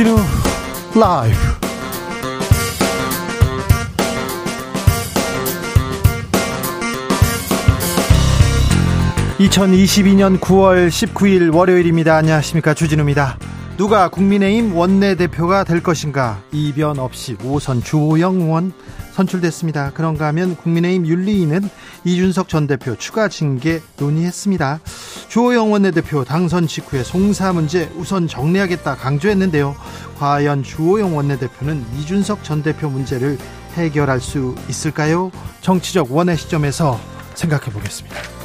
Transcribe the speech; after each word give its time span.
주진우 0.00 0.16
라이브. 0.98 1.36
(2022년 9.38 10.40
9월 10.40 10.88
19일) 10.88 11.54
월요일입니다. 11.54 12.16
안녕하십니까. 12.16 12.72
주진우입니다. 12.72 13.36
누가 13.76 14.08
국민의힘 14.08 14.74
원내대표가 14.74 15.64
될 15.64 15.82
것인가? 15.82 16.40
이변 16.50 16.98
없이 16.98 17.36
오선 17.44 17.82
주호영 17.82 18.36
의원 18.40 18.72
선출됐습니다. 19.20 19.92
그런가 19.92 20.26
하면 20.28 20.56
국민의힘 20.56 21.06
윤리위는 21.06 21.68
이준석 22.04 22.48
전 22.48 22.66
대표 22.66 22.96
추가 22.96 23.28
징계 23.28 23.80
논의했습니다. 23.98 24.80
주호영 25.28 25.72
원내대표 25.72 26.24
당선 26.24 26.66
직후에 26.66 27.02
송사 27.02 27.52
문제 27.52 27.90
우선 27.96 28.26
정리하겠다 28.26 28.96
강조했는데요. 28.96 29.76
과연 30.18 30.62
주호영 30.62 31.16
원내대표는 31.16 31.84
이준석 31.98 32.44
전 32.44 32.62
대표 32.62 32.88
문제를 32.88 33.38
해결할 33.74 34.20
수 34.20 34.54
있을까요? 34.68 35.30
정치적 35.60 36.12
원의 36.12 36.36
시점에서 36.36 36.98
생각해 37.34 37.70
보겠습니다. 37.72 38.39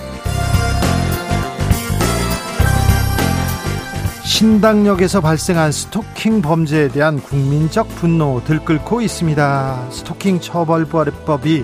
신당역에서 4.25 5.21
발생한 5.21 5.71
스토킹 5.71 6.41
범죄에 6.41 6.87
대한 6.87 7.21
국민적 7.21 7.87
분노 7.89 8.41
들끓고 8.43 9.01
있습니다. 9.01 9.87
스토킹 9.91 10.41
처벌법이 10.41 11.63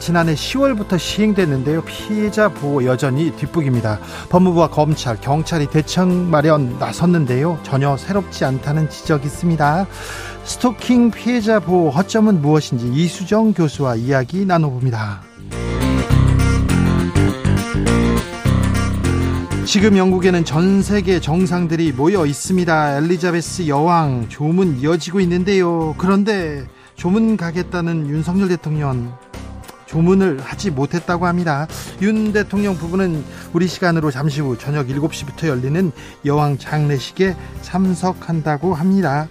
지난해 0.00 0.34
10월부터 0.34 0.98
시행됐는데요. 0.98 1.82
피해자 1.84 2.48
보호 2.48 2.84
여전히 2.84 3.30
뒷북입니다. 3.36 4.00
법무부와 4.30 4.68
검찰, 4.68 5.20
경찰이 5.20 5.68
대청 5.70 6.28
마련 6.28 6.76
나섰는데요. 6.80 7.60
전혀 7.62 7.96
새롭지 7.96 8.44
않다는 8.44 8.90
지적이 8.90 9.26
있습니다. 9.26 9.86
스토킹 10.42 11.12
피해자 11.12 11.60
보호 11.60 11.90
허점은 11.90 12.42
무엇인지 12.42 12.90
이수정 12.92 13.54
교수와 13.54 13.94
이야기 13.94 14.44
나눠봅니다. 14.44 15.22
지금 19.66 19.96
영국에는 19.96 20.44
전 20.44 20.80
세계 20.80 21.18
정상들이 21.18 21.90
모여 21.90 22.24
있습니다. 22.24 22.98
엘리자베스 22.98 23.66
여왕 23.66 24.28
조문 24.28 24.78
이어지고 24.78 25.18
있는데요. 25.20 25.96
그런데 25.98 26.64
조문 26.94 27.36
가겠다는 27.36 28.08
윤석열 28.08 28.46
대통령 28.46 29.12
조문을 29.86 30.38
하지 30.40 30.70
못했다고 30.70 31.26
합니다. 31.26 31.66
윤 32.00 32.32
대통령 32.32 32.76
부부는 32.76 33.24
우리 33.54 33.66
시간으로 33.66 34.12
잠시 34.12 34.40
후 34.40 34.56
저녁 34.56 34.86
7시부터 34.86 35.48
열리는 35.48 35.90
여왕 36.24 36.58
장례식에 36.58 37.34
참석한다고 37.62 38.72
합니다. 38.72 39.26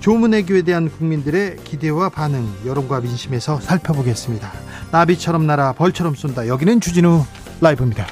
조문외교에 0.00 0.62
대한 0.62 0.90
국민들의 0.90 1.58
기대와 1.62 2.08
반응, 2.08 2.44
여론과 2.66 3.02
민심에서 3.02 3.60
살펴보겠습니다. 3.60 4.52
나비처럼 4.90 5.46
날아 5.46 5.74
벌처럼 5.74 6.16
쏜다. 6.16 6.48
여기는 6.48 6.80
주진우 6.80 7.24
라이브입니다. 7.60 8.04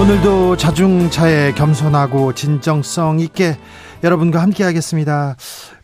오늘도 0.00 0.56
자중차에 0.56 1.52
겸손하고 1.52 2.32
진정성 2.32 3.20
있게 3.20 3.58
여러분과 4.02 4.40
함께 4.40 4.64
하겠습니다. 4.64 5.36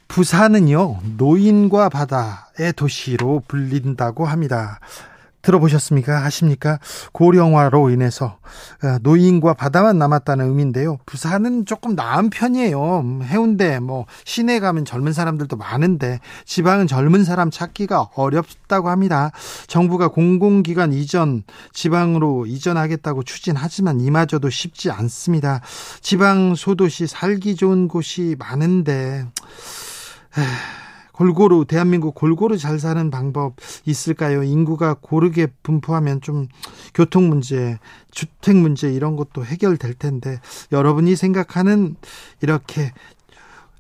부산은요, 0.09 1.01
노인과 1.19 1.91
바다의 1.91 2.73
도시로 2.77 3.43
불린다고 3.47 4.25
합니다. 4.25 4.81
들어보셨습니까? 5.47 6.25
하십니까? 6.25 6.81
고령화로 7.13 7.91
인해서 7.91 8.39
어, 8.83 8.99
노인과 9.03 9.55
바다만 9.55 9.99
남았다는 9.99 10.47
의미인데요. 10.49 10.99
부산은 11.07 11.67
조금 11.67 11.95
나은 11.95 12.31
편이에요. 12.31 13.21
해운대, 13.23 13.79
뭐 13.79 14.07
시내 14.25 14.59
가면 14.59 14.85
젊은 14.85 15.13
사람들도 15.13 15.57
많은데 15.57 16.19
지방은 16.45 16.89
젊은 16.89 17.25
사람 17.25 17.51
찾기가 17.51 18.11
어렵다고 18.17 18.91
합니다. 18.91 19.31
정부가 19.69 20.09
공공기관 20.09 20.93
이전 20.93 21.45
지방으로 21.73 22.47
이전하겠다고 22.47 23.23
추진하지만 23.23 24.01
이마저도 24.01 24.51
쉽지 24.51 24.91
않습니다. 24.91 25.61
지방 26.01 26.55
소도시 26.55 27.07
살기 27.07 27.57
좋은 27.57 27.89
곳이 27.89 28.35
많은데. 28.39 29.27
에이. 30.39 30.86
골고루 31.17 31.65
대한민국 31.65 32.15
골고루 32.15 32.59
잘 32.59 32.79
사는 32.79 33.11
방법 33.11 33.57
있을까요? 33.87 34.43
인구가 34.43 34.95
고르게 35.01 35.49
분포하면 35.63 36.21
좀 36.21 36.47
교통 36.95 37.29
문제, 37.29 37.79
주택 38.11 38.57
문제 38.57 38.93
이런 38.93 39.17
것도 39.17 39.45
해결될 39.45 39.95
텐데 39.95 40.39
여러분이 40.73 41.17
생각하는 41.17 41.97
이렇게 42.43 42.93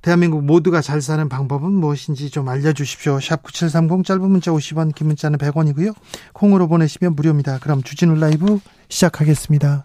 대한민국 0.00 0.44
모두가 0.44 0.80
잘 0.80 1.02
사는 1.02 1.28
방법은 1.28 1.70
무엇인지 1.72 2.30
좀 2.30 2.48
알려주십시오. 2.48 3.20
샵 3.20 3.42
9730 3.42 4.04
짧은 4.04 4.30
문자 4.30 4.50
50원, 4.52 4.94
긴 4.94 5.08
문자는 5.08 5.38
100원이고요. 5.38 5.94
콩으로 6.32 6.68
보내시면 6.68 7.16
무료입니다. 7.16 7.58
그럼 7.58 7.82
주진우 7.82 8.14
라이브 8.14 8.60
시작하겠습니다. 8.88 9.84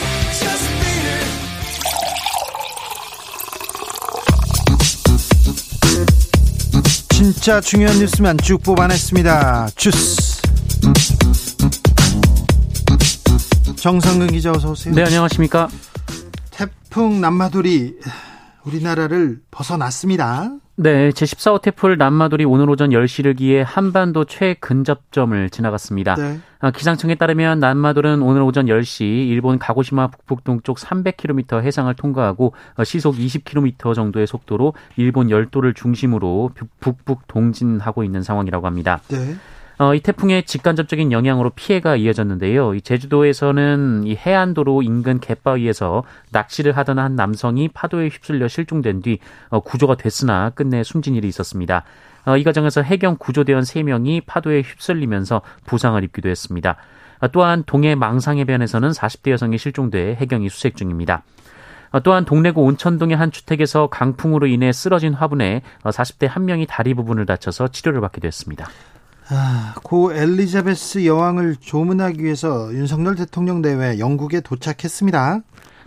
진짜 7.21 7.61
중요한 7.61 7.99
뉴스만 7.99 8.35
쭉 8.39 8.63
뽑아냈습니다. 8.63 9.69
주스. 9.75 10.41
정상근 13.75 14.31
기자 14.31 14.49
어서 14.51 14.71
오세요. 14.71 14.95
네, 14.95 15.03
안녕하십니까? 15.03 15.69
태풍 16.49 17.21
남마돌이 17.21 17.93
우리나라를 18.63 19.39
벗어났습니다. 19.51 20.49
네, 20.83 21.09
제14호 21.09 21.61
태풍 21.61 21.95
남마돌이 21.95 22.43
오늘 22.43 22.67
오전 22.67 22.89
10시를 22.89 23.37
기해 23.37 23.61
한반도 23.61 24.25
최근접점을 24.25 25.51
지나갔습니다. 25.51 26.15
네. 26.15 26.39
아, 26.57 26.71
기상청에 26.71 27.13
따르면 27.13 27.59
남마돌은 27.59 28.23
오늘 28.23 28.41
오전 28.41 28.65
10시 28.65 29.01
일본 29.03 29.59
가고시마 29.59 30.07
북북동쪽 30.07 30.77
300km 30.77 31.61
해상을 31.61 31.93
통과하고 31.93 32.55
어, 32.77 32.83
시속 32.83 33.15
20km 33.15 33.93
정도의 33.93 34.25
속도로 34.25 34.73
일본 34.97 35.29
열도를 35.29 35.75
중심으로 35.75 36.49
북북 36.79 37.27
동진하고 37.27 38.03
있는 38.03 38.23
상황이라고 38.23 38.65
합니다. 38.65 39.01
네. 39.09 39.35
어, 39.81 39.95
이 39.95 39.99
태풍의 39.99 40.43
직간접적인 40.43 41.11
영향으로 41.11 41.49
피해가 41.55 41.95
이어졌는데요. 41.95 42.75
이 42.75 42.81
제주도에서는 42.81 44.03
이 44.05 44.15
해안도로 44.15 44.83
인근 44.83 45.19
갯바위에서 45.19 46.03
낚시를 46.29 46.77
하던 46.77 46.99
한 46.99 47.15
남성이 47.15 47.67
파도에 47.67 48.09
휩쓸려 48.09 48.47
실종된 48.47 49.01
뒤 49.01 49.17
어, 49.49 49.59
구조가 49.59 49.95
됐으나 49.95 50.51
끝내 50.51 50.83
숨진 50.83 51.15
일이 51.15 51.27
있었습니다. 51.29 51.83
어, 52.25 52.37
이 52.37 52.43
과정에서 52.43 52.83
해경 52.83 53.15
구조대원 53.17 53.63
3명이 53.63 54.27
파도에 54.27 54.61
휩쓸리면서 54.61 55.41
부상을 55.65 56.03
입기도 56.03 56.29
했습니다. 56.29 56.75
어, 57.19 57.29
또한 57.29 57.63
동해 57.65 57.95
망상해변에서는 57.95 58.91
40대 58.91 59.31
여성이 59.31 59.57
실종돼 59.57 60.15
해경이 60.19 60.49
수색 60.49 60.75
중입니다. 60.75 61.23
어, 61.89 62.01
또한 62.01 62.23
동래구 62.23 62.61
온천동의 62.61 63.17
한 63.17 63.31
주택에서 63.31 63.87
강풍으로 63.87 64.45
인해 64.45 64.71
쓰러진 64.71 65.15
화분에 65.15 65.63
40대 65.83 66.27
한 66.27 66.45
명이 66.45 66.67
다리 66.69 66.93
부분을 66.93 67.25
다쳐서 67.25 67.69
치료를 67.69 67.99
받기도 67.99 68.27
했습니다. 68.27 68.67
아, 69.33 69.73
고 69.81 70.13
엘리자베스 70.13 71.05
여왕을 71.05 71.55
조문하기 71.61 72.21
위해서 72.21 72.69
윤석열 72.73 73.15
대통령 73.15 73.61
내외 73.61 73.97
영국에 73.97 74.41
도착했습니다. 74.41 75.39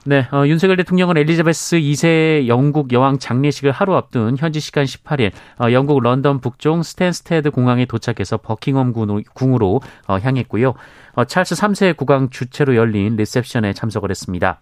네, 0.07 0.27
어, 0.33 0.47
윤석열 0.47 0.79
대통령은 0.79 1.19
엘리자베스 1.19 1.77
2세 1.77 2.47
영국 2.47 2.93
여왕 2.95 3.19
장례식을 3.19 3.71
하루 3.71 3.97
앞둔 3.97 4.37
현지 4.39 4.61
시간 4.61 4.85
18일 4.85 5.33
어, 5.61 5.73
영국 5.73 6.01
런던 6.03 6.41
북쪽 6.41 6.83
스탠스테드 6.83 7.51
공항에 7.51 7.85
도착해서 7.85 8.39
버킹엄 8.39 8.95
궁으로 9.35 9.83
어, 10.07 10.19
향했고요. 10.19 10.73
어, 11.15 11.25
찰스 11.27 11.55
3세 11.55 11.99
국왕 11.99 12.31
주최로 12.31 12.77
열린 12.77 13.17
리셉션에 13.17 13.75
참석을 13.75 14.11
했습니다. 14.11 14.59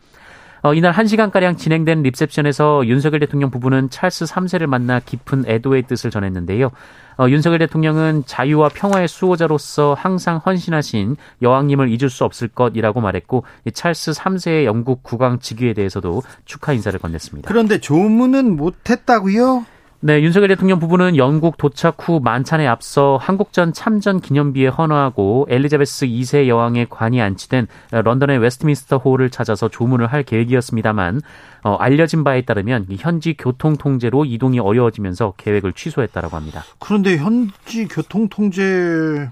어, 0.64 0.75
이날 0.75 0.93
1시간가량 0.93 1.58
진행된 1.58 2.02
리셉션에서 2.05 2.87
윤석열 2.87 3.19
대통령 3.19 3.50
부부는 3.50 3.90
찰스 3.90 4.26
3세를 4.26 4.67
만나 4.67 5.00
깊은 5.00 5.44
애도의 5.49 5.82
뜻을 5.88 6.11
전했는데요. 6.12 6.70
어, 7.18 7.28
윤석열 7.28 7.58
대통령은 7.60 8.24
자유와 8.26 8.70
평화의 8.70 9.08
수호자로서 9.08 9.94
항상 9.98 10.40
헌신하신 10.44 11.16
여왕님을 11.42 11.88
잊을 11.88 12.10
수 12.10 12.24
없을 12.24 12.48
것이라고 12.48 13.00
말했고 13.00 13.44
찰스 13.72 14.12
3세의 14.12 14.64
영국 14.64 15.02
국왕 15.02 15.38
즉위에 15.40 15.74
대해서도 15.74 16.22
축하 16.44 16.72
인사를 16.72 16.98
건넸습니다. 16.98 17.44
그런데 17.46 17.78
조문은 17.78 18.56
못했다고요? 18.56 19.66
네, 20.04 20.20
윤석열 20.20 20.49
대통령 20.49 20.81
부부는 20.81 21.16
영국 21.16 21.56
도착 21.56 21.96
후 22.00 22.19
만찬에 22.19 22.66
앞서 22.66 23.20
한국전 23.22 23.72
참전 23.72 24.20
기념비에 24.20 24.66
헌화하고 24.66 25.46
엘리자베스 25.49 26.06
2세 26.06 26.49
여왕의 26.49 26.88
관이 26.90 27.22
안치된 27.22 27.69
런던의 27.93 28.38
웨스트민스터 28.38 28.96
홀을 28.96 29.31
찾아서 29.31 29.69
조문을 29.69 30.08
할 30.08 30.25
계획이었습니다만 30.25 31.20
어, 31.62 31.76
알려진 31.76 32.25
바에 32.25 32.43
따르면 32.43 32.88
현지 32.99 33.34
교통 33.38 33.76
통제로 33.76 34.25
이동이 34.25 34.58
어려워지면서 34.58 35.34
계획을 35.37 35.72
취소했다라고 35.72 36.37
합니다. 36.37 36.64
그런데 36.81 37.16
현지 37.16 37.87
교통 37.87 38.28
통제 38.28 39.31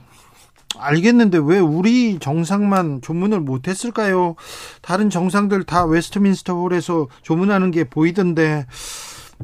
알겠는데 0.79 1.41
왜 1.43 1.59
우리 1.59 2.21
정상만 2.21 3.01
조문을 3.03 3.41
못했을까요? 3.41 4.37
다른 4.83 5.11
정상들 5.11 5.65
다 5.65 5.85
웨스트민스터 5.85 6.55
홀에서 6.55 7.09
조문하는 7.23 7.73
게 7.73 7.83
보이던데, 7.83 8.67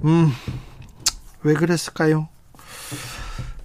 음, 0.05 0.31
왜 1.46 1.54
그랬을까요? 1.54 2.28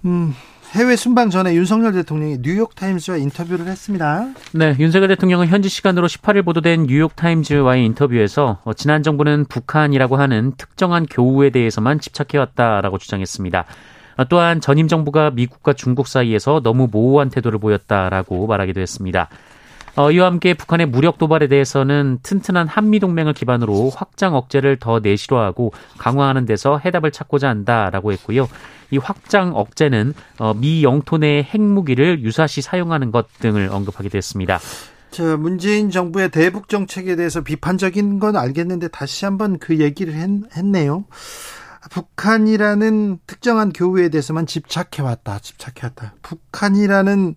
음, 0.04 0.34
해외 0.70 0.94
순방 0.94 1.30
전에 1.30 1.54
윤석열 1.54 1.92
대통령이 1.92 2.38
뉴욕타임즈와 2.40 3.18
인터뷰를 3.18 3.66
했습니다. 3.66 4.28
네, 4.52 4.76
윤석열 4.78 5.08
대통령은 5.08 5.48
현지 5.48 5.68
시간으로 5.68 6.06
18일 6.06 6.44
보도된 6.44 6.84
뉴욕타임즈와의 6.84 7.84
인터뷰에서 7.84 8.60
어, 8.64 8.72
지난 8.72 9.02
정부는 9.02 9.46
북한이라고 9.46 10.16
하는 10.16 10.52
특정한 10.56 11.06
교우에 11.06 11.50
대해서만 11.50 11.98
집착해왔다라고 11.98 12.98
주장했습니다. 12.98 13.64
어, 14.16 14.24
또한 14.26 14.60
전임 14.60 14.86
정부가 14.86 15.30
미국과 15.30 15.72
중국 15.72 16.06
사이에서 16.06 16.60
너무 16.62 16.88
모호한 16.90 17.30
태도를 17.30 17.58
보였다라고 17.58 18.46
말하기도 18.46 18.80
했습니다. 18.80 19.28
어, 19.94 20.10
이와 20.10 20.26
함께 20.26 20.54
북한의 20.54 20.86
무력 20.86 21.18
도발에 21.18 21.48
대해서는 21.48 22.18
튼튼한 22.22 22.66
한미 22.66 22.98
동맹을 22.98 23.34
기반으로 23.34 23.90
확장 23.94 24.34
억제를 24.34 24.78
더 24.78 25.00
내실화하고 25.00 25.72
강화하는 25.98 26.46
데서 26.46 26.78
해답을 26.82 27.10
찾고자 27.10 27.48
한다라고 27.48 28.12
했고요. 28.12 28.48
이 28.90 28.96
확장 28.96 29.54
억제는 29.54 30.14
어, 30.38 30.54
미 30.54 30.82
영토 30.82 31.18
내 31.18 31.42
핵무기를 31.42 32.22
유사시 32.22 32.62
사용하는 32.62 33.10
것 33.10 33.26
등을 33.40 33.68
언급하기도 33.70 34.16
했습니다. 34.16 34.60
자, 35.10 35.36
문재인 35.36 35.90
정부의 35.90 36.30
대북 36.30 36.70
정책에 36.70 37.16
대해서 37.16 37.42
비판적인 37.42 38.18
건 38.18 38.34
알겠는데 38.34 38.88
다시 38.88 39.26
한번 39.26 39.58
그 39.58 39.78
얘기를 39.78 40.14
했, 40.14 40.28
했네요. 40.56 41.04
북한이라는 41.90 43.18
특정한 43.26 43.72
교우에 43.72 44.08
대해서만 44.08 44.46
집착해왔다. 44.46 45.38
집착해왔다. 45.40 46.14
북한이라는 46.22 47.34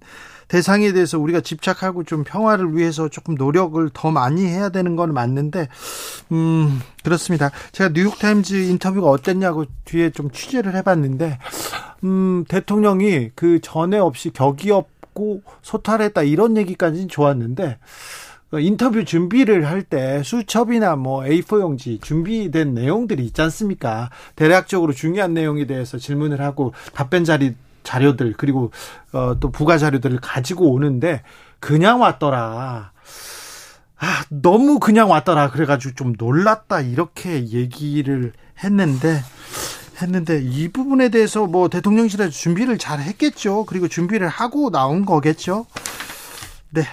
대상에 0.47 0.92
대해서 0.92 1.18
우리가 1.18 1.42
집착하고 1.42 2.03
좀 2.03 2.24
평화를 2.24 2.75
위해서 2.75 3.09
조금 3.09 3.36
노력을 3.36 3.89
더 3.94 4.12
많이 4.12 4.45
해야 4.45 4.69
되는 4.69 4.95
건 4.95 5.13
맞는데, 5.13 5.68
음, 6.31 6.80
그렇습니다. 7.03 7.50
제가 7.71 7.89
뉴욕타임즈 7.94 8.53
인터뷰가 8.53 9.09
어땠냐고 9.09 9.65
뒤에 9.86 10.12
좀 10.12 10.30
취재를 10.30 10.75
해봤는데, 10.75 11.39
음, 12.03 12.45
대통령이 12.47 13.31
그 13.33 13.59
전에 13.62 13.97
없이 13.97 14.30
격이 14.30 14.69
없고 14.69 15.42
소탈했다 15.63 16.21
이런 16.21 16.57
얘기까지는 16.57 17.07
좋았는데, 17.07 17.80
그 17.80 18.34
인터뷰 18.60 19.06
준비를 19.06 19.68
할 19.68 19.84
때 19.84 20.24
수첩이나 20.24 20.96
뭐 20.96 21.22
A4 21.24 21.62
용지 21.62 22.00
준비된 22.02 22.74
내용들이 22.74 23.24
있지 23.25 23.42
않습니까? 23.44 24.10
대략적으로 24.36 24.94
중요한 24.94 25.34
내용에 25.34 25.66
대해서 25.66 25.98
질문을 25.98 26.42
하고 26.42 26.74
답변 26.94 27.24
자리 27.24 27.54
자료들 27.84 28.34
그리고 28.38 28.72
어, 29.13 29.38
또 29.40 29.52
부가 29.52 29.78
자료들을 29.78 30.19
가지고 30.22 30.72
오는데 30.72 31.22
그냥 31.60 32.02
왔더라. 32.02 32.92
아, 33.98 34.24
너무 34.30 34.80
그냥 34.80 35.10
왔더라. 35.10 35.52
그래가지고 35.52 35.96
좀 35.96 36.13
놀랐다. 36.18 36.81
이렇게 36.81 37.48
얘기를 37.48 38.34
했는데, 38.63 39.22
했는데, 40.02 40.42
이 40.44 40.68
부분에 40.68 41.10
대해서 41.10 41.48
뭐 41.48 41.69
대통령실에서 41.69 42.30
준비를 42.30 42.78
잘 42.78 43.00
했겠죠. 43.00 43.66
그리고 43.66 43.88
준비를 43.88 44.28
하고 44.28 44.69
나온 44.69 45.06
거겠죠. 45.06 45.66
네. 46.71 46.83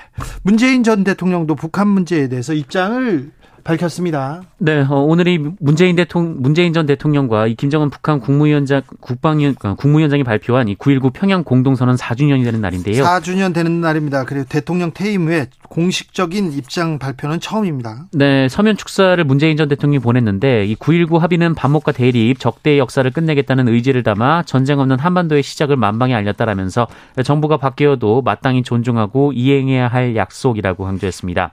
문재인 0.43 0.83
전 0.85 1.05
대통령도 1.05 1.55
북한 1.55 1.89
문제에 1.89 2.29
대해서 2.29 2.53
입장을 2.53 3.31
밝혔습니다. 3.65 4.43
네, 4.59 4.85
어, 4.89 4.97
오늘이 4.97 5.39
문재인 5.59 5.97
대통령, 5.97 6.37
문재인 6.41 6.73
전 6.73 6.87
대통령과 6.87 7.47
이 7.47 7.55
김정은 7.55 7.91
북한 7.91 8.21
국무위원장, 8.21 8.83
국방위원, 9.01 9.57
어, 9.65 9.75
국무위원장이 9.75 10.25
발표한 10.25 10.69
이 10.69 10.77
9.19 10.77 11.13
평양 11.13 11.45
공동선언 11.45 11.97
4주년이 11.97 12.45
되는 12.45 12.61
날인데요. 12.61 13.05
4주년 13.05 13.55
되는 13.55 13.81
날입니다. 13.81 14.25
그리고 14.25 14.45
대통령 14.49 14.93
퇴임 14.93 15.27
후에 15.27 15.47
공식적인 15.69 16.53
입장 16.53 16.99
발표는 16.99 17.41
처음입니다. 17.41 18.07
네, 18.13 18.49
서면 18.49 18.77
축사를 18.77 19.23
문재인 19.25 19.57
전 19.57 19.69
대통령이 19.69 20.03
보냈는데 20.03 20.67
이 20.67 20.77
9.19 20.77 21.19
합의는 21.19 21.55
반목과 21.55 21.93
대립, 21.93 22.39
적대의 22.39 22.79
역사를 22.79 23.11
끝내겠다는 23.11 23.69
의지를 23.69 24.03
담아 24.03 24.43
전쟁 24.45 24.81
없는 24.81 24.99
한반도의 24.99 25.43
시작을 25.43 25.77
만방에 25.77 26.15
알렸다라면서 26.15 26.89
정부가 27.25 27.57
바뀌어도 27.57 28.23
마땅히 28.23 28.63
존중하고 28.63 29.33
이행해야 29.33 29.89
할 29.89 30.17
약속이라고 30.17 30.85
강조했습니다. 30.85 31.53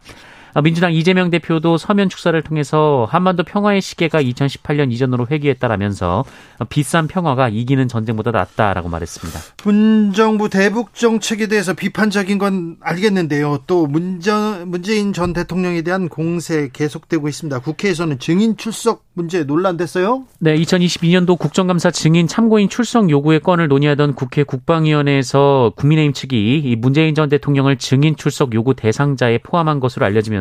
아, 0.53 0.61
민주당 0.61 0.93
이재명 0.93 1.29
대표도 1.29 1.77
서면 1.77 2.09
축사를 2.09 2.39
통해서 2.41 3.07
한반도 3.09 3.43
평화의 3.43 3.81
시계가 3.81 4.21
2018년 4.21 4.91
이전으로 4.91 5.27
회귀했다라면서 5.29 6.25
비싼 6.69 7.07
평화가 7.07 7.49
이기는 7.49 7.87
전쟁보다 7.87 8.31
낫다라고 8.31 8.89
말했습니다. 8.89 9.39
문정부 9.63 10.49
대북 10.49 10.93
정책에 10.93 11.47
대해서 11.47 11.73
비판적인 11.73 12.37
건 12.37 12.77
알겠는데요. 12.81 13.59
또 13.67 13.87
문전, 13.87 14.69
문재인 14.69 15.13
전 15.13 15.33
대통령에 15.33 15.81
대한 15.81 16.09
공세 16.09 16.69
계속되고 16.71 17.27
있습니다. 17.27 17.59
국회에서는 17.59 18.19
증인 18.19 18.57
출석 18.57 19.03
문제 19.13 19.43
논란됐어요? 19.43 20.23
네, 20.39 20.55
2022년도 20.57 21.37
국정감사 21.37 21.91
증인 21.91 22.27
참고인 22.27 22.69
출석 22.69 23.09
요구의 23.09 23.41
건을 23.41 23.67
논의하던 23.67 24.15
국회 24.15 24.43
국방위원회에서 24.43 25.73
국민의힘 25.75 26.13
측이 26.13 26.75
문재인 26.79 27.15
전 27.15 27.29
대통령을 27.29 27.77
증인 27.77 28.15
출석 28.15 28.53
요구 28.53 28.73
대상자에 28.75 29.39
포함한 29.39 29.79
것으로 29.79 30.05
알려지면서 30.05 30.38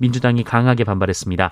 민주당이 0.00 0.44
강하게 0.44 0.84
반발했습니다. 0.84 1.50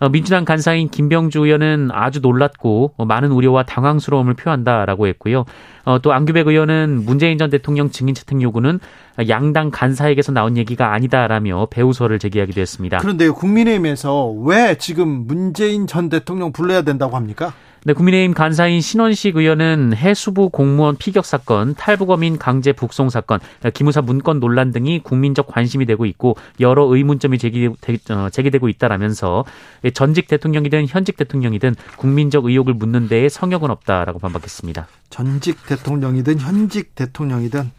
어, 0.00 0.08
민주당 0.08 0.44
간사인 0.44 0.88
김병주 0.88 1.44
의원은 1.44 1.90
아주 1.92 2.20
놀랐고 2.20 2.94
어, 2.96 3.04
많은 3.04 3.30
우려와 3.30 3.62
당황스러움을 3.64 4.34
표한다라고 4.34 5.06
했고요. 5.06 5.44
어, 5.84 5.98
또 6.00 6.12
안규백 6.12 6.48
의원은 6.48 7.04
문재인 7.04 7.38
전 7.38 7.50
대통령 7.50 7.90
증인 7.90 8.14
채택 8.14 8.42
요구는 8.42 8.80
양당 9.28 9.70
간사에게서 9.70 10.32
나온 10.32 10.56
얘기가 10.56 10.92
아니다라며 10.92 11.68
배우설을 11.70 12.18
제기하기도 12.18 12.60
했습니다. 12.60 12.98
그런데 12.98 13.28
국민의힘에서 13.28 14.30
왜 14.30 14.76
지금 14.78 15.26
문재인 15.26 15.86
전 15.86 16.08
대통령 16.08 16.52
불러야 16.52 16.82
된다고 16.82 17.16
합니까? 17.16 17.52
네, 17.86 17.92
국민의힘 17.92 18.32
간사인 18.32 18.80
신원식 18.80 19.36
의원은 19.36 19.92
해수부 19.94 20.48
공무원 20.48 20.96
피격 20.96 21.26
사건, 21.26 21.74
탈북어민 21.74 22.38
강제 22.38 22.72
북송 22.72 23.10
사건, 23.10 23.40
기무사 23.74 24.00
문건 24.00 24.40
논란 24.40 24.72
등이 24.72 25.00
국민적 25.00 25.46
관심이 25.46 25.84
되고 25.84 26.06
있고 26.06 26.34
여러 26.60 26.84
의문점이 26.84 27.36
제기, 27.36 27.66
어, 27.66 28.28
제기되고 28.32 28.70
있다라면서 28.70 29.44
전직 29.92 30.28
대통령이든 30.28 30.86
현직 30.88 31.18
대통령이든 31.18 31.74
국민적 31.98 32.46
의혹을 32.46 32.72
묻는 32.72 33.06
데에 33.06 33.28
성역은 33.28 33.70
없다라고 33.70 34.18
반박했습니다. 34.18 34.88
전직 35.10 35.66
대통령이든 35.66 36.38
현직 36.38 36.94
대통령이든 36.94 37.70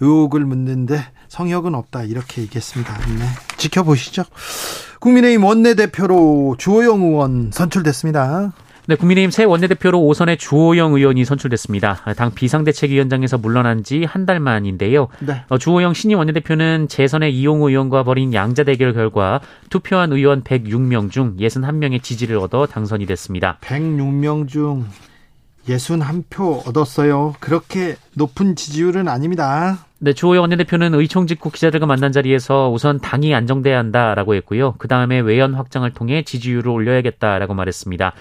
의혹을 0.00 0.44
묻는데 0.44 1.02
성역은 1.28 1.74
없다 1.74 2.02
이렇게 2.04 2.42
얘기했습니다. 2.42 2.96
네. 3.18 3.24
지켜보시죠. 3.56 4.24
국민의힘 5.00 5.44
원내대표로 5.44 6.56
주호영 6.58 7.02
의원 7.02 7.50
선출됐습니다. 7.52 8.52
네, 8.86 8.96
국민의힘 8.96 9.30
새 9.30 9.44
원내대표로 9.44 10.00
오선의 10.02 10.36
주호영 10.38 10.94
의원이 10.94 11.24
선출됐습니다. 11.24 12.02
당 12.16 12.32
비상대책위원장에서 12.34 13.38
물러난 13.38 13.84
지 13.84 14.04
한 14.04 14.26
달 14.26 14.40
만인데요. 14.40 15.08
네. 15.20 15.42
어, 15.48 15.58
주호영 15.58 15.94
신임 15.94 16.18
원내대표는 16.18 16.88
재선의 16.88 17.32
이용우 17.36 17.68
의원과 17.70 18.02
벌인 18.02 18.34
양자 18.34 18.64
대결 18.64 18.92
결과 18.92 19.40
투표한 19.68 20.12
의원 20.12 20.42
106명 20.42 21.10
중 21.12 21.36
61명의 21.36 22.02
지지를 22.02 22.38
얻어 22.38 22.66
당선이 22.66 23.06
됐습니다. 23.06 23.58
106명 23.60 24.48
중 24.48 24.86
61표 25.68 26.66
얻었어요. 26.66 27.34
그렇게 27.38 27.96
높은 28.14 28.56
지지율은 28.56 29.06
아닙니다. 29.08 29.86
네, 30.02 30.14
주호영 30.14 30.40
원내대표는 30.44 30.94
의총 30.94 31.26
직후 31.26 31.50
기자들과 31.50 31.84
만난 31.84 32.10
자리에서 32.10 32.70
우선 32.70 33.00
당이 33.00 33.34
안정돼야 33.34 33.76
한다라고 33.76 34.34
했고요. 34.34 34.74
그 34.78 34.88
다음에 34.88 35.20
외연 35.20 35.52
확장을 35.52 35.88
통해 35.92 36.22
지지율을 36.22 36.70
올려야겠다라고 36.70 37.52
말했습니다. 37.52 38.14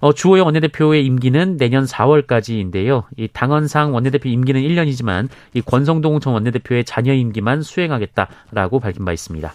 어, 0.00 0.14
주호영 0.14 0.46
원내대표의 0.46 1.04
임기는 1.04 1.58
내년 1.58 1.84
4월까지인데요. 1.84 3.04
이 3.18 3.28
당헌상 3.30 3.92
원내대표 3.92 4.30
임기는 4.30 4.62
1년이지만 4.62 5.28
이 5.52 5.60
권성동 5.60 6.20
전 6.20 6.32
원내대표의 6.32 6.84
자녀 6.84 7.12
임기만 7.12 7.60
수행하겠다라고 7.60 8.80
밝힌 8.80 9.04
바 9.04 9.12
있습니다. 9.12 9.52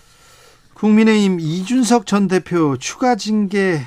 국민의힘 0.76 1.40
이준석 1.40 2.06
전 2.06 2.28
대표 2.28 2.78
추가 2.78 3.16
징계 3.16 3.80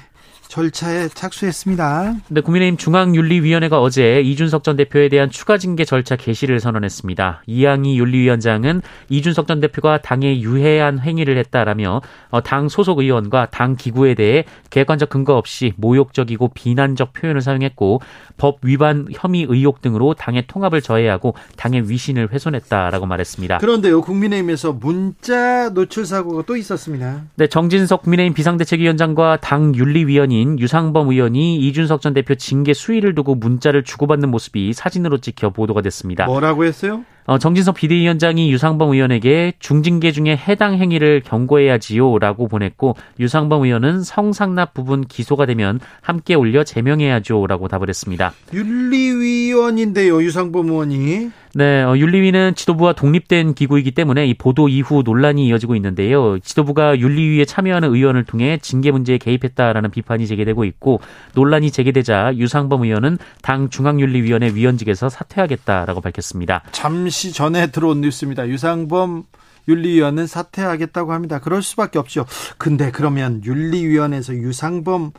절차에 0.49 1.09
착수했습니다. 1.09 2.15
네, 2.29 2.41
국민의힘 2.41 2.79
중앙윤리위원회가 2.79 3.81
어제 3.81 4.21
이준석 4.21 4.65
전 4.65 4.77
대표에 4.77 5.09
대한 5.09 5.31
추가 5.31 5.59
징계 5.59 5.85
절차 5.85 6.17
개시를 6.17 6.59
선언했습니다. 6.59 7.43
이양희 7.47 7.99
윤리위원장은 7.99 8.83
이준석 9.11 9.47
전 9.47 9.61
대표가 9.61 9.99
당에 9.99 10.41
유해한 10.41 10.99
행위를 10.99 11.37
했다라며 11.39 12.01
어, 12.31 12.43
당 12.43 12.69
소속 12.69 12.99
의원과 12.99 13.49
당 13.51 13.77
기구에 13.77 14.15
대해 14.15 14.45
객관적 14.71 15.11
근거 15.11 15.37
없이 15.37 15.75
모욕적이고 15.77 16.49
비난적 16.55 17.13
표현을 17.13 17.43
사용했고 17.43 18.01
법 18.37 18.59
위반 18.63 19.07
혐의 19.13 19.47
의혹 19.49 19.83
등으로 19.83 20.15
당의 20.15 20.45
통합을 20.47 20.81
저해하고 20.81 21.35
당의 21.57 21.91
위신을 21.91 22.33
훼손했다라고 22.33 23.07
말했습니다. 23.07 23.59
그런데요, 23.59 24.01
국민의힘에서 24.01 24.73
문자 24.73 25.69
노출 25.71 26.07
사고가 26.07 26.45
또 26.47 26.57
있었습니다. 26.57 27.23
네, 27.37 27.47
정진석 27.47 28.03
국민의힘 28.03 28.33
비상대책위원장과 28.35 29.39
당 29.41 29.75
윤리위원 29.75 30.38
인 30.39 30.59
유상범 30.59 31.09
의원이 31.09 31.57
이준석 31.57 32.01
전 32.01 32.15
대표 32.15 32.35
징계 32.35 32.73
수위를 32.75 33.15
두고 33.15 33.35
문자를 33.35 33.83
주고받는 33.83 34.31
모습이 34.31 34.73
사진으로 34.73 35.19
찍혀 35.19 35.51
보도가 35.51 35.83
됐습니다. 35.83 36.27
뭐라고 36.27 36.65
했어요? 36.65 37.05
어, 37.29 37.37
정진석 37.37 37.75
비대위원장이 37.75 38.51
유상범 38.51 38.95
의원에게 38.95 39.53
중징계 39.59 40.13
중에 40.13 40.35
해당 40.35 40.79
행위를 40.79 41.21
경고해야지요라고 41.21 42.49
보냈고 42.49 42.97
유상범 43.21 43.65
의원은 43.65 44.03
성상납 44.03 44.73
부분 44.73 45.05
기소가 45.05 45.45
되면 45.45 45.79
함께 46.01 46.35
올려 46.35 46.65
제명해야죠라고 46.65 47.69
답을 47.69 47.91
했습니다. 47.91 48.33
윤리위원인데요, 48.55 50.23
유상범 50.23 50.71
의원이. 50.71 51.31
네, 51.55 51.83
어, 51.83 51.97
윤리위는 51.97 52.55
지도부와 52.55 52.93
독립된 52.93 53.55
기구이기 53.55 53.91
때문에 53.91 54.27
이 54.27 54.35
보도 54.35 54.69
이후 54.69 55.03
논란이 55.05 55.47
이어지고 55.49 55.75
있는데요. 55.77 56.39
지도부가 56.39 56.99
윤리위에 56.99 57.47
참여하는 57.47 57.93
의원을 57.93 58.25
통해 58.25 58.59
징계 58.63 58.91
문제에 58.91 59.19
개입했다라는 59.19 59.91
비판이 59.91 60.27
제기되고 60.27 60.65
있고 60.65 61.01
논란이 61.35 61.71
제기되자 61.71 62.37
유상범 62.37 62.85
의원은 62.85 63.19
당 63.43 63.71
중앙윤리위원회 63.71 64.55
위원직에서 64.55 65.09
사퇴하겠다라고 65.09 66.01
밝혔습니다. 66.01 66.63
잠시 66.71 67.18
전에 67.33 67.69
들어온 67.69 68.01
뉴스입니다. 68.01 68.49
유상범 68.49 69.25
윤리위원은 69.69 70.27
사퇴하겠다고 70.27 71.13
합니다. 71.13 71.39
그럴 71.41 71.63
수밖에 71.63 71.99
없죠. 71.99 72.25
근데 72.57 72.91
그러면 72.91 73.43
윤리위원회에서 73.45 74.35
유상범 74.35 75.13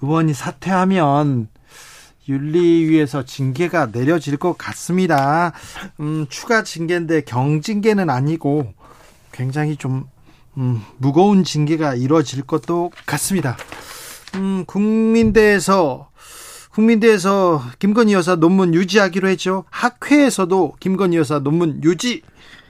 의원이 0.00 0.32
사퇴하면 0.32 1.48
윤리위에서 2.28 3.24
징계가 3.24 3.90
내려질 3.92 4.36
것 4.36 4.56
같습니다. 4.56 5.52
음, 6.00 6.26
추가 6.30 6.62
징계인데 6.62 7.22
경징계는 7.22 8.08
아니고 8.08 8.72
굉장히 9.32 9.76
좀 9.76 10.04
음, 10.56 10.82
무거운 10.98 11.44
징계가 11.44 11.94
이루어질 11.94 12.42
것도 12.42 12.92
같습니다. 13.06 13.56
음, 14.36 14.64
국민대에서 14.66 16.11
국민대에서 16.72 17.62
김건희 17.78 18.14
여사 18.14 18.36
논문 18.36 18.74
유지하기로 18.74 19.28
했죠. 19.28 19.64
학회에서도 19.70 20.74
김건희 20.80 21.18
여사 21.18 21.38
논문 21.38 21.82
유지 21.84 22.22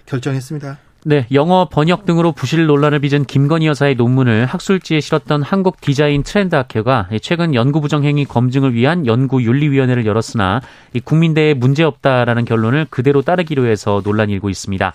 결정했습니다. 0.06 0.78
네, 1.04 1.26
영어 1.32 1.68
번역 1.68 2.04
등으로 2.04 2.30
부실 2.30 2.66
논란을 2.66 3.00
빚은 3.00 3.24
김건희 3.24 3.66
여사의 3.66 3.96
논문을 3.96 4.46
학술지에 4.46 5.00
실었던 5.00 5.42
한국 5.42 5.80
디자인 5.80 6.22
트렌드 6.22 6.54
학회가 6.54 7.08
최근 7.20 7.54
연구 7.54 7.80
부정 7.80 8.04
행위 8.04 8.24
검증을 8.24 8.74
위한 8.74 9.06
연구 9.06 9.42
윤리위원회를 9.42 10.06
열었으나 10.06 10.60
국민대에 11.04 11.54
문제 11.54 11.82
없다라는 11.82 12.44
결론을 12.44 12.86
그대로 12.90 13.22
따르기로 13.22 13.66
해서 13.66 14.00
논란이 14.04 14.32
일고 14.32 14.48
있습니다. 14.48 14.92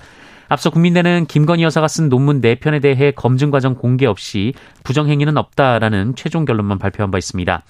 앞서 0.50 0.70
국민대는 0.70 1.26
김건희 1.28 1.64
여사가 1.64 1.90
쓴 1.90 2.08
논문 2.08 2.40
4편에 2.40 2.82
대해 2.82 3.12
검증 3.12 3.52
과정 3.52 3.76
공개 3.76 4.06
없이 4.06 4.54
부정 4.86 5.10
행위는 5.10 5.36
없다라는 5.36 6.16
최종 6.16 6.46
결론만 6.46 6.80
발표한 6.80 7.12
바 7.12 7.18
있습니다. 7.18 7.64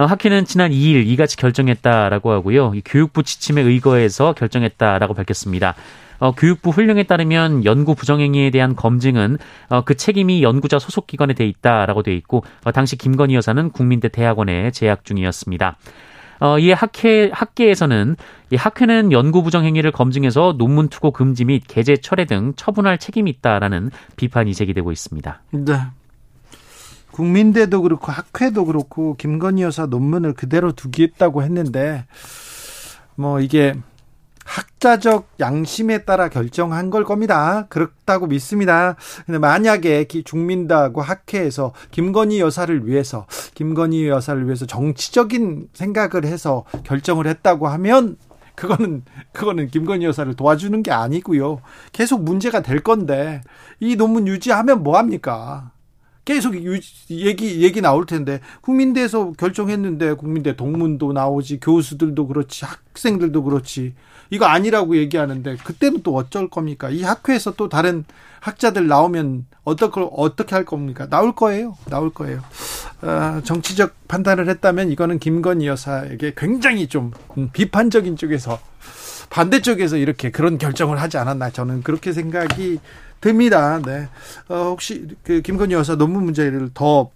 어, 0.00 0.06
학회는 0.06 0.46
지난 0.46 0.70
2일 0.70 1.06
이같이 1.08 1.36
결정했다라고 1.36 2.32
하고요. 2.32 2.72
교육부 2.86 3.22
지침에 3.22 3.60
의거해서 3.60 4.32
결정했다라고 4.32 5.12
밝혔습니다. 5.12 5.74
어, 6.20 6.32
교육부 6.32 6.70
훈령에 6.70 7.02
따르면 7.02 7.66
연구 7.66 7.94
부정행위에 7.94 8.48
대한 8.48 8.74
검증은 8.74 9.36
어, 9.68 9.82
그 9.84 9.94
책임이 9.98 10.42
연구자 10.42 10.78
소속 10.78 11.06
기관에 11.06 11.34
돼 11.34 11.46
있다라고 11.46 12.02
돼 12.02 12.14
있고 12.14 12.44
어, 12.64 12.72
당시 12.72 12.96
김건희 12.96 13.34
여사는 13.34 13.72
국민대 13.72 14.08
대학원에 14.08 14.70
재학 14.70 15.04
중이었습니다. 15.04 15.76
어, 16.40 16.58
이에 16.58 16.72
학회, 16.72 17.28
학계에서는 17.30 18.16
이 18.52 18.56
학회는 18.56 19.12
연구 19.12 19.42
부정 19.42 19.66
행위를 19.66 19.92
검증해서 19.92 20.54
논문 20.56 20.88
투고 20.88 21.10
금지 21.10 21.44
및 21.44 21.62
게재 21.68 21.98
철회 21.98 22.24
등 22.24 22.54
처분할 22.56 22.96
책임이 22.96 23.28
있다라는 23.32 23.90
비판이 24.16 24.54
제기되고 24.54 24.92
있습니다. 24.92 25.42
네. 25.50 25.74
국민대도 27.12 27.82
그렇고 27.82 28.12
학회도 28.12 28.64
그렇고 28.64 29.14
김건희 29.16 29.62
여사 29.62 29.86
논문을 29.86 30.34
그대로 30.34 30.72
두겠다고 30.72 31.42
했는데 31.42 32.06
뭐 33.14 33.40
이게 33.40 33.74
학자적 34.44 35.28
양심에 35.38 36.04
따라 36.04 36.28
결정한 36.28 36.90
걸 36.90 37.04
겁니다. 37.04 37.66
그렇다고 37.68 38.26
믿습니다. 38.26 38.96
근데 39.24 39.38
만약에 39.38 40.06
중민다고 40.24 41.02
학회에서 41.02 41.72
김건희 41.92 42.40
여사를 42.40 42.86
위해서 42.86 43.26
김건희 43.54 44.08
여사를 44.08 44.44
위해서 44.44 44.66
정치적인 44.66 45.68
생각을 45.72 46.24
해서 46.24 46.64
결정을 46.82 47.28
했다고 47.28 47.68
하면 47.68 48.16
그거는 48.56 49.04
그거는 49.32 49.68
김건희 49.68 50.04
여사를 50.04 50.34
도와주는 50.34 50.82
게 50.82 50.90
아니고요. 50.90 51.60
계속 51.92 52.24
문제가 52.24 52.60
될 52.60 52.80
건데 52.80 53.42
이 53.78 53.94
논문 53.94 54.26
유지하면 54.26 54.82
뭐 54.82 54.98
합니까? 54.98 55.70
계속 56.30 56.54
얘기 57.10 57.60
얘기 57.60 57.80
나올 57.80 58.06
텐데 58.06 58.38
국민대에서 58.60 59.32
결정했는데 59.32 60.12
국민대 60.12 60.54
동문도 60.54 61.12
나오지 61.12 61.58
교수들도 61.58 62.28
그렇지 62.28 62.64
학생들도 62.64 63.42
그렇지 63.42 63.94
이거 64.30 64.44
아니라고 64.44 64.96
얘기하는데 64.96 65.56
그때는 65.56 66.04
또 66.04 66.14
어쩔 66.14 66.48
겁니까? 66.48 66.88
이 66.88 67.02
학회에서 67.02 67.54
또 67.56 67.68
다른 67.68 68.04
학자들 68.38 68.86
나오면 68.86 69.46
어떻게 69.64 70.00
어떻게 70.12 70.54
할 70.54 70.64
겁니까? 70.64 71.08
나올 71.08 71.34
거예요. 71.34 71.76
나올 71.86 72.10
거예요. 72.10 72.44
어, 73.02 73.40
정치적 73.42 74.06
판단을 74.06 74.48
했다면 74.48 74.92
이거는 74.92 75.18
김건희 75.18 75.66
여사에게 75.66 76.34
굉장히 76.36 76.86
좀 76.86 77.10
비판적인 77.52 78.16
쪽에서 78.16 78.60
반대쪽에서 79.30 79.96
이렇게 79.96 80.30
그런 80.30 80.58
결정을 80.58 81.00
하지 81.00 81.18
않았나 81.18 81.50
저는 81.50 81.82
그렇게 81.82 82.12
생각이 82.12 82.78
듭니다. 83.20 83.80
네. 83.84 84.08
어, 84.48 84.70
혹시 84.70 85.08
그 85.22 85.42
김건희 85.42 85.74
여사 85.74 85.94
논문 85.96 86.24
문제를 86.24 86.70
더 86.74 87.10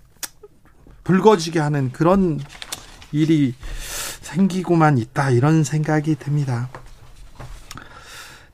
불거지게 1.05 1.59
하는 1.59 1.93
그런 1.93 2.41
일이 3.13 3.55
생기고만 4.21 4.99
있다 4.99 5.31
이런 5.31 5.65
생각이 5.65 6.17
듭니다. 6.17 6.69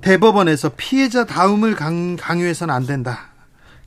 대법원에서 0.02 0.72
피해자 0.76 1.24
다음을 1.24 1.74
강, 1.74 2.16
강요해서는 2.16 2.74
안 2.74 2.86
된다. 2.86 3.29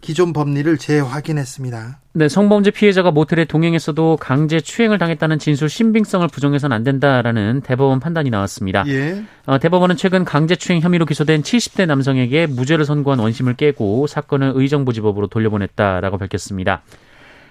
기존 0.03 0.33
법리를 0.33 0.77
재확인했습니다. 0.77 2.00
네, 2.15 2.29
성범죄 2.29 2.72
피해자가 2.72 3.10
모텔에 3.10 3.45
동행했어도 3.45 4.17
강제 4.17 4.60
추행을 4.60 5.00
당했다는 5.00 5.39
진술 5.39 5.69
신빙성을 5.69 6.27
부정해서는 6.27 6.75
안 6.75 6.83
된다라는 6.83 7.62
대법원 7.62 8.00
판단이 8.00 8.29
나왔습니다. 8.29 8.83
예. 8.88 9.24
어, 9.48 9.57
대법원은 9.57 9.95
최근 9.95 10.25
강제 10.25 10.55
추행 10.55 10.81
혐의로 10.81 11.05
기소된 11.05 11.41
70대 11.41 11.88
남성에게 11.88 12.48
무죄를 12.48 12.86
선고한 12.86 13.17
원심을 13.19 13.55
깨고 13.55 14.05
사건을 14.05 14.51
의정부지법으로 14.55 15.27
돌려보냈다라고 15.27 16.17
밝혔습니다. 16.17 16.83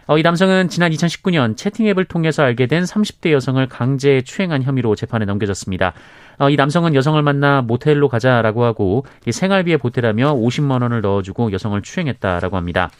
어, 0.06 0.18
이 0.18 0.23
남성은 0.23 0.68
지난 0.68 0.92
2019년 0.92 1.56
채팅 1.56 1.87
앱을 1.88 2.04
통해서 2.04 2.42
알게 2.42 2.66
된 2.66 2.85
30대 2.85 3.32
여성을 3.32 3.66
강제 3.68 4.21
추행한 4.23 4.62
혐의로 4.62 4.94
재판에 4.94 5.25
넘겨졌습니다. 5.25 5.94
어, 6.42 6.50
이 6.50 6.56
남성은 6.56 6.96
여성을 6.96 7.22
만나 7.22 7.62
모텔로 7.62 8.08
가자라고 8.08 8.64
하고 8.64 9.06
생활비에 9.30 9.76
보태라며 9.76 10.34
50만 10.34 10.82
원을 10.82 11.00
넣어주고 11.00 11.52
여성을 11.52 11.80
추행했다라고 11.80 12.56
합니다. 12.56 12.90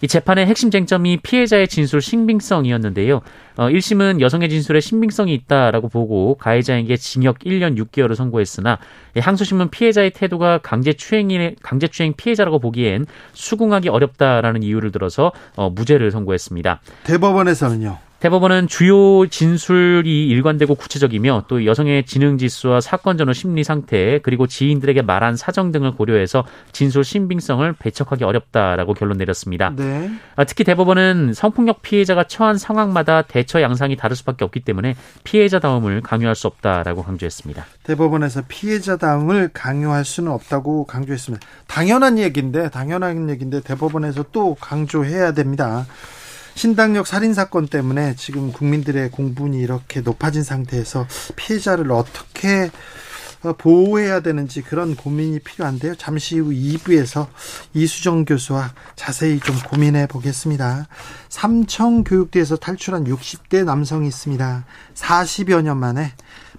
이 0.00 0.08
재판의 0.08 0.46
핵심 0.46 0.70
쟁점이 0.70 1.18
피해자의 1.18 1.68
진술 1.68 2.00
신빙성이었는데요. 2.00 3.20
어, 3.56 3.68
1심은 3.68 4.22
여성의 4.22 4.48
진술에 4.48 4.80
신빙성이 4.80 5.34
있다라고 5.34 5.90
보고 5.90 6.34
가해자에게 6.36 6.96
징역 6.96 7.40
1년 7.40 7.76
6개월을 7.76 8.14
선고했으나 8.14 8.78
항소심은 9.20 9.68
피해자의 9.68 10.10
태도가 10.12 10.58
강제추행이 10.58 11.56
강제추행 11.62 12.14
피해자라고 12.16 12.58
보기엔 12.58 13.04
수긍하기 13.34 13.90
어렵다라는 13.90 14.62
이유를 14.62 14.92
들어서 14.92 15.30
어, 15.56 15.68
무죄를 15.68 16.10
선고했습니다. 16.10 16.80
대법원에서는요. 17.04 18.11
대법원은 18.22 18.68
주요 18.68 19.26
진술이 19.26 20.28
일관되고 20.28 20.76
구체적이며 20.76 21.46
또 21.48 21.66
여성의 21.66 22.06
지능 22.06 22.38
지수와 22.38 22.80
사건 22.80 23.18
전후 23.18 23.34
심리 23.34 23.64
상태 23.64 24.20
그리고 24.22 24.46
지인들에게 24.46 25.02
말한 25.02 25.36
사정 25.36 25.72
등을 25.72 25.96
고려해서 25.96 26.44
진술 26.70 27.02
신빙성을 27.02 27.72
배척하기 27.72 28.22
어렵다라고 28.22 28.94
결론 28.94 29.18
내렸습니다. 29.18 29.72
네. 29.74 30.08
아, 30.36 30.44
특히 30.44 30.62
대법원은 30.62 31.32
성폭력 31.34 31.82
피해자가 31.82 32.22
처한 32.22 32.58
상황마다 32.58 33.22
대처 33.22 33.60
양상이 33.60 33.96
다를 33.96 34.14
수밖에 34.14 34.44
없기 34.44 34.60
때문에 34.60 34.94
피해자다움을 35.24 36.02
강요할 36.02 36.36
수 36.36 36.46
없다라고 36.46 37.02
강조했습니다. 37.02 37.66
대법원에서 37.82 38.42
피해자다움을 38.46 39.50
강요할 39.52 40.04
수는 40.04 40.30
없다고 40.30 40.84
강조했습니다. 40.84 41.44
당연한 41.66 42.20
얘기인데 42.20 42.70
당연한 42.70 43.30
얘기인데 43.30 43.62
대법원에서 43.62 44.26
또 44.30 44.54
강조해야 44.60 45.32
됩니다. 45.32 45.86
신당역 46.54 47.06
살인 47.06 47.34
사건 47.34 47.66
때문에 47.66 48.14
지금 48.16 48.52
국민들의 48.52 49.10
공분이 49.10 49.58
이렇게 49.58 50.00
높아진 50.00 50.42
상태에서 50.42 51.06
피해자를 51.36 51.90
어떻게 51.92 52.70
어, 53.42 53.52
보호해야 53.54 54.20
되는지 54.20 54.62
그런 54.62 54.94
고민이 54.94 55.40
필요한데요. 55.40 55.96
잠시 55.96 56.38
후 56.38 56.50
2부에서 56.50 57.26
이수정 57.74 58.24
교수와 58.24 58.72
자세히 58.94 59.40
좀 59.40 59.58
고민해 59.58 60.06
보겠습니다. 60.06 60.86
삼청교육대에서 61.28 62.56
탈출한 62.56 63.04
60대 63.04 63.64
남성이 63.64 64.06
있습니다. 64.08 64.64
40여 64.94 65.62
년 65.62 65.78
만에 65.78 66.12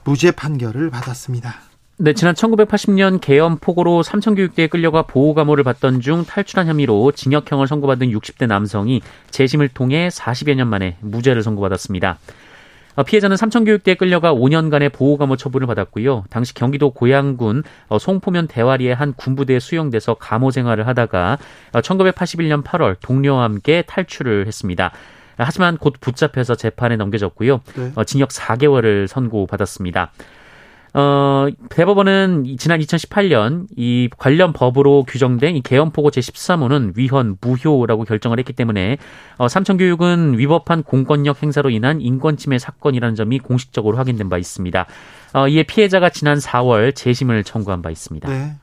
무죄 0.03 0.31
판결을 0.31 0.89
받았습니다. 0.89 1.72
네, 1.97 2.13
지난 2.13 2.33
1980년 2.33 3.21
개엄 3.21 3.57
폭우로 3.57 4.01
삼청교육대에 4.01 4.65
끌려가 4.65 5.03
보호감호를 5.03 5.63
받던 5.63 6.01
중 6.01 6.25
탈출한 6.25 6.67
혐의로 6.67 7.11
징역형을 7.11 7.67
선고받은 7.67 8.09
60대 8.09 8.47
남성이 8.47 9.01
재심을 9.29 9.67
통해 9.69 10.07
40여 10.07 10.55
년 10.55 10.69
만에 10.69 10.97
무죄를 11.01 11.43
선고받았습니다. 11.43 12.17
어, 12.95 13.03
피해자는 13.03 13.37
삼청교육대에 13.37 13.93
끌려가 13.93 14.33
5년간의 14.33 14.91
보호감호 14.91 15.35
처분을 15.35 15.67
받았고요. 15.67 16.25
당시 16.31 16.55
경기도 16.55 16.89
고양군 16.89 17.61
어, 17.89 17.99
송포면 17.99 18.47
대화리의 18.47 18.95
한 18.95 19.13
군부대에 19.13 19.59
수용돼서 19.59 20.15
감호 20.15 20.49
생활을 20.49 20.87
하다가 20.87 21.37
1981년 21.73 22.59
어, 22.59 22.63
8월 22.63 22.95
동료와 23.01 23.43
함께 23.43 23.83
탈출을 23.83 24.47
했습니다. 24.47 24.91
하지만 25.37 25.77
곧 25.77 25.93
붙잡혀서 25.99 26.55
재판에 26.55 26.95
넘겨졌고요. 26.95 27.61
네. 27.75 28.03
징역 28.05 28.29
4개월을 28.29 29.07
선고받았습니다. 29.07 30.11
어, 30.95 31.47
대법원은 31.69 32.55
지난 32.59 32.79
2018년 32.79 33.65
이 33.75 34.09
관련 34.17 34.53
법으로 34.53 35.03
규정된 35.03 35.55
이 35.55 35.61
개헌포고 35.61 36.11
제13호는 36.11 36.95
위헌, 36.95 37.37
무효라고 37.41 38.03
결정을 38.03 38.37
했기 38.37 38.53
때문에 38.53 38.97
어, 39.37 39.47
삼청교육은 39.47 40.37
위법한 40.37 40.83
공권력 40.83 41.41
행사로 41.41 41.71
인한 41.71 41.99
인권침해 41.99 42.59
사건이라는 42.59 43.15
점이 43.15 43.39
공식적으로 43.39 43.97
확인된 43.97 44.29
바 44.29 44.37
있습니다. 44.37 44.85
어, 45.33 45.47
이에 45.47 45.63
피해자가 45.63 46.09
지난 46.09 46.37
4월 46.37 46.93
재심을 46.93 47.43
청구한 47.43 47.81
바 47.81 47.89
있습니다. 47.89 48.29
네. 48.29 48.55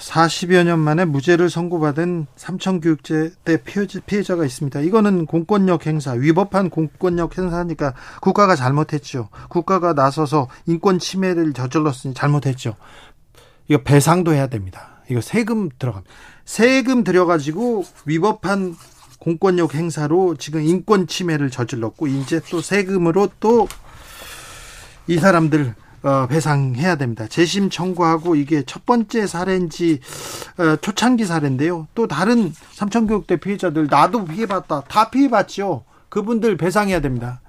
40여 0.00 0.64
년 0.64 0.78
만에 0.80 1.04
무죄를 1.04 1.48
선고받은 1.48 2.26
삼청교육제 2.36 3.32
때 3.44 3.62
피해자가 3.62 4.44
있습니다. 4.44 4.80
이거는 4.80 5.26
공권력 5.26 5.86
행사, 5.86 6.12
위법한 6.12 6.70
공권력 6.70 7.38
행사니까 7.38 7.94
국가가 8.20 8.56
잘못했죠. 8.56 9.28
국가가 9.48 9.92
나서서 9.92 10.48
인권 10.66 10.98
침해를 10.98 11.52
저질렀으니 11.52 12.14
잘못했죠. 12.14 12.76
이거 13.68 13.82
배상도 13.82 14.32
해야 14.32 14.46
됩니다. 14.46 15.02
이거 15.10 15.20
세금 15.20 15.68
들어갑니다. 15.78 16.12
세금 16.44 17.04
들여가지고 17.04 17.84
위법한 18.04 18.76
공권력 19.18 19.74
행사로 19.74 20.36
지금 20.36 20.62
인권 20.62 21.06
침해를 21.06 21.50
저질렀고 21.50 22.06
이제 22.08 22.40
또 22.50 22.60
세금으로 22.60 23.30
또 23.40 23.66
이 25.06 25.18
사람들 25.18 25.74
어, 26.04 26.26
배상해야 26.26 26.96
됩니다. 26.96 27.26
재심 27.26 27.70
청구하고 27.70 28.34
이게 28.34 28.62
첫 28.66 28.84
번째 28.84 29.26
사례인지 29.26 30.00
어, 30.58 30.76
초창기 30.76 31.24
사례인데요. 31.24 31.88
또 31.94 32.06
다른 32.06 32.52
삼천교육대 32.72 33.38
피해자들 33.38 33.88
나도 33.90 34.26
피해봤다. 34.26 34.82
다 34.82 35.10
피해봤죠. 35.10 35.84
그분들 36.10 36.58
배상해야 36.58 37.00
됩니다. 37.00 37.40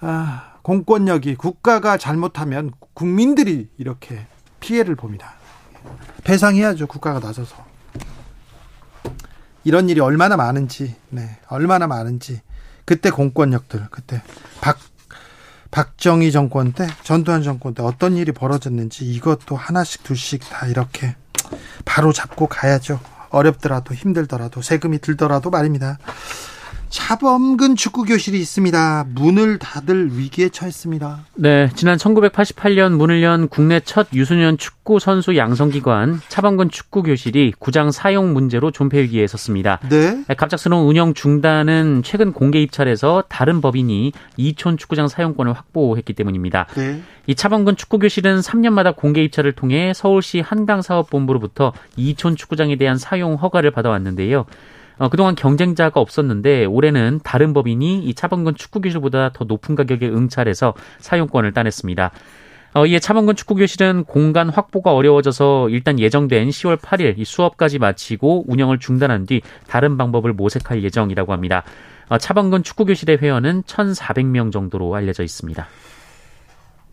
아, 0.00 0.52
공권력이 0.60 1.36
국가가 1.36 1.96
잘못하면 1.96 2.70
국민들이 2.92 3.68
이렇게 3.78 4.26
피해를 4.60 4.94
봅니다. 4.94 5.34
배상해야죠. 6.22 6.86
국가가 6.88 7.18
나서서. 7.18 7.64
이런 9.64 9.88
일이 9.88 10.00
얼마나 10.00 10.36
많은지, 10.36 10.94
네, 11.08 11.38
얼마나 11.48 11.86
많은지. 11.86 12.40
그때 12.84 13.10
공권력들, 13.10 13.88
그때 13.90 14.22
박 14.60 14.78
박정희 15.70 16.32
정권 16.32 16.72
때, 16.72 16.86
전두환 17.02 17.42
정권 17.42 17.74
때 17.74 17.82
어떤 17.82 18.16
일이 18.16 18.32
벌어졌는지 18.32 19.04
이것도 19.04 19.56
하나씩 19.56 20.02
둘씩 20.04 20.48
다 20.48 20.66
이렇게 20.66 21.16
바로 21.84 22.12
잡고 22.12 22.46
가야죠. 22.46 23.00
어렵더라도 23.30 23.94
힘들더라도 23.94 24.62
세금이 24.62 25.00
들더라도 25.00 25.50
말입니다. 25.50 25.98
차범근 26.88 27.76
축구 27.76 28.04
교실이 28.04 28.38
있습니다. 28.38 29.06
문을 29.14 29.58
닫을 29.58 30.18
위기에 30.18 30.48
처했습니다. 30.48 31.26
네, 31.34 31.70
지난 31.74 31.98
1988년 31.98 32.92
문을 32.92 33.22
연 33.22 33.48
국내 33.48 33.80
첫 33.80 34.08
유소년 34.12 34.58
축구 34.58 34.98
선수 34.98 35.36
양성 35.36 35.70
기관 35.70 36.20
차범근 36.28 36.70
축구 36.70 37.02
교실이 37.02 37.54
구장 37.58 37.90
사용 37.90 38.32
문제로 38.32 38.70
존폐 38.70 39.02
위기에 39.02 39.26
섰습니다. 39.26 39.80
네. 39.88 40.24
갑작스러운 40.36 40.86
운영 40.86 41.14
중단은 41.14 42.02
최근 42.04 42.32
공개 42.32 42.60
입찰에서 42.62 43.24
다른 43.28 43.60
법인이 43.60 44.12
이촌 44.36 44.76
축구장 44.76 45.08
사용권을 45.08 45.52
확보했기 45.52 46.12
때문입니다. 46.12 46.66
네. 46.76 47.02
이 47.26 47.34
차범근 47.34 47.76
축구 47.76 47.98
교실은 47.98 48.40
3년마다 48.40 48.94
공개 48.94 49.22
입찰을 49.24 49.52
통해 49.52 49.92
서울시 49.94 50.40
한강 50.40 50.82
사업본부로부터 50.82 51.72
이촌 51.96 52.36
축구장에 52.36 52.76
대한 52.76 52.98
사용 52.98 53.34
허가를 53.34 53.72
받아왔는데요. 53.72 54.46
어, 54.98 55.08
그동안 55.08 55.34
경쟁자가 55.34 56.00
없었는데 56.00 56.64
올해는 56.64 57.20
다른 57.22 57.52
법인이 57.52 58.04
이 58.04 58.14
차범근 58.14 58.54
축구 58.54 58.80
교실보다 58.80 59.30
더 59.32 59.44
높은 59.44 59.74
가격에 59.74 60.08
응찰해서 60.08 60.74
사용권을 60.98 61.52
따냈습니다. 61.52 62.10
어, 62.74 62.86
이에 62.86 62.98
차범근 62.98 63.36
축구 63.36 63.54
교실은 63.54 64.04
공간 64.04 64.50
확보가 64.50 64.92
어려워져서 64.92 65.70
일단 65.70 65.98
예정된 65.98 66.48
10월 66.48 66.76
8일 66.76 67.18
이 67.18 67.24
수업까지 67.24 67.78
마치고 67.78 68.44
운영을 68.48 68.78
중단한 68.78 69.26
뒤 69.26 69.40
다른 69.66 69.96
방법을 69.96 70.32
모색할 70.34 70.82
예정이라고 70.82 71.32
합니다. 71.32 71.62
어, 72.08 72.18
차범근 72.18 72.62
축구 72.62 72.84
교실의 72.84 73.18
회원은 73.18 73.62
1,400명 73.62 74.52
정도로 74.52 74.94
알려져 74.94 75.22
있습니다. 75.22 75.66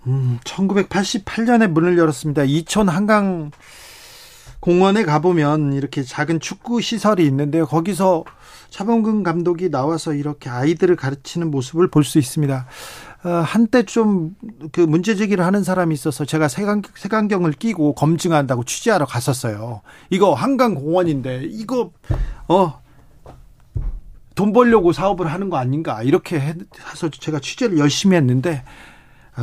음, 0.08 0.40
1988년에 0.44 1.68
문을 1.68 1.98
열었습니다. 1.98 2.44
이촌 2.44 2.90
한강 2.90 3.52
공원에 4.64 5.04
가보면 5.04 5.74
이렇게 5.74 6.04
작은 6.04 6.40
축구 6.40 6.80
시설이 6.80 7.26
있는데요. 7.26 7.66
거기서 7.66 8.24
차범근 8.70 9.24
감독이 9.24 9.70
나와서 9.70 10.14
이렇게 10.14 10.50
아이들을 10.50 10.96
가르치는 10.96 11.52
모습을 11.52 11.90
볼 11.90 12.06
수 12.06 12.18
있습니다. 12.18 12.66
어, 13.26 13.30
한때 13.30 13.84
좀 13.84 14.36
그 14.72 14.80
문제 14.80 15.16
제기를 15.16 15.46
하는 15.46 15.66
사람이 15.66 15.94
있어서 15.94 16.24
제가 16.24 16.48
색안, 16.48 16.82
색안경을 16.96 17.52
끼고 17.52 17.94
검증한다고 17.96 18.64
취재하러 18.64 19.06
갔었어요. 19.06 19.82
이거 20.10 20.34
한강 20.34 20.76
공원인데 20.76 21.44
이거 21.44 21.92
어. 22.48 22.82
돈 24.34 24.54
벌려고 24.54 24.94
사업을 24.94 25.28
하는 25.28 25.50
거 25.50 25.58
아닌가 25.58 26.04
이렇게 26.04 26.40
해서 26.40 27.10
제가 27.10 27.40
취재를 27.40 27.80
열심히 27.80 28.16
했는데 28.16 28.64
어, 28.64 28.64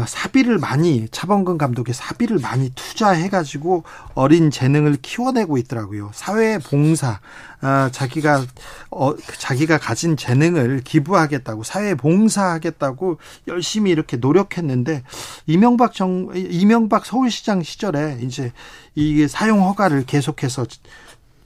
사비를 0.06 0.58
많이 0.58 1.08
차범근 1.10 1.58
감독이 1.58 1.92
사비를 1.92 2.38
많이 2.38 2.70
투자해가지고 2.70 3.82
어린 4.14 4.50
재능을 4.50 4.96
키워내고 5.02 5.58
있더라고요. 5.58 6.10
사회 6.14 6.58
봉사, 6.58 7.18
어, 7.60 7.88
자기가 7.90 8.44
어, 8.90 9.16
자기가 9.16 9.78
가진 9.78 10.16
재능을 10.16 10.82
기부하겠다고 10.84 11.64
사회 11.64 11.94
봉사하겠다고 11.94 13.18
열심히 13.48 13.90
이렇게 13.90 14.16
노력했는데 14.16 15.02
이명박 15.46 15.92
정 15.92 16.30
이명박 16.34 17.04
서울시장 17.04 17.62
시절에 17.64 18.18
이제 18.22 18.52
이게 18.94 19.26
사용 19.26 19.62
허가를 19.62 20.04
계속해서 20.06 20.66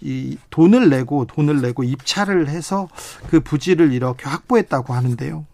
이 0.03 0.37
돈을 0.51 0.91
내고 0.91 1.25
돈을 1.25 1.63
내고 1.63 1.83
입찰을 1.83 2.49
해서 2.49 2.89
그 3.31 3.41
부지를 3.41 3.95
이렇게 3.95 4.29
확보했다고 4.29 4.93
하는데요. 4.93 5.47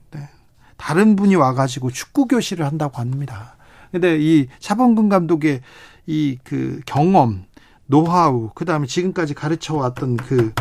다른 0.80 1.14
분이 1.14 1.34
와가지고 1.36 1.90
축구 1.90 2.26
교실을 2.26 2.64
한다고 2.64 2.98
합니다. 2.98 3.56
근데 3.92 4.18
이 4.18 4.48
차범근 4.58 5.08
감독의 5.10 5.60
이 6.06 6.38
그 6.42 6.80
경험, 6.86 7.44
노하우, 7.86 8.50
그 8.54 8.64
다음에 8.64 8.86
지금까지 8.86 9.34
가르쳐 9.34 9.74
왔던 9.74 10.16
그 10.16 10.52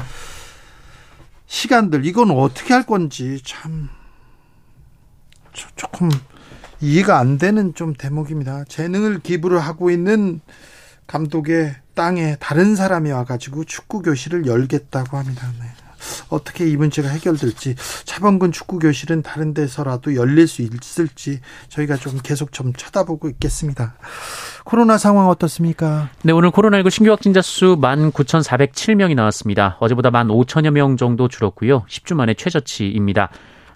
시간들, 1.48 2.06
이건 2.06 2.32
어떻게 2.32 2.74
할 2.74 2.86
건지 2.86 3.42
참 3.44 3.90
조금 5.76 6.10
이해가 6.82 7.18
안 7.18 7.38
되는 7.38 7.74
좀 7.74 7.94
대목입니다. 7.94 8.66
재능을 8.66 9.20
기부를 9.20 9.60
하고 9.60 9.90
있는 9.90 10.42
감독의 11.08 11.76
땅에 11.96 12.36
다른 12.40 12.76
사람이 12.76 13.12
와가지고 13.12 13.64
축구 13.66 14.02
교실을 14.02 14.46
열겠다고 14.46 15.18
합니다. 15.18 15.52
네. 15.60 15.66
어떻게 16.30 16.68
이 16.68 16.78
문제가 16.78 17.10
해결될지 17.10 17.76
차범근 18.06 18.52
축구 18.52 18.80
교실은 18.80 19.22
다른 19.22 19.54
데서라도 19.54 20.16
열릴 20.16 20.48
수 20.48 20.62
있을지 20.62 21.40
저희가 21.70 21.96
좀 21.96 22.20
계속 22.22 22.52
좀 22.52 22.74
쳐다보고 22.74 23.30
있겠습니다. 23.30 23.96
코로나 24.64 24.98
상황 24.98 25.28
어떻습니까? 25.30 26.10
네, 26.24 26.32
오늘 26.32 26.52
코로나19 26.52 26.90
신규 26.90 27.12
확진자 27.12 27.42
수 27.42 27.78
19,407명이 27.80 29.16
나왔습니다. 29.16 29.78
어제보다 29.80 30.10
15,000여 30.12 30.72
명 30.72 30.98
정도 30.98 31.28
줄었고요. 31.28 31.86
10주 31.88 32.16
만에 32.16 32.34
최저치입니다. 32.34 33.30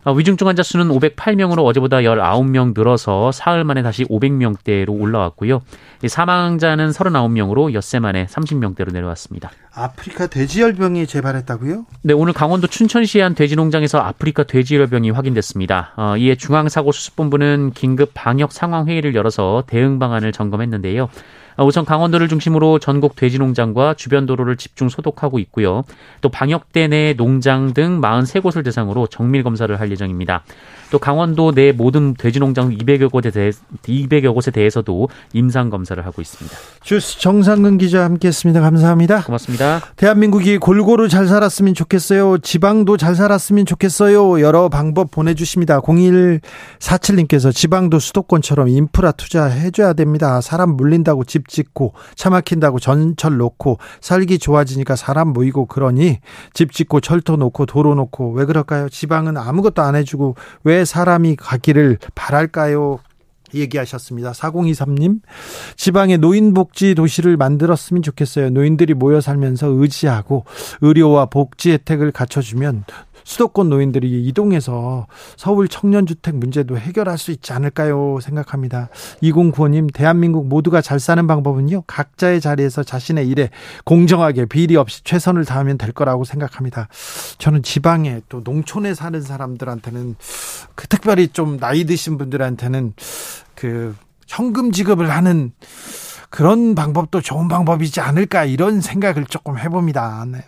아, 0.06 0.12
위중증 0.12 0.48
환자 0.48 0.64
수는 0.64 0.90
508명으로 0.90 1.66
어제보다 1.66 1.98
19명 1.98 2.74
늘어서 2.76 3.32
사흘 3.32 3.64
만에 3.64 3.82
다시 3.82 4.04
500명대로 4.06 4.90
올라왔고요. 5.00 5.62
사망자는 6.06 6.90
39명으로 6.92 7.74
엿새 7.74 8.00
만에 8.00 8.26
30명대로 8.26 8.92
내려왔습니다. 8.92 9.52
아프리카 9.74 10.28
돼지열병이 10.28 11.08
재발했다고요? 11.08 11.86
네, 12.04 12.14
오늘 12.14 12.34
강원도 12.34 12.68
춘천시의 12.68 13.24
한 13.24 13.34
돼지농장에서 13.34 14.00
아프리카 14.00 14.44
돼지열병이 14.44 15.12
확인됐습니다. 15.12 15.94
어, 15.96 16.18
이에 16.18 16.36
중앙사고수습본부는 16.36 17.72
긴급 17.74 18.12
방역 18.14 18.52
상황 18.52 18.88
회의를 18.88 19.16
열어서 19.16 19.64
대응 19.68 20.00
방안을 20.00 20.32
점검했는데요. 20.32 21.10
어, 21.56 21.66
우선 21.66 21.86
강원도를 21.86 22.28
중심으로 22.28 22.80
전국 22.80 23.16
돼지 23.16 23.38
농장과 23.38 23.96
주변 23.96 24.26
도로를 24.26 24.58
집중 24.58 24.90
소독하고 24.90 25.40
있고요. 25.40 25.84
또 26.22 26.30
방역대 26.30 26.88
내 26.88 27.14
농장 27.14 27.74
등 27.74 28.02
43곳을 28.02 28.64
대상으로 28.64 29.08
정밀 29.08 29.44
검사를 29.44 29.80
할 29.80 29.92
예정입니다. 29.92 30.44
또 30.94 31.00
강원도 31.00 31.52
내 31.52 31.72
모든 31.72 32.14
돼지 32.14 32.38
농장 32.38 32.70
200여 32.70 33.12
곳에 33.12 33.32
대해 33.32 33.50
200여 33.82 34.32
곳에 34.32 34.52
대해서도 34.52 35.10
임상 35.34 35.72
검사를 35.72 36.06
하고 36.06 36.22
있습니다. 36.22 36.56
주스 36.84 37.20
정상근 37.20 37.80
기자 37.80 38.04
함께했습니다. 38.04 38.62
감사합니다. 38.62 39.24
고맙습니다. 39.24 39.82
대한민국이 39.96 40.60
골고루 40.60 41.10
잘 41.10 41.26
살았으면 41.26 41.74
좋겠어요. 41.74 42.38
지방도 42.38 42.98
잘 42.98 43.16
살았으면 43.16 43.66
좋겠어요. 43.66 44.40
여러 44.42 44.70
방법 44.70 45.10
보내주십니다. 45.10 45.82
0147님께서 45.82 47.52
지방도 47.52 47.98
수도권처럼 47.98 48.68
인프라 48.68 49.12
투자해줘야 49.14 49.94
됩니다. 49.94 50.42
사람 50.42 50.76
물린다고 50.76 51.24
집 51.24 51.48
짓고 51.48 51.96
차 52.14 52.30
막힌다고 52.30 52.78
전철 52.78 53.38
놓고 53.38 53.80
살기 54.00 54.38
좋아지니까 54.38 54.96
사람 54.96 55.30
모이고 55.30 55.66
그러니 55.66 56.20
집 56.54 56.72
짓고 56.72 57.00
철도 57.00 57.36
놓고 57.36 57.66
도로 57.66 57.96
놓고 57.96 58.34
왜 58.34 58.46
그럴까요? 58.46 58.90
지방은 58.90 59.38
아무것도 59.38 59.82
안 59.82 59.96
해주고 59.96 60.36
왜 60.66 60.83
사람이 60.86 61.36
가기를 61.36 61.98
바랄까요? 62.16 63.00
얘기하셨습니다. 63.54 64.32
4023님, 64.32 65.22
지방에 65.76 66.18
노인복지 66.18 66.96
도시를 66.96 67.38
만들었으면 67.38 68.02
좋겠어요. 68.02 68.50
노인들이 68.50 68.94
모여 68.94 69.22
살면서 69.22 69.68
의지하고 69.68 70.46
의료와 70.82 71.28
복지 71.28 71.72
혜택을 71.72 72.12
갖춰주면 72.12 72.86
수도권 73.24 73.70
노인들이 73.70 74.26
이동해서 74.26 75.08
서울 75.38 75.68
청년주택 75.68 76.36
문제도 76.36 76.78
해결할 76.78 77.18
수 77.18 77.32
있지 77.32 77.54
않을까요? 77.54 78.20
생각합니다. 78.22 78.90
2095님, 79.22 79.94
대한민국 79.94 80.48
모두가 80.48 80.82
잘 80.82 81.00
사는 81.00 81.26
방법은요, 81.26 81.84
각자의 81.88 82.42
자리에서 82.42 82.84
자신의 82.84 83.28
일에 83.28 83.50
공정하게 83.86 84.46
비리 84.46 84.76
없이 84.76 85.04
최선을 85.04 85.46
다하면 85.46 85.78
될 85.78 85.92
거라고 85.92 86.24
생각합니다. 86.24 86.88
저는 87.38 87.64
지방에 87.64 88.22
또 88.30 88.42
농촌에 88.44 88.94
사는 88.94 89.22
사람들한테는 89.22 90.16
그 90.76 90.88
특별히 90.88 91.28
좀 91.28 91.58
나이 91.60 91.86
드신 91.86 92.18
분들한테는 92.18 92.94
그 93.56 93.96
현금 94.28 94.72
지급을 94.72 95.10
하는 95.10 95.52
그런 96.30 96.74
방법도 96.74 97.22
좋은 97.22 97.48
방법이지 97.48 98.02
않을까 98.02 98.46
이런 98.46 98.82
생각을 98.82 99.26
조금 99.26 99.60
해봅니다. 99.60 100.26
네. 100.28 100.40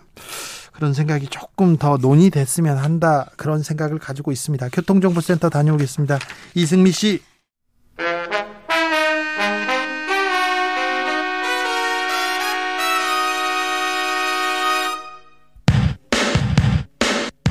그런 0.76 0.94
생각이 0.94 1.28
조금 1.28 1.78
더 1.78 1.98
논의됐으면 1.98 2.78
한다 2.78 3.32
그런 3.38 3.64
생각을 3.64 3.98
가지고 3.98 4.34
있습니다. 4.34 4.70
교통정보센터 4.70 5.50
다녀오겠습니다. 5.50 6.20
이승미 6.54 6.92
씨. 6.92 7.22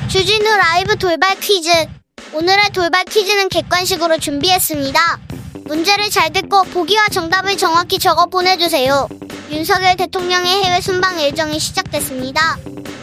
주진우 0.07 0.45
라이브 0.57 0.95
돌발 0.97 1.35
퀴즈. 1.39 1.69
오늘의 2.31 2.69
돌발 2.73 3.05
퀴즈는 3.05 3.49
객관식으로 3.49 4.19
준비했습니다. 4.19 4.99
문제를 5.65 6.09
잘 6.11 6.31
듣고 6.31 6.63
보기와 6.65 7.09
정답을 7.09 7.57
정확히 7.57 7.97
적어 7.97 8.27
보내주세요. 8.27 9.07
윤석열 9.49 9.95
대통령의 9.95 10.63
해외 10.63 10.79
순방 10.79 11.19
일정이 11.19 11.59
시작됐습니다. 11.59 12.57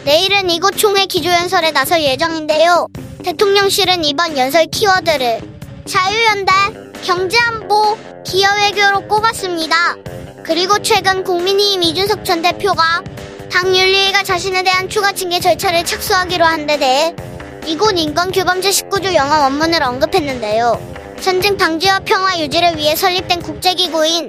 내일은 0.05 0.49
이곳 0.49 0.71
총회 0.77 1.05
기조연설에 1.05 1.71
나설 1.71 2.01
예정인데요. 2.03 2.87
대통령실은 3.23 4.03
이번 4.03 4.37
연설 4.37 4.65
키워드를 4.65 5.39
자유연대, 5.85 6.51
경제안보, 7.03 7.97
기여외교로 8.25 9.07
꼽았습니다. 9.07 9.95
그리고 10.43 10.81
최근 10.81 11.23
국민의힘 11.23 11.83
이준석 11.83 12.25
전 12.25 12.41
대표가 12.41 13.01
당 13.49 13.67
윤리위가 13.75 14.23
자신에 14.23 14.63
대한 14.63 14.89
추가 14.89 15.13
징계 15.13 15.39
절차를 15.39 15.85
착수하기로 15.85 16.43
한 16.43 16.67
데 16.67 16.77
대해 16.77 17.15
이곳 17.65 17.97
인권규범제 17.97 18.69
19조 18.71 19.13
영어 19.13 19.39
원문을 19.43 19.81
언급했는데요. 19.83 21.15
전쟁 21.21 21.55
방지와 21.55 21.99
평화 21.99 22.37
유지를 22.39 22.75
위해 22.75 22.93
설립된 22.95 23.41
국제기구인 23.41 24.27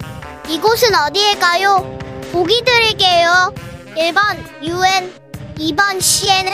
이곳은 0.48 0.94
어디일까요? 0.94 1.98
보기 2.30 2.62
드릴게요. 2.64 3.52
1번 3.96 4.38
UN 4.62 5.23
2번 5.58 6.00
시에는 6.00 6.52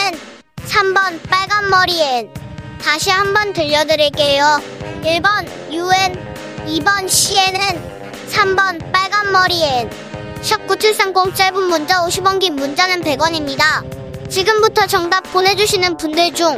3번 0.56 1.20
빨간 1.30 1.70
머리엔 1.70 2.32
다시 2.82 3.10
한번 3.10 3.52
들려드릴게요. 3.52 4.60
1번 5.02 5.72
UN 5.72 6.66
2번 6.66 7.08
시에는 7.08 7.60
3번 8.28 8.92
빨간 8.92 9.32
머리엔 9.32 9.90
샵9730 10.42 11.34
짧은 11.34 11.62
문자 11.62 12.04
50원 12.04 12.40
긴 12.40 12.56
문자는 12.56 13.02
100원입니다. 13.02 14.28
지금부터 14.28 14.86
정답 14.86 15.22
보내주시는 15.32 15.96
분들 15.96 16.34
중 16.34 16.56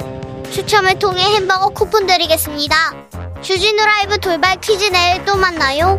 추첨을 0.50 0.98
통해 0.98 1.22
햄버거 1.22 1.68
쿠폰 1.68 2.07
드리겠습니다. 2.07 2.92
주진우 3.40 3.85
라이브 3.85 4.18
돌발 4.18 4.61
퀴즈 4.61 4.85
내일 4.87 5.24
또 5.24 5.37
만나요. 5.37 5.98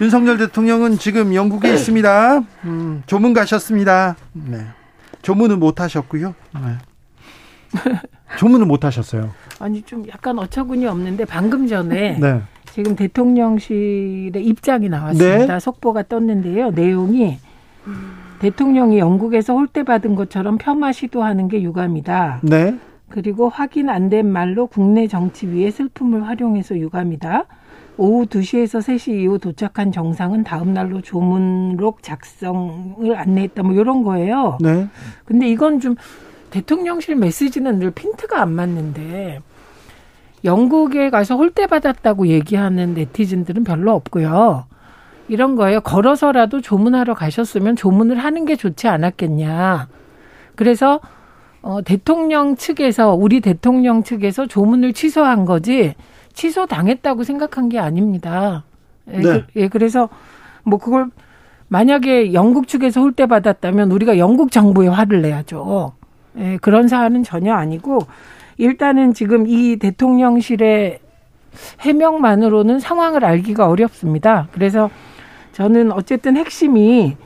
윤석열 0.00 0.36
대통령은 0.38 0.98
지금 0.98 1.34
영국에 1.34 1.72
있습니다. 1.72 2.42
음, 2.64 3.02
조문 3.06 3.32
가셨습니다. 3.32 4.16
네. 4.32 4.58
조문은 5.22 5.58
못 5.58 5.80
하셨고요. 5.80 6.34
네. 6.54 7.80
조문은 8.38 8.68
못 8.68 8.84
하셨어요. 8.84 9.30
아니 9.58 9.82
좀 9.82 10.06
약간 10.08 10.38
어처구니 10.38 10.86
없는데 10.86 11.24
방금 11.24 11.66
전에 11.66 12.18
네. 12.20 12.42
지금 12.72 12.94
대통령실의 12.94 14.44
입장이 14.44 14.88
나왔습니다. 14.90 15.54
네. 15.54 15.60
속보가 15.60 16.04
떴는데요. 16.04 16.70
내용이 16.72 17.38
대통령이 18.40 18.98
영국에서 18.98 19.54
홀대 19.54 19.82
받은 19.84 20.14
것처럼 20.14 20.58
폄하 20.58 20.92
시도하는 20.92 21.48
게 21.48 21.62
유감이다. 21.62 22.40
네. 22.42 22.76
그리고 23.08 23.48
확인 23.48 23.88
안 23.88 24.10
된 24.10 24.30
말로 24.30 24.66
국내 24.66 25.06
정치 25.06 25.46
위에 25.46 25.70
슬픔을 25.70 26.26
활용해서 26.26 26.76
유감이다. 26.76 27.44
오후 27.98 28.26
2시에서 28.26 28.80
3시 28.80 29.22
이후 29.22 29.38
도착한 29.38 29.90
정상은 29.90 30.44
다음 30.44 30.74
날로 30.74 31.00
조문록 31.00 32.02
작성을 32.02 33.16
안내했다. 33.16 33.62
뭐 33.62 33.72
이런 33.72 34.02
거예요. 34.02 34.58
네. 34.60 34.88
근데 35.24 35.48
이건 35.48 35.80
좀 35.80 35.96
대통령실 36.50 37.16
메시지는 37.16 37.78
늘 37.78 37.90
핀트가 37.90 38.40
안 38.40 38.52
맞는데 38.52 39.40
영국에 40.44 41.10
가서 41.10 41.36
홀대 41.36 41.66
받았다고 41.66 42.28
얘기하는 42.28 42.94
네티즌들은 42.94 43.64
별로 43.64 43.92
없고요. 43.92 44.66
이런 45.28 45.56
거예요. 45.56 45.80
걸어서라도 45.80 46.60
조문하러 46.60 47.14
가셨으면 47.14 47.76
조문을 47.76 48.18
하는 48.18 48.44
게 48.44 48.54
좋지 48.56 48.86
않았겠냐. 48.86 49.88
그래서 50.54 51.00
어, 51.62 51.82
대통령 51.82 52.54
측에서 52.54 53.14
우리 53.14 53.40
대통령 53.40 54.04
측에서 54.04 54.46
조문을 54.46 54.92
취소한 54.92 55.44
거지 55.44 55.94
취소 56.36 56.66
당했다고 56.66 57.24
생각한 57.24 57.68
게 57.68 57.80
아닙니다. 57.80 58.62
예, 59.10 59.16
네. 59.16 59.22
그, 59.22 59.44
예, 59.56 59.68
그래서 59.68 60.08
뭐 60.62 60.78
그걸 60.78 61.06
만약에 61.68 62.32
영국 62.32 62.68
측에서 62.68 63.00
홀대 63.00 63.26
받았다면 63.26 63.90
우리가 63.90 64.18
영국 64.18 64.52
정부에 64.52 64.86
화를 64.86 65.22
내야죠. 65.22 65.94
예, 66.38 66.58
그런 66.60 66.86
사안은 66.86 67.24
전혀 67.24 67.54
아니고 67.54 68.00
일단은 68.58 69.14
지금 69.14 69.46
이 69.48 69.76
대통령실의 69.76 71.00
해명만으로는 71.80 72.80
상황을 72.80 73.24
알기가 73.24 73.68
어렵습니다. 73.68 74.48
그래서 74.52 74.90
저는 75.52 75.90
어쨌든 75.90 76.36
핵심이 76.36 77.16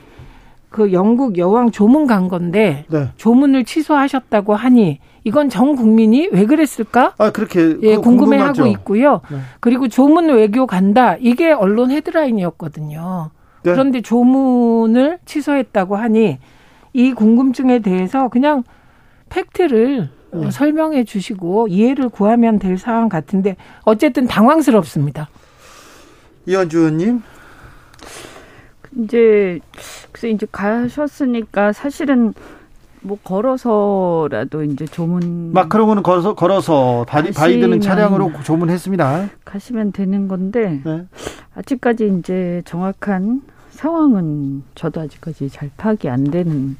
그 0.69 0.93
영국 0.93 1.37
여왕 1.37 1.71
조문 1.71 2.07
간 2.07 2.29
건데 2.29 2.85
네. 2.89 3.09
조문을 3.17 3.65
취소하셨다고 3.65 4.55
하니 4.55 4.99
이건 5.23 5.49
전 5.49 5.75
국민이 5.75 6.29
왜 6.31 6.45
그랬을까? 6.45 7.13
아 7.17 7.31
그렇게 7.31 7.77
예, 7.81 7.95
궁금해하고 7.95 8.65
있고요. 8.67 9.21
네. 9.29 9.37
그리고 9.59 9.87
조문 9.87 10.29
외교 10.29 10.65
간다 10.65 11.15
이게 11.19 11.51
언론 11.51 11.91
헤드라인이었거든요. 11.91 13.29
네. 13.63 13.71
그런데 13.71 14.01
조문을 14.01 15.19
취소했다고 15.25 15.95
하니 15.95 16.39
이 16.93 17.13
궁금증에 17.13 17.79
대해서 17.79 18.29
그냥 18.29 18.63
팩트를 19.29 20.09
네. 20.33 20.51
설명해 20.51 21.03
주시고 21.03 21.67
이해를 21.67 22.09
구하면 22.09 22.57
될 22.57 22.77
상황 22.77 23.09
같은데 23.09 23.57
어쨌든 23.83 24.27
당황스럽습니다. 24.27 25.29
이현주 26.47 26.79
의원님. 26.79 27.21
이제 28.97 29.59
그래서 30.11 30.27
이제 30.27 30.47
가셨으니까 30.51 31.71
사실은 31.71 32.33
뭐 33.01 33.17
걸어서라도 33.23 34.63
이제 34.63 34.85
조문 34.85 35.51
마크롱은 35.53 36.03
걸어서 36.03 36.35
걸어서 36.35 37.05
바이, 37.07 37.31
바이든은 37.31 37.81
차량으로 37.81 38.31
조문했습니다. 38.43 39.29
가시면 39.43 39.91
되는 39.91 40.27
건데 40.27 40.81
네. 40.85 41.05
아직까지 41.55 42.15
이제 42.19 42.61
정확한 42.65 43.41
상황은 43.71 44.63
저도 44.75 45.01
아직까지 45.01 45.49
잘 45.49 45.71
파악이 45.77 46.09
안 46.09 46.25
되는 46.25 46.75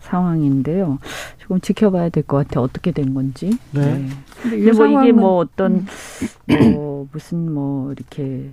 상황인데요. 0.00 0.98
조금 1.38 1.60
지켜봐야 1.60 2.08
될 2.08 2.22
것 2.24 2.38
같아요. 2.38 2.64
어떻게 2.64 2.90
된 2.90 3.12
건지. 3.12 3.58
네. 3.72 3.98
네. 3.98 4.08
근데 4.42 4.72
뭐 4.72 4.86
이게 5.02 5.12
뭐 5.12 5.36
어떤 5.36 5.86
뭐 6.74 7.06
무슨 7.12 7.52
뭐 7.52 7.92
이렇게 7.92 8.50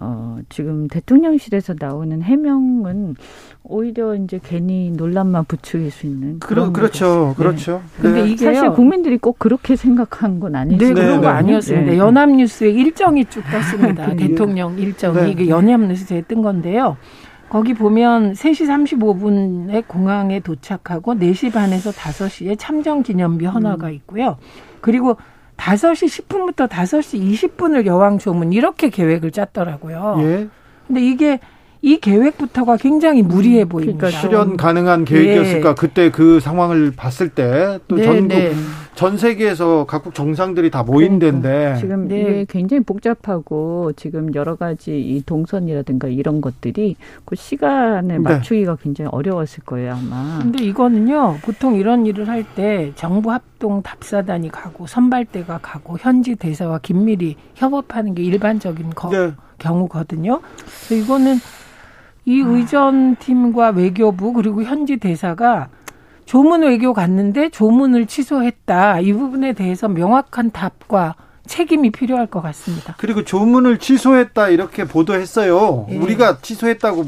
어, 0.00 0.38
지금 0.48 0.88
대통령실에서 0.88 1.74
나오는 1.78 2.20
해명은 2.20 3.14
오히려 3.62 4.14
이제 4.16 4.40
괜히 4.42 4.90
논란만 4.90 5.44
부추길 5.44 5.90
수 5.90 6.06
있는 6.06 6.40
그런 6.40 6.72
그렇죠, 6.72 7.34
그렇죠. 7.36 7.82
네. 7.96 8.02
근데 8.02 8.22
네. 8.22 8.30
이게 8.30 8.44
사실 8.44 8.70
국민들이 8.70 9.18
꼭 9.18 9.38
그렇게 9.38 9.76
생각한 9.76 10.40
건 10.40 10.56
아니죠. 10.56 10.84
네, 10.84 10.92
그런 10.92 11.20
거 11.20 11.28
아니었습니다. 11.28 11.92
네. 11.92 11.98
연합뉴스에 11.98 12.70
일정이 12.70 13.24
쭉 13.26 13.42
떴습니다. 13.50 14.06
그 14.06 14.16
대통령 14.16 14.78
일정이 14.78 15.20
네. 15.20 15.30
이게 15.30 15.48
연합뉴스에 15.48 16.22
뜬 16.22 16.42
건데요. 16.42 16.96
거기 17.48 17.72
보면 17.72 18.32
3시 18.32 18.66
35분에 18.98 19.86
공항에 19.86 20.40
도착하고 20.40 21.14
4시 21.14 21.52
반에서 21.52 21.90
5시에 21.90 22.58
참정 22.58 23.04
기념비 23.04 23.46
헌화가 23.46 23.88
음. 23.88 23.92
있고요. 23.92 24.38
그리고 24.80 25.16
5시 25.56 26.26
10분부터 26.26 26.68
5시 26.68 27.50
20분을 27.50 27.86
여왕 27.86 28.18
조문 28.18 28.52
이렇게 28.52 28.90
계획을 28.90 29.30
짰더라고요. 29.30 30.16
예. 30.20 30.48
근데 30.86 31.00
이게 31.00 31.40
이 31.84 31.98
계획부터가 31.98 32.78
굉장히 32.78 33.20
무리해 33.20 33.64
음, 33.64 33.68
보입니다. 33.68 34.06
그러니까 34.06 34.18
실현 34.18 34.56
가능한 34.56 35.04
계획이었을까? 35.04 35.68
네. 35.68 35.74
그때 35.78 36.10
그 36.10 36.40
상황을 36.40 36.92
봤을 36.96 37.28
때또 37.28 37.96
네, 37.96 38.04
전국 38.04 38.28
네. 38.28 38.52
전 38.94 39.18
세계에서 39.18 39.84
각국 39.84 40.14
정상들이 40.14 40.70
다 40.70 40.82
모인 40.82 41.18
그러니까. 41.18 41.42
데인데 41.50 41.80
지금 41.80 42.08
네. 42.08 42.20
이게 42.20 42.46
굉장히 42.48 42.82
복잡하고 42.84 43.92
지금 43.96 44.34
여러 44.34 44.56
가지 44.56 44.98
이 44.98 45.22
동선이라든가 45.26 46.08
이런 46.08 46.40
것들이 46.40 46.96
그 47.26 47.36
시간을 47.36 48.08
네. 48.08 48.18
맞추기가 48.18 48.76
굉장히 48.76 49.10
어려웠을 49.12 49.62
거예요 49.64 49.92
아마. 49.92 50.38
근데 50.40 50.64
이거는요 50.64 51.36
보통 51.42 51.74
이런 51.74 52.06
일을 52.06 52.28
할 52.28 52.44
때 52.54 52.92
정부 52.94 53.30
합동 53.30 53.82
답사단이 53.82 54.50
가고 54.50 54.86
선발대가 54.86 55.58
가고 55.60 55.98
현지 55.98 56.34
대사와 56.34 56.78
긴밀히 56.78 57.36
협업하는 57.56 58.14
게 58.14 58.22
일반적인 58.22 58.90
거, 58.90 59.10
네. 59.10 59.32
경우거든요. 59.58 60.40
그래서 60.88 61.04
이거는 61.04 61.36
이 62.24 62.42
아. 62.42 62.48
의전팀과 62.48 63.70
외교부 63.70 64.32
그리고 64.32 64.62
현지 64.62 64.96
대사가 64.96 65.68
조문 66.24 66.62
외교 66.62 66.92
갔는데 66.94 67.50
조문을 67.50 68.06
취소했다. 68.06 69.00
이 69.00 69.12
부분에 69.12 69.52
대해서 69.52 69.88
명확한 69.88 70.50
답과 70.52 71.16
책임이 71.46 71.90
필요할 71.90 72.26
것 72.26 72.40
같습니다. 72.42 72.94
그리고 72.98 73.22
조문을 73.24 73.78
취소했다 73.78 74.48
이렇게 74.48 74.84
보도했어요. 74.84 75.86
예. 75.90 75.96
우리가 75.96 76.38
취소했다고 76.40 77.04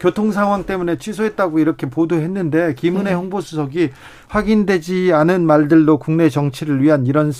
교통 0.00 0.32
상황 0.32 0.64
때문에 0.64 0.98
취소했다고 0.98 1.58
이렇게 1.58 1.88
보도했는데 1.88 2.74
김은혜 2.74 3.10
예. 3.10 3.14
홍보수석이 3.14 3.90
확인되지 4.28 5.12
않은 5.12 5.46
말들로 5.46 5.98
국내 5.98 6.28
정치를 6.28 6.82
위한 6.82 7.06
이런 7.06 7.30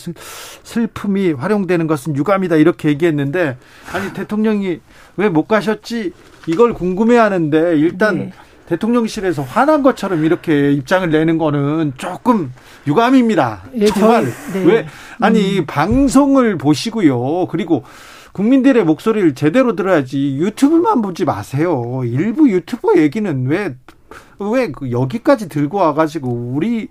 슬픔이 0.62 1.32
활용되는 1.32 1.86
것은 1.86 2.16
유감이다 2.16 2.56
이렇게 2.56 2.88
얘기했는데 2.90 3.56
아니 3.92 4.12
대통령이 4.12 4.80
왜 5.16 5.28
못 5.28 5.48
가셨지 5.48 6.12
이걸 6.46 6.74
궁금해하는데 6.74 7.76
일단 7.78 8.16
네. 8.18 8.32
대통령실에서 8.66 9.42
화난 9.42 9.82
것처럼 9.82 10.24
이렇게 10.24 10.72
입장을 10.72 11.08
내는 11.10 11.38
거는 11.38 11.92
조금 11.96 12.52
유감입니다. 12.86 13.62
예, 13.76 13.86
정말 13.86 14.24
네. 14.52 14.64
왜 14.64 14.86
아니 15.20 15.60
음. 15.60 15.66
방송을 15.66 16.56
보시고요. 16.58 17.46
그리고 17.48 17.84
국민들의 18.32 18.82
목소리를 18.84 19.34
제대로 19.34 19.76
들어야지 19.76 20.36
유튜브만 20.38 21.02
보지 21.02 21.24
마세요. 21.24 22.02
일부 22.04 22.50
유튜버 22.50 22.96
얘기는 22.96 23.46
왜왜그 23.46 24.90
여기까지 24.90 25.48
들고 25.48 25.78
와가지고 25.78 26.30
우리 26.30 26.88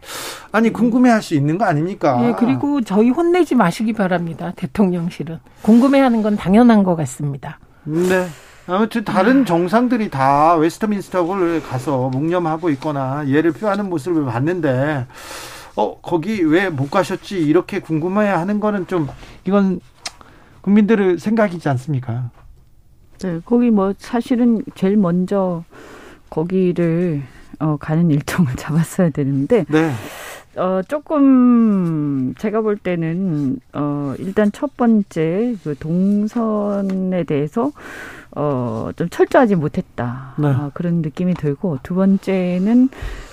아니 0.51 0.71
궁금해할 0.71 1.21
수 1.21 1.35
있는 1.35 1.57
거 1.57 1.65
아닙니까? 1.65 2.27
예, 2.27 2.33
그리고 2.37 2.81
저희 2.81 3.09
혼내지 3.09 3.55
마시기 3.55 3.93
바랍니다. 3.93 4.53
대통령실은 4.55 5.39
궁금해하는 5.63 6.21
건 6.21 6.37
당연한 6.37 6.83
것 6.83 6.95
같습니다. 6.95 7.59
네. 7.83 8.27
아무튼 8.67 9.03
다른 9.03 9.37
음. 9.39 9.45
정상들이 9.45 10.09
다 10.09 10.55
웨스트민스터를 10.55 11.61
가서 11.63 12.09
묵념하고 12.09 12.69
있거나 12.71 13.27
예를 13.27 13.51
표하는 13.51 13.89
모습을 13.89 14.25
봤는데 14.25 15.05
어 15.75 15.99
거기 16.01 16.41
왜 16.43 16.69
못 16.69 16.89
가셨지 16.89 17.39
이렇게 17.45 17.79
궁금해 17.79 18.27
하는 18.27 18.59
거는 18.59 18.87
좀 18.87 19.07
이건 19.45 19.79
국민들의 20.61 21.17
생각이지 21.17 21.67
않습니까? 21.69 22.29
네, 23.19 23.39
거기 23.45 23.69
뭐 23.69 23.93
사실은 23.97 24.61
제일 24.75 24.97
먼저 24.97 25.63
거기를 26.29 27.21
어, 27.59 27.77
가는 27.77 28.09
일정을 28.09 28.55
잡았어야 28.57 29.09
되는데 29.09 29.65
네. 29.67 29.91
어, 30.55 30.81
조금 30.87 32.33
제가 32.37 32.61
볼 32.61 32.77
때는 32.77 33.59
어, 33.73 34.13
일단 34.19 34.51
첫 34.51 34.77
번째 34.77 35.55
그 35.63 35.75
동선에 35.79 37.23
대해서 37.23 37.71
어, 38.35 38.89
좀 38.95 39.09
철저하지 39.09 39.55
못했다. 39.55 40.33
네. 40.37 40.47
어, 40.47 40.71
그런 40.73 41.01
느낌이 41.01 41.35
들고, 41.35 41.79
두 41.83 41.93
번째는, 41.95 42.89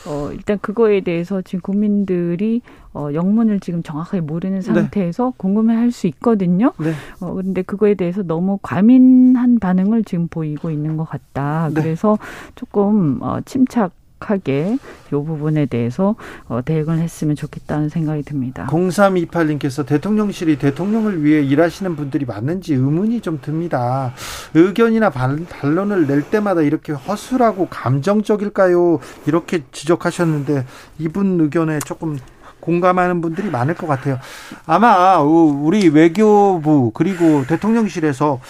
어, 0.06 0.30
일단 0.32 0.58
그거에 0.60 1.00
대해서 1.00 1.40
지금 1.42 1.60
국민들이, 1.62 2.60
어, 2.92 3.08
영문을 3.14 3.60
지금 3.60 3.82
정확하게 3.82 4.20
모르는 4.20 4.60
네. 4.60 4.62
상태에서 4.62 5.24
네. 5.26 5.32
궁금해 5.36 5.74
할 5.74 5.90
수 5.92 6.06
있거든요. 6.08 6.72
네. 6.78 6.92
어, 7.20 7.34
근데 7.34 7.62
그거에 7.62 7.94
대해서 7.94 8.22
너무 8.22 8.58
과민한 8.62 9.58
반응을 9.58 10.04
지금 10.04 10.28
보이고 10.28 10.70
있는 10.70 10.96
것 10.96 11.04
같다. 11.04 11.70
네. 11.74 11.80
그래서 11.82 12.18
조금, 12.54 13.18
어, 13.22 13.38
침착, 13.44 13.92
하게 14.28 14.78
이 15.06 15.10
부분에 15.10 15.66
대해서 15.66 16.16
어, 16.48 16.60
대응을 16.64 16.98
했으면 16.98 17.36
좋겠다는 17.36 17.88
생각이 17.88 18.22
듭니다. 18.22 18.66
0328님께서 18.70 19.86
대통령실이 19.86 20.58
대통령을 20.58 21.24
위해 21.24 21.42
일하시는 21.42 21.96
분들이 21.96 22.24
맞는지 22.24 22.74
의문이 22.74 23.20
좀 23.20 23.40
듭니다. 23.40 24.12
의견이나 24.54 25.10
반론을 25.10 26.06
낼 26.06 26.22
때마다 26.22 26.62
이렇게 26.62 26.92
허술하고 26.92 27.68
감정적일까요? 27.68 29.00
이렇게 29.26 29.62
지적하셨는데 29.72 30.66
이분 30.98 31.40
의견에 31.40 31.78
조금 31.80 32.18
공감하는 32.60 33.20
분들이 33.20 33.50
많을 33.50 33.74
것 33.74 33.86
같아요. 33.86 34.18
아마 34.66 35.18
우리 35.20 35.88
외교부 35.88 36.90
그리고 36.94 37.44
대통령실에서 37.46 38.40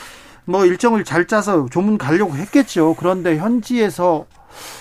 뭐 0.44 0.66
일정을 0.66 1.04
잘 1.04 1.26
짜서 1.26 1.66
조문 1.70 1.96
가려고 1.96 2.34
했겠죠. 2.34 2.94
그런데 2.98 3.38
현지에서 3.38 4.26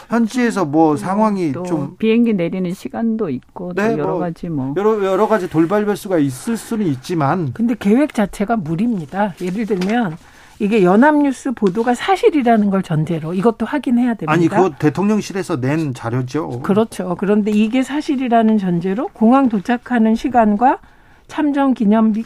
현지에서 0.10 0.66
뭐 0.66 0.96
상황이 0.96 1.54
좀 1.54 1.96
비행기 1.98 2.34
내리는 2.34 2.74
시간도 2.74 3.30
있고 3.30 3.74
네, 3.74 3.94
여러 3.94 4.08
뭐 4.08 4.20
가지 4.20 4.50
뭐 4.50 4.74
여러 4.78 5.04
여러 5.04 5.28
가지 5.28 5.50
돌발 5.50 5.86
변수가 5.86 6.18
있을 6.20 6.58
수는 6.58 6.86
있지만 6.88 7.54
근데 7.54 7.76
계획 7.78 8.14
자체가 8.14 8.58
무리입니다. 8.58 9.34
예를 9.42 9.66
들면 9.66 10.18
이게 10.60 10.84
연합뉴스 10.84 11.54
보도가 11.54 11.96
사실이라는 11.96 12.70
걸 12.70 12.84
전제로 12.84 13.34
이것도 13.34 13.66
확인해야 13.66 14.16
됩니다. 14.16 14.32
아니, 14.34 14.50
그 14.50 14.76
대통령실에서 14.78 15.62
낸 15.62 15.94
자료죠. 15.94 16.62
그렇죠. 16.62 17.16
그런데 17.18 17.52
이게 17.52 17.82
사실이라는 17.82 18.58
전제로 18.58 19.08
공항 19.14 19.48
도착하는 19.48 20.16
시간과 20.16 20.80
참정 21.28 21.76
기념비 21.76 22.26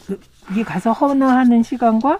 가서 0.66 0.94
헌화하는 0.94 1.62
시간과 1.62 2.18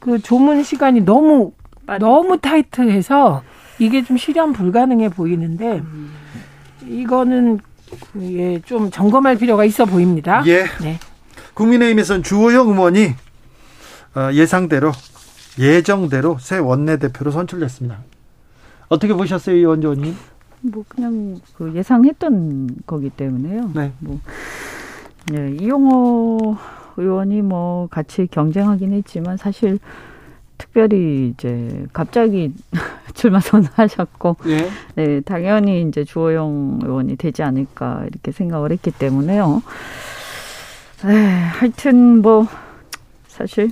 그 0.00 0.20
조문 0.20 0.64
시간이 0.64 1.02
너무 1.02 1.52
너무 2.00 2.38
타이트해서 2.38 3.42
이게 3.78 4.02
좀 4.02 4.16
실현 4.16 4.52
불가능해 4.52 5.10
보이는데 5.10 5.82
이거는 6.86 7.60
예, 8.20 8.60
좀 8.60 8.90
점검할 8.90 9.36
필요가 9.36 9.64
있어 9.64 9.84
보입니다. 9.84 10.42
예. 10.46 10.64
네. 10.82 10.98
국민의힘에서는 11.54 12.22
주호영 12.22 12.68
의원이 12.68 13.14
어, 14.14 14.32
예상대로 14.32 14.92
예정대로 15.58 16.38
새 16.38 16.58
원내대표로 16.58 17.30
선출됐습니다. 17.30 17.98
어떻게 18.88 19.12
보셨어요, 19.12 19.56
이원주 19.56 19.88
의원님? 19.88 20.16
뭐 20.60 20.84
그냥 20.88 21.40
그 21.56 21.72
예상했던 21.74 22.68
거기 22.86 23.10
때문에요. 23.10 23.70
네. 23.74 23.92
뭐 23.98 24.20
네, 25.30 25.56
이용호 25.60 26.56
의원이 26.96 27.42
뭐 27.42 27.86
같이 27.88 28.26
경쟁하긴 28.30 28.92
했지만 28.92 29.36
사실 29.36 29.78
특별히 30.58 31.32
이제 31.34 31.86
갑자기 31.92 32.52
출마 33.14 33.40
선언하셨고 33.40 34.36
예. 34.46 34.70
네 34.96 35.20
당연히 35.20 35.82
이제 35.82 36.04
주호영 36.04 36.80
의원이 36.82 37.16
되지 37.16 37.42
않을까 37.42 38.04
이렇게 38.10 38.32
생각을 38.32 38.72
했기 38.72 38.90
때문에요. 38.90 39.62
에 41.04 41.14
하여튼 41.14 42.20
뭐 42.22 42.46
사실 43.28 43.70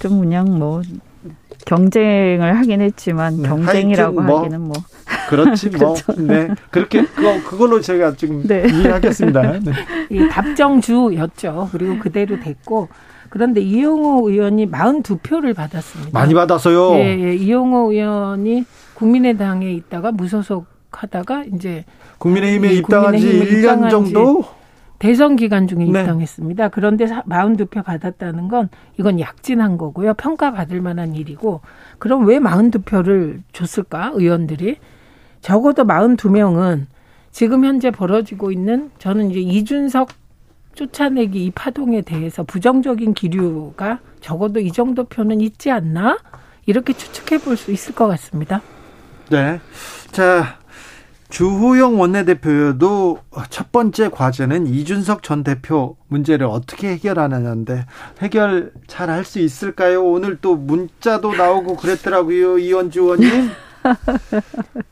좀 0.00 0.20
그냥 0.20 0.58
뭐 0.58 0.82
경쟁을 1.66 2.56
하긴 2.56 2.80
했지만 2.80 3.42
네, 3.42 3.48
경쟁이라고 3.48 4.20
뭐, 4.22 4.38
하기는 4.38 4.60
뭐 4.60 4.72
그렇지 5.28 5.68
뭐 5.70 5.94
그렇죠. 5.94 6.22
네 6.22 6.48
그렇게 6.70 7.04
그거 7.04 7.42
그걸로 7.48 7.80
제가 7.80 8.16
지금 8.16 8.42
네. 8.42 8.66
이해하겠습니다. 8.66 9.60
네. 9.60 9.72
이 10.10 10.28
답정주였죠. 10.28 11.68
그리고 11.72 11.98
그대로 11.98 12.40
됐고 12.40 12.88
그런데 13.30 13.60
이용호 13.60 14.28
의원이 14.28 14.70
42표를 14.70 15.54
받았습니다. 15.54 16.10
많이 16.12 16.34
받았어요. 16.34 16.94
예, 16.96 17.18
예. 17.18 17.34
이용호 17.34 17.92
의원이 17.92 18.64
국민의당에 18.94 19.72
있다가 19.72 20.12
무소속 20.12 20.66
하다가 20.90 21.44
이제 21.54 21.84
국민의힘에 22.18 22.72
입당한 22.74 23.16
지 23.16 23.26
1년 23.26 23.88
정도 23.88 24.44
대선 24.98 25.36
기간 25.36 25.66
중에 25.66 25.78
네. 25.78 25.86
입당했습니다. 25.86 26.68
그런데 26.68 27.06
42표 27.06 27.84
받았다는 27.84 28.48
건 28.48 28.68
이건 28.98 29.18
약진한 29.20 29.78
거고요. 29.78 30.14
평가받을 30.14 30.80
만한 30.80 31.14
일이고 31.14 31.62
그럼 31.98 32.26
왜 32.26 32.38
42표를 32.38 33.40
줬을까? 33.52 34.10
의원들이 34.14 34.76
적어도 35.40 35.84
42명은 35.84 36.86
지금 37.30 37.64
현재 37.64 37.90
벌어지고 37.90 38.50
있는 38.50 38.90
저는 38.98 39.30
이제 39.30 39.40
이준석 39.40 40.10
쫓아내기 40.84 41.44
이 41.44 41.50
파동에 41.50 42.00
대해서 42.00 42.42
부정적인 42.42 43.12
기류가 43.12 43.98
적어도 44.22 44.60
이 44.60 44.72
정도 44.72 45.04
표는 45.04 45.42
있지 45.42 45.70
않나? 45.70 46.16
이렇게 46.64 46.94
추측해 46.94 47.42
볼 47.42 47.56
수 47.58 47.70
있을 47.70 47.94
것 47.94 48.08
같습니다. 48.08 48.62
네. 49.28 49.60
자, 50.10 50.58
주호영 51.28 52.00
원내대표도 52.00 53.18
첫 53.50 53.70
번째 53.72 54.08
과제는 54.08 54.66
이준석 54.68 55.22
전 55.22 55.44
대표 55.44 55.96
문제를 56.08 56.46
어떻게 56.46 56.88
해결하느냐인데 56.92 57.84
해결 58.22 58.72
잘 58.86 59.10
할 59.10 59.24
수 59.24 59.38
있을까요? 59.38 60.02
오늘 60.02 60.38
또 60.40 60.56
문자도 60.56 61.34
나오고 61.34 61.76
그랬더라고요. 61.76 62.58
이원주 62.58 63.00
의원님. 63.02 63.50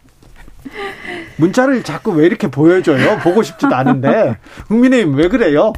문자를 1.37 1.83
자꾸 1.83 2.12
왜 2.12 2.26
이렇게 2.26 2.48
보여줘요? 2.48 3.18
보고 3.18 3.42
싶지도 3.42 3.74
않은데. 3.74 4.37
국민의힘 4.66 5.14
왜 5.14 5.28
그래요? 5.28 5.72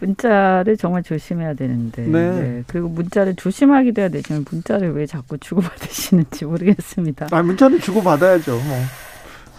문자를 0.00 0.76
정말 0.76 1.02
조심해야 1.02 1.54
되는데. 1.54 2.02
네. 2.02 2.30
네. 2.30 2.64
그리고 2.66 2.88
문자를 2.88 3.34
조심하기도 3.34 4.00
해야 4.00 4.08
되지만 4.08 4.44
문자를 4.48 4.92
왜 4.94 5.06
자꾸 5.06 5.38
주고받으시는지 5.38 6.44
모르겠습니다. 6.44 7.28
아, 7.30 7.42
문자는 7.42 7.80
주고받아야죠. 7.80 8.52
뭐. 8.52 8.78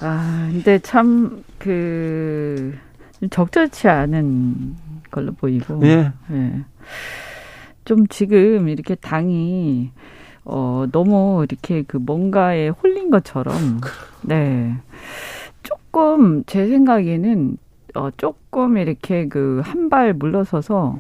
아, 0.02 0.48
근데 0.52 0.80
참, 0.80 1.44
그, 1.58 2.74
적절치 3.30 3.90
않은 3.90 4.76
걸로 5.12 5.34
보이고. 5.34 5.82
예. 5.86 6.12
네. 6.28 6.64
좀 7.84 8.08
지금 8.08 8.70
이렇게 8.70 8.96
당이 8.96 9.92
어, 10.52 10.86
너무 10.92 11.46
이렇게 11.48 11.84
그 11.88 11.98
뭔가에 11.98 12.70
홀린 12.70 13.10
것처럼, 13.12 13.56
네. 14.24 14.74
조금 15.64 16.44
제 16.46 16.68
생각에는, 16.68 17.58
어, 17.96 18.10
조금 18.18 18.78
이렇게 18.78 19.28
그 19.28 19.62
한 19.64 19.90
발 19.90 20.14
물러서서 20.14 21.00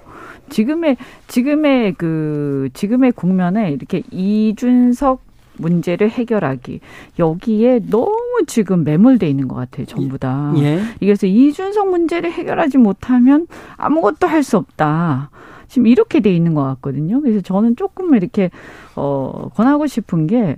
지금의, 0.49 0.97
지금의 1.27 1.93
그, 1.93 2.69
지금의 2.73 3.11
국면에 3.13 3.71
이렇게 3.71 4.01
이준석 4.11 5.21
문제를 5.57 6.09
해결하기 6.09 6.79
여기에 7.19 7.81
너무 7.89 8.43
지금 8.47 8.83
매몰돼 8.85 9.27
있는 9.29 9.47
것 9.49 9.55
같아요 9.55 9.85
전부 9.85 10.17
다. 10.17 10.53
예. 10.57 10.79
그래서 10.99 11.27
이준석 11.27 11.89
문제를 11.89 12.31
해결하지 12.31 12.77
못하면 12.77 13.45
아무것도 13.77 14.25
할 14.27 14.41
수 14.41 14.55
없다. 14.57 15.29
지금 15.69 15.87
이렇게 15.87 16.19
돼 16.19 16.33
있는 16.33 16.53
것 16.53 16.63
같거든요. 16.63 17.21
그래서 17.21 17.41
저는 17.41 17.75
조금 17.75 18.15
이렇게 18.15 18.49
어 18.95 19.49
권하고 19.55 19.87
싶은 19.87 20.27
게 20.27 20.57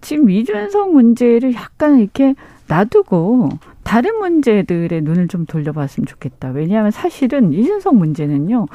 지금 0.00 0.30
이준석 0.30 0.92
문제를 0.92 1.54
약간 1.54 2.00
이렇게 2.00 2.34
놔두고 2.68 3.50
다른 3.84 4.18
문제들의 4.18 5.02
눈을 5.02 5.28
좀 5.28 5.46
돌려봤으면 5.46 6.06
좋겠다. 6.06 6.48
왜냐하면 6.50 6.90
사실은 6.90 7.52
이준석 7.52 7.94
문제는요. 7.94 8.66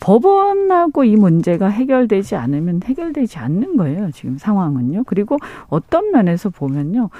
법원하고 0.00 1.04
이 1.04 1.16
문제가 1.16 1.68
해결되지 1.68 2.36
않으면 2.36 2.80
해결되지 2.84 3.38
않는 3.38 3.76
거예요. 3.76 4.10
지금 4.12 4.38
상황은요. 4.38 5.04
그리고 5.04 5.36
어떤 5.68 6.10
면에서 6.12 6.50
보면요. 6.50 7.10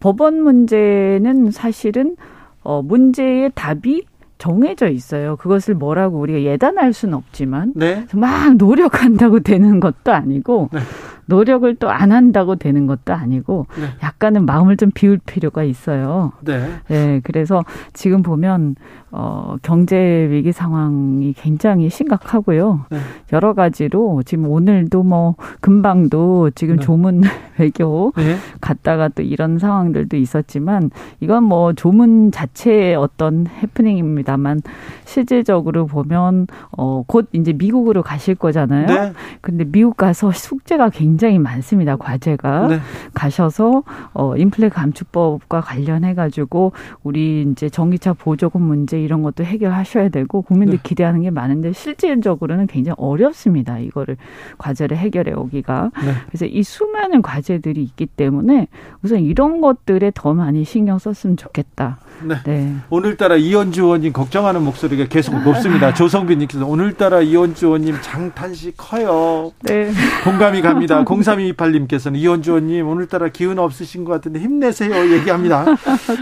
법원 0.00 0.42
문제는 0.42 1.50
사실은 1.50 2.16
어 2.62 2.82
문제의 2.82 3.52
답이 3.54 4.04
정해져 4.38 4.88
있어요. 4.88 5.36
그것을 5.36 5.74
뭐라고 5.74 6.18
우리가 6.18 6.42
예단할 6.42 6.92
수는 6.92 7.14
없지만 7.14 7.72
네. 7.74 8.06
막 8.14 8.54
노력한다고 8.56 9.40
되는 9.40 9.80
것도 9.80 10.12
아니고 10.12 10.70
네. 10.72 10.80
노력을 11.28 11.74
또 11.76 11.88
안 11.98 12.12
한다고 12.12 12.56
되는 12.56 12.86
것도 12.86 13.12
아니고 13.12 13.66
네. 13.76 13.86
약간은 14.02 14.46
마음을 14.46 14.76
좀 14.76 14.90
비울 14.94 15.18
필요가 15.18 15.64
있어요. 15.64 16.32
네. 16.42 16.68
네. 16.88 17.20
그래서 17.24 17.64
지금 17.92 18.22
보면 18.22 18.76
어 19.10 19.56
경제 19.62 20.28
위기 20.30 20.52
상황이 20.52 21.32
굉장히 21.32 21.88
심각하고요. 21.88 22.84
네. 22.90 22.98
여러 23.32 23.54
가지로 23.54 24.22
지금 24.24 24.48
오늘도 24.48 25.02
뭐 25.02 25.34
금방도 25.60 26.50
지금 26.54 26.76
네. 26.76 26.82
조문 26.84 27.22
외교 27.58 28.12
네. 28.16 28.36
갔다가 28.60 29.08
또 29.08 29.22
이런 29.22 29.58
상황들도 29.58 30.16
있었지만 30.16 30.90
이건 31.20 31.42
뭐 31.44 31.72
조문 31.72 32.30
자체의 32.30 32.94
어떤 32.94 33.46
해프닝입니다만 33.46 34.60
실질적으로 35.04 35.86
보면 35.86 36.46
어곧 36.70 37.28
이제 37.32 37.52
미국으로 37.52 38.02
가실 38.02 38.36
거잖아요. 38.36 38.86
네. 38.86 39.12
근데 39.40 39.64
미국 39.64 39.96
가서 39.96 40.30
숙제가 40.30 40.90
굉장히 40.90 41.17
굉장히 41.18 41.40
많습니다. 41.40 41.96
과제가 41.96 42.68
네. 42.68 42.78
가셔서 43.12 43.82
어 44.14 44.36
인플레 44.36 44.68
감축법과 44.68 45.62
관련해 45.62 46.14
가지고 46.14 46.70
우리 47.02 47.42
이제 47.50 47.68
전기차 47.68 48.12
보조금 48.12 48.62
문제 48.62 49.00
이런 49.02 49.22
것도 49.24 49.42
해결하셔야 49.42 50.10
되고 50.10 50.42
국민들 50.42 50.76
네. 50.76 50.82
기대하는 50.84 51.22
게 51.22 51.30
많은데 51.30 51.72
실질적으로는 51.72 52.68
굉장히 52.68 52.94
어렵습니다. 52.98 53.80
이거를 53.80 54.16
과제를 54.58 54.96
해결해 54.96 55.32
오기가. 55.32 55.90
네. 56.04 56.12
그래서 56.28 56.46
이 56.46 56.62
수많은 56.62 57.22
과제들이 57.22 57.82
있기 57.82 58.06
때문에 58.06 58.68
우선 59.02 59.18
이런 59.18 59.60
것들에 59.60 60.12
더 60.14 60.34
많이 60.34 60.62
신경 60.62 60.98
썼으면 60.98 61.36
좋겠다. 61.36 61.98
네. 62.22 62.36
네. 62.44 62.74
오늘따라 62.90 63.36
이현주 63.36 63.82
의원님 63.84 64.12
걱정하는 64.12 64.62
목소리가 64.62 65.06
계속 65.06 65.40
높습니다. 65.42 65.94
조성빈 65.94 66.38
님께서 66.38 66.66
오늘따라 66.66 67.20
이현주 67.20 67.66
의원님 67.66 67.96
장탄식 68.00 68.74
커요. 68.76 69.52
네. 69.62 69.90
공감이 70.24 70.62
갑니다. 70.62 71.04
0328 71.04 71.72
님께서는 71.72 72.18
이현주 72.18 72.52
의원님 72.52 72.88
오늘따라 72.88 73.28
기운 73.28 73.58
없으신 73.58 74.04
것 74.04 74.12
같은데 74.12 74.40
힘내세요 74.40 75.10
얘기합니다. 75.12 75.64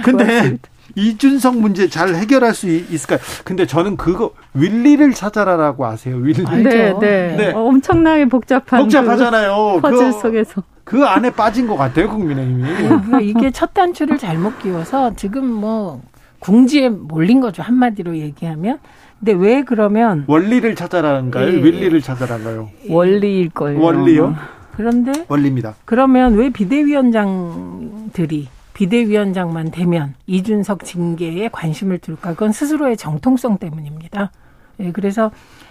근데 0.05 0.59
이준석 0.95 1.59
문제 1.59 1.89
잘 1.89 2.15
해결할 2.15 2.55
수 2.55 2.69
있을까요? 2.69 3.19
근데 3.45 3.67
저는 3.67 3.97
그거 3.97 4.33
윌리를 4.55 5.13
찾아라라고 5.13 5.87
아세요? 5.87 6.17
윌리. 6.17 6.45
네, 6.45 6.95
네. 7.01 7.37
네. 7.37 7.53
어, 7.53 7.61
엄청나게 7.67 8.27
복잡한 8.27 8.83
복잡하잖아요. 8.83 9.81
그 9.83 9.89
퍼즐 9.91 10.13
속에서. 10.13 10.63
그 10.85 11.05
안에 11.05 11.31
빠진 11.31 11.67
것 11.67 11.77
같아요, 11.77 12.09
국민의힘이. 12.09 12.63
그러니까 12.63 13.21
이게 13.21 13.51
첫 13.51 13.75
단추를 13.75 14.19
잘못 14.19 14.59
끼워서 14.61 15.15
지금 15.17 15.45
뭐 15.51 16.01
궁지에 16.39 16.89
몰린 16.91 17.41
거죠 17.41 17.63
한마디로 17.63 18.17
얘기하면. 18.19 18.79
근데 19.19 19.33
왜 19.33 19.63
그러면 19.63 20.25
원리를 20.27 20.75
찾아라는가요? 20.75 21.47
예, 21.49 21.53
윌리를 21.53 22.01
찾아라는가요? 22.03 22.69
원리일 22.89 23.49
거예요. 23.51 23.81
원리요? 23.81 24.37
그런데 24.77 25.25
원리입니다. 25.29 25.75
그러면 25.87 26.35
왜 26.35 26.51
비대위원장들이 26.51 28.49
비대위원장만 28.77 29.71
되면 29.71 30.15
이준석 30.27 30.85
징계에 30.85 31.49
관심을 31.49 31.99
둘까? 31.99 32.35
그건 32.35 32.53
스스로의 32.53 32.99
정통성 32.99 33.57
때문입니다. 33.57 34.33
예, 34.81 34.93
그래서 34.93 35.31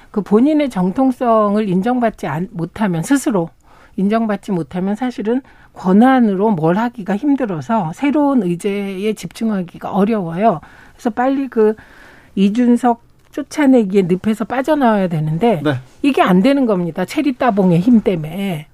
그 0.09 0.21
본인의 0.21 0.71
정통성을 0.71 1.69
인정받지 1.69 2.25
못하면 2.49 3.03
스스로 3.03 3.49
인정받지 3.95 4.51
못하면 4.51 4.95
사실은 4.95 5.43
권한으로 5.73 6.49
뭘 6.49 6.77
하기가 6.77 7.15
힘들어서 7.15 7.91
새로운 7.93 8.41
의제에 8.41 9.13
집중하기가 9.13 9.91
어려워요. 9.91 10.61
그래서 10.93 11.11
빨리 11.11 11.47
그 11.47 11.75
이준석 12.33 13.03
쫓아내기에 13.31 14.07
늪에서 14.09 14.45
빠져나와야 14.45 15.09
되는데 15.09 15.61
네. 15.63 15.75
이게 16.01 16.23
안 16.23 16.41
되는 16.41 16.65
겁니다. 16.65 17.05
체리 17.05 17.33
따봉의 17.33 17.81
힘 17.81 18.01
때문에. 18.01 18.67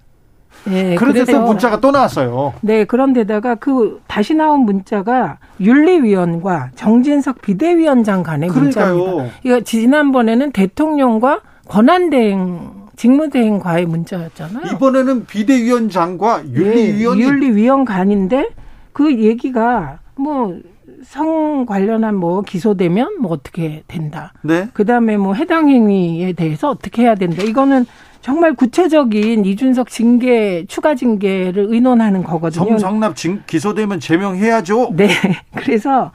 네, 0.66 0.96
그래서 0.96 1.42
문자가 1.42 1.80
또 1.80 1.92
나왔어요. 1.92 2.54
네, 2.62 2.86
그런데다가 2.86 3.56
그 3.56 4.02
다시 4.08 4.34
나온 4.34 4.62
문자가 4.62 5.38
윤리위원과 5.60 6.72
정진석 6.76 7.42
비대위원장 7.42 8.24
간의 8.24 8.50
그러니까요. 8.50 8.96
문자입니다. 8.96 9.36
이거 9.44 9.60
지난번에는 9.62 10.52
대통령과 10.52 11.42
권한대행 11.68 12.82
직무대행과의 12.96 13.86
문자였잖아요. 13.88 14.76
이번에는 14.76 15.26
비대위원장과 15.26 16.44
윤리위원 16.52 17.18
네, 17.18 17.24
윤리위원 17.24 17.86
간인데 17.86 18.50
그 18.94 19.16
얘기가 19.16 20.00
뭐 20.16 20.56
성 21.04 21.66
관련한 21.66 22.16
뭐 22.16 22.42
기소되면 22.42 23.22
뭐 23.22 23.32
어떻게 23.32 23.84
된다. 23.88 24.34
네. 24.44 24.68
그다음에 24.74 25.18
뭐 25.18 25.34
해당 25.34 25.70
행위에 25.70 26.34
대해서 26.34 26.70
어떻게 26.70 27.04
해야 27.04 27.16
된다. 27.16 27.42
이거는 27.44 27.86
정말 28.22 28.54
구체적인 28.54 29.46
이준석 29.46 29.90
징계 29.90 30.66
추가 30.68 30.96
징계를 30.96 31.66
의논하는 31.70 32.24
거거든요. 32.24 32.66
성상납 32.78 33.16
기소되면 33.48 34.00
제명해야죠. 34.00 34.92
네. 34.96 35.10
그래서 35.56 36.12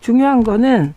중요한 0.00 0.44
거는 0.44 0.94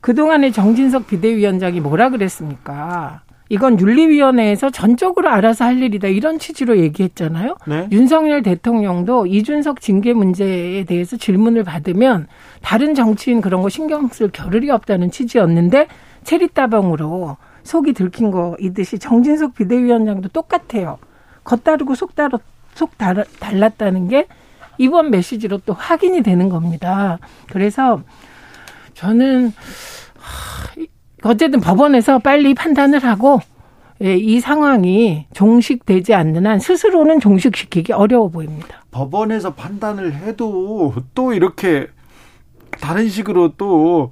그동안에 0.00 0.50
정진석 0.50 1.06
비대위원장이 1.06 1.80
뭐라 1.80 2.10
그랬습니까? 2.10 3.22
이건 3.48 3.80
윤리위원회에서 3.80 4.70
전적으로 4.70 5.28
알아서 5.28 5.64
할 5.64 5.82
일이다 5.82 6.06
이런 6.06 6.38
취지로 6.38 6.78
얘기했잖아요. 6.78 7.56
네? 7.66 7.88
윤석열 7.90 8.42
대통령도 8.42 9.26
이준석 9.26 9.80
징계 9.80 10.12
문제에 10.12 10.84
대해서 10.84 11.16
질문을 11.16 11.64
받으면 11.64 12.28
다른 12.62 12.94
정치인 12.94 13.40
그런 13.40 13.60
거 13.62 13.68
신경 13.68 14.06
쓸 14.08 14.28
겨를이 14.28 14.70
없다는 14.70 15.10
취지였는데 15.10 15.88
체리따봉으로 16.22 17.36
속이 17.70 17.92
들킨 17.92 18.32
거이듯이 18.32 18.98
정진석 18.98 19.54
비대위원장도 19.54 20.30
똑같아요. 20.30 20.98
겉다르고 21.44 21.94
속다르, 21.94 22.38
속 22.74 22.98
달랐다는 22.98 24.08
게 24.08 24.26
이번 24.76 25.10
메시지로 25.10 25.58
또 25.64 25.72
확인이 25.72 26.22
되는 26.22 26.48
겁니다. 26.48 27.20
그래서 27.48 28.02
저는 28.94 29.52
어쨌든 31.22 31.60
법원에서 31.60 32.18
빨리 32.18 32.54
판단을 32.54 33.04
하고 33.04 33.40
예, 34.02 34.16
이 34.16 34.40
상황이 34.40 35.26
종식되지 35.32 36.12
않는 36.12 36.46
한 36.46 36.58
스스로는 36.58 37.20
종식시키기 37.20 37.92
어려워 37.92 38.30
보입니다. 38.30 38.82
법원에서 38.90 39.54
판단을 39.54 40.14
해도 40.14 40.92
또 41.14 41.34
이렇게 41.34 41.86
다른 42.80 43.08
식으로 43.08 43.52
또, 43.56 44.10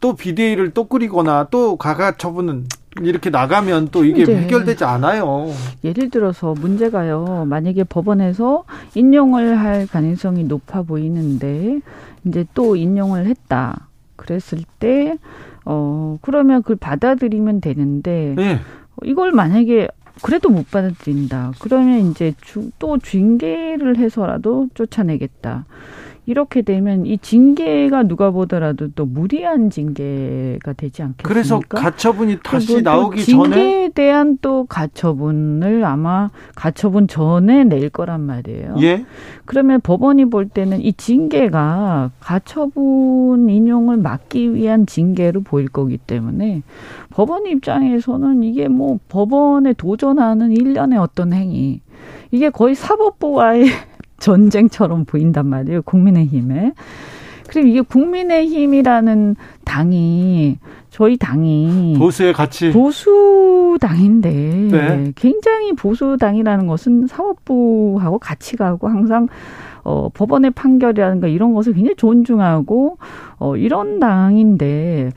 또 0.00 0.14
비대위를 0.14 0.70
또 0.70 0.84
꾸리거나 0.84 1.48
또 1.50 1.76
가가 1.76 2.16
처분은 2.16 2.66
이렇게 3.00 3.30
나가면 3.30 3.88
또 3.90 4.04
이게 4.04 4.24
해결되지 4.24 4.84
않아요. 4.84 5.48
예를 5.82 6.10
들어서 6.10 6.54
문제가요. 6.54 7.46
만약에 7.48 7.84
법원에서 7.84 8.64
인용을 8.94 9.58
할 9.58 9.86
가능성이 9.86 10.44
높아 10.44 10.82
보이는데 10.82 11.80
이제 12.24 12.44
또 12.54 12.76
인용을 12.76 13.26
했다. 13.26 13.88
그랬을 14.16 14.58
때 14.78 15.16
어, 15.64 16.18
그러면 16.22 16.62
그걸 16.62 16.76
받아들이면 16.76 17.60
되는데, 17.60 18.34
네. 18.36 18.60
이걸 19.04 19.32
만약에 19.32 19.88
그래도 20.22 20.50
못 20.50 20.70
받아들인다. 20.70 21.52
그러면 21.60 22.10
이제 22.10 22.34
주, 22.40 22.70
또 22.78 22.98
징계를 22.98 23.96
해서라도 23.96 24.68
쫓아내겠다. 24.74 25.64
이렇게 26.24 26.62
되면 26.62 27.04
이 27.04 27.18
징계가 27.18 28.04
누가 28.04 28.30
보더라도 28.30 28.88
또 28.92 29.04
무리한 29.04 29.70
징계가 29.70 30.72
되지 30.74 31.02
않겠습니까? 31.02 31.28
그래서 31.28 31.60
가처분이 31.68 32.38
다시 32.44 32.80
나오기 32.80 33.24
징계에 33.24 33.42
전에 33.42 33.54
징계에 33.56 33.88
대한 33.88 34.38
또 34.40 34.64
가처분을 34.66 35.84
아마 35.84 36.30
가처분 36.54 37.08
전에 37.08 37.64
낼 37.64 37.90
거란 37.90 38.20
말이에요. 38.20 38.76
예. 38.82 39.04
그러면 39.46 39.80
법원이 39.80 40.26
볼 40.26 40.48
때는 40.48 40.80
이 40.80 40.92
징계가 40.92 42.12
가처분 42.20 43.48
인용을 43.50 43.96
막기 43.96 44.54
위한 44.54 44.86
징계로 44.86 45.40
보일 45.40 45.68
거기 45.68 45.98
때문에 45.98 46.62
법원 47.10 47.46
입장에서는 47.46 48.44
이게 48.44 48.68
뭐 48.68 49.00
법원에 49.08 49.72
도전하는 49.72 50.52
일련의 50.52 50.98
어떤 50.98 51.32
행위 51.32 51.80
이게 52.30 52.48
거의 52.48 52.74
사법부와의 52.74 53.66
전쟁처럼 54.22 55.04
보인단 55.04 55.46
말이에요. 55.46 55.82
국민의힘에. 55.82 56.72
그리고 57.48 57.68
이게 57.68 57.80
국민의힘이라는 57.82 59.36
당이 59.64 60.58
저희 60.88 61.16
당이 61.16 61.96
보수의 61.98 62.32
가치 62.32 62.70
보수 62.70 63.76
당인데 63.80 64.30
네. 64.30 65.12
굉장히 65.16 65.72
보수 65.74 66.16
당이라는 66.18 66.66
것은 66.66 67.08
사법부하고 67.08 68.18
같이 68.18 68.56
가고 68.56 68.88
항상 68.88 69.26
어 69.84 70.08
법원의 70.14 70.52
판결이라든가 70.52 71.26
이런 71.26 71.52
것을 71.52 71.74
굉장히 71.74 71.96
존중하고 71.96 72.98
어 73.38 73.56
이런 73.56 73.98
당인데 73.98 75.10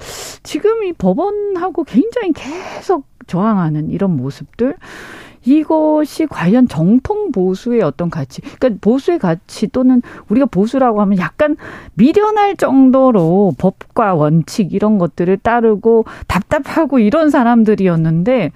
지금 0.44 0.84
이 0.84 0.94
법원하고 0.94 1.84
굉장히 1.84 2.34
계속 2.34 3.06
저항하는 3.28 3.92
이런 3.92 4.18
모습들 4.18 4.76
이것이 5.46 6.26
과연 6.26 6.68
정통 6.68 7.32
보수의 7.32 7.82
어떤 7.82 8.10
가치, 8.10 8.42
그러니까 8.42 8.80
보수의 8.82 9.20
가치 9.20 9.68
또는 9.68 10.02
우리가 10.28 10.48
보수라고 10.48 11.02
하면 11.02 11.18
약간 11.20 11.56
미련할 11.94 12.58
정도로 12.58 13.54
법과 13.58 14.16
원칙 14.16 14.74
이런 14.74 14.98
것들을 14.98 15.38
따르고 15.38 16.06
답답하고 16.28 17.00
이런 17.00 17.30
사람들이었는데 17.30 18.52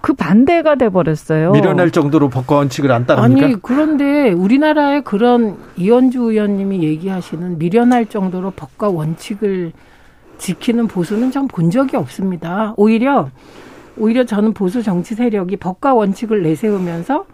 그 0.00 0.14
반대가 0.14 0.76
돼 0.76 0.88
버렸어요. 0.88 1.52
미련할 1.52 1.90
정도로 1.90 2.30
법과 2.30 2.56
원칙을 2.56 2.90
안 2.90 3.06
따릅니까? 3.06 3.46
아니 3.46 3.56
그런데 3.60 4.30
우리나라의 4.30 5.04
그런 5.04 5.58
이현주 5.76 6.20
의원님이 6.22 6.82
얘기하시는 6.82 7.58
미련할 7.58 8.06
정도로 8.06 8.52
법과 8.52 8.88
원칙을 8.88 9.72
지키는 10.38 10.86
보수는 10.86 11.30
전본 11.30 11.70
적이 11.70 11.98
없습니다. 11.98 12.72
오히려 12.78 13.28
오히려 13.96 14.24
저는 14.24 14.54
보수 14.54 14.82
정치 14.82 15.14
세력이 15.14 15.56
법과 15.56 15.94
원칙을 15.94 16.42
내세우면서 16.42 17.26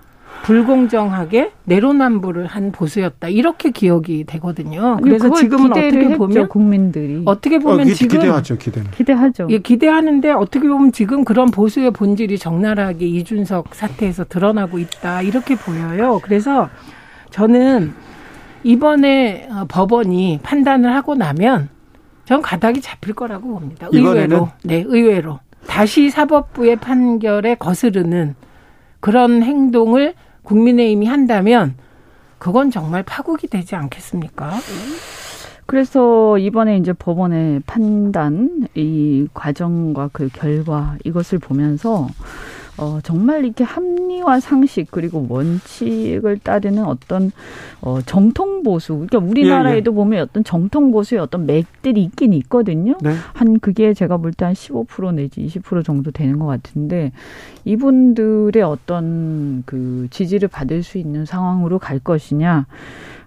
불공정하게 0.42 1.52
내로남불을 1.64 2.46
한 2.46 2.70
보수였다 2.70 3.28
이렇게 3.28 3.70
기억이 3.70 4.24
되거든요. 4.24 4.98
그래서 5.02 5.32
지금은 5.32 5.72
어떻게 5.72 6.16
보면 6.16 6.48
국민들이 6.48 7.22
어떻게 7.24 7.58
보면 7.58 7.80
어, 7.80 7.84
지금 7.92 8.18
기대하죠, 8.18 8.56
기대는. 8.56 8.90
기대하죠. 8.92 9.48
예, 9.50 9.58
기대하는데 9.58 10.30
어떻게 10.32 10.68
보면 10.68 10.92
지금 10.92 11.24
그런 11.24 11.50
보수의 11.50 11.90
본질이 11.90 12.38
적나라하게 12.38 13.06
이준석 13.06 13.74
사태에서 13.74 14.24
드러나고 14.24 14.78
있다 14.78 15.22
이렇게 15.22 15.56
보여요. 15.56 16.20
그래서 16.22 16.68
저는 17.30 17.92
이번에 18.62 19.48
어, 19.50 19.64
법원이 19.68 20.40
판단을 20.42 20.94
하고 20.94 21.14
나면 21.14 21.68
전 22.24 22.42
가닥이 22.42 22.80
잡힐 22.80 23.14
거라고 23.14 23.48
봅니다. 23.48 23.88
의외로, 23.92 24.48
네, 24.64 24.84
의외로. 24.86 25.38
다시 25.68 26.10
사법부의 26.10 26.76
판결에 26.76 27.56
거스르는 27.56 28.34
그런 29.00 29.42
행동을 29.42 30.14
국민의힘이 30.42 31.06
한다면 31.06 31.74
그건 32.38 32.70
정말 32.70 33.02
파국이 33.02 33.48
되지 33.48 33.74
않겠습니까? 33.76 34.52
그래서 35.66 36.38
이번에 36.38 36.76
이제 36.76 36.92
법원의 36.92 37.62
판단, 37.66 38.68
이 38.74 39.26
과정과 39.34 40.10
그 40.12 40.28
결과 40.32 40.96
이것을 41.04 41.40
보면서 41.40 42.06
어, 42.78 42.98
정말 43.02 43.44
이렇게 43.44 43.64
합리화 43.64 44.40
상식 44.40 44.90
그리고 44.90 45.26
원칙을 45.28 46.38
따르는 46.38 46.84
어떤 46.84 47.30
어, 47.80 48.00
정통 48.04 48.62
보수. 48.62 48.94
그러니까 48.94 49.18
우리나라에도 49.18 49.90
예, 49.90 49.92
예. 49.92 49.96
보면 49.96 50.22
어떤 50.22 50.44
정통 50.44 50.92
보수의 50.92 51.20
어떤 51.20 51.46
맥들이 51.46 52.02
있긴 52.04 52.32
있거든요. 52.34 52.94
네. 53.02 53.14
한 53.32 53.58
그게 53.60 53.94
제가 53.94 54.18
볼 54.18 54.32
때 54.32 54.44
한 54.44 54.52
15% 54.54 55.14
내지 55.14 55.46
20% 55.46 55.84
정도 55.84 56.10
되는 56.10 56.38
것 56.38 56.46
같은데 56.46 57.12
이분들의 57.64 58.62
어떤 58.62 59.62
그 59.66 60.06
지지를 60.10 60.48
받을 60.48 60.82
수 60.82 60.98
있는 60.98 61.24
상황으로 61.24 61.78
갈 61.78 61.98
것이냐. 61.98 62.66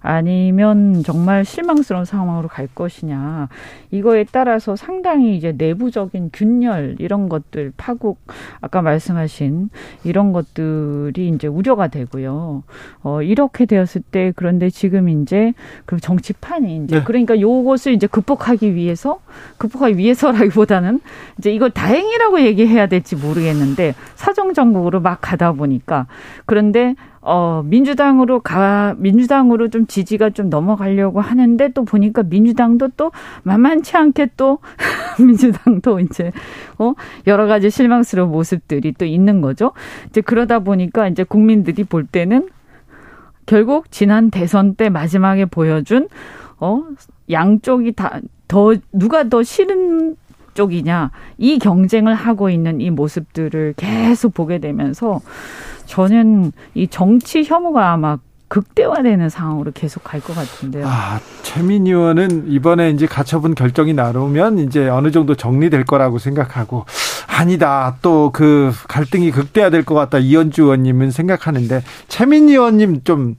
아니면 0.01 1.03
정말 1.03 1.43
실망스러운 1.43 2.05
상황으로 2.05 2.47
갈 2.47 2.67
것이냐 2.67 3.49
이거에 3.91 4.25
따라서 4.31 4.75
상당히 4.75 5.35
이제 5.35 5.53
내부적인 5.57 6.29
균열 6.31 6.95
이런 6.99 7.27
것들 7.29 7.73
파국 7.75 8.19
아까 8.61 8.81
말씀하신 8.81 9.69
이런 10.03 10.31
것들이 10.31 11.29
이제 11.29 11.47
우려가 11.47 11.87
되고요. 11.87 12.63
어 13.03 13.21
이렇게 13.21 13.65
되었을 13.65 14.01
때 14.11 14.31
그런데 14.35 14.69
지금 14.69 15.09
이제 15.09 15.53
그 15.85 15.99
정치판이 15.99 16.83
이제 16.85 16.97
네. 16.97 17.03
그러니까 17.03 17.39
요것을 17.39 17.93
이제 17.93 18.07
극복하기 18.07 18.75
위해서 18.75 19.19
극복하기 19.57 19.97
위해서라기보다는 19.97 21.01
이제 21.37 21.51
이걸 21.51 21.71
다행이라고 21.71 22.41
얘기해야 22.41 22.87
될지 22.87 23.15
모르겠는데 23.15 23.95
사정 24.15 24.53
정국으로 24.53 24.99
막 25.01 25.19
가다 25.21 25.53
보니까 25.53 26.07
그런데 26.45 26.95
어, 27.21 27.63
민주당으로 27.65 28.39
가, 28.39 28.95
민주당으로 28.97 29.69
좀 29.69 29.87
지지가 29.87 30.29
좀 30.31 30.49
넘어가려고 30.49 31.19
하는데 31.19 31.69
또 31.73 31.83
보니까 31.83 32.23
민주당도 32.23 32.89
또 32.95 33.11
만만치 33.43 33.97
않게 33.97 34.29
또 34.37 34.59
민주당도 35.19 35.99
이제, 35.99 36.31
어, 36.77 36.93
여러 37.27 37.45
가지 37.45 37.69
실망스러운 37.69 38.31
모습들이 38.31 38.93
또 38.93 39.05
있는 39.05 39.41
거죠. 39.41 39.73
이제 40.09 40.21
그러다 40.21 40.59
보니까 40.59 41.07
이제 41.07 41.23
국민들이 41.23 41.83
볼 41.83 42.05
때는 42.05 42.49
결국 43.45 43.91
지난 43.91 44.29
대선 44.31 44.75
때 44.75 44.89
마지막에 44.89 45.45
보여준, 45.45 46.07
어, 46.59 46.83
양쪽이 47.29 47.93
다, 47.93 48.19
더, 48.47 48.73
누가 48.93 49.27
더 49.27 49.43
싫은 49.43 50.15
쪽이냐, 50.63 51.11
이 51.37 51.57
경쟁을 51.57 52.13
하고 52.13 52.49
있는 52.49 52.81
이 52.81 52.89
모습들을 52.89 53.75
계속 53.77 54.33
보게 54.33 54.59
되면서 54.59 55.21
저는 55.85 56.51
이 56.73 56.87
정치 56.89 57.45
혐오가 57.45 57.93
아마 57.93 58.17
극대화되는 58.49 59.29
상황으로 59.29 59.71
계속 59.73 60.03
갈 60.03 60.19
것 60.19 60.35
같은데요. 60.35 60.85
아, 60.85 61.19
최민희 61.43 61.91
의원은 61.91 62.51
이번에 62.51 62.89
이제 62.89 63.05
가처분 63.05 63.55
결정이 63.55 63.93
나오면 63.93 64.57
이제 64.59 64.89
어느 64.89 65.11
정도 65.11 65.35
정리될 65.35 65.85
거라고 65.85 66.17
생각하고 66.17 66.85
아니다. 67.27 67.95
또 68.01 68.31
그 68.33 68.73
갈등이 68.89 69.31
극대화될 69.31 69.85
것 69.85 69.95
같다. 69.95 70.17
이현주 70.17 70.63
의원님은 70.63 71.11
생각하는데 71.11 71.83
최민희 72.09 72.51
의원님 72.53 73.03
좀 73.05 73.35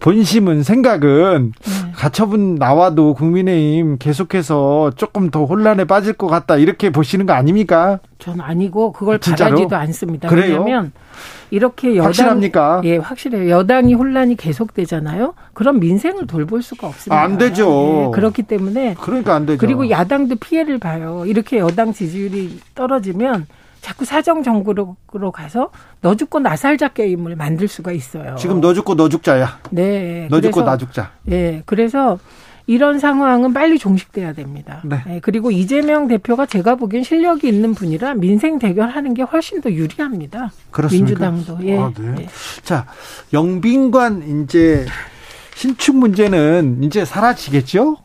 본심은 0.00 0.62
생각은 0.62 1.52
네. 1.60 1.92
가처분 1.92 2.54
나와도 2.54 3.14
국민의힘 3.14 3.98
계속해서 3.98 4.92
조금 4.96 5.30
더 5.30 5.44
혼란에 5.44 5.84
빠질 5.84 6.12
것 6.12 6.28
같다 6.28 6.56
이렇게 6.56 6.90
보시는 6.90 7.26
거 7.26 7.32
아닙니까? 7.32 7.98
전 8.18 8.40
아니고 8.40 8.92
그걸 8.92 9.18
진짜로? 9.18 9.56
바라지도 9.56 9.76
않습니다. 9.76 10.28
그래요? 10.28 10.62
왜냐하면 10.64 10.92
이렇게 11.50 11.96
여당 11.96 12.06
확실합니까? 12.06 12.82
예, 12.84 12.96
확실해요. 12.98 13.48
여당이 13.48 13.94
혼란이 13.94 14.36
계속되잖아요. 14.36 15.34
그럼 15.54 15.80
민생을 15.80 16.26
돌볼 16.26 16.62
수가 16.62 16.86
없습니다. 16.86 17.20
안 17.20 17.38
되죠. 17.38 18.08
예, 18.08 18.14
그렇기 18.14 18.42
때문에 18.44 18.94
그러니까 19.00 19.34
안 19.34 19.46
되죠. 19.46 19.58
그리고 19.58 19.90
야당도 19.90 20.36
피해를 20.36 20.78
봐요. 20.78 21.24
이렇게 21.26 21.58
여당 21.58 21.92
지지율이 21.92 22.60
떨어지면 22.74 23.46
자꾸 23.80 24.04
사정 24.04 24.42
정국으로 24.42 24.96
가서 25.32 25.70
너 26.00 26.14
죽고 26.14 26.40
나 26.40 26.56
살자 26.56 26.88
게임을 26.88 27.36
만들 27.36 27.68
수가 27.68 27.92
있어요. 27.92 28.36
지금 28.36 28.60
너 28.60 28.74
죽고 28.74 28.96
너 28.96 29.08
죽자야. 29.08 29.60
네. 29.70 30.28
너 30.30 30.40
죽고 30.40 30.62
나 30.62 30.76
죽자. 30.76 31.12
예. 31.30 31.62
그래서 31.66 32.18
이런 32.66 32.98
상황은 32.98 33.54
빨리 33.54 33.78
종식돼야 33.78 34.34
됩니다. 34.34 34.82
네. 34.84 35.02
네. 35.06 35.20
그리고 35.20 35.50
이재명 35.50 36.06
대표가 36.06 36.44
제가 36.44 36.74
보기엔 36.74 37.02
실력이 37.02 37.48
있는 37.48 37.74
분이라 37.74 38.14
민생 38.14 38.58
대결하는 38.58 39.14
게 39.14 39.22
훨씬 39.22 39.62
더 39.62 39.70
유리합니다. 39.70 40.50
그렇습니까? 40.70 41.30
민주당도. 41.30 41.66
예. 41.66 41.78
아, 41.78 41.90
네. 41.98 42.14
예. 42.24 42.28
자, 42.62 42.86
영빈관 43.32 44.42
이제 44.42 44.84
신축 45.54 45.96
문제는 45.96 46.82
이제 46.82 47.06
사라지겠죠? 47.06 47.96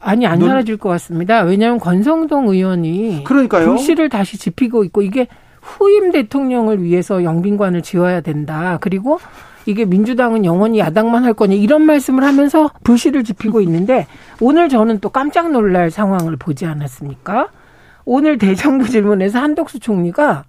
아니 0.00 0.26
안 0.26 0.38
넌... 0.38 0.48
사라질 0.48 0.76
것 0.76 0.88
같습니다. 0.90 1.42
왜냐하면 1.42 1.78
권성동 1.78 2.48
의원이 2.48 3.24
그러니까요. 3.24 3.66
불씨를 3.66 4.08
다시 4.08 4.38
지피고 4.38 4.84
있고 4.84 5.02
이게 5.02 5.28
후임 5.60 6.12
대통령을 6.12 6.82
위해서 6.82 7.24
영빈관을 7.24 7.82
지어야 7.82 8.20
된다. 8.20 8.78
그리고 8.80 9.18
이게 9.66 9.84
민주당은 9.84 10.44
영원히 10.44 10.78
야당만 10.78 11.24
할 11.24 11.34
거냐 11.34 11.54
이런 11.54 11.82
말씀을 11.82 12.24
하면서 12.24 12.70
불씨를 12.84 13.22
지피고 13.24 13.60
있는데 13.60 14.06
오늘 14.40 14.68
저는 14.68 15.00
또 15.00 15.10
깜짝 15.10 15.50
놀랄 15.50 15.90
상황을 15.90 16.36
보지 16.36 16.64
않았습니까? 16.64 17.48
오늘 18.06 18.38
대정부 18.38 18.88
질문에서 18.88 19.38
한덕수 19.38 19.80
총리가 19.80 20.44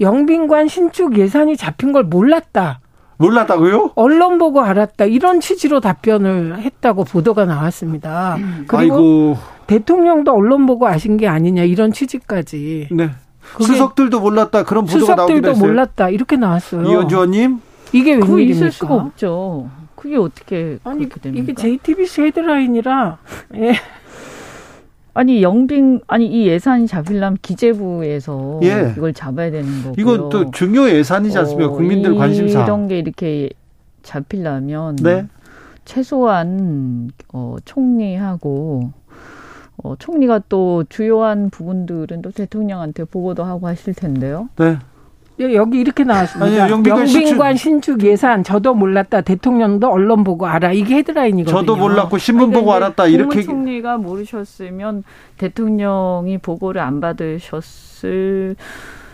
영빈관 0.00 0.68
신축 0.68 1.18
예산이 1.18 1.56
잡힌 1.56 1.90
걸 1.90 2.04
몰랐다. 2.04 2.80
몰랐다고요? 3.18 3.92
언론 3.94 4.38
보고 4.38 4.62
알았다. 4.62 5.04
이런 5.04 5.40
취지로 5.40 5.80
답변을 5.80 6.60
했다고 6.60 7.04
보도가 7.04 7.44
나왔습니다. 7.44 8.36
그리고 8.66 8.76
아이고. 8.78 9.36
대통령도 9.66 10.32
언론 10.32 10.66
보고 10.66 10.86
아신 10.86 11.16
게 11.16 11.26
아니냐 11.28 11.64
이런 11.64 11.92
취지까지. 11.92 12.88
네. 12.92 13.10
수석들도 13.60 14.20
몰랐다. 14.20 14.62
그런 14.64 14.84
보도가 14.84 15.14
나오기도 15.14 15.50
했어요. 15.50 15.66
몰랐다. 15.66 16.10
이렇게 16.10 16.36
나왔어요. 16.36 16.82
이현주 16.88 17.14
의원님. 17.16 17.60
이게 17.92 18.12
웬일입니까? 18.14 18.50
있을 18.50 18.70
수가 18.70 18.94
없죠. 18.94 19.68
그게 19.94 20.16
어떻게 20.16 20.78
아니, 20.84 21.08
그렇게 21.08 21.20
됩니까? 21.20 21.42
이게 21.42 21.54
JTBC 21.54 22.22
헤드라인이라 22.22 23.18
예. 23.56 23.74
아니 25.18 25.42
영빈 25.42 26.00
아니 26.06 26.26
이 26.26 26.46
예산이 26.46 26.86
잡히려면 26.86 27.38
기재부에서 27.42 28.60
예. 28.62 28.94
이걸 28.96 29.12
잡아야 29.12 29.50
되는 29.50 29.68
거고요. 29.82 29.94
이건 29.98 30.28
또 30.28 30.52
중요 30.52 30.88
예산이지 30.88 31.36
않습니까? 31.36 31.72
어, 31.72 31.74
국민들 31.74 32.14
관심사. 32.14 32.62
이런 32.62 32.86
게 32.86 33.00
이렇게 33.00 33.50
잡히려면 34.04 34.94
네. 34.94 35.26
최소한 35.84 37.10
어, 37.32 37.56
총리하고 37.64 38.92
어, 39.82 39.96
총리가 39.98 40.42
또 40.48 40.84
주요한 40.88 41.50
부분들은 41.50 42.22
또 42.22 42.30
대통령한테 42.30 43.02
보고도 43.02 43.42
하고 43.42 43.66
하실 43.66 43.94
텐데요. 43.94 44.48
네. 44.54 44.78
예, 45.40 45.54
여기 45.54 45.78
이렇게 45.78 46.04
나왔습니다. 46.04 46.64
아니, 46.64 46.72
영빈관, 46.72 47.56
신축. 47.56 48.02
예산 48.02 48.42
저도 48.42 48.74
몰랐다. 48.74 49.20
대통령도 49.20 49.88
언론 49.88 50.24
보고 50.24 50.46
알아. 50.46 50.72
이게 50.72 50.96
헤드라인이거든요. 50.96 51.60
저도 51.60 51.76
몰랐고 51.76 52.18
신문 52.18 52.50
보고 52.50 52.72
알았다. 52.72 53.06
이렇게 53.06 53.42
총리가 53.42 53.98
모르셨으면 53.98 55.04
대통령이 55.36 56.38
보고를 56.38 56.80
안 56.80 57.00
받으셨을 57.00 58.56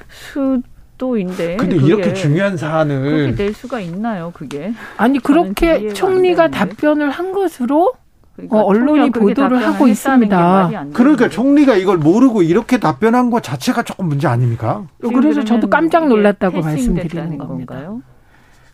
수도인데. 0.09 1.57
근데 1.57 1.77
이렇게 1.77 2.14
중요한 2.14 2.57
사안을 2.57 3.03
그렇게 3.03 3.35
낼 3.45 3.53
수가 3.55 3.81
있나요? 3.81 4.33
그게 4.35 4.72
아니 4.97 5.18
그렇게 5.18 5.89
총리가 5.89 6.49
답변을 6.49 7.11
한 7.11 7.33
것으로 7.33 7.93
그러니까 8.37 8.57
어, 8.57 8.61
언론이 8.62 9.11
보도를 9.11 9.64
하고 9.64 9.87
있습니다. 9.87 10.87
그러니까 10.93 11.28
총리가 11.28 11.76
이걸 11.76 11.99
모르고 11.99 12.43
이렇게 12.43 12.78
답변한 12.78 13.30
것 13.30 13.43
자체가 13.43 13.82
조금 13.82 14.09
문제 14.09 14.26
아닙니까? 14.26 14.87
그래서 15.01 15.45
저도 15.45 15.70
깜짝 15.70 16.09
놀랐다고 16.09 16.61
말씀드리는 16.61 17.39
겁니다. 17.39 17.74
건가요? 17.74 18.03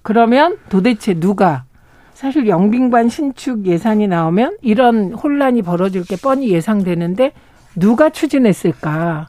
그러면 0.03 0.57
도대체 0.71 1.15
누가 1.15 1.65
사실 2.15 2.49
영빈관 2.49 3.09
신축 3.09 3.67
예산이 3.67 4.07
나오면 4.07 4.59
이런 4.63 5.13
혼란이 5.13 5.63
벌어질 5.63 6.05
게 6.05 6.17
뻔히 6.17 6.51
예상되는데 6.51 7.33
누가 7.77 8.11
추진했을까? 8.11 9.29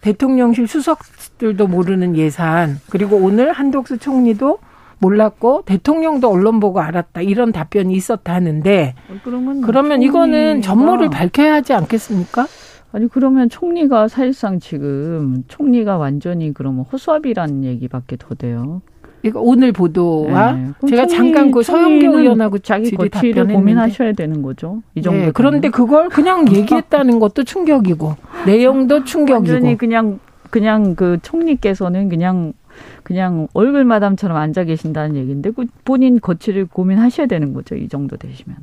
대통령실 0.00 0.66
수석들도 0.66 1.66
모르는 1.66 2.16
예산 2.16 2.80
그리고 2.88 3.16
오늘 3.16 3.52
한독수 3.52 3.98
총리도 3.98 4.58
몰랐고 5.00 5.62
대통령도 5.64 6.30
언론 6.30 6.60
보고 6.60 6.80
알았다 6.80 7.22
이런 7.22 7.52
답변이 7.52 7.94
있었다는데 7.94 8.94
어, 9.08 9.14
그러면, 9.22 10.02
이거는 10.02 10.62
전모를 10.62 11.10
밝혀야 11.10 11.54
하지 11.54 11.72
않겠습니까? 11.72 12.46
아니 12.92 13.08
그러면 13.08 13.48
총리가 13.48 14.08
사실상 14.08 14.58
지금 14.60 15.44
총리가 15.48 15.96
완전히 15.96 16.52
그러면 16.52 16.84
허수아비라는 16.92 17.64
얘기밖에 17.64 18.16
더 18.18 18.34
돼요. 18.34 18.82
이거 19.22 19.40
오늘 19.40 19.70
보도와 19.72 20.52
네. 20.52 20.70
제가 20.88 21.06
총리, 21.06 21.32
잠깐 21.32 21.50
그 21.50 21.62
서영교 21.62 22.18
의원하고 22.18 22.58
자기 22.58 22.90
거취를 22.90 23.48
고민하셔야 23.48 24.12
되는 24.12 24.42
거죠. 24.42 24.82
이 24.94 25.02
정도. 25.02 25.26
네. 25.26 25.30
그런데 25.32 25.68
그걸 25.68 26.08
그냥 26.08 26.50
얘기했다는 26.50 27.18
것도 27.20 27.44
충격이고 27.44 28.16
내용도 28.46 29.04
충격이고. 29.04 29.34
완전히 29.34 29.76
그냥 29.76 30.18
그냥 30.48 30.94
그 30.94 31.18
총리께서는 31.22 32.08
그냥 32.08 32.54
그냥 33.02 33.48
얼굴 33.54 33.84
마담처럼 33.84 34.36
앉아 34.36 34.64
계신다는 34.64 35.16
얘기인데 35.16 35.50
그 35.50 35.66
본인 35.84 36.20
거취를 36.20 36.66
고민하셔야 36.66 37.26
되는 37.26 37.52
거죠. 37.52 37.74
이 37.74 37.88
정도 37.88 38.16
되시면. 38.16 38.58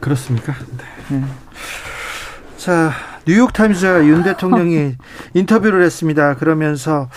그렇습니까? 0.00 0.54
네. 1.10 1.16
네. 1.16 1.24
자, 2.56 2.92
뉴욕타임즈가 3.26 4.04
윤 4.06 4.22
대통령이 4.24 4.94
인터뷰를 5.34 5.82
했습니다. 5.82 6.34
그러면서 6.36 7.08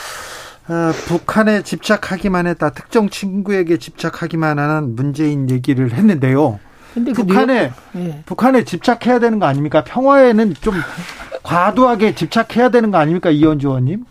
어, 0.68 0.92
북한에 1.08 1.62
집착하기만 1.62 2.48
했다. 2.48 2.72
특정 2.72 3.10
친구에게 3.10 3.78
집착하기만 3.78 4.58
하는 4.58 4.96
문재인 4.96 5.50
얘기를 5.50 5.92
했는데요. 5.92 6.60
근데 6.94 7.12
그 7.12 7.24
북한에 7.24 7.74
그 7.92 7.98
네. 7.98 8.24
북한에 8.26 8.64
집착해야 8.64 9.20
되는 9.20 9.38
거 9.38 9.46
아닙니까? 9.46 9.84
평화에는 9.84 10.54
좀 10.56 10.76
과도하게 11.44 12.16
집착해야 12.16 12.70
되는 12.70 12.90
거 12.90 12.98
아닙니까, 12.98 13.30
이현주 13.30 13.68
의원님? 13.68 14.06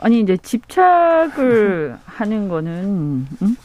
아니 0.00 0.20
이제 0.20 0.36
집착을 0.36 1.96
하는 2.04 2.48
거는 2.48 3.26
음? 3.42 3.56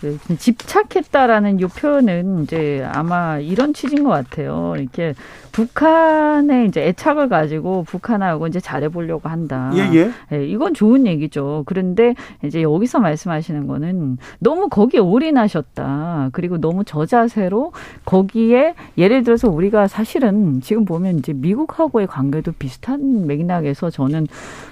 그 0.00 0.18
집착했다라는 0.38 1.58
이 1.58 1.64
표현은 1.64 2.42
이제 2.42 2.86
아마 2.92 3.38
이런 3.38 3.72
취지인 3.72 4.04
것 4.04 4.10
같아요. 4.10 4.74
이렇게 4.76 5.14
북한에 5.52 6.66
이제 6.66 6.86
애착을 6.88 7.30
가지고 7.30 7.82
북한하고 7.84 8.46
이제 8.46 8.60
잘해보려고 8.60 9.30
한다. 9.30 9.70
예, 9.74 9.88
예. 9.94 10.10
예, 10.32 10.46
이건 10.46 10.74
좋은 10.74 11.06
얘기죠. 11.06 11.62
그런데 11.64 12.14
이제 12.44 12.60
여기서 12.60 13.00
말씀하시는 13.00 13.66
거는 13.66 14.18
너무 14.38 14.68
거기에 14.68 15.00
올인하셨다. 15.00 16.28
그리고 16.32 16.58
너무 16.58 16.84
저자세로 16.84 17.72
거기에 18.04 18.74
예를 18.98 19.24
들어서 19.24 19.48
우리가 19.48 19.88
사실은 19.88 20.60
지금 20.60 20.84
보면 20.84 21.20
이제 21.20 21.32
미국하고의 21.32 22.06
관계도 22.06 22.52
비슷한 22.58 23.26
맥락에서 23.26 23.88
저는 23.88 24.26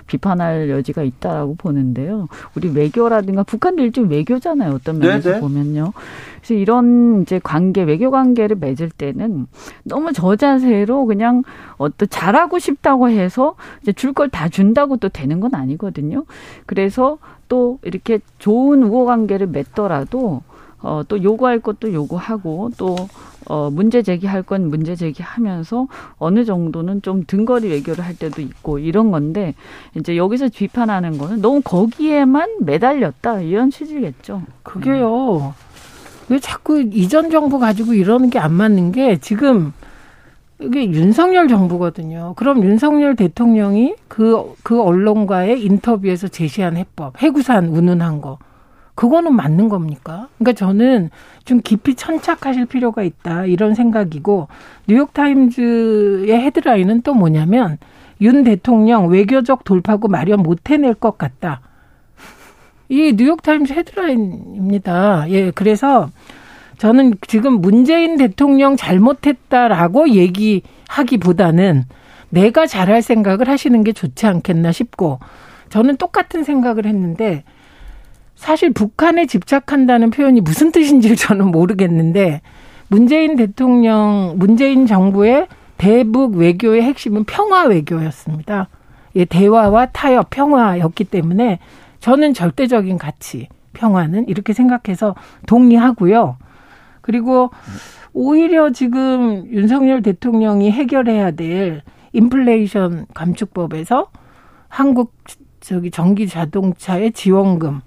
비판할 0.06 0.68
여지가 0.70 1.02
있다라고 1.02 1.54
보는데요. 1.56 2.28
우리 2.54 2.68
외교라든가 2.68 3.42
북한도 3.42 3.82
일종 3.82 4.08
외교잖아요. 4.08 4.72
어떤 4.74 4.98
면에서 4.98 5.30
네네. 5.30 5.40
보면요. 5.40 5.92
그래서 6.40 6.54
이런 6.54 7.22
이제 7.22 7.40
관계 7.42 7.82
외교 7.82 8.10
관계를 8.10 8.56
맺을 8.56 8.90
때는 8.90 9.46
너무 9.84 10.12
저자세로 10.12 11.06
그냥 11.06 11.42
어떤 11.78 12.08
잘하고 12.08 12.58
싶다고 12.58 13.08
해서 13.08 13.54
이제 13.82 13.92
줄 13.92 14.12
걸 14.14 14.28
다 14.28 14.48
준다고 14.48 14.96
또 14.96 15.08
되는 15.08 15.40
건 15.40 15.54
아니거든요. 15.54 16.24
그래서 16.66 17.18
또 17.48 17.78
이렇게 17.82 18.18
좋은 18.38 18.82
우호 18.84 19.04
관계를 19.06 19.46
맺더라도 19.48 20.42
어, 20.80 21.02
또 21.08 21.22
요구할 21.22 21.60
것도 21.60 21.92
요구하고 21.94 22.70
또 22.76 22.94
어, 23.46 23.70
문제 23.70 24.02
제기할 24.02 24.42
건 24.42 24.68
문제 24.68 24.94
제기하면서 24.96 25.86
어느 26.18 26.44
정도는 26.44 27.02
좀 27.02 27.24
등거리 27.26 27.68
외교를 27.68 28.04
할 28.04 28.16
때도 28.16 28.40
있고 28.42 28.78
이런 28.78 29.10
건데 29.10 29.54
이제 29.96 30.16
여기서 30.16 30.48
비판하는 30.48 31.18
거는 31.18 31.40
너무 31.42 31.60
거기에만 31.62 32.56
매달렸다 32.60 33.40
이런 33.40 33.70
취지겠죠. 33.70 34.42
그게요. 34.62 35.54
왜 36.30 36.38
자꾸 36.38 36.80
이전 36.80 37.30
정부 37.30 37.58
가지고 37.58 37.92
이러는 37.94 38.30
게 38.30 38.38
안 38.38 38.52
맞는 38.52 38.92
게 38.92 39.18
지금 39.18 39.72
이게 40.60 40.84
윤석열 40.90 41.48
정부거든요. 41.48 42.32
그럼 42.36 42.62
윤석열 42.64 43.16
대통령이 43.16 43.94
그, 44.08 44.54
그 44.62 44.80
언론과의 44.80 45.62
인터뷰에서 45.62 46.28
제시한 46.28 46.76
해법, 46.76 47.20
해구산 47.20 47.66
운운한 47.66 48.20
거, 48.22 48.38
그거는 48.94 49.34
맞는 49.34 49.68
겁니까? 49.68 50.28
그러니까 50.38 50.52
저는 50.58 51.10
좀 51.44 51.60
깊이 51.62 51.94
천착하실 51.94 52.66
필요가 52.66 53.02
있다 53.02 53.46
이런 53.46 53.74
생각이고 53.74 54.48
뉴욕타임즈의 54.86 56.40
헤드라인은 56.40 57.02
또 57.02 57.14
뭐냐면 57.14 57.78
윤 58.20 58.44
대통령 58.44 59.08
외교적 59.08 59.64
돌파구 59.64 60.08
마련 60.08 60.42
못 60.42 60.70
해낼 60.70 60.94
것 60.94 61.18
같다. 61.18 61.60
이 62.88 63.14
뉴욕타임즈 63.16 63.72
헤드라인입니다. 63.72 65.30
예, 65.30 65.50
그래서 65.50 66.10
저는 66.78 67.14
지금 67.26 67.60
문재인 67.60 68.16
대통령 68.16 68.76
잘못했다라고 68.76 70.10
얘기하기보다는 70.10 71.84
내가 72.30 72.66
잘할 72.66 73.02
생각을 73.02 73.48
하시는 73.48 73.82
게 73.84 73.92
좋지 73.92 74.26
않겠나 74.26 74.72
싶고 74.72 75.18
저는 75.70 75.96
똑같은 75.96 76.44
생각을 76.44 76.86
했는데 76.86 77.44
사실 78.34 78.72
북한에 78.72 79.26
집착한다는 79.26 80.10
표현이 80.10 80.40
무슨 80.40 80.72
뜻인지 80.72 81.16
저는 81.16 81.50
모르겠는데 81.50 82.42
문재인 82.88 83.36
대통령, 83.36 84.34
문재인 84.36 84.86
정부의 84.86 85.48
대북 85.78 86.36
외교의 86.36 86.82
핵심은 86.82 87.24
평화 87.24 87.64
외교였습니다. 87.64 88.68
예, 89.16 89.24
대화와 89.24 89.86
타협, 89.86 90.30
평화였기 90.30 91.04
때문에 91.04 91.58
저는 92.00 92.34
절대적인 92.34 92.98
가치, 92.98 93.48
평화는 93.72 94.28
이렇게 94.28 94.52
생각해서 94.52 95.14
동의하고요. 95.46 96.36
그리고 97.00 97.50
오히려 98.12 98.70
지금 98.70 99.46
윤석열 99.50 100.02
대통령이 100.02 100.70
해결해야 100.70 101.32
될 101.32 101.82
인플레이션 102.12 103.06
감축법에서 103.14 104.08
한국 104.68 105.12
저기 105.60 105.90
전기 105.90 106.28
자동차의 106.28 107.12
지원금 107.12 107.80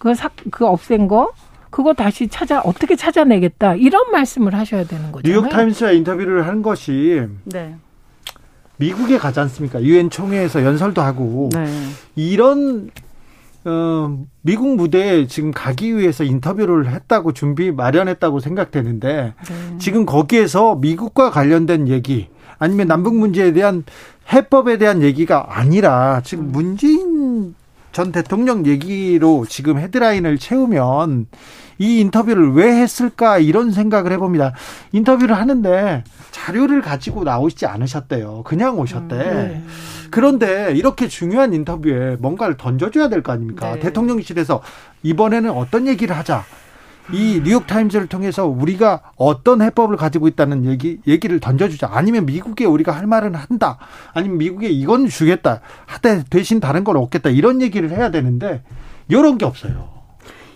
그 0.00 0.14
사, 0.14 0.30
그 0.50 0.66
없앤 0.66 1.06
거 1.08 1.30
그거 1.68 1.92
다시 1.92 2.26
찾아 2.26 2.60
어떻게 2.62 2.96
찾아내겠다 2.96 3.74
이런 3.76 4.10
말씀을 4.10 4.54
하셔야 4.54 4.84
되는 4.84 5.12
거죠. 5.12 5.30
뉴욕 5.30 5.48
타임스와 5.48 5.92
인터뷰를 5.92 6.48
한 6.48 6.62
것이 6.62 7.22
네. 7.44 7.76
미국에 8.78 9.18
가지 9.18 9.38
않습니까? 9.40 9.82
유엔 9.82 10.08
총회에서 10.08 10.64
연설도 10.64 11.02
하고 11.02 11.50
네. 11.52 11.66
이런 12.16 12.90
어, 13.66 14.24
미국 14.40 14.74
무대에 14.74 15.26
지금 15.26 15.50
가기 15.50 15.94
위해서 15.98 16.24
인터뷰를 16.24 16.90
했다고 16.90 17.32
준비 17.32 17.70
마련했다고 17.70 18.40
생각되는데 18.40 19.34
네. 19.36 19.78
지금 19.78 20.06
거기에서 20.06 20.76
미국과 20.76 21.30
관련된 21.30 21.88
얘기 21.88 22.28
아니면 22.58 22.88
남북 22.88 23.16
문제에 23.16 23.52
대한 23.52 23.84
해법에 24.32 24.78
대한 24.78 25.02
얘기가 25.02 25.58
아니라 25.58 26.22
지금 26.24 26.44
음. 26.46 26.52
문재인 26.52 27.54
전 27.92 28.12
대통령 28.12 28.66
얘기로 28.66 29.46
지금 29.48 29.78
헤드라인을 29.78 30.38
채우면 30.38 31.26
이 31.78 31.98
인터뷰를 32.00 32.52
왜 32.52 32.70
했을까 32.82 33.38
이런 33.38 33.72
생각을 33.72 34.12
해봅니다. 34.12 34.52
인터뷰를 34.92 35.36
하는데 35.36 36.04
자료를 36.30 36.82
가지고 36.82 37.24
나오시지 37.24 37.66
않으셨대요. 37.66 38.42
그냥 38.44 38.78
오셨대. 38.78 39.14
음, 39.16 39.18
네. 39.18 39.62
그런데 40.10 40.72
이렇게 40.74 41.08
중요한 41.08 41.52
인터뷰에 41.54 42.16
뭔가를 42.20 42.56
던져줘야 42.56 43.08
될 43.08 43.22
거 43.22 43.32
아닙니까? 43.32 43.74
네. 43.74 43.80
대통령실에서 43.80 44.60
이번에는 45.02 45.50
어떤 45.50 45.86
얘기를 45.86 46.16
하자. 46.16 46.44
이 47.12 47.40
뉴욕타임즈를 47.42 48.06
통해서 48.06 48.46
우리가 48.46 49.00
어떤 49.16 49.62
해법을 49.62 49.96
가지고 49.96 50.28
있다는 50.28 50.64
얘기, 50.66 51.00
얘기를 51.06 51.40
던져주자. 51.40 51.88
아니면 51.92 52.26
미국에 52.26 52.64
우리가 52.64 52.92
할 52.92 53.06
말은 53.06 53.34
한다. 53.34 53.78
아니면 54.14 54.38
미국에 54.38 54.68
이건 54.68 55.08
주겠다. 55.08 55.60
하되 55.86 56.24
대신 56.30 56.60
다른 56.60 56.84
걸 56.84 56.96
얻겠다. 56.96 57.30
이런 57.30 57.60
얘기를 57.62 57.90
해야 57.90 58.10
되는데, 58.10 58.62
이런 59.08 59.38
게 59.38 59.44
없어요. 59.44 59.88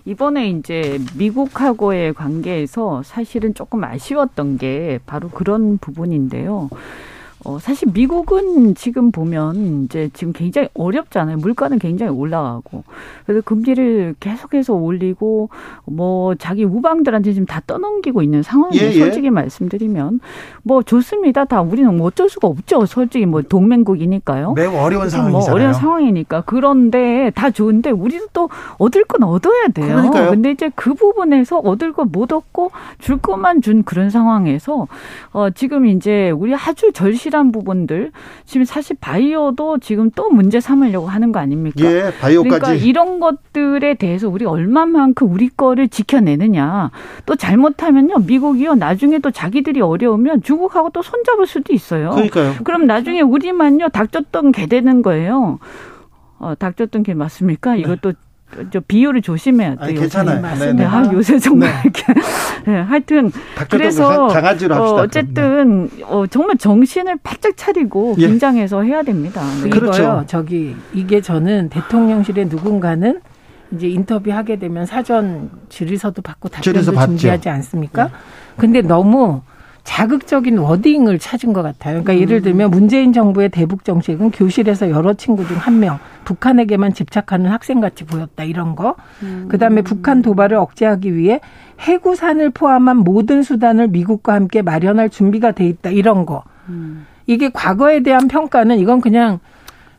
이번에 0.05 0.50
이제 0.50 1.00
미국하고의 1.16 2.12
관계에서 2.12 3.02
사실은 3.05 3.55
조금 3.55 3.82
아쉬웠던 3.84 4.59
게 4.59 5.00
바로 5.07 5.30
그런 5.30 5.78
부분인데요. 5.78 6.68
어, 7.45 7.59
사실 7.59 7.88
미국은 7.92 8.74
지금 8.74 9.11
보면 9.11 9.84
이제 9.84 10.09
지금 10.14 10.32
굉장히 10.32 10.68
어렵잖아요. 10.72 11.36
물가는 11.36 11.78
굉장히 11.78 12.11
올라가고. 12.11 12.84
그래서 13.26 13.42
금리를 13.45 14.14
계속해서 14.18 14.72
올리고 14.72 15.51
뭐 15.84 16.34
자기 16.36 16.64
우방들한테 16.64 17.34
지금 17.34 17.45
다 17.45 17.61
떠넘기고 17.66 18.22
있는 18.22 18.42
상황이에요. 18.42 18.82
예, 18.84 18.95
예. 18.95 18.99
솔직히 18.99 19.28
말씀드리면. 19.28 20.20
뭐 20.62 20.82
좋습니다. 20.82 21.45
다 21.45 21.61
우리는 21.61 21.95
뭐 21.95 22.07
어쩔 22.07 22.30
수가 22.30 22.49
없죠. 22.49 22.86
솔직히 22.86 23.26
뭐 23.26 23.42
동맹국이니까요. 23.42 24.55
매우 24.55 24.74
어려운 24.76 25.11
상황이잖아요. 25.11 25.30
뭐 25.30 25.55
어려운 25.55 25.74
상황이니까. 25.74 26.45
그런데 26.47 27.30
다 27.34 27.51
좋은데 27.51 27.90
우리도 27.90 28.28
또 28.32 28.49
얻을 28.78 29.05
건 29.05 29.22
얻어야 29.24 29.68
돼요. 29.68 29.97
그러니까요. 29.97 30.30
근데 30.30 30.51
이제 30.51 30.70
그 30.74 30.95
부분에서 30.95 31.59
얻을 31.59 31.92
건못 31.92 32.32
얻고 32.32 32.70
줄 32.99 33.18
것만 33.18 33.61
준 33.61 33.82
그런 33.82 34.09
상황에서 34.09 34.88
어 35.32 35.51
지금 35.51 35.84
이제 35.84 36.30
우리 36.30 36.55
아주 36.55 36.90
절실 36.92 37.34
불확실한 37.35 37.51
부분들 37.51 38.12
지금 38.47 38.64
사실 38.64 38.97
바이오도 39.01 39.78
지금 39.78 40.11
또 40.14 40.30
문제 40.30 40.61
삼으려고 40.61 41.09
하는 41.09 41.32
거 41.32 41.41
아닙니까? 41.41 41.85
예, 41.85 42.12
바이오까지. 42.20 42.61
그러니까 42.61 42.72
이런 42.74 43.18
것들에 43.18 43.95
대해서 43.95 44.28
우리 44.28 44.45
얼마만큼 44.45 45.30
우리 45.30 45.49
거를 45.49 45.89
지켜내느냐. 45.89 46.93
또 47.26 47.35
잘못하면요 47.35 48.20
미국이요 48.20 48.76
나중에 48.76 49.18
또 49.18 49.32
자기들이 49.32 49.80
어려우면 49.80 50.43
중국하고 50.43 50.91
또 50.91 51.03
손잡을 51.03 51.47
수도 51.47 51.72
있어요. 51.72 52.11
그러니까요. 52.11 52.55
그럼 52.62 52.87
나중에 52.87 53.20
우리만요 53.20 53.89
닥쳤던 53.89 54.53
개 54.53 54.66
되는 54.66 55.03
거예요. 55.03 55.59
어, 56.39 56.55
닥쳤던 56.57 57.03
게 57.03 57.14
맞습니까? 57.14 57.76
이것도 57.76 58.12
네. 58.12 58.18
저 58.72 58.80
비율을 58.80 59.22
조심해야 59.22 59.70
돼요. 59.76 59.78
아니, 59.80 59.94
괜찮아요. 59.94 60.40
네, 60.59 60.72
네. 60.72 60.84
아, 60.84 61.09
요새 61.12 61.38
정말 61.38 61.70
네. 61.70 61.80
이렇게. 61.84 62.05
네, 62.66 62.80
하여튼 62.80 63.32
그래서 63.70 64.28
강아지로 64.28 64.74
합시다. 64.74 64.94
어, 65.02 65.07
쨌든 65.09 65.88
네. 65.88 66.05
어, 66.05 66.26
정말 66.26 66.57
정신을 66.57 67.18
바짝 67.22 67.57
차리고 67.57 68.16
예. 68.18 68.26
긴장해서 68.26 68.82
해야 68.82 69.02
됩니다. 69.02 69.42
네. 69.62 69.70
그렇죠. 69.70 70.24
저기 70.26 70.74
이게 70.92 71.20
저는 71.20 71.68
대통령실에 71.68 72.44
누군가는 72.44 73.20
이제 73.72 73.88
인터뷰 73.88 74.30
하게 74.32 74.59
되면 74.59 74.86
사전 74.86 75.50
질의서도 75.68 76.22
받고 76.22 76.48
답변도 76.48 76.82
준비하지 76.82 77.48
않습니까? 77.48 78.05
네. 78.05 78.11
근데 78.57 78.82
너무 78.82 79.42
자극적인 79.85 80.59
워딩을 80.59 81.18
찾은 81.18 81.53
것 81.53 81.62
같아요. 81.62 82.03
그러니까 82.03 82.14
음. 82.14 82.18
예를 82.20 82.43
들면 82.43 82.70
문재인 82.70 83.12
정부의 83.12 83.51
대북 83.51 83.85
정책은 83.85 84.30
교실에서 84.30 84.91
여러 84.91 85.12
친구 85.14 85.47
중 85.47 85.57
한 85.59 85.78
명 85.78 85.99
북한에게만 86.24 86.95
집착하는 86.95 87.51
학생같이 87.51 88.05
보였다 88.05 88.45
이런 88.45 88.74
거. 88.76 88.97
음. 89.22 89.47
그다음에 89.51 89.82
북한 89.82 90.22
도발을 90.22 90.57
억제하기 90.57 91.14
위해 91.14 91.41
해구산을 91.80 92.51
포함한 92.51 92.97
모든 92.99 93.43
수단을 93.43 93.89
미국과 93.89 94.32
함께 94.35 94.62
마련할 94.62 95.11
준비가 95.11 95.53
돼 95.53 95.66
있다 95.66 95.91
이런 95.91 96.24
거. 96.24 96.43
음. 96.70 97.07
이게 97.26 97.51
과거에 97.53 98.01
대한 98.01 98.26
평가는 98.28 98.78
이건 98.78 99.01
그냥 99.03 99.39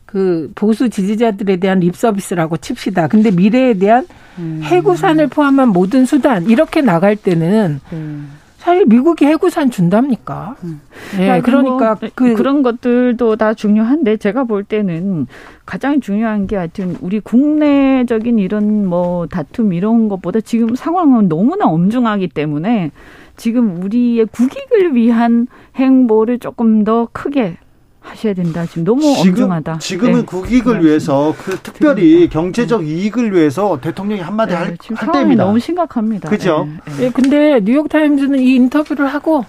그 0.04 0.50
보수 0.54 0.88
지지자들에 0.90 1.56
대한 1.56 1.78
립 1.80 1.96
서비스라고 1.96 2.56
칩시다. 2.56 3.06
근데 3.08 3.30
미래에 3.30 3.74
대한 3.74 4.06
음. 4.38 4.60
해구산을 4.64 5.28
포함한 5.28 5.68
모든 5.68 6.06
수단 6.06 6.44
이렇게 6.48 6.80
나갈 6.80 7.14
때는 7.16 7.80
음. 7.92 8.30
사실 8.66 8.84
미국이 8.84 9.24
해구산 9.26 9.70
준답니까? 9.70 10.56
음. 10.64 10.80
네, 11.16 11.40
그러니까 11.40 11.94
뭐, 12.00 12.10
그, 12.16 12.34
그런 12.34 12.64
것들도 12.64 13.36
다 13.36 13.54
중요한데 13.54 14.16
제가 14.16 14.42
볼 14.42 14.64
때는 14.64 15.28
가장 15.64 16.00
중요한 16.00 16.48
게 16.48 16.56
하여튼 16.56 16.96
우리 17.00 17.20
국내적인 17.20 18.40
이런 18.40 18.84
뭐 18.88 19.28
다툼 19.28 19.72
이런 19.72 20.08
것보다 20.08 20.40
지금 20.40 20.74
상황은 20.74 21.28
너무나 21.28 21.66
엄중하기 21.66 22.30
때문에 22.30 22.90
지금 23.36 23.84
우리의 23.84 24.26
국익을 24.26 24.96
위한 24.96 25.46
행보를 25.76 26.40
조금 26.40 26.82
더 26.82 27.06
크게 27.12 27.58
하셔야 28.06 28.34
된다. 28.34 28.64
지금 28.66 28.84
너무 28.84 29.02
지금, 29.16 29.30
엄중하다. 29.30 29.78
지금은 29.78 30.20
네. 30.20 30.24
국익을 30.24 30.84
위해서 30.84 31.34
그 31.38 31.58
특별히 31.58 32.28
경제적 32.28 32.82
네. 32.82 32.90
이익을 32.90 33.34
위해서 33.34 33.78
대통령이 33.80 34.20
한마디 34.20 34.52
네, 34.52 34.56
할, 34.56 34.76
할 34.94 35.12
때입니다. 35.12 35.44
너무 35.44 35.58
심각합니다. 35.58 36.28
그죠? 36.28 36.66
네, 36.86 36.92
네. 36.96 37.04
예, 37.04 37.10
근데 37.10 37.60
뉴욕 37.62 37.88
타임즈는 37.88 38.38
이 38.38 38.54
인터뷰를 38.54 39.06
하고 39.08 39.44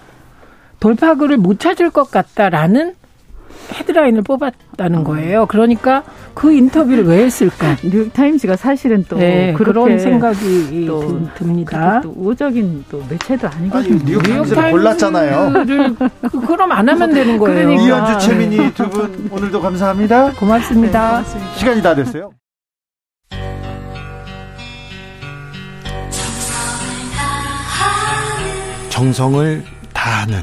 돌파구를 0.80 1.36
못 1.36 1.60
찾을 1.60 1.90
것 1.90 2.10
같다라는 2.10 2.94
헤드라인을 3.74 4.22
뽑았다는 4.22 5.04
거예요. 5.04 5.46
그러니까 5.46 6.02
그 6.34 6.52
인터뷰를 6.52 7.04
왜 7.04 7.24
했을까? 7.24 7.76
뉴욕타임즈가 7.84 8.56
사실은 8.56 9.04
또 9.08 9.16
네, 9.18 9.52
그런 9.56 9.98
생각이 9.98 10.86
또 10.86 11.28
듭니다. 11.34 12.00
또 12.02 12.12
우적인 12.16 12.84
또 12.90 13.02
매체도 13.08 13.48
아니거든요. 13.48 13.94
아니, 13.96 14.04
뉴욕타임즈를 14.04 14.70
골랐잖아요. 14.70 15.52
그, 16.30 16.40
그럼 16.46 16.72
안 16.72 16.88
하면 16.88 17.12
되는 17.12 17.38
거예요. 17.38 17.68
그러니까. 17.68 17.82
이현주 17.84 18.26
최민희 18.26 18.74
두 18.74 18.88
분 18.88 19.28
오늘도 19.30 19.60
감사합니다. 19.60 20.32
고맙습니다. 20.32 21.22
네, 21.22 21.24
고맙습니다. 21.24 21.54
시간이 21.56 21.82
다 21.82 21.94
됐어요. 21.94 22.30
정성을 28.90 29.62
다하는 29.92 30.42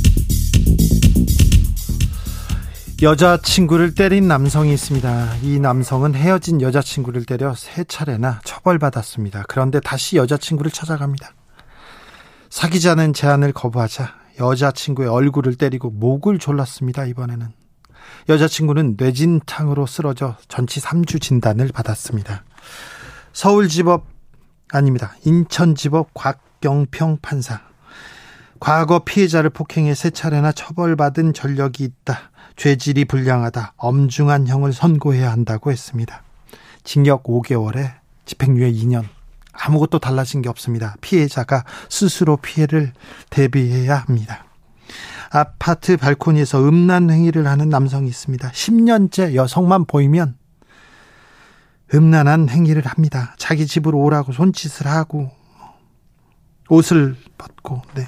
여자친구를 3.01 3.95
때린 3.95 4.27
남성이 4.27 4.73
있습니다. 4.73 5.37
이 5.41 5.59
남성은 5.59 6.13
헤어진 6.13 6.61
여자친구를 6.61 7.25
때려 7.25 7.55
세 7.55 7.83
차례나 7.83 8.41
처벌받았습니다. 8.43 9.45
그런데 9.47 9.79
다시 9.79 10.17
여자친구를 10.17 10.69
찾아갑니다. 10.69 11.33
사귀자는 12.51 13.13
제안을 13.13 13.53
거부하자 13.53 14.13
여자친구의 14.39 15.09
얼굴을 15.09 15.55
때리고 15.55 15.89
목을 15.89 16.37
졸랐습니다. 16.37 17.05
이번에는. 17.05 17.47
여자친구는 18.29 18.97
뇌진탕으로 18.99 19.87
쓰러져 19.87 20.35
전치 20.47 20.79
3주 20.79 21.19
진단을 21.19 21.69
받았습니다. 21.73 22.43
서울지법 23.33 24.05
아닙니다. 24.71 25.15
인천지법 25.25 26.13
곽경평 26.13 27.17
판사. 27.23 27.61
과거 28.59 28.99
피해자를 28.99 29.49
폭행해 29.49 29.95
세 29.95 30.11
차례나 30.11 30.51
처벌받은 30.51 31.33
전력이 31.33 31.83
있다. 31.83 32.30
죄질이 32.55 33.05
불량하다, 33.05 33.73
엄중한 33.77 34.47
형을 34.47 34.73
선고해야 34.73 35.31
한다고 35.31 35.71
했습니다. 35.71 36.23
징역 36.83 37.23
5개월에 37.23 37.93
집행유예 38.25 38.71
2년. 38.71 39.05
아무것도 39.53 39.99
달라진 39.99 40.41
게 40.41 40.49
없습니다. 40.49 40.95
피해자가 41.01 41.65
스스로 41.89 42.37
피해를 42.37 42.93
대비해야 43.29 43.97
합니다. 43.97 44.45
아파트 45.29 45.97
발코니에서 45.97 46.67
음란 46.67 47.09
행위를 47.09 47.47
하는 47.47 47.69
남성이 47.69 48.07
있습니다. 48.07 48.51
10년째 48.51 49.35
여성만 49.35 49.85
보이면 49.85 50.35
음란한 51.93 52.49
행위를 52.49 52.85
합니다. 52.85 53.35
자기 53.37 53.67
집으로 53.67 53.99
오라고 53.99 54.31
손짓을 54.31 54.87
하고 54.87 55.31
옷을 56.69 57.15
벗고 57.37 57.81
네. 57.95 58.07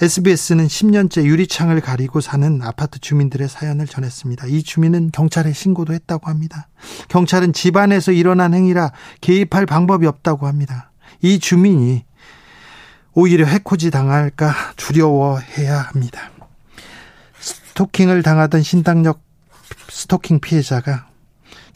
SBS는 0.00 0.66
10년째 0.66 1.24
유리창을 1.24 1.80
가리고 1.80 2.20
사는 2.20 2.60
아파트 2.62 2.98
주민들의 2.98 3.48
사연을 3.48 3.86
전했습니다. 3.86 4.46
이 4.46 4.62
주민은 4.62 5.10
경찰에 5.10 5.52
신고도 5.52 5.94
했다고 5.94 6.28
합니다. 6.28 6.68
경찰은 7.08 7.54
집안에서 7.54 8.12
일어난 8.12 8.52
행위라 8.52 8.92
개입할 9.22 9.64
방법이 9.64 10.06
없다고 10.06 10.46
합니다. 10.46 10.90
이 11.22 11.38
주민이 11.38 12.04
오히려 13.14 13.46
해코지 13.46 13.90
당할까 13.90 14.52
두려워해야 14.76 15.80
합니다. 15.80 16.30
스토킹을 17.40 18.22
당하던 18.22 18.62
신당역 18.62 19.22
스토킹 19.88 20.40
피해자가 20.40 21.08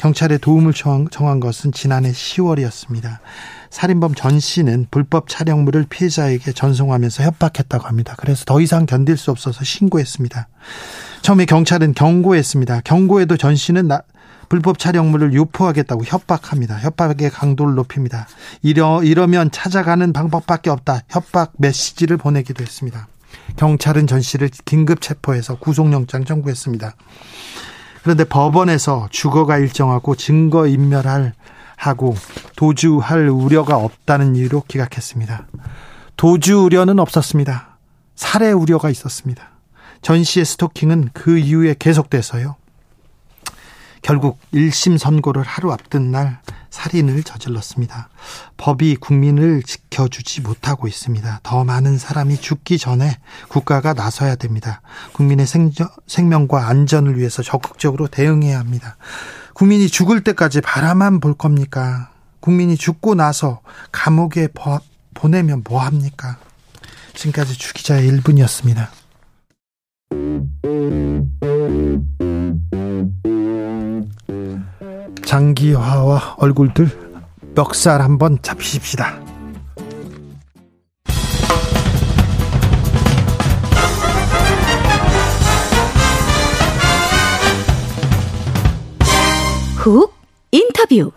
경찰의 0.00 0.38
도움을 0.38 0.72
정한 0.72 1.40
것은 1.40 1.72
지난해 1.72 2.10
10월이었습니다. 2.10 3.18
살인범 3.68 4.14
전 4.14 4.40
씨는 4.40 4.86
불법 4.90 5.28
촬영물을 5.28 5.84
피해자에게 5.90 6.52
전송하면서 6.52 7.22
협박했다고 7.22 7.86
합니다. 7.86 8.14
그래서 8.16 8.46
더 8.46 8.62
이상 8.62 8.86
견딜 8.86 9.18
수 9.18 9.30
없어서 9.30 9.62
신고했습니다. 9.62 10.48
처음에 11.20 11.44
경찰은 11.44 11.92
경고했습니다. 11.92 12.80
경고에도 12.80 13.36
전 13.36 13.54
씨는 13.56 13.88
나, 13.88 14.00
불법 14.48 14.78
촬영물을 14.78 15.34
유포하겠다고 15.34 16.04
협박합니다. 16.06 16.78
협박의 16.78 17.28
강도를 17.28 17.74
높입니다. 17.74 18.26
이러, 18.62 19.02
이러면 19.02 19.50
찾아가는 19.50 20.14
방법밖에 20.14 20.70
없다. 20.70 21.02
협박 21.10 21.52
메시지를 21.58 22.16
보내기도 22.16 22.64
했습니다. 22.64 23.06
경찰은 23.56 24.06
전 24.06 24.22
씨를 24.22 24.48
긴급 24.64 25.02
체포해서 25.02 25.58
구속영장 25.58 26.24
청구했습니다. 26.24 26.94
그런데 28.02 28.24
법원에서 28.24 29.08
주거가 29.10 29.58
일정하고 29.58 30.14
증거 30.14 30.66
인멸할 30.66 31.34
하고 31.76 32.14
도주할 32.56 33.28
우려가 33.28 33.76
없다는 33.76 34.36
이유로 34.36 34.64
기각했습니다. 34.68 35.46
도주 36.16 36.62
우려는 36.62 36.98
없었습니다. 36.98 37.78
살해 38.14 38.52
우려가 38.52 38.90
있었습니다. 38.90 39.50
전 40.02 40.22
씨의 40.22 40.44
스토킹은 40.44 41.10
그 41.12 41.38
이후에 41.38 41.74
계속돼서요. 41.78 42.56
결국 44.02 44.38
1심 44.52 44.98
선고를 44.98 45.42
하루 45.42 45.72
앞둔 45.72 46.10
날 46.10 46.40
살인을 46.70 47.22
저질렀습니다. 47.24 48.08
법이 48.56 48.96
국민을 48.96 49.62
지켜주지 49.62 50.40
못하고 50.40 50.88
있습니다. 50.88 51.40
더 51.42 51.64
많은 51.64 51.98
사람이 51.98 52.38
죽기 52.38 52.78
전에 52.78 53.18
국가가 53.48 53.92
나서야 53.92 54.36
됩니다. 54.36 54.80
국민의 55.12 55.46
생명, 55.46 55.88
생명과 56.06 56.68
안전을 56.68 57.18
위해서 57.18 57.42
적극적으로 57.42 58.06
대응해야 58.06 58.58
합니다. 58.58 58.96
국민이 59.52 59.88
죽을 59.88 60.24
때까지 60.24 60.60
바라만 60.60 61.20
볼 61.20 61.34
겁니까? 61.34 62.10
국민이 62.40 62.76
죽고 62.76 63.14
나서 63.14 63.60
감옥에 63.92 64.48
보내면 65.14 65.62
뭐 65.68 65.82
합니까? 65.82 66.38
지금까지 67.14 67.58
주기자의 67.58 68.10
1분이었습니다. 68.10 68.88
장기화와 75.24 76.36
얼굴들 76.38 76.88
멱살 77.54 78.00
한번 78.00 78.38
잡히십시다. 78.42 79.20
훅 89.76 90.12
인터뷰 90.52 91.10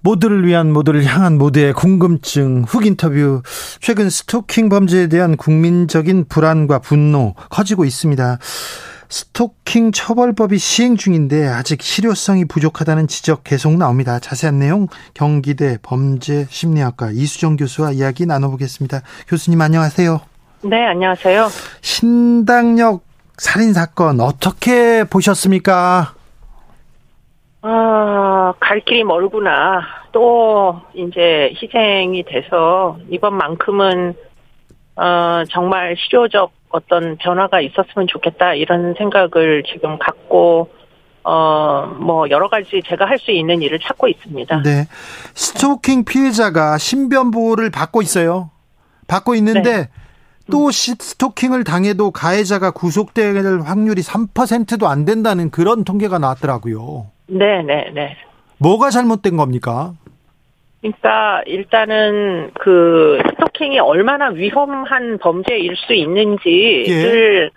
모두를 0.00 0.46
위한 0.46 0.72
모두를 0.72 1.04
향한 1.04 1.36
모두의 1.36 1.72
궁금증 1.72 2.64
훅 2.66 2.86
인터뷰 2.86 3.42
최근 3.80 4.08
스토킹 4.08 4.68
범죄에 4.68 5.08
대한 5.08 5.36
국민적인 5.36 6.26
불안과 6.28 6.78
분노 6.78 7.34
커지고 7.50 7.84
있습니다. 7.84 8.38
스토킹 9.08 9.92
처벌법이 9.92 10.58
시행 10.58 10.96
중인데 10.96 11.46
아직 11.46 11.82
실효성이 11.82 12.44
부족하다는 12.44 13.06
지적 13.08 13.44
계속 13.44 13.76
나옵니다. 13.76 14.18
자세한 14.18 14.58
내용 14.58 14.88
경기대 15.14 15.78
범죄심리학과 15.82 17.10
이수정 17.12 17.56
교수와 17.56 17.92
이야기 17.92 18.26
나눠보겠습니다. 18.26 19.02
교수님 19.28 19.60
안녕하세요. 19.60 20.20
네, 20.62 20.86
안녕하세요. 20.86 21.48
신당역 21.80 23.02
살인 23.38 23.72
사건 23.72 24.20
어떻게 24.20 25.04
보셨습니까? 25.04 26.14
아, 27.62 28.54
갈 28.60 28.80
길이 28.80 29.04
멀구나. 29.04 29.82
또 30.12 30.80
이제 30.94 31.52
희생이 31.60 32.24
돼서 32.24 32.96
이번만큼은 33.10 34.14
어, 34.96 35.44
정말 35.50 35.96
실효적 35.98 36.52
어떤 36.70 37.16
변화가 37.16 37.60
있었으면 37.60 38.06
좋겠다 38.08 38.54
이런 38.54 38.94
생각을 38.98 39.62
지금 39.64 39.98
갖고 39.98 40.70
어, 41.28 41.86
뭐, 41.98 42.30
여러 42.30 42.48
가지 42.48 42.80
제가 42.86 43.04
할 43.04 43.18
수 43.18 43.32
있는 43.32 43.60
일을 43.60 43.80
찾고 43.80 44.06
있습니다. 44.06 44.62
네. 44.62 44.86
스토킹 45.34 46.04
피해자가 46.04 46.78
신변 46.78 47.32
보호를 47.32 47.70
받고 47.70 48.00
있어요. 48.00 48.50
받고 49.08 49.34
있는데, 49.34 49.76
네. 49.76 49.88
또 50.52 50.70
스토킹을 50.70 51.64
당해도 51.64 52.12
가해자가 52.12 52.70
구속될 52.70 53.62
확률이 53.64 54.02
3%도 54.02 54.86
안 54.86 55.04
된다는 55.04 55.50
그런 55.50 55.82
통계가 55.82 56.18
나왔더라고요. 56.18 57.06
네, 57.26 57.62
네, 57.62 57.90
네. 57.92 58.16
뭐가 58.58 58.90
잘못된 58.90 59.36
겁니까? 59.36 59.94
그러니까 60.80 61.42
일단은 61.46 62.52
그 62.60 63.18
스토킹이 63.56 63.78
얼마나 63.80 64.28
위험한 64.28 65.18
범죄일 65.18 65.76
수 65.76 65.92
있는지를 65.94 67.50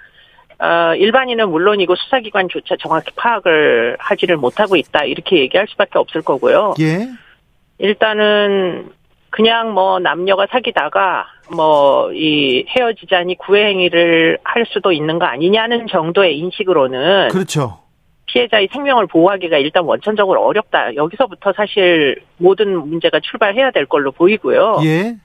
예. 0.61 0.65
어, 0.65 0.95
일반인은 0.95 1.49
물론이고 1.49 1.95
수사기관조차 1.95 2.75
정확히 2.79 3.11
파악을 3.15 3.95
하지를 3.99 4.37
못하고 4.37 4.75
있다 4.75 5.05
이렇게 5.05 5.39
얘기할 5.39 5.67
수밖에 5.69 5.99
없을 5.99 6.21
거고요. 6.21 6.73
예. 6.81 7.07
일단은 7.77 8.89
그냥 9.29 9.73
뭐 9.73 9.99
남녀가 9.99 10.47
사귀다가 10.49 11.27
뭐 11.55 12.11
이 12.13 12.65
헤어지자니 12.67 13.37
구애 13.37 13.65
행위를 13.67 14.37
할 14.43 14.65
수도 14.67 14.91
있는 14.91 15.19
거 15.19 15.25
아니냐는 15.25 15.87
정도의 15.87 16.37
인식으로는 16.39 17.29
그렇죠. 17.29 17.79
피해자의 18.25 18.67
생명을 18.71 19.07
보호하기가 19.07 19.57
일단 19.57 19.83
원천적으로 19.85 20.43
어렵다. 20.45 20.95
여기서부터 20.95 21.53
사실 21.55 22.21
모든 22.37 22.77
문제가 22.87 23.19
출발해야 23.19 23.71
될 23.71 23.85
걸로 23.85 24.11
보이고요. 24.11 24.81
예. 24.83 25.15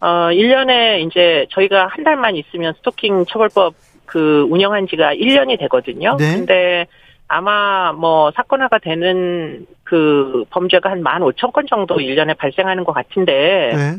어, 0.00 0.28
1년에 0.30 1.06
이제 1.06 1.46
저희가 1.50 1.86
한 1.86 2.04
달만 2.04 2.36
있으면 2.36 2.74
스토킹 2.74 3.24
처벌법 3.26 3.74
그 4.04 4.46
운영한 4.50 4.86
지가 4.88 5.14
1년이 5.14 5.58
되거든요. 5.60 6.16
네. 6.18 6.36
근데 6.36 6.86
아마 7.28 7.92
뭐 7.92 8.30
사건화가 8.32 8.78
되는 8.78 9.66
그 9.84 10.44
범죄가 10.50 10.90
한 10.90 11.02
15,000건 11.02 11.68
정도 11.68 11.96
1년에 11.96 12.36
발생하는 12.36 12.84
것 12.84 12.92
같은데 12.92 13.72
네. 13.74 13.96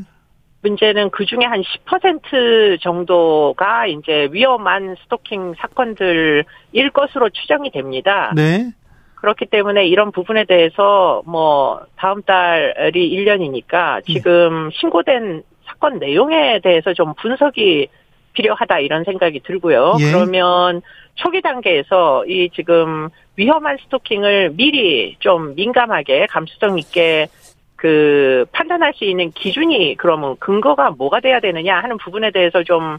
문제는 0.61 1.09
그 1.11 1.25
중에 1.25 1.45
한 1.45 1.61
10% 1.61 2.81
정도가 2.81 3.87
이제 3.87 4.27
위험한 4.31 4.95
스토킹 5.03 5.53
사건들일 5.57 6.45
것으로 6.93 7.29
추정이 7.29 7.71
됩니다. 7.71 8.33
네. 8.35 8.71
그렇기 9.15 9.47
때문에 9.47 9.87
이런 9.87 10.11
부분에 10.11 10.45
대해서 10.45 11.21
뭐 11.25 11.81
다음 11.95 12.21
달이 12.21 12.93
1년이니까 12.93 14.05
지금 14.05 14.69
신고된 14.71 15.43
사건 15.77 15.99
내용에 15.99 16.59
대해서 16.59 16.93
좀 16.93 17.13
분석이 17.15 17.87
필요하다 18.33 18.79
이런 18.79 19.03
생각이 19.03 19.41
들고요. 19.41 19.95
예. 19.99 20.11
그러면 20.11 20.81
초기 21.15 21.41
단계에서 21.41 22.25
이 22.25 22.49
지금 22.53 23.09
위험한 23.35 23.77
스토킹을 23.83 24.51
미리 24.53 25.15
좀 25.19 25.55
민감하게 25.55 26.27
감수성 26.27 26.77
있게 26.77 27.27
그 27.75 28.45
판단할 28.51 28.93
수 28.95 29.05
있는 29.05 29.31
기준이 29.31 29.95
그러면 29.97 30.35
근거가 30.39 30.91
뭐가 30.91 31.19
돼야 31.19 31.39
되느냐 31.39 31.79
하는 31.79 31.97
부분에 31.97 32.31
대해서 32.31 32.63
좀 32.63 32.97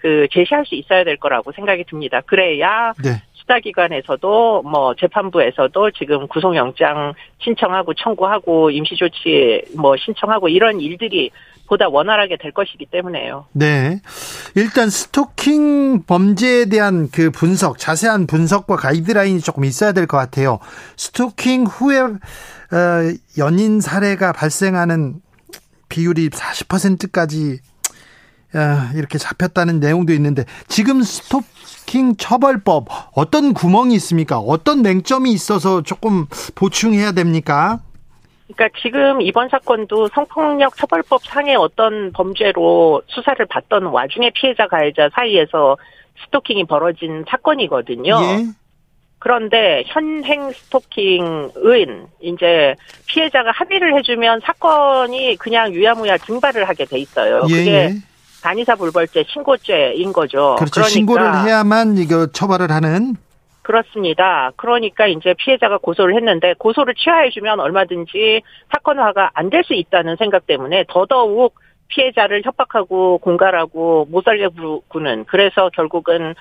그 0.00 0.26
제시할 0.30 0.64
수 0.66 0.74
있어야 0.74 1.04
될 1.04 1.16
거라고 1.16 1.52
생각이 1.52 1.84
듭니다. 1.84 2.20
그래야 2.22 2.92
네. 3.04 3.22
수사기관에서도 3.34 4.62
뭐 4.62 4.94
재판부에서도 4.94 5.90
지금 5.92 6.26
구속영장 6.28 7.14
신청하고 7.38 7.94
청구하고 7.94 8.70
임시조치 8.70 9.62
뭐 9.76 9.96
신청하고 9.96 10.48
이런 10.48 10.80
일들이 10.80 11.30
보다 11.70 11.88
원활하게 11.88 12.36
될 12.42 12.50
것이기 12.52 12.86
때문에요. 12.90 13.46
네. 13.52 14.00
일단 14.56 14.90
스토킹 14.90 16.02
범죄에 16.02 16.64
대한 16.64 17.08
그 17.12 17.30
분석, 17.30 17.78
자세한 17.78 18.26
분석과 18.26 18.74
가이드라인이 18.74 19.40
조금 19.40 19.64
있어야 19.64 19.92
될 19.92 20.08
것 20.08 20.16
같아요. 20.16 20.58
스토킹 20.96 21.66
후에 21.66 22.00
어, 22.00 22.08
연인 23.38 23.80
사례가 23.80 24.32
발생하는 24.32 25.20
비율이 25.88 26.30
40%까지 26.30 27.60
어, 28.52 28.90
이렇게 28.96 29.16
잡혔다는 29.18 29.78
내용도 29.78 30.12
있는데 30.14 30.44
지금 30.66 31.02
스토킹 31.04 32.16
처벌법 32.16 32.88
어떤 33.14 33.54
구멍이 33.54 33.94
있습니까? 33.94 34.38
어떤 34.38 34.82
맹점이 34.82 35.30
있어서 35.30 35.82
조금 35.82 36.26
보충해야 36.56 37.12
됩니까? 37.12 37.78
그러니까 38.54 38.68
지금 38.82 39.20
이번 39.20 39.48
사건도 39.48 40.08
성폭력 40.08 40.76
처벌법 40.76 41.22
상의 41.24 41.56
어떤 41.56 42.12
범죄로 42.12 43.02
수사를 43.06 43.44
받던 43.46 43.86
와중에 43.86 44.30
피해자 44.34 44.66
가해자 44.66 45.08
사이에서 45.14 45.76
스토킹이 46.24 46.64
벌어진 46.64 47.24
사건이거든요. 47.28 48.18
예. 48.22 48.46
그런데 49.18 49.84
현행 49.86 50.50
스토킹은 50.50 52.06
이제 52.22 52.74
피해자가 53.06 53.50
합의를 53.52 53.96
해주면 53.98 54.40
사건이 54.44 55.36
그냥 55.36 55.72
유야무야 55.72 56.18
증발을 56.18 56.68
하게 56.68 56.86
돼 56.86 56.98
있어요. 56.98 57.42
예. 57.48 57.54
그게 57.54 57.70
예. 57.70 57.94
단의사 58.42 58.74
불벌죄 58.74 59.24
신고죄인 59.28 60.12
거죠. 60.12 60.56
그렇죠. 60.58 60.72
그러니까 60.72 60.88
신고를 60.88 61.44
해야만 61.44 61.98
이거 61.98 62.26
처벌을 62.28 62.72
하는 62.72 63.16
그렇습니다. 63.70 64.50
그러니까 64.56 65.06
이제 65.06 65.32
피해자가 65.38 65.78
고소를 65.78 66.16
했는데 66.16 66.54
고소를 66.58 66.94
취하해주면 66.94 67.60
얼마든지 67.60 68.42
사건화가 68.72 69.30
안 69.34 69.50
될 69.50 69.62
수 69.62 69.74
있다는 69.74 70.16
생각 70.16 70.46
때문에 70.46 70.84
더더욱 70.88 71.54
피해자를 71.88 72.42
협박하고 72.44 73.18
공갈하고 73.18 74.06
못 74.10 74.24
살게 74.24 74.48
구는 74.88 75.24
그래서 75.26 75.70
결국은 75.70 76.34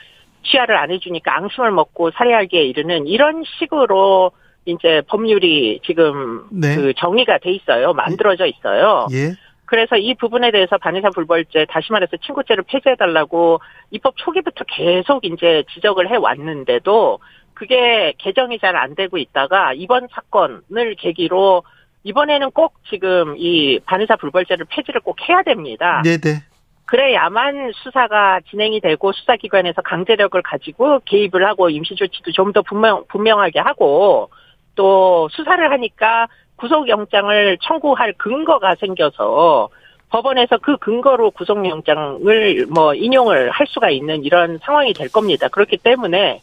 취하를 0.44 0.78
안 0.78 0.90
해주니까 0.90 1.36
앙심을 1.38 1.72
먹고 1.72 2.12
살해하기에 2.12 2.64
이르는 2.64 3.08
이런 3.08 3.44
식으로 3.60 4.32
이제 4.66 5.02
법률이 5.08 5.82
지금 5.86 6.46
네. 6.52 6.76
그 6.76 6.94
정의가 6.94 7.40
돼 7.40 7.52
있어요. 7.52 7.94
만들어져 7.94 8.46
있어요. 8.46 9.08
예. 9.12 9.34
그래서 9.70 9.98
이 9.98 10.16
부분에 10.16 10.50
대해서 10.50 10.80
반의사 10.80 11.12
불벌죄 11.12 11.68
다시 11.70 11.92
말해서 11.92 12.18
친구죄를 12.18 12.64
폐지해달라고 12.64 13.60
입법 13.92 14.18
초기부터 14.18 14.66
계속 14.68 15.24
이제 15.24 15.64
지적을 15.72 16.10
해 16.10 16.16
왔는데도 16.16 17.20
그게 17.54 18.16
개정이 18.18 18.58
잘 18.58 18.76
안 18.76 18.96
되고 18.96 19.20
있다가 19.20 19.74
이번 19.74 20.08
사건을 20.12 20.96
계기로 20.98 21.62
이번에는 22.04 22.50
꼭 22.50 22.74
지금 22.90 23.36
이 23.38 23.80
반의사 23.86 24.16
불벌죄를 24.16 24.66
폐지를 24.70 25.02
꼭 25.02 25.18
해야 25.30 25.44
됩니다. 25.44 26.02
네네. 26.04 26.42
그래야만 26.86 27.72
수사가 27.76 28.40
진행이 28.50 28.82
되고 28.82 29.12
수사기관에서 29.12 29.84
강제력을 29.84 30.42
가지고 30.42 31.00
개입을 31.06 31.46
하고 31.46 31.70
임시조치도 31.70 32.32
좀 32.32 32.54
더 32.54 32.64
분명, 32.64 33.04
분명하게 33.08 33.60
하고 33.60 34.32
또 34.74 35.30
수사를 35.30 35.72
하니까 35.72 36.28
구속영장을 36.60 37.57
청구할 37.62 38.14
근거가 38.18 38.76
생겨서 38.80 39.70
법원에서 40.10 40.57
그 40.57 40.78
근거로 40.78 41.32
구속영장을 41.32 42.66
뭐 42.70 42.93
인용을 42.93 43.51
할 43.51 43.68
수가 43.68 43.89
있는 43.89 44.24
이런 44.24 44.60
상황이 44.64 44.93
될 44.93 45.10
겁니다. 45.10 45.47
그렇기 45.47 45.78
때문에 45.78 46.41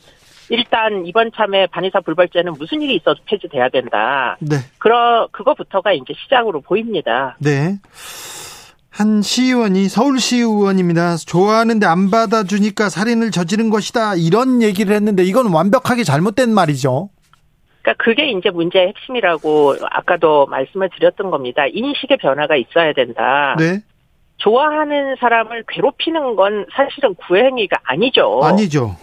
일단 0.48 1.04
이번 1.06 1.32
참에 1.34 1.66
반의사 1.66 2.00
불벌죄는 2.00 2.54
무슨 2.58 2.80
일이 2.80 2.94
있어도 2.96 3.20
폐지돼야 3.26 3.68
된다. 3.68 4.36
네. 4.40 4.56
그러 4.78 5.28
그거부터가 5.32 5.92
이제 5.92 6.14
시작으로 6.22 6.60
보입니다. 6.60 7.36
네. 7.40 7.78
한 8.90 9.20
시의원이 9.20 9.88
서울시의원입니다. 9.88 11.16
좋아하는데 11.16 11.84
안 11.84 12.10
받아주니까 12.10 12.88
살인을 12.88 13.30
저지른 13.30 13.68
것이다. 13.68 14.14
이런 14.14 14.62
얘기를 14.62 14.94
했는데 14.94 15.22
이건 15.24 15.52
완벽하게 15.52 16.04
잘못된 16.04 16.54
말이죠. 16.54 17.10
그러니까 17.86 17.94
그게 18.02 18.28
이제 18.30 18.50
문제의 18.50 18.88
핵심이라고 18.88 19.76
아까도 19.90 20.46
말씀을 20.46 20.90
드렸던 20.90 21.30
겁니다. 21.30 21.66
인식의 21.68 22.16
변화가 22.16 22.56
있어야 22.56 22.92
된다. 22.92 23.54
네. 23.58 23.78
좋아하는 24.38 25.14
사람을 25.20 25.64
괴롭히는 25.68 26.34
건 26.34 26.66
사실은 26.72 27.14
구행위가 27.14 27.76
아니죠. 27.84 28.40
아니죠. 28.42 28.96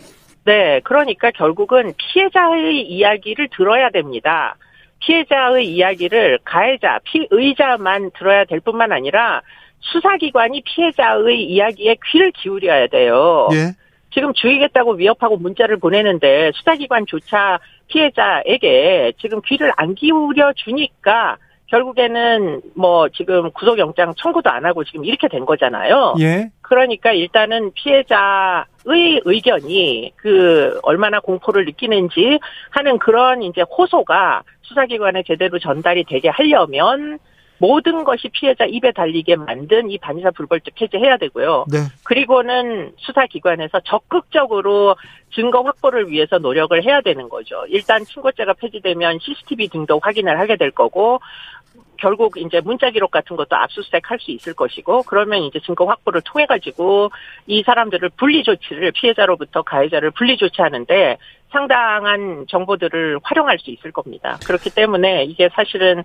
네, 0.44 0.82
그러니까 0.84 1.32
결국은 1.32 1.94
피해자의 1.98 2.82
이야기를 2.82 3.48
들어야 3.56 3.90
됩니다. 3.90 4.58
피해자의 5.00 5.66
이야기를 5.66 6.40
가해자, 6.44 7.00
피의자만 7.06 8.12
들어야 8.18 8.44
될 8.44 8.60
뿐만 8.60 8.92
아니라 8.92 9.42
수사기관이 9.80 10.62
피해자의 10.66 11.42
이야기에 11.42 11.96
귀를 12.12 12.32
기울여야 12.32 12.88
돼요. 12.88 13.48
예. 13.54 13.72
지금 14.14 14.34
죽이겠다고 14.34 14.94
위협하고 14.94 15.38
문자를 15.38 15.78
보내는데 15.78 16.52
수사기관조차 16.54 17.60
피해자에게 17.88 19.14
지금 19.20 19.42
귀를 19.46 19.72
안 19.78 19.96
기울여 19.96 20.54
주니까 20.54 21.38
결국에는 21.68 22.62
뭐 22.76 23.10
지금 23.10 23.52
구속영장 23.52 24.14
청구도 24.16 24.50
안 24.50 24.66
하고 24.66 24.84
지금 24.84 25.06
이렇게 25.06 25.28
된 25.28 25.46
거잖아요. 25.46 26.16
예. 26.20 26.52
그러니까 26.62 27.12
일단은 27.12 27.72
피해자의 27.74 29.22
의견이 29.26 30.14
그 30.16 30.80
얼마나 30.84 31.20
공포를 31.20 31.66
느끼는지 31.66 32.40
하는 32.70 33.00
그런 33.00 33.42
이제 33.42 33.62
호소가 33.62 34.44
수사기관에 34.62 35.24
제대로 35.24 35.58
전달이 35.58 36.06
되게 36.08 36.30
하려면 36.30 37.18
모든 37.64 38.04
것이 38.04 38.28
피해자 38.28 38.66
입에 38.66 38.92
달리게 38.92 39.38
만든 39.38 39.90
이 39.90 39.98
반의사 39.98 40.32
불벌적 40.32 40.82
해제해야 40.82 41.16
되고요. 41.16 41.64
네. 41.72 41.78
그리고는 42.04 42.92
수사기관에서 42.98 43.80
적극적으로 43.86 44.98
증거 45.34 45.62
확보를 45.62 46.10
위해서 46.10 46.40
노력을 46.40 46.84
해야 46.84 47.00
되는 47.00 47.30
거죠. 47.30 47.64
일단 47.70 48.04
신고죄가 48.04 48.56
폐지되면 48.56 49.20
CCTV 49.22 49.70
등도 49.70 50.02
확인을 50.04 50.38
하게 50.42 50.58
될 50.58 50.72
거고 50.72 51.22
결국 51.96 52.36
이제 52.36 52.60
문자 52.60 52.90
기록 52.90 53.12
같은 53.12 53.38
것도 53.38 53.56
압수수색 53.56 54.12
할 54.12 54.20
수 54.20 54.32
있을 54.32 54.54
것이고 54.54 55.04
그러면 55.04 55.44
이제 55.44 55.60
증거 55.62 55.86
확보를 55.86 56.20
통해 56.26 56.46
가지고 56.46 57.12
이 57.48 57.64
사람들을 57.64 58.10
분리 58.18 58.44
조치를 58.44 58.92
피해자로부터 58.92 59.62
가해자를 59.62 60.12
분리 60.12 60.36
조치하는데 60.36 61.18
상당한 61.50 62.46
정보들을 62.50 63.20
활용할 63.24 63.60
수 63.60 63.70
있을 63.72 63.92
겁니다. 63.92 64.38
그렇기 64.46 64.72
때문에 64.72 65.24
이게 65.26 65.50
사실은 65.54 66.04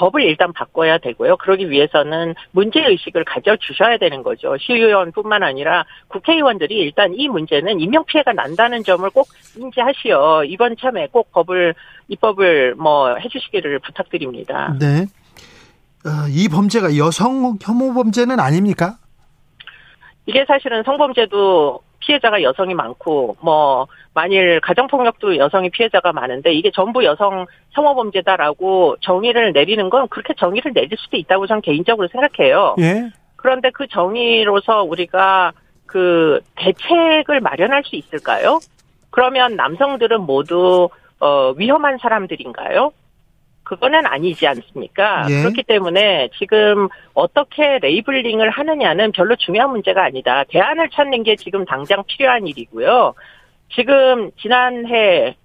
법을 0.00 0.22
일단 0.22 0.50
바꿔야 0.54 0.96
되고요. 0.96 1.36
그러기 1.36 1.70
위해서는 1.70 2.34
문제 2.52 2.80
의식을 2.80 3.24
가져 3.24 3.56
주셔야 3.56 3.98
되는 3.98 4.22
거죠. 4.22 4.56
시의원뿐만 4.56 5.42
아니라 5.42 5.84
국회의원들이 6.08 6.74
일단 6.78 7.12
이 7.14 7.28
문제는 7.28 7.80
인명 7.80 8.04
피해가 8.06 8.32
난다는 8.32 8.82
점을 8.82 9.08
꼭 9.10 9.28
인지하시어 9.58 10.44
이번 10.44 10.76
참에 10.80 11.08
꼭 11.08 11.30
법을 11.32 11.74
입법을 12.08 12.76
뭐 12.76 13.14
해주시기를 13.16 13.80
부탁드립니다. 13.80 14.74
네. 14.80 15.04
어, 16.06 16.26
이 16.30 16.48
범죄가 16.48 16.96
여성 16.96 17.58
혐오 17.60 17.92
범죄는 17.92 18.40
아닙니까? 18.40 18.96
이게 20.24 20.46
사실은 20.48 20.82
성범죄도 20.82 21.82
피해자가 22.10 22.42
여성이 22.42 22.74
많고 22.74 23.36
뭐 23.40 23.86
만일 24.14 24.60
가정폭력도 24.60 25.36
여성이 25.36 25.70
피해자가 25.70 26.12
많은데 26.12 26.52
이게 26.52 26.70
전부 26.74 27.04
여성 27.04 27.46
혐오범죄다라고 27.70 28.96
정의를 29.00 29.52
내리는 29.52 29.88
건 29.88 30.08
그렇게 30.08 30.34
정의를 30.34 30.72
내릴 30.72 30.90
수도 30.98 31.16
있다고 31.16 31.46
저는 31.46 31.62
개인적으로 31.62 32.08
생각해요. 32.08 32.74
예. 32.80 33.10
그런데 33.36 33.70
그 33.70 33.86
정의로서 33.86 34.82
우리가 34.82 35.52
그 35.86 36.40
대책을 36.56 37.40
마련할 37.40 37.84
수 37.84 37.94
있을까요? 37.94 38.58
그러면 39.10 39.54
남성들은 39.54 40.22
모두 40.22 40.88
어 41.20 41.52
위험한 41.56 41.98
사람들인가요? 41.98 42.92
그거는 43.70 44.04
아니지 44.04 44.48
않습니까? 44.48 45.26
예. 45.30 45.42
그렇기 45.42 45.62
때문에 45.62 46.30
지금 46.36 46.88
어떻게 47.14 47.78
레이블링을 47.78 48.50
하느냐는 48.50 49.12
별로 49.12 49.36
중요한 49.36 49.70
문제가 49.70 50.02
아니다. 50.02 50.42
대안을 50.48 50.90
찾는 50.90 51.22
게 51.22 51.36
지금 51.36 51.64
당장 51.64 52.02
필요한 52.08 52.48
일이고요. 52.48 53.14
지금 53.72 54.32
지난해 54.40 55.36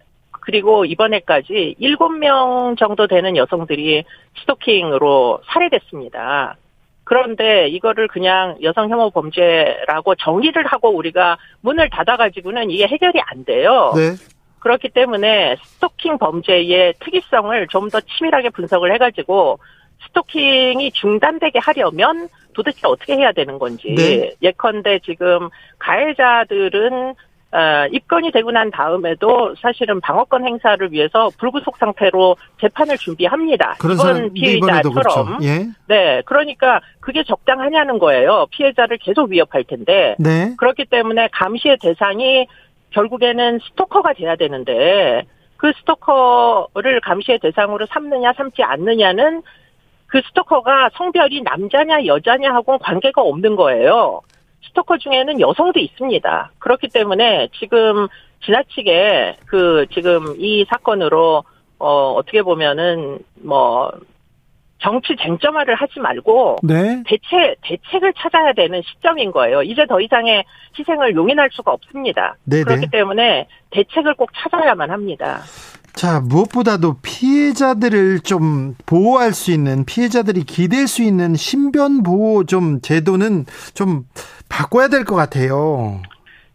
그리고 0.41 0.85
이번에까지 0.85 1.75
7명 1.79 2.79
정도 2.79 3.05
되는 3.05 3.37
여성들이 3.37 4.03
스토킹으로 4.41 5.41
살해됐습니다. 5.45 6.57
그런데 7.03 7.67
이거를 7.67 8.07
그냥 8.07 8.57
여성 8.63 8.89
혐오 8.89 9.11
범죄라고 9.11 10.15
정의를 10.15 10.65
하고 10.65 10.89
우리가 10.89 11.37
문을 11.61 11.91
닫아가지고는 11.91 12.71
이게 12.71 12.87
해결이 12.87 13.19
안 13.27 13.45
돼요. 13.45 13.93
네. 13.95 14.15
그렇기 14.65 14.89
때문에 14.89 15.57
스토킹 15.63 16.17
범죄의 16.17 16.95
특이성을 16.99 17.67
좀 17.67 17.89
더 17.91 17.99
치밀하게 18.01 18.49
분석을 18.49 18.91
해가지고 18.95 19.59
스토킹이 20.07 20.91
중단되게 20.91 21.59
하려면 21.59 22.27
도대체 22.53 22.79
어떻게 22.87 23.15
해야 23.15 23.31
되는 23.31 23.59
건지 23.59 23.93
네. 23.95 24.31
예컨대 24.41 24.99
지금 25.05 25.49
가해자들은 25.77 27.13
어, 27.51 27.87
입건이 27.91 28.31
되고 28.31 28.51
난 28.51 28.71
다음에도 28.71 29.53
사실은 29.61 30.01
방어권 30.01 30.45
행사를 30.45 30.91
위해서 30.91 31.29
불구속 31.37 31.77
상태로 31.77 32.35
재판을 32.59 32.97
준비합니다. 32.97 33.75
이번 34.09 34.33
피해자처럼. 34.33 34.93
그렇죠. 34.93 35.37
예. 35.43 35.67
네, 35.87 36.21
그러니까 36.25 36.81
그게 36.99 37.23
적당하냐는 37.23 37.99
거예요. 37.99 38.47
피해자를 38.49 38.97
계속 38.97 39.29
위협할 39.29 39.63
텐데. 39.63 40.15
네. 40.17 40.53
그렇기 40.57 40.85
때문에 40.85 41.29
감시의 41.31 41.77
대상이 41.81 42.47
결국에는 42.95 43.59
스토커가 43.59 44.13
돼야 44.13 44.35
되는데 44.35 45.23
그 45.57 45.71
스토커를 45.79 47.01
감시의 47.01 47.39
대상으로 47.39 47.85
삼느냐 47.87 48.33
삼지 48.33 48.63
않느냐는 48.63 49.43
그 50.07 50.21
스토커가 50.27 50.89
성별이 50.93 51.41
남자냐 51.41 52.05
여자냐 52.05 52.53
하고 52.53 52.77
관계가 52.77 53.21
없는 53.21 53.55
거예요. 53.55 54.21
스토커 54.67 54.97
중에는 54.97 55.41
여성도 55.41 55.79
있습니다. 55.79 56.51
그렇기 56.59 56.87
때문에 56.89 57.49
지금 57.59 58.07
지나치게 58.45 59.37
그 59.45 59.85
지금 59.91 60.35
이 60.37 60.65
사건으로 60.69 61.43
어 61.79 62.13
어떻게 62.13 62.41
보면은 62.41 63.19
뭐 63.43 63.91
정치 64.85 65.15
쟁점화를 65.19 65.73
하지 65.73 65.99
말고 65.99 66.57
네. 66.61 67.01
대체 67.07 67.55
대책을 67.63 68.13
찾아야 68.17 68.53
되는 68.53 68.83
시점인 68.83 69.31
거예요. 69.31 69.63
이제 69.63 69.83
더 69.87 69.99
이상의 69.99 70.43
희생을 70.77 71.15
용인할 71.15 71.49
수가 71.53 71.71
없습니다. 71.71 72.35
네네. 72.43 72.65
그렇기 72.65 72.87
때문에 72.91 73.47
대책을 73.71 74.13
꼭 74.13 74.29
찾아야만 74.35 74.91
합니다. 74.91 75.39
자, 75.93 76.19
무엇보다도 76.19 76.97
피해자들을 77.01 78.19
좀 78.19 78.75
보호할 78.85 79.31
수 79.31 79.51
있는 79.51 79.85
피해자들이 79.85 80.43
기댈 80.43 80.87
수 80.87 81.01
있는 81.01 81.33
신변 81.35 82.03
보호 82.03 82.43
좀 82.43 82.79
제도는 82.81 83.45
좀 83.73 84.03
바꿔야 84.49 84.87
될 84.89 85.03
것 85.03 85.15
같아요. 85.15 85.99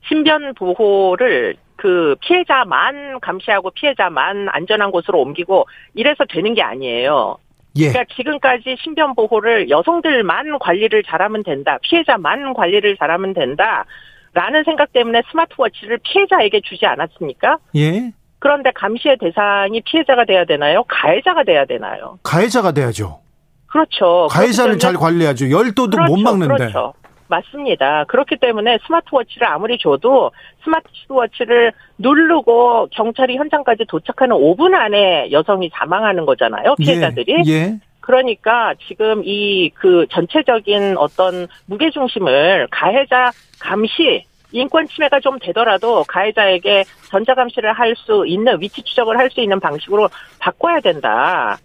신변 0.06 0.54
보호를 0.54 1.56
그 1.76 2.14
피해자만 2.20 3.18
감시하고 3.20 3.70
피해자만 3.70 4.48
안전한 4.50 4.92
곳으로 4.92 5.20
옮기고 5.20 5.66
이래서 5.94 6.24
되는 6.28 6.54
게 6.54 6.62
아니에요. 6.62 7.38
예. 7.76 7.88
그러니까 7.88 8.14
지금까지 8.14 8.76
신변 8.82 9.14
보호를 9.14 9.70
여성들만 9.70 10.58
관리를 10.58 11.02
잘하면 11.04 11.42
된다. 11.42 11.78
피해자만 11.82 12.54
관리를 12.54 12.96
잘하면 12.96 13.34
된다. 13.34 13.84
라는 14.32 14.62
생각 14.64 14.92
때문에 14.92 15.22
스마트워치를 15.30 15.98
피해자에게 16.02 16.60
주지 16.64 16.86
않았습니까? 16.86 17.58
예. 17.76 18.12
그런데 18.38 18.70
감시의 18.74 19.18
대상이 19.20 19.82
피해자가 19.82 20.24
돼야 20.24 20.44
되나요? 20.44 20.84
가해자가 20.88 21.44
돼야 21.44 21.64
되나요? 21.64 22.18
가해자가 22.22 22.72
돼야죠. 22.72 23.20
그렇죠. 23.66 24.28
가해자를 24.30 24.78
잘 24.78 24.94
관리하죠. 24.94 25.50
열도도 25.50 25.96
그렇죠, 25.96 26.12
못 26.12 26.20
막는데. 26.20 26.54
그렇죠. 26.56 26.94
맞습니다. 27.30 28.04
그렇기 28.04 28.36
때문에 28.36 28.78
스마트워치를 28.86 29.46
아무리 29.46 29.78
줘도 29.78 30.30
스마트워치를 30.64 31.72
누르고 31.98 32.88
경찰이 32.92 33.36
현장까지 33.36 33.84
도착하는 33.88 34.36
5분 34.36 34.74
안에 34.74 35.30
여성이 35.32 35.70
사망하는 35.72 36.26
거잖아요. 36.26 36.74
예, 36.80 36.84
피해자들이. 36.84 37.42
예, 37.46 37.52
예. 37.52 37.74
그러니까 38.00 38.74
지금 38.88 39.22
이 39.24 39.70
그 39.74 40.06
전체적인 40.10 40.96
어떤 40.98 41.46
무게 41.66 41.90
중심을 41.90 42.66
가해자 42.70 43.30
감시 43.60 44.24
인권 44.52 44.86
침해가 44.88 45.20
좀 45.20 45.38
되더라도 45.38 46.02
가해자에게 46.08 46.84
전자 47.08 47.34
감시를 47.34 47.72
할 47.72 47.94
수 47.94 48.24
있는 48.26 48.60
위치 48.60 48.82
추적을 48.82 49.16
할 49.16 49.30
수 49.30 49.40
있는 49.40 49.60
방식으로 49.60 50.08
바꿔야 50.40 50.80
된다. 50.80 51.56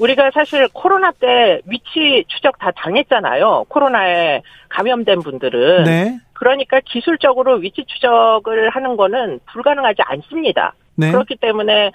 우리가 0.00 0.30
사실 0.32 0.66
코로나 0.72 1.12
때 1.12 1.60
위치 1.66 2.24
추적 2.28 2.58
다 2.58 2.70
당했잖아요. 2.74 3.66
코로나에 3.68 4.42
감염된 4.70 5.20
분들은. 5.20 5.84
네. 5.84 6.18
그러니까 6.32 6.80
기술적으로 6.80 7.56
위치 7.56 7.84
추적을 7.86 8.70
하는 8.70 8.96
거는 8.96 9.40
불가능하지 9.52 10.02
않습니다. 10.02 10.74
네. 10.96 11.12
그렇기 11.12 11.36
때문에 11.36 11.92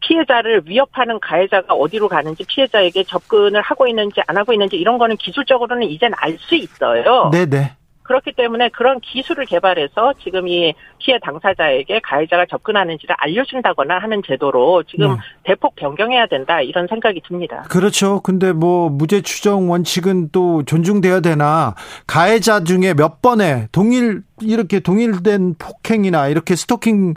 피해자를 0.00 0.62
위협하는 0.64 1.18
가해자가 1.20 1.74
어디로 1.74 2.08
가는지 2.08 2.44
피해자에게 2.44 3.04
접근을 3.04 3.60
하고 3.60 3.86
있는지 3.86 4.20
안 4.26 4.36
하고 4.36 4.52
있는지 4.52 4.76
이런 4.76 4.96
거는 4.96 5.16
기술적으로는 5.16 5.88
이젠 5.88 6.12
알 6.16 6.38
수 6.38 6.54
있어요. 6.54 7.30
네네. 7.32 7.72
네. 8.10 8.20
그렇기 8.20 8.32
때문에 8.32 8.70
그런 8.70 8.98
기술을 8.98 9.46
개발해서 9.46 10.14
지금 10.24 10.48
이 10.48 10.74
피해 10.98 11.18
당사자에게 11.22 12.00
가해자가 12.02 12.44
접근하는지를 12.46 13.14
알려준다거나 13.18 13.98
하는 13.98 14.20
제도로 14.26 14.82
지금 14.82 15.12
네. 15.12 15.16
대폭 15.44 15.76
변경해야 15.76 16.26
된다 16.26 16.60
이런 16.60 16.88
생각이 16.88 17.22
듭니다. 17.26 17.62
그렇죠. 17.70 18.20
근데 18.20 18.52
뭐 18.52 18.90
무죄 18.90 19.20
추정 19.22 19.70
원칙은 19.70 20.30
또 20.32 20.64
존중돼야 20.64 21.20
되나 21.20 21.76
가해자 22.08 22.64
중에 22.64 22.94
몇 22.94 23.22
번에 23.22 23.68
동일 23.70 24.22
이렇게 24.40 24.80
동일된 24.80 25.54
폭행이나 25.58 26.28
이렇게 26.28 26.56
스토킹 26.56 27.14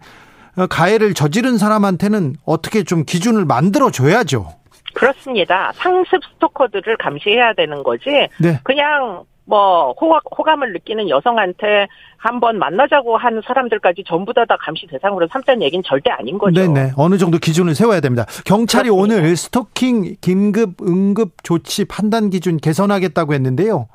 어, 0.57 0.67
가해를 0.67 1.15
저지른 1.15 1.57
사람한테는 1.57 2.35
어떻게 2.45 2.83
좀 2.83 3.03
기준을 3.03 3.45
만들어 3.45 3.89
줘야죠. 3.89 4.47
그렇습니다. 4.93 5.71
상습 5.73 6.23
스토커들을 6.35 6.97
감시해야 6.97 7.53
되는 7.53 7.81
거지. 7.81 8.09
네. 8.39 8.59
그냥 8.63 9.23
뭐 9.45 9.91
호감, 9.99 10.21
호감 10.37 10.63
을 10.63 10.73
느끼는 10.73 11.09
여성한테 11.09 11.87
한번 12.17 12.57
만나자고 12.57 13.17
하는 13.17 13.41
사람들까지 13.45 14.03
전부 14.07 14.33
다, 14.33 14.45
다 14.45 14.55
감시 14.59 14.87
대상으로 14.87 15.27
삼자는 15.27 15.61
얘기는 15.61 15.83
절대 15.85 16.11
아닌 16.11 16.37
거죠. 16.37 16.61
네네. 16.61 16.93
어느 16.95 17.17
정도 17.17 17.37
기준을 17.37 17.75
세워야 17.75 17.99
됩니다. 17.99 18.25
경찰이 18.45 18.89
그렇습니다. 18.89 19.15
오늘 19.17 19.35
스토킹 19.35 20.15
긴급 20.21 20.81
응급 20.81 21.43
조치 21.43 21.85
판단 21.85 22.29
기준 22.29 22.57
개선하겠다고 22.57 23.33
했는데요. 23.33 23.87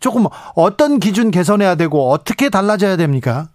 조금 0.00 0.26
어떤 0.54 1.00
기준 1.00 1.30
개선해야 1.30 1.74
되고 1.74 2.10
어떻게 2.10 2.50
달라져야 2.50 2.96
됩니까? 2.96 3.48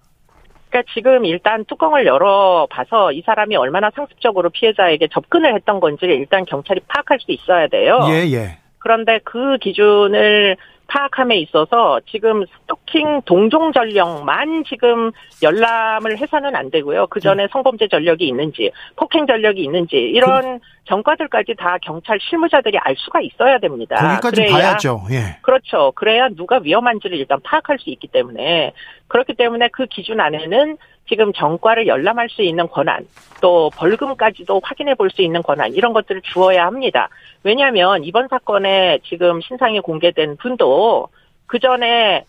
그러니까 0.69 0.91
지금 0.93 1.25
일단 1.25 1.63
뚜껑을 1.65 2.05
열어봐서 2.05 3.13
이 3.13 3.21
사람이 3.25 3.55
얼마나 3.55 3.89
상습적으로 3.95 4.49
피해자에게 4.49 5.07
접근을 5.11 5.55
했던 5.55 5.79
건지를 5.79 6.15
일단 6.15 6.43
경찰이 6.45 6.81
파악할 6.87 7.19
수 7.21 7.31
있어야 7.31 7.67
돼요. 7.67 7.99
예, 8.09 8.29
예. 8.33 8.57
그런데 8.79 9.19
그 9.23 9.57
기준을 9.59 10.57
파악함에 10.87 11.37
있어서 11.39 11.99
지금 12.09 12.45
스토킹 12.45 13.21
동종 13.25 13.71
전력만 13.71 14.63
지금 14.67 15.11
열람을 15.43 16.17
해서는 16.17 16.55
안 16.55 16.71
되고요. 16.71 17.07
그 17.07 17.19
전에 17.19 17.43
네. 17.43 17.49
성범죄 17.51 17.87
전력이 17.89 18.27
있는지, 18.27 18.71
폭행 18.95 19.27
전력이 19.27 19.61
있는지 19.61 19.97
이런 19.97 20.59
그... 20.59 20.65
전과들까지 20.85 21.55
다 21.57 21.77
경찰 21.81 22.17
실무자들이 22.21 22.77
알 22.79 22.95
수가 22.97 23.21
있어야 23.21 23.59
됩니다. 23.59 23.95
거기까지 23.95 24.41
그래야, 24.41 24.51
봐야죠. 24.51 25.03
예. 25.11 25.37
그렇죠. 25.41 25.91
그래야 25.95 26.29
누가 26.29 26.59
위험한지를 26.63 27.17
일단 27.17 27.39
파악할 27.43 27.77
수 27.79 27.89
있기 27.89 28.07
때문에 28.07 28.73
그렇기 29.07 29.33
때문에 29.33 29.69
그 29.69 29.85
기준 29.87 30.19
안에는 30.19 30.77
지금 31.07 31.33
정과를 31.33 31.87
열람할 31.87 32.29
수 32.29 32.41
있는 32.41 32.67
권한, 32.67 33.07
또 33.41 33.69
벌금까지도 33.75 34.61
확인해 34.63 34.95
볼 34.95 35.09
수 35.09 35.21
있는 35.21 35.41
권한 35.41 35.73
이런 35.73 35.93
것들을 35.93 36.21
주어야 36.21 36.65
합니다. 36.65 37.09
왜냐하면 37.43 38.03
이번 38.03 38.27
사건에 38.27 38.99
지금 39.03 39.39
신상이 39.41 39.79
공개된 39.79 40.37
분도 40.37 41.07
그 41.45 41.59
전에 41.59 42.25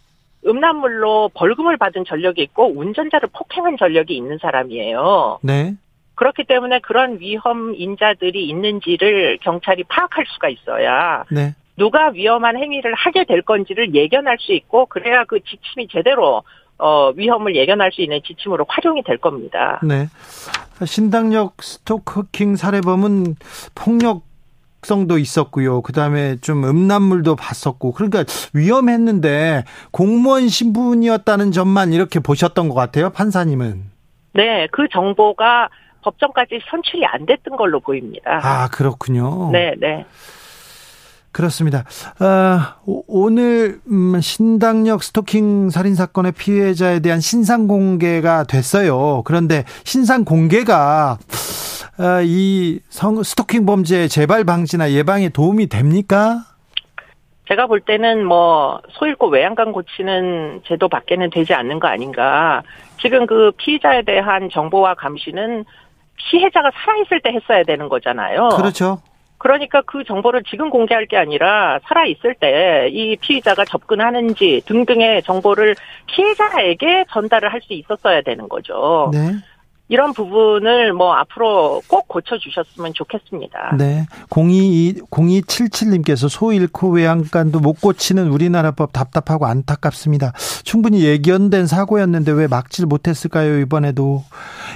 음란물로 0.47 1.31
벌금을 1.35 1.77
받은 1.77 2.05
전력이 2.05 2.41
있고 2.43 2.73
운전자를 2.77 3.29
폭행한 3.33 3.77
전력이 3.77 4.17
있는 4.17 4.39
사람이에요. 4.41 5.41
네. 5.43 5.75
그렇기 6.15 6.45
때문에 6.45 6.81
그런 6.81 7.19
위험 7.21 7.75
인자들이 7.75 8.47
있는지를 8.49 9.39
경찰이 9.41 9.85
파악할 9.85 10.25
수가 10.27 10.49
있어야 10.49 11.25
네. 11.31 11.55
누가 11.77 12.09
위험한 12.09 12.57
행위를 12.57 12.93
하게 12.95 13.25
될 13.25 13.43
건지를 13.43 13.95
예견할 13.95 14.37
수 14.41 14.53
있고 14.53 14.87
그래야 14.87 15.25
그 15.25 15.41
지침이 15.41 15.89
제대로 15.89 16.43
어, 16.79 17.11
위험을 17.17 17.57
예견할 17.57 17.93
수 17.93 18.03
있는 18.03 18.21
지침으로 18.25 18.65
활용이 18.69 19.03
될 19.03 19.19
겁니다. 19.19 19.81
네. 19.83 20.09
신당역 20.85 21.63
스토커킹 21.63 22.57
살해범은 22.57 23.37
폭력 23.75 24.23
성도 24.83 25.19
있었고요. 25.19 25.83
그다음에 25.83 26.37
좀 26.37 26.65
음란물도 26.65 27.35
봤었고 27.35 27.93
그러니까 27.93 28.25
위험했는데 28.55 29.65
공무원 29.91 30.49
신분이었다는 30.49 31.51
점만 31.51 31.93
이렇게 31.93 32.21
보셨던 32.21 32.69
것 32.69 32.75
같아요. 32.77 33.11
판사님은. 33.11 33.83
네, 34.35 34.69
그 34.71 34.87
정보가 34.93 35.69
법정까지 36.03 36.61
선출이 36.71 37.05
안 37.07 37.27
됐던 37.27 37.57
걸로 37.57 37.81
보입니다. 37.81 38.41
아 38.43 38.69
그렇군요. 38.69 39.51
네, 39.51 39.75
네. 39.79 40.07
그렇습니다. 41.33 41.85
아, 42.19 42.77
오늘 42.85 43.81
음, 43.91 44.21
신당역 44.21 45.03
스토킹 45.03 45.71
살인 45.71 45.95
사건의 45.95 46.33
피해자에 46.33 47.01
대한 47.01 47.21
신상 47.21 47.69
공개가 47.69 48.45
됐어요. 48.45 49.23
그런데 49.25 49.65
신상 49.85 50.25
공개가 50.25 51.19
아, 51.99 52.21
이 52.23 52.81
성, 52.89 53.23
스토킹 53.23 53.67
범죄 53.67 54.09
재발 54.09 54.45
방지나 54.45 54.93
예방에 54.93 55.29
도움이 55.29 55.69
됩니까? 55.69 56.45
제가 57.49 57.67
볼 57.67 57.81
때는 57.81 58.25
뭐 58.25 58.81
소잃고 58.91 59.29
외양간 59.29 59.73
고치는 59.73 60.63
제도 60.67 60.89
밖에는 60.89 61.31
되지 61.31 61.55
않는 61.55 61.81
거 61.81 61.89
아닌가. 61.89 62.63
지금 63.01 63.27
그 63.27 63.53
피의자에 63.57 64.03
대한 64.03 64.51
정보와 64.51 64.95
감시는 64.95 65.65
피해자가 66.17 66.71
살아있을 66.75 67.21
때 67.23 67.31
했어야 67.31 67.65
되는 67.65 67.89
거잖아요. 67.89 68.51
그렇죠. 68.51 69.01
그러니까 69.39 69.83
그 69.83 70.03
정보를 70.05 70.43
지금 70.51 70.69
공개할 70.71 71.07
게 71.07 71.17
아니라 71.17 71.79
살아 71.87 72.05
있을 72.07 72.35
때 72.35 72.89
이 72.91 73.17
피의자가 73.21 73.65
접근하는지 73.65 74.63
등등의 74.67 75.23
정보를 75.23 75.75
피해자에게 76.07 77.05
전달을 77.11 77.53
할 77.53 77.61
수 77.61 77.73
있었어야 77.73 78.23
되는 78.23 78.49
거죠. 78.49 79.11
네. 79.13 79.33
이런 79.89 80.13
부분을 80.13 80.93
뭐 80.93 81.15
앞으로 81.15 81.83
꼭 81.89 82.09
고쳐주셨으면 82.09 82.93
좋겠습니다. 82.95 83.77
네. 83.79 84.07
02, 84.31 85.03
0277님께서 85.11 86.29
소 86.29 86.53
잃고 86.53 86.91
외양간도 86.91 87.61
못 87.61 87.81
고치는 87.81 88.29
우리나라 88.29 88.71
법 88.71 88.93
답답하고 88.93 89.47
안타깝습니다. 89.47 90.33
충분히 90.63 91.05
예견된 91.05 91.67
사고였는데 91.67 92.33
왜 92.33 92.47
막질 92.47 92.85
못했을까요, 92.87 93.61
이번에도. 93.61 94.25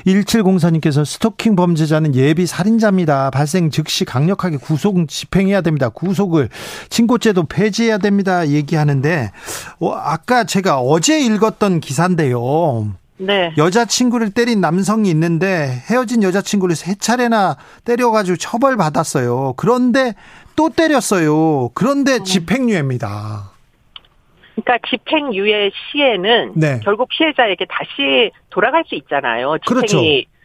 1704님께서 0.07 1.05
스토킹 1.05 1.57
범죄자는 1.57 2.15
예비 2.15 2.47
살인자입니다. 2.47 3.31
발생 3.31 3.71
즉시 3.71 4.07
강력하게 4.07 4.57
구속 4.57 4.93
집행해야 5.09 5.61
됩니다. 5.61 5.91
구속을 5.91 6.49
친고죄도 6.89 7.45
폐지해야 7.45 7.99
됩니다. 7.99 8.49
얘기하는데, 8.49 9.31
어, 9.81 9.93
아까 9.93 10.45
제가 10.45 10.81
어제 10.81 11.21
읽었던 11.21 11.81
기사인데요. 11.81 12.93
네. 13.27 13.53
여자친구를 13.57 14.31
때린 14.31 14.61
남성이 14.61 15.09
있는데 15.11 15.69
헤어진 15.91 16.23
여자친구를 16.23 16.75
세 16.75 16.95
차례나 16.95 17.57
때려가지고 17.85 18.37
처벌받았어요. 18.37 19.55
그런데 19.57 20.15
또 20.57 20.69
때렸어요. 20.69 21.71
그런데 21.75 22.17
음. 22.17 22.25
집행유예입니다. 22.25 23.51
그러니까 24.55 24.87
집행유예 24.89 25.71
시에는 25.93 26.53
네. 26.57 26.81
결국 26.85 27.09
피해자에게 27.09 27.65
다시 27.71 28.31
돌아갈 28.51 28.85
수 28.87 28.95
있잖아요. 28.97 29.57
집행이 29.67 29.87
그렇죠. 29.87 29.99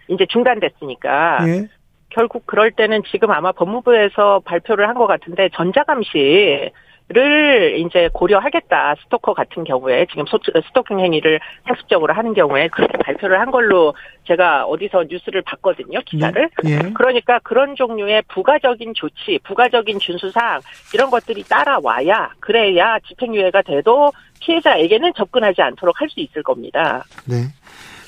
이제 0.09 0.25
중단됐으니까. 0.29 1.47
예. 1.47 1.67
결국 2.09 2.47
그럴 2.47 2.71
때는 2.71 3.03
지금 3.11 3.31
아마 3.31 3.51
법무부에서 3.51 4.41
발표를 4.45 4.87
한 4.87 4.95
것 4.95 5.07
같은데 5.07 5.49
전자감시 5.55 6.71
를 7.09 7.79
이제 7.79 8.09
고려하겠다 8.11 8.95
스토커 9.03 9.33
같은 9.33 9.63
경우에 9.63 10.05
지금 10.09 10.25
스토킹 10.27 10.99
행위를 10.99 11.39
학습적으로 11.63 12.13
하는 12.13 12.33
경우에 12.33 12.67
그렇게 12.67 12.97
발표를 12.97 13.39
한 13.39 13.49
걸로 13.49 13.93
제가 14.25 14.65
어디서 14.65 15.05
뉴스를 15.09 15.41
봤거든요 15.43 16.01
기사를 16.05 16.49
예, 16.65 16.69
예. 16.69 16.79
그러니까 16.93 17.39
그런 17.43 17.77
종류의 17.77 18.23
부가적인 18.27 18.93
조치 18.93 19.39
부가적인 19.45 19.99
준수사항 19.99 20.59
이런 20.93 21.09
것들이 21.09 21.43
따라와야 21.43 22.31
그래야 22.41 22.99
집행유예가 23.07 23.61
돼도 23.61 24.11
피해자에게는 24.41 25.13
접근하지 25.15 25.61
않도록 25.61 26.01
할 26.01 26.07
수 26.09 26.19
있을 26.19 26.43
겁니다. 26.43 27.03
네. 27.25 27.47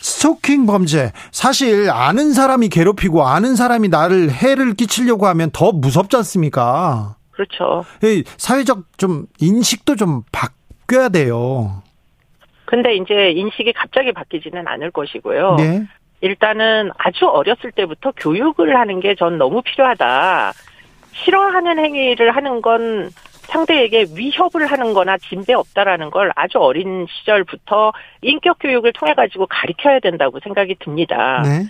스토킹 0.02 0.66
범죄 0.66 1.12
사실 1.32 1.90
아는 1.90 2.34
사람이 2.34 2.70
괴롭히고 2.70 3.26
아는 3.26 3.56
사람이 3.56 3.90
나를 3.90 4.32
해를 4.32 4.74
끼치려고 4.74 5.28
하면 5.28 5.52
더 5.52 5.72
무섭지 5.72 6.16
않습니까? 6.18 7.18
그렇죠. 7.40 7.86
사회적 8.38 8.98
좀 8.98 9.28
인식도 9.40 9.96
좀 9.96 10.24
바뀌어야 10.34 11.08
돼요. 11.10 11.82
근데 12.66 12.96
이제 12.96 13.32
인식이 13.32 13.72
갑자기 13.74 14.12
바뀌지는 14.12 14.68
않을 14.68 14.92
것이고요. 14.92 15.56
네. 15.56 15.86
일단은 16.22 16.92
아주 16.98 17.26
어렸을 17.28 17.72
때부터 17.72 18.12
교육을 18.18 18.76
하는 18.78 19.00
게 19.00 19.16
전 19.16 19.38
너무 19.38 19.62
필요하다. 19.62 20.52
싫어하는 21.14 21.80
행위를 21.80 22.36
하는 22.36 22.62
건 22.62 23.10
상대에게 23.44 24.06
위협을 24.16 24.68
하는 24.68 24.94
거나 24.94 25.18
진배 25.18 25.54
없다라는 25.54 26.12
걸 26.12 26.32
아주 26.36 26.60
어린 26.60 27.08
시절부터 27.10 27.94
인격 28.22 28.58
교육을 28.60 28.94
통해 28.94 29.14
가지고 29.16 29.48
가르쳐야 29.48 30.00
된다고 30.00 30.40
생각이 30.44 30.76
듭니다. 30.80 31.42
네. 31.44 31.66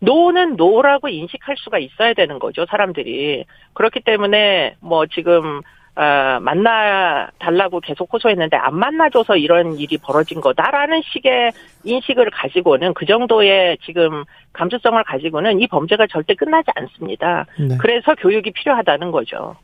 No는 0.00 0.56
No라고 0.56 1.08
인식할 1.08 1.56
수가 1.58 1.78
있어야 1.78 2.14
되는 2.14 2.38
거죠, 2.38 2.66
사람들이. 2.68 3.44
그렇기 3.74 4.00
때문에 4.00 4.76
뭐 4.80 5.06
지금 5.06 5.60
어, 5.96 6.40
만나 6.40 7.28
달라고 7.38 7.80
계속 7.80 8.08
호소했는데 8.12 8.56
안 8.56 8.74
만나줘서 8.76 9.36
이런 9.36 9.76
일이 9.76 9.98
벌어진 9.98 10.40
거다라는 10.40 11.02
식의 11.12 11.52
인식을 11.84 12.30
가지고는 12.30 12.94
그 12.94 13.04
정도의 13.04 13.76
지금 13.84 14.24
감수성을 14.52 15.02
가지고는 15.04 15.60
이 15.60 15.66
범죄가 15.66 16.06
절대 16.10 16.34
끝나지 16.34 16.70
않습니다. 16.74 17.44
네. 17.58 17.76
그래서 17.78 18.14
교육이 18.14 18.52
필요하다는 18.52 19.10
거죠. 19.10 19.56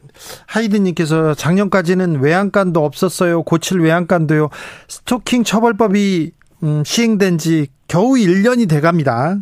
하이드님께서 0.48 1.34
작년까지는 1.34 2.20
외양간도 2.20 2.84
없었어요. 2.84 3.42
고칠 3.44 3.80
외양간도요. 3.80 4.50
스토킹 4.88 5.44
처벌법이 5.44 6.32
음, 6.64 6.82
시행된 6.84 7.38
지 7.38 7.68
겨우 7.88 8.14
1년이 8.14 8.68
돼갑니다. 8.68 9.36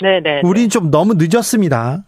네네. 0.00 0.42
우린 0.44 0.68
좀 0.68 0.90
너무 0.90 1.14
늦었습니다. 1.16 2.04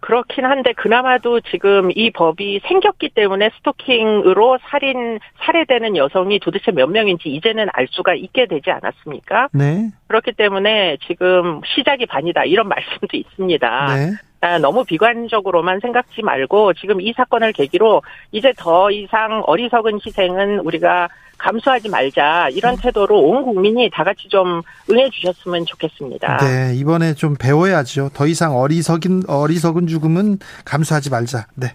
그렇긴 0.00 0.44
한데 0.44 0.72
그나마도 0.72 1.40
지금 1.40 1.90
이 1.92 2.12
법이 2.12 2.60
생겼기 2.68 3.10
때문에 3.10 3.50
스토킹으로 3.58 4.58
살인 4.70 5.18
살해되는 5.44 5.96
여성이 5.96 6.38
도대체 6.38 6.70
몇 6.70 6.86
명인지 6.88 7.28
이제는 7.28 7.66
알 7.72 7.88
수가 7.90 8.14
있게 8.14 8.46
되지 8.46 8.70
않았습니까? 8.70 9.48
네. 9.52 9.90
그렇기 10.06 10.32
때문에 10.32 10.98
지금 11.08 11.60
시작이 11.74 12.06
반이다 12.06 12.44
이런 12.44 12.68
말씀도 12.70 13.16
있습니다. 13.16 13.94
네. 13.96 14.12
아, 14.40 14.58
너무 14.58 14.84
비관적으로만 14.84 15.80
생각지 15.80 16.22
말고 16.22 16.74
지금 16.74 17.00
이 17.00 17.12
사건을 17.16 17.52
계기로 17.52 18.02
이제 18.32 18.52
더 18.56 18.90
이상 18.90 19.42
어리석은 19.46 20.00
희생은 20.04 20.60
우리가 20.60 21.08
감수하지 21.38 21.88
말자 21.88 22.48
이런 22.50 22.74
음. 22.74 22.78
태도로 22.80 23.20
온 23.20 23.42
국민이 23.42 23.90
다 23.92 24.04
같이 24.04 24.28
좀 24.28 24.62
응해 24.90 25.10
주셨으면 25.10 25.66
좋겠습니다. 25.66 26.38
네, 26.38 26.74
이번에 26.76 27.14
좀 27.14 27.36
배워야죠. 27.38 28.10
더 28.14 28.26
이상 28.26 28.56
어리석인 28.56 29.24
어리석은 29.28 29.86
죽음은 29.86 30.38
감수하지 30.64 31.10
말자. 31.10 31.46
네. 31.54 31.68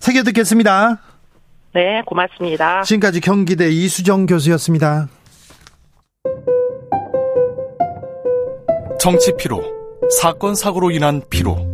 새겨 0.00 0.22
듣겠습니다. 0.22 1.00
네, 1.72 2.02
고맙습니다. 2.06 2.82
지금까지 2.82 3.20
경기대 3.20 3.68
이수정 3.68 4.26
교수였습니다. 4.26 5.08
정치 9.00 9.32
피로, 9.36 9.62
사건 10.20 10.54
사고로 10.54 10.92
인한 10.92 11.20
피로, 11.28 11.73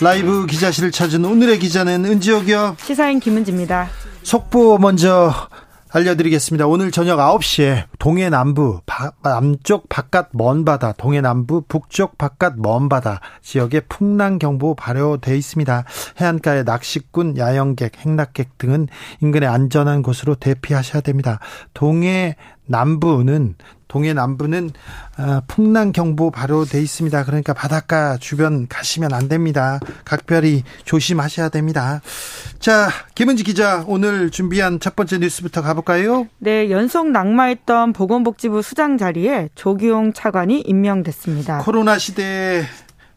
라이브 0.00 0.44
기자실을 0.46 0.90
찾은 0.90 1.24
오늘의 1.24 1.58
기자는 1.58 2.04
은지옥이요. 2.04 2.76
시사인 2.78 3.18
김은지입니다. 3.18 3.88
속보 4.22 4.76
먼저 4.78 5.32
알려드리겠습니다. 5.90 6.66
오늘 6.66 6.90
저녁 6.90 7.18
9시에 7.18 7.84
동해 7.98 8.28
남부, 8.28 8.80
바, 8.84 9.12
남쪽 9.22 9.88
바깥 9.88 10.28
먼 10.32 10.66
바다, 10.66 10.92
동해 10.92 11.22
남부, 11.22 11.62
북쪽 11.62 12.18
바깥 12.18 12.54
먼 12.58 12.90
바다 12.90 13.20
지역에 13.40 13.80
풍랑경보 13.80 14.74
발효돼 14.74 15.34
있습니다. 15.34 15.84
해안가에 16.20 16.64
낚시꾼, 16.64 17.38
야영객, 17.38 17.96
행락객 18.04 18.58
등은 18.58 18.88
인근의 19.22 19.48
안전한 19.48 20.02
곳으로 20.02 20.34
대피하셔야 20.34 21.00
됩니다. 21.00 21.38
동해 21.72 22.36
남부는 22.66 23.54
동해 23.88 24.12
남부는 24.12 24.70
어, 25.18 25.40
풍랑 25.46 25.92
경보 25.92 26.30
발효돼 26.30 26.80
있습니다. 26.82 27.24
그러니까 27.24 27.54
바닷가 27.54 28.16
주변 28.18 28.66
가시면 28.68 29.12
안 29.12 29.28
됩니다. 29.28 29.80
각별히 30.04 30.64
조심하셔야 30.84 31.48
됩니다. 31.48 32.00
자, 32.58 32.88
김은지 33.14 33.44
기자 33.44 33.84
오늘 33.86 34.30
준비한 34.30 34.80
첫 34.80 34.96
번째 34.96 35.18
뉴스부터 35.18 35.62
가볼까요? 35.62 36.26
네, 36.38 36.70
연속 36.70 37.10
낙마했던 37.10 37.92
보건복지부 37.92 38.60
수장 38.62 38.98
자리에 38.98 39.48
조기용 39.54 40.12
차관이 40.12 40.60
임명됐습니다. 40.60 41.58
코로나 41.58 41.96
시대에 41.96 42.64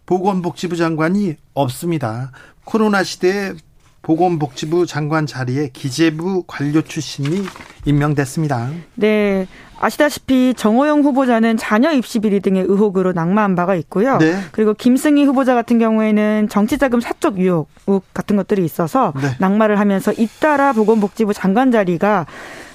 보건복지부 0.05 0.75
장관이 0.75 1.35
없습니다. 1.53 2.31
코로나 2.63 3.03
시대에 3.03 3.53
보건복지부 4.01 4.85
장관 4.85 5.25
자리에 5.25 5.69
기재부 5.73 6.43
관료 6.47 6.81
출신이 6.81 7.43
임명됐습니다. 7.85 8.69
네. 8.95 9.47
아시다시피 9.79 10.53
정호영 10.55 11.03
후보자는 11.03 11.57
자녀 11.57 11.91
입시 11.91 12.19
비리 12.19 12.41
등의 12.41 12.63
의혹으로 12.63 13.13
낙마한 13.13 13.55
바가 13.55 13.75
있고요. 13.75 14.17
네. 14.17 14.37
그리고 14.51 14.73
김승희 14.73 15.23
후보자 15.23 15.55
같은 15.55 15.79
경우에는 15.79 16.49
정치자금 16.49 16.99
사적 16.99 17.37
유혹 17.37 17.67
같은 18.13 18.35
것들이 18.35 18.65
있어서 18.65 19.13
네. 19.21 19.35
낙마를 19.39 19.79
하면서 19.79 20.11
잇따라 20.11 20.73
보건복지부 20.73 21.33
장관 21.33 21.71
자리가 21.71 22.25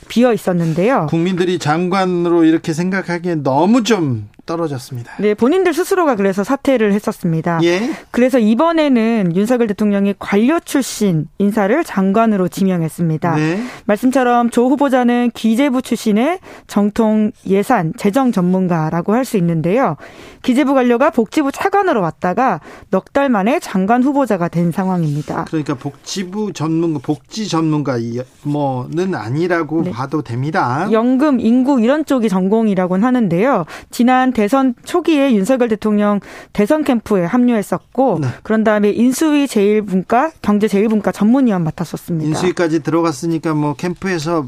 비어 0.09 0.33
있었는데요. 0.33 1.07
국민들이 1.11 1.59
장관으로 1.59 2.45
이렇게 2.45 2.73
생각하기엔 2.73 3.43
너무 3.43 3.83
좀 3.83 4.29
떨어졌습니다. 4.47 5.13
네, 5.19 5.35
본인들 5.35 5.75
스스로가 5.75 6.17
그래서 6.17 6.45
사퇴를 6.45 6.93
했었습니다. 6.93 7.61
예. 7.65 7.91
그래서 8.11 8.39
이번에는 8.39 9.35
윤석열 9.35 9.67
대통령이 9.69 10.15
관료 10.19 10.61
출신 10.61 11.29
인사를 11.39 11.83
장관으로 11.85 12.49
지명했습니다. 12.49 13.35
네. 13.37 13.63
말씀처럼 13.87 14.51
조 14.51 14.69
후보자는 14.69 15.31
기재부 15.35 15.83
출신의 15.83 16.39
정통 16.67 17.33
예산 17.47 17.93
재정 17.97 18.33
전문가라고 18.33 19.13
할 19.15 19.25
수 19.25 19.39
있는데요. 19.39 19.97
기재부 20.43 20.75
관료가 20.75 21.09
복지부 21.09 21.51
차관으로 21.51 22.03
왔다가 22.03 22.61
넉 22.91 23.15
달 23.15 23.29
만에 23.31 23.59
장관 23.61 24.03
후보자가 24.03 24.49
된 24.49 24.71
상황입니다. 24.73 25.45
그러니까 25.47 25.75
복지부 25.75 26.53
전문가, 26.53 26.99
복지 27.03 27.49
전문가 27.49 27.97
뭐는 28.43 29.15
아니라고 29.15 29.83
네. 29.85 29.91
봐도 29.93 30.21
됩니다. 30.23 30.89
연금, 30.91 31.41
인구 31.41 31.81
이런 31.81 32.05
쪽이 32.05 32.29
전공이라고는 32.29 33.05
하는데요. 33.07 33.65
지난 33.91 34.33
대선 34.35 34.75
초기에 34.85 35.35
윤석열 35.35 35.69
대통령 35.69 36.21
대선 36.53 36.85
캠프에 36.85 37.25
합류했었고 37.25 38.19
네. 38.21 38.29
그런 38.43 38.63
다음에 38.65 38.91
인수위 38.91 39.49
제일분과 39.49 40.33
경제 40.43 40.69
제일분과 40.69 41.13
전문위원 41.13 41.65
맡았었습니다. 41.65 42.29
인수위까지 42.29 42.83
들어갔으니까 42.83 43.55
뭐 43.55 43.75
캠프에서 43.75 44.47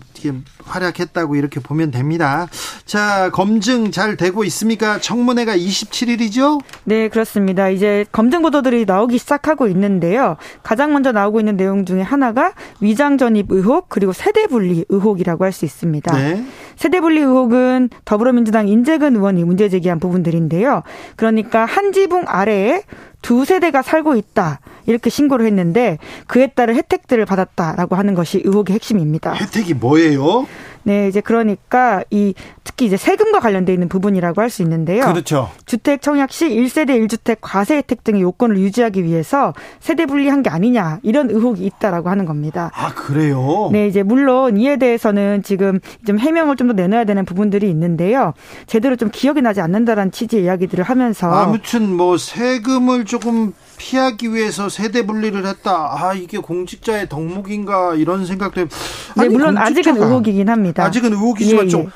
활약했다고 0.64 1.36
이렇게 1.36 1.60
보면 1.60 1.90
됩니다. 1.90 2.48
자, 2.84 3.30
검증 3.32 3.90
잘 3.90 4.16
되고 4.16 4.44
있습니까? 4.44 4.98
청문회가 5.00 5.56
27일이죠? 5.56 6.60
네, 6.84 7.08
그렇습니다. 7.08 7.68
이제 7.68 8.04
검증 8.12 8.42
보도들이 8.42 8.84
나오기 8.84 9.18
시작하고 9.18 9.68
있는데요. 9.68 10.36
가장 10.62 10.92
먼저 10.92 11.12
나오고 11.12 11.40
있는 11.40 11.56
내용 11.56 11.84
중에 11.84 12.02
하나가 12.02 12.52
위장 12.80 13.18
전입 13.18 13.46
의혹 13.50 13.88
그리고 13.88 14.12
세대 14.12 14.46
분리 14.46 14.84
의혹이라고 14.88 15.44
할 15.44 15.56
수 15.56 15.64
있습니다. 15.64 16.14
네. 16.14 16.44
세대 16.76 17.00
분리 17.00 17.20
의혹은 17.20 17.88
더불어민주당 18.04 18.68
인재근 18.68 19.16
의원이 19.16 19.42
문제 19.44 19.70
제 19.70 19.75
기한 19.80 20.00
부분들인데요. 20.00 20.82
그러니까 21.16 21.64
한 21.64 21.92
지붕 21.92 22.24
아래에 22.26 22.82
두 23.22 23.44
세대가 23.44 23.82
살고 23.82 24.16
있다. 24.16 24.60
이렇게 24.86 25.10
신고를 25.10 25.46
했는데 25.46 25.98
그에 26.26 26.46
따른 26.48 26.76
혜택들을 26.76 27.24
받았다라고 27.24 27.96
하는 27.96 28.14
것이 28.14 28.40
의혹의 28.44 28.74
핵심입니다. 28.74 29.32
혜택이 29.32 29.74
뭐예요? 29.74 30.46
네, 30.84 31.08
이제 31.08 31.20
그러니까 31.20 32.04
이 32.10 32.32
특히 32.62 32.86
이제 32.86 32.96
세금과 32.96 33.40
관련돼 33.40 33.72
있는 33.72 33.88
부분이라고 33.88 34.40
할 34.40 34.50
수 34.50 34.62
있는데요. 34.62 35.04
그렇죠. 35.04 35.50
주택 35.64 36.00
청약 36.00 36.30
시 36.30 36.48
1세대 36.48 36.90
1주택 37.08 37.38
과세 37.40 37.74
혜택 37.78 38.04
등의 38.04 38.22
요건을 38.22 38.58
유지하기 38.58 39.02
위해서 39.02 39.52
세대 39.80 40.06
분리한 40.06 40.44
게 40.44 40.50
아니냐 40.50 41.00
이런 41.02 41.28
의혹이 41.30 41.66
있다라고 41.66 42.08
하는 42.08 42.24
겁니다. 42.26 42.70
아, 42.74 42.94
그래요? 42.94 43.70
네, 43.72 43.88
이제 43.88 44.04
물론 44.04 44.56
이에 44.56 44.76
대해서는 44.76 45.42
지금 45.42 45.80
좀 46.06 46.20
해명을 46.20 46.54
좀 46.54 46.66
더 46.68 46.72
내놔야 46.74 47.04
되는 47.04 47.24
부분들이 47.24 47.68
있는데요. 47.70 48.32
제대로 48.66 48.94
좀 48.94 49.08
기억이 49.12 49.40
나지 49.42 49.60
않는다라는 49.60 50.12
취지의 50.12 50.44
이야기들을 50.44 50.84
하면서 50.84 51.28
아무튼 51.32 51.96
뭐 51.96 52.16
세금을 52.18 53.04
조금 53.06 53.52
피하기 53.78 54.34
위해서 54.34 54.68
세대 54.68 55.06
분리를 55.06 55.46
했다. 55.46 55.96
아 55.98 56.14
이게 56.14 56.38
공직자의 56.38 57.08
덕목인가 57.08 57.94
이런 57.94 58.26
생각도. 58.26 58.62
네, 58.62 58.68
아니, 59.16 59.28
물론 59.30 59.56
아직은 59.56 59.96
의혹이긴 59.96 60.48
합니다. 60.48 60.84
아직은 60.84 61.12
의혹이지만 61.12 61.66
예, 61.66 61.68
좀 61.68 61.82
예. 61.82 61.86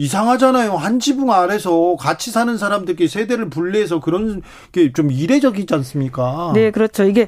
이상하잖아요. 0.00 0.76
한 0.76 1.00
지붕 1.00 1.32
아래서 1.32 1.96
같이 1.98 2.30
사는 2.30 2.56
사람들끼리 2.56 3.08
세대를 3.08 3.50
분리해서 3.50 4.00
그런 4.00 4.42
게 4.72 4.92
좀 4.92 5.10
이례적이지 5.10 5.74
않습니까? 5.74 6.52
네, 6.54 6.70
그렇죠. 6.70 7.04
이게 7.04 7.26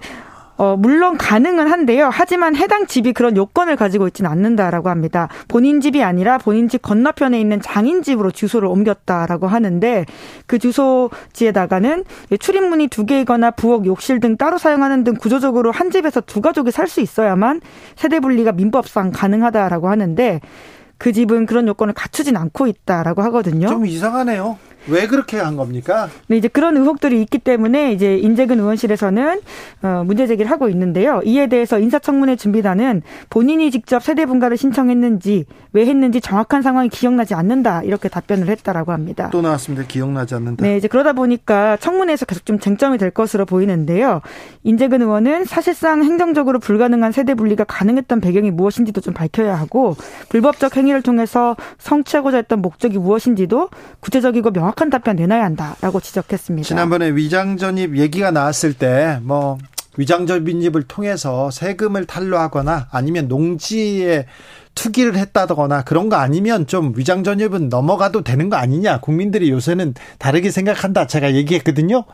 어, 0.60 0.76
물론 0.76 1.16
가능은 1.16 1.68
한데요. 1.72 2.10
하지만 2.12 2.54
해당 2.54 2.86
집이 2.86 3.14
그런 3.14 3.34
요건을 3.34 3.76
가지고 3.76 4.06
있지는 4.08 4.30
않는다라고 4.30 4.90
합니다. 4.90 5.28
본인 5.48 5.80
집이 5.80 6.02
아니라 6.02 6.36
본인 6.36 6.68
집 6.68 6.82
건너편에 6.82 7.40
있는 7.40 7.62
장인 7.62 8.02
집으로 8.02 8.30
주소를 8.30 8.68
옮겼다라고 8.68 9.46
하는데 9.46 10.04
그 10.46 10.58
주소지에다가는 10.58 12.04
출입문이 12.38 12.88
두 12.88 13.06
개이거나 13.06 13.52
부엌, 13.52 13.86
욕실 13.86 14.20
등 14.20 14.36
따로 14.36 14.58
사용하는 14.58 15.02
등 15.02 15.14
구조적으로 15.14 15.70
한 15.72 15.90
집에서 15.90 16.20
두 16.20 16.42
가족이 16.42 16.70
살 16.72 16.90
수 16.90 17.00
있어야만 17.00 17.60
세대 17.94 18.18
분리가 18.20 18.50
민법상 18.52 19.12
가능하다라고 19.14 19.88
하는데 19.88 20.40
그 20.98 21.12
집은 21.12 21.46
그런 21.46 21.68
요건을 21.68 21.94
갖추진 21.94 22.36
않고 22.36 22.66
있다라고 22.66 23.22
하거든요. 23.22 23.68
좀 23.68 23.86
이상하네요. 23.86 24.58
왜 24.88 25.06
그렇게 25.06 25.38
한 25.38 25.56
겁니까? 25.56 26.08
네, 26.28 26.36
이제 26.36 26.48
그런 26.48 26.76
의혹들이 26.76 27.20
있기 27.22 27.38
때문에 27.38 27.92
이제 27.92 28.16
인재근 28.16 28.58
의원실에서는 28.58 29.40
어, 29.82 30.02
문제 30.06 30.26
제기를 30.26 30.50
하고 30.50 30.68
있는데요. 30.68 31.20
이에 31.24 31.48
대해서 31.48 31.78
인사청문회 31.78 32.36
준비단은 32.36 33.02
본인이 33.28 33.70
직접 33.70 34.02
세대 34.02 34.26
분가를 34.26 34.56
신청했는지 34.56 35.44
왜 35.72 35.86
했는지 35.86 36.20
정확한 36.20 36.62
상황이 36.62 36.88
기억나지 36.88 37.34
않는다 37.34 37.82
이렇게 37.82 38.08
답변을 38.08 38.48
했다라고 38.48 38.92
합니다. 38.92 39.28
또 39.32 39.42
나왔습니다. 39.42 39.86
기억나지 39.86 40.34
않는다. 40.34 40.64
네, 40.64 40.76
이제 40.76 40.88
그러다 40.88 41.12
보니까 41.12 41.76
청문회에서 41.76 42.26
계속 42.26 42.46
좀 42.46 42.58
쟁점이 42.58 42.98
될 42.98 43.10
것으로 43.10 43.46
보이는데요. 43.46 44.20
인재근 44.64 45.02
의원은 45.02 45.44
사실상 45.44 46.02
행정적으로 46.02 46.58
불가능한 46.58 47.12
세대 47.12 47.34
분리가 47.34 47.64
가능했던 47.64 48.20
배경이 48.20 48.50
무엇인지도 48.50 49.00
좀 49.00 49.14
밝혀야 49.14 49.54
하고 49.54 49.96
불법적 50.28 50.76
행위를 50.76 51.02
통해서 51.02 51.56
성취하고자 51.78 52.38
했던 52.38 52.60
목적이 52.62 52.98
무엇인지도 52.98 53.68
구체적이고 54.00 54.50
명확 54.52 54.69
정확한 54.70 54.90
답변 54.90 55.16
내놔야 55.16 55.44
한다라고 55.44 56.00
지적했습니다. 56.00 56.66
지난번에 56.66 57.10
위장 57.10 57.56
전입 57.56 57.96
얘기가 57.96 58.30
나왔을 58.30 58.74
때뭐 58.74 59.58
위장 59.96 60.26
전입을 60.26 60.84
통해서 60.84 61.50
세금을 61.50 62.06
탈루하거나 62.06 62.88
아니면 62.90 63.28
농지에 63.28 64.26
투기를 64.74 65.16
했다거나 65.16 65.82
그런 65.82 66.08
거 66.08 66.16
아니면 66.16 66.66
좀 66.66 66.92
위장 66.96 67.24
전입은 67.24 67.68
넘어가도 67.68 68.22
되는 68.22 68.48
거 68.48 68.56
아니냐 68.56 69.00
국민들이 69.00 69.50
요새는 69.50 69.94
다르게 70.18 70.50
생각한다 70.50 71.06
제가 71.06 71.34
얘기했거든요. 71.34 72.04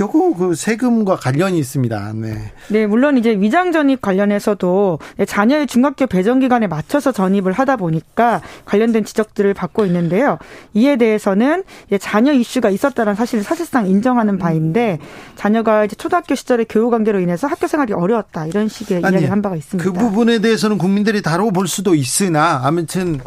요거 0.00 0.34
그 0.34 0.54
세금과 0.54 1.16
관련이 1.16 1.58
있습니다. 1.58 2.12
네. 2.14 2.52
네, 2.68 2.86
물론 2.86 3.18
이제 3.18 3.30
위장 3.30 3.72
전입 3.72 4.00
관련해서도 4.00 4.98
자녀의 5.26 5.66
중학교 5.66 6.06
배정 6.06 6.38
기간에 6.38 6.66
맞춰서 6.66 7.10
전입을 7.12 7.52
하다 7.52 7.76
보니까 7.76 8.40
관련된 8.64 9.04
지적들을 9.04 9.54
받고 9.54 9.84
있는데요. 9.86 10.38
이에 10.74 10.96
대해서는 10.96 11.64
자녀 12.00 12.32
이슈가 12.32 12.70
있었다는 12.70 13.14
사실을 13.14 13.42
사실상 13.42 13.88
인정하는 13.88 14.38
바인데 14.38 14.98
자녀가 15.34 15.84
이제 15.84 15.96
초등학교 15.96 16.34
시절의 16.34 16.66
교육 16.68 16.90
관계로 16.90 17.20
인해서 17.20 17.46
학교 17.46 17.66
생활이 17.66 17.92
어려웠다 17.92 18.46
이런 18.46 18.68
식의 18.68 18.98
아니, 18.98 19.14
이야기를 19.14 19.32
한 19.32 19.42
바가 19.42 19.56
있습니다. 19.56 19.90
그 19.90 19.98
부분에 19.98 20.38
대해서는 20.38 20.78
국민들이 20.78 21.22
다뤄볼 21.22 21.66
수도 21.66 21.94
있으나 21.94 22.60
아무튼 22.64 23.20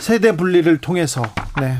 세대 0.00 0.36
분리를 0.36 0.78
통해서 0.78 1.22
네. 1.60 1.76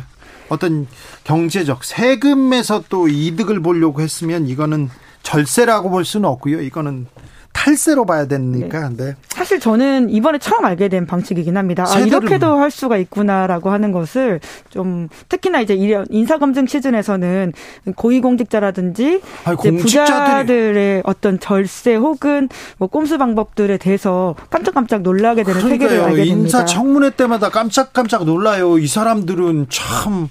어떤 0.49 0.87
경제적 1.25 1.85
세금에서 1.85 2.85
또 2.89 3.09
이득을 3.09 3.61
보려고 3.61 4.01
했으면 4.01 4.49
이거는 4.49 4.91
절세라고 5.23 5.91
볼 5.91 6.05
수는 6.05 6.29
없고요. 6.29 6.63
이거는 6.63 7.07
탈세로 7.59 8.07
봐야 8.07 8.27
되니까. 8.27 8.89
네. 8.91 8.97
네. 8.97 9.17
사실 9.31 9.59
저는 9.59 10.11
이번에 10.11 10.39
처음 10.39 10.65
알게 10.65 10.89
된 10.89 11.07
방식이긴 11.07 11.57
합니다. 11.57 11.85
아, 11.89 11.99
이렇게도 11.99 12.57
할 12.57 12.71
수가 12.71 12.97
있구나라고 12.99 13.71
하는 13.71 13.91
것을 13.91 14.41
좀 14.71 15.09
특히나 15.29 15.61
이제 15.61 15.75
인사 16.11 16.39
검증 16.39 16.67
시즌에서는 16.67 17.53
고위공직자라든지 17.97 19.21
아니, 19.45 19.77
부자들의 19.77 21.03
어떤 21.05 21.41
절세 21.41 21.97
혹은 21.97 22.49
뭐 22.79 22.89
꼼수 22.89 23.19
방법들에 23.19 23.77
대해서 23.79 24.37
깜짝깜짝 24.51 25.03
놀라게 25.03 25.43
되는 25.43 25.61
그러니까요. 25.61 25.89
세계를 25.89 26.05
알게 26.05 26.17
됩니다. 26.27 26.41
인사 26.41 26.65
청문회 26.65 27.11
때마다 27.11 27.49
깜짝깜짝 27.49 28.25
놀라요. 28.25 28.79
이 28.79 28.87
사람들은 28.87 29.67
참 29.69 30.29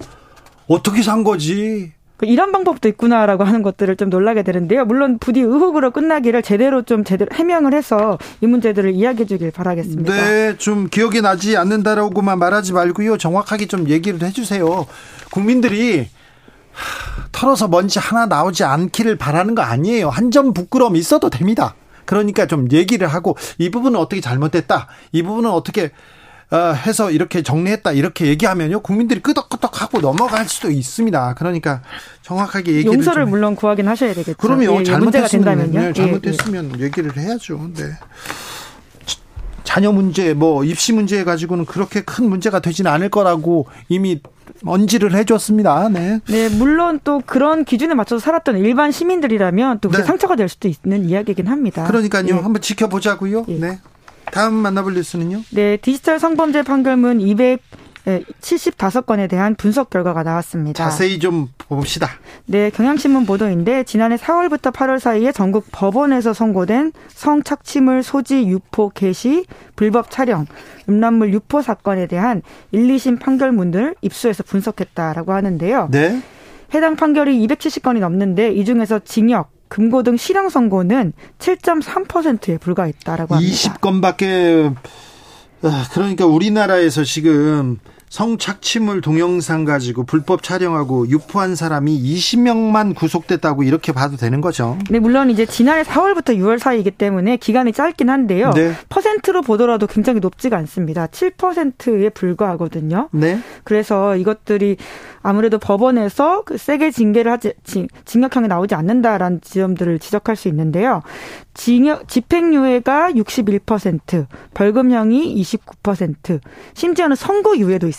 어떻게 0.68 1.02
산 1.02 1.24
거지? 1.24 1.92
그 2.18 2.26
이런 2.26 2.52
방법도 2.52 2.90
있구나라고 2.90 3.44
하는 3.44 3.62
것들을 3.62 3.96
좀 3.96 4.10
놀라게 4.10 4.42
되는데요. 4.44 4.86
물론 4.86 5.20
부디 5.20 5.40
의혹으로 5.42 5.92
끝나기를 5.92 6.42
제대로 6.42 6.82
좀 6.82 7.04
제대로 7.04 7.30
해명을 7.34 7.74
해서 7.74 8.18
이 8.42 8.48
문제들을 8.48 8.92
이야기해 8.94 9.26
주길 9.28 9.52
바라겠습니다. 9.52 10.14
네, 10.14 10.58
좀 10.58 10.88
기억이 10.90 11.22
나지 11.22 11.56
않는다라고만 11.58 12.40
말하지 12.40 12.74
말고요. 12.74 13.18
정확하게 13.18 13.68
좀 13.68 13.88
얘기를 13.88 14.22
해 14.24 14.32
주세요. 14.32 14.88
국민들이 15.32 16.08
털어서 17.32 17.68
먼지 17.68 18.00
하나 18.00 18.26
나오지 18.26 18.64
않기를 18.64 19.16
바라는 19.18 19.56
거 19.56 19.62
아니에요. 19.62 20.10
한 20.10 20.32
점 20.32 20.54
부끄러움 20.54 20.96
있어도 20.96 21.30
됩니다. 21.30 21.76
그러니까 22.06 22.46
좀 22.48 22.68
얘기를 22.72 23.08
하고 23.08 23.38
이 23.58 23.70
부분은 23.70 24.00
어떻게 24.00 24.22
잘못됐다. 24.22 24.88
이 25.12 25.24
부분은 25.24 25.50
어떻게 25.50 25.86
어, 25.86 25.90
해서 26.54 27.12
이렇게 27.12 27.42
정리했다 27.42 27.92
이렇게 27.92 28.28
얘기하면요 28.28 28.80
국민들이 28.82 29.22
끄덕끄덕하고 29.22 30.00
넘어갈 30.00 30.48
수도 30.48 30.70
있습니다. 30.70 31.36
그러니까 31.36 31.82
정확하게 32.22 32.74
얘기를 32.74 32.94
용서를 32.94 33.26
물론 33.26 33.56
구하긴 33.56 33.88
하셔야 33.88 34.14
되겠죠. 34.14 34.38
그럼요. 34.38 34.80
예, 34.80 34.84
잘못했으면 34.84 35.72
네, 35.72 35.94
잘못했으면 35.94 36.72
예, 36.76 36.80
예. 36.80 36.84
얘기를 36.86 37.18
해야죠. 37.18 37.72
네. 37.76 37.84
자녀 39.64 39.92
문제, 39.92 40.34
뭐 40.34 40.64
입시 40.64 40.94
문제 40.94 41.26
가지고는 41.26 41.66
그렇게 41.66 42.02
큰 42.02 42.30
문제가 42.30 42.62
되지는 42.62 42.90
않을 42.90 43.10
거라고 43.10 43.68
이미 43.90 44.22
언지를 44.66 45.14
해줬습니다. 45.14 45.90
네. 45.90 46.22
네, 46.30 46.48
물론 46.48 47.02
또 47.04 47.22
그런 47.26 47.66
기준에 47.66 47.94
맞춰서 47.94 48.24
살았던 48.24 48.58
일반 48.60 48.94
시민들이라면 48.94 49.80
또 49.82 49.90
네. 49.90 50.02
상처가 50.04 50.38
될 50.38 50.48
수도 50.48 50.70
있는 50.70 51.10
이야기이긴 51.10 51.48
합니다. 51.48 51.86
그러니까요. 51.86 52.26
예. 52.30 52.32
한번 52.32 52.62
지켜보자고요. 52.62 53.46
예. 53.50 53.54
네. 53.60 53.80
다음 54.32 54.54
만나볼 54.54 54.94
뉴스는요? 54.94 55.42
네, 55.52 55.78
디지털 55.78 56.20
성범죄 56.20 56.64
판결문 56.64 57.22
200 57.22 57.62
75건에 58.42 59.30
대한 59.30 59.56
분석 59.56 59.90
결과가 59.90 60.24
나왔습니다. 60.24 60.82
자세히 60.82 61.20
좀 61.20 61.50
봅시다. 61.58 62.08
네, 62.46 62.70
경향신문 62.70 63.26
보도인데 63.26 63.84
지난해 63.84 64.16
4월부터 64.16 64.72
8월 64.72 65.00
사이에 65.00 65.32
전국 65.32 65.66
법원에서 65.72 66.34
선고된 66.34 66.94
성착취물 67.10 68.04
소지 68.04 68.48
유포 68.48 68.90
개시 68.90 69.46
불법 69.76 70.10
촬영 70.10 70.46
음란물 70.88 71.34
유포 71.34 71.62
사건에 71.62 72.08
대한 72.08 72.42
1, 72.72 72.88
2심 72.88 73.20
판결문을 73.20 73.96
입수해서 74.02 74.44
분석했다라고 74.44 75.34
하는데요. 75.34 75.90
네. 75.92 76.22
해당 76.74 76.96
판결이 76.96 77.46
270건이 77.48 78.00
넘는데 78.00 78.52
이 78.54 78.64
중에서 78.64 79.00
징역 79.00 79.57
금고 79.70 80.04
등 80.04 80.18
실형 80.18 80.50
선고는 80.50 81.14
7.3%에 81.40 82.58
불과했다라고 82.58 83.36
합니다. 83.36 83.54
20건밖에 83.56 84.76
아, 85.64 85.88
그러니까 85.92 86.26
우리나라에서 86.26 87.04
지금 87.04 87.80
성착취물 88.10 89.02
동영상 89.02 89.66
가지고 89.66 90.04
불법 90.04 90.42
촬영하고 90.42 91.10
유포한 91.10 91.56
사람이 91.56 92.02
20명만 92.02 92.96
구속됐다고 92.96 93.64
이렇게 93.64 93.92
봐도 93.92 94.16
되는 94.16 94.40
거죠. 94.40 94.78
네, 94.90 95.00
물론 95.00 95.30
이제 95.30 95.46
지난해 95.46 95.84
4월부터 95.84 96.38
6월 96.38 96.58
사이이기 96.58 96.92
때문에 96.92 97.38
기간이 97.38 97.74
짧긴 97.74 98.10
한데요. 98.10 98.52
네. 98.52 98.74
퍼센트로 98.90 99.42
보더라도 99.42 99.88
굉장히 99.88 100.20
높지가 100.20 100.58
않습니다. 100.58 101.08
7%에 101.08 102.10
불과하거든요. 102.10 103.10
네. 103.12 103.40
그래서 103.64 104.16
이것들이 104.16 104.78
아무래도 105.22 105.60
법원에서 105.60 106.44
그 106.46 106.58
세게 106.58 106.92
징계를 106.92 107.30
하지 107.32 107.54
징역형이 108.06 108.48
나오지 108.48 108.76
않는다라는 108.76 109.42
지점들을 109.42 110.00
지적할 110.00 110.38
수 110.38 110.48
있는데요. 110.48 111.02
징역 111.54 112.08
집행유예가 112.08 113.12
61%, 113.12 114.28
벌금형이 114.54 115.36
29%, 115.42 116.40
심지어는 116.76 117.16
선고유예도 117.16 117.88
있습니다. 117.88 117.97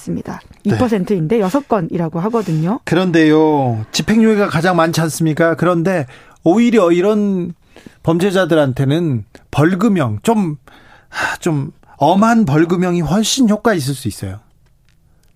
2%인데 0.67 1.39
네. 1.39 1.43
6건이라고 1.43 2.17
하거든요. 2.17 2.81
그런데요. 2.85 3.85
집행유예가 3.93 4.49
가장 4.49 4.77
많지 4.77 5.01
않습니까? 5.01 5.55
그런데 5.55 6.07
오히려 6.45 6.93
이런 6.93 7.55
범죄자들한테는 8.03 9.25
벌금형 9.51 10.21
좀좀 10.23 11.73
엄한 11.97 12.45
벌금형이 12.45 13.01
훨씬 13.01 13.49
효과 13.49 13.75
있을 13.75 13.95
수 13.95 14.09
있어요. 14.09 14.41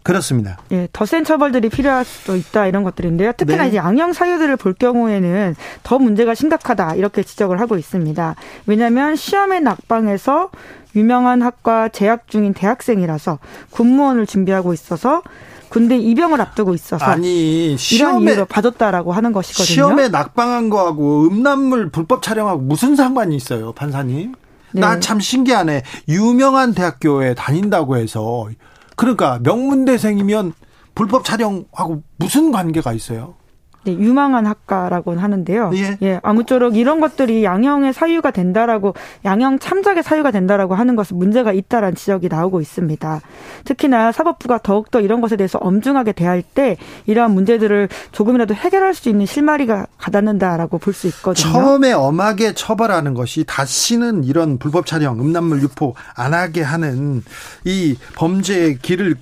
그렇습니다. 0.03 0.59
예, 0.73 0.89
더 0.93 1.05
센 1.07 1.25
처벌들이 1.25 1.69
필요할 1.69 2.05
수도 2.05 2.37
있다 2.37 2.67
이런 2.67 2.83
것들인데요. 2.83 3.33
특히나 3.37 3.63
네. 3.65 3.69
이제 3.69 3.77
양형 3.77 4.13
사유들을 4.13 4.57
볼 4.57 4.75
경우에는 4.75 5.55
더 5.83 5.99
문제가 5.99 6.35
심각하다 6.35 6.95
이렇게 6.97 7.23
지적을 7.23 7.61
하고 7.61 7.77
있습니다. 7.77 8.35
왜냐하면 8.67 9.15
시험의 9.17 9.61
낙방에서 9.61 10.51
유명한 10.97 11.43
학과 11.43 11.89
재학 11.89 12.29
중인 12.29 12.53
대학생이라서 12.55 13.39
군무원을 13.71 14.27
준비하고 14.27 14.73
있어서 14.73 15.23
군대 15.69 15.97
입영을 15.97 16.39
앞두고 16.41 16.75
있어서 16.75 17.05
아니 17.05 17.77
시험에 17.79 18.13
이런 18.25 18.35
이유로 18.35 18.45
봐줬다라고 18.45 19.13
하는 19.13 19.33
것이거든요. 19.33 19.65
시험에 19.65 20.09
낙방한 20.09 20.69
거하고 20.69 21.29
음란물 21.29 21.91
불법 21.91 22.23
촬영하고 22.23 22.61
무슨 22.61 22.95
상관이 22.95 23.35
있어요, 23.37 23.73
판사님? 23.73 24.35
네. 24.73 24.81
나참 24.81 25.21
신기하네. 25.21 25.83
유명한 26.09 26.75
대학교에 26.75 27.35
다닌다고 27.35 27.97
해서 27.97 28.49
그러니까 28.97 29.39
명문대생이면 29.43 30.53
불법 30.95 31.25
촬영하고 31.25 32.03
무슨 32.17 32.53
관계가 32.53 32.93
있어요? 32.93 33.35
네, 33.85 33.93
유망한 33.93 34.47
학과라고 34.47 35.13
하는데요. 35.15 35.73
예. 35.75 35.99
예. 36.03 36.21
아무쪼록 36.23 36.77
이런 36.77 37.01
것들이 37.01 37.43
양형의 37.43 37.93
사유가 37.93 38.31
된다라고 38.31 38.95
양형 39.25 39.59
참작의 39.59 40.03
사유가 40.05 40.31
된다라고 40.31 40.75
하는 40.75 40.95
것은 40.95 41.19
문제가 41.19 41.53
있다라는 41.53 41.97
지적이 41.97 42.29
나오고 42.29 42.61
있습니다. 42.61 43.21
특히나 43.65 44.13
사법부가 44.13 44.59
더욱더 44.63 45.01
이런 45.01 45.21
것에 45.21 45.37
대해서 45.37 45.59
엄중하게 45.59 46.13
대할 46.13 46.43
때 46.43 46.77
이러한 47.07 47.33
문제들을 47.33 47.89
조금이라도 48.13 48.55
해결할 48.55 48.95
수 48.95 49.09
있는 49.09 49.27
실마리가 49.27 49.87
가닿는다라고 49.99 50.79
볼 50.79 50.93
수 50.93 51.07
있거든요. 51.09 51.53
처음에 51.53 51.93
엄하게 51.93 52.53
처벌하는 52.53 53.15
것이 53.15 53.45
다시는 53.47 54.25
이런 54.25 54.59
불법 54.59 54.85
촬영, 54.87 55.19
음란물 55.19 55.63
유포 55.63 55.95
안 56.15 56.35
하게 56.35 56.61
하는 56.63 57.23
이 57.65 57.97
범죄의 58.15 58.79
길을 58.79 59.17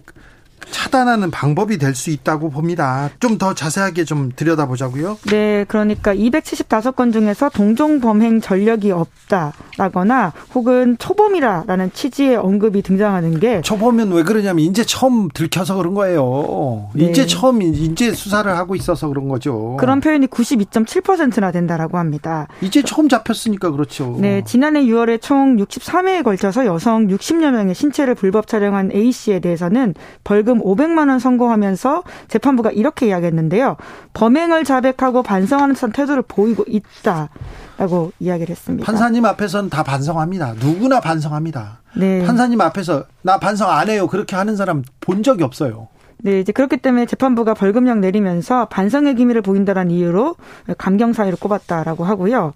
차단하는 0.71 1.31
방법이 1.31 1.79
될 1.79 1.91
수 1.95 2.11
있다고 2.11 2.51
봅니다. 2.51 3.11
좀 3.19 3.37
더 3.41 3.55
자세하게 3.55 4.05
좀 4.05 4.31
들여다보자고요. 4.37 5.19
네, 5.31 5.65
그러니까 5.67 6.15
275건 6.15 7.11
중에서 7.13 7.49
동종 7.49 8.01
범행 8.01 8.41
전력이 8.43 8.93
없다라거나 8.93 10.33
혹은 10.55 10.97
초범이라라는 10.99 11.93
취지의 11.93 12.37
언급이 12.37 12.83
등장하는 12.83 13.41
게 13.41 13.61
초범은 13.63 14.13
왜 14.13 14.23
그러냐면 14.25 14.65
이제 14.67 14.85
처음 14.85 15.29
들켜서 15.33 15.75
그런 15.77 15.95
거예요. 15.95 16.91
네. 16.95 17.05
이제 17.07 17.27
처음 17.27 17.63
이제 17.63 18.13
수사를 18.13 18.51
하고 18.55 18.75
있어서 18.77 19.09
그런 19.09 19.29
거죠. 19.29 19.77
그런 19.79 20.01
표현이 20.01 20.27
92.7%나 20.27 21.51
된다라고 21.53 21.99
합니다. 21.99 22.47
이제 22.61 22.83
처음 22.83 23.09
잡혔으니까 23.09 23.71
그렇죠. 23.71 24.17
네, 24.19 24.43
지난해 24.45 24.83
6월에 24.85 25.21
총 25.23 25.57
63회에 25.57 26.23
걸쳐서 26.25 26.67
여성 26.67 27.07
60여 27.09 27.51
명의 27.53 27.75
신체를 27.75 28.15
불법 28.15 28.47
촬영한 28.47 28.91
A 28.95 29.13
씨에 29.13 29.41
대해서는 29.41 29.95
벌금 30.25 30.60
500만 30.61 31.09
원 31.09 31.19
선고하면서 31.19 32.03
재판부가 32.29 32.71
이렇게 32.71 33.09
이야기했는데요. 33.09 33.77
범행을 34.15 34.65
자백하고 34.65 35.23
반성하는 35.23 35.75
듯한 35.75 35.93
태도를 35.93 36.23
보이고 36.23 36.65
있다라고 36.67 38.13
이야기를 38.21 38.51
했습니다. 38.51 38.87
판사님 38.87 39.25
앞에서는 39.25 39.71
다 39.71 39.83
반성합니다. 39.83 40.55
누구나 40.61 41.01
반성합니다. 41.01 41.81
네. 41.97 42.25
판사님 42.25 42.61
앞에서 42.61 43.05
나 43.23 43.39
반성 43.39 43.71
안 43.71 43.89
해요. 43.89 44.07
그렇게 44.07 44.37
하는 44.37 44.57
사람 44.57 44.83
본 45.01 45.23
적이 45.23 45.45
없어요. 45.45 45.89
네, 46.23 46.41
이제 46.41 46.53
그렇기 46.53 46.77
때문에 46.77 47.07
재판부가 47.07 47.55
벌금형 47.55 48.01
내리면서 48.01 48.67
반성의 48.67 49.15
기미를 49.15 49.41
보인다라는 49.41 49.91
이유로 49.91 50.37
감경 50.77 51.13
사유를 51.13 51.39
꼽았다라고 51.39 52.05
하고요. 52.05 52.53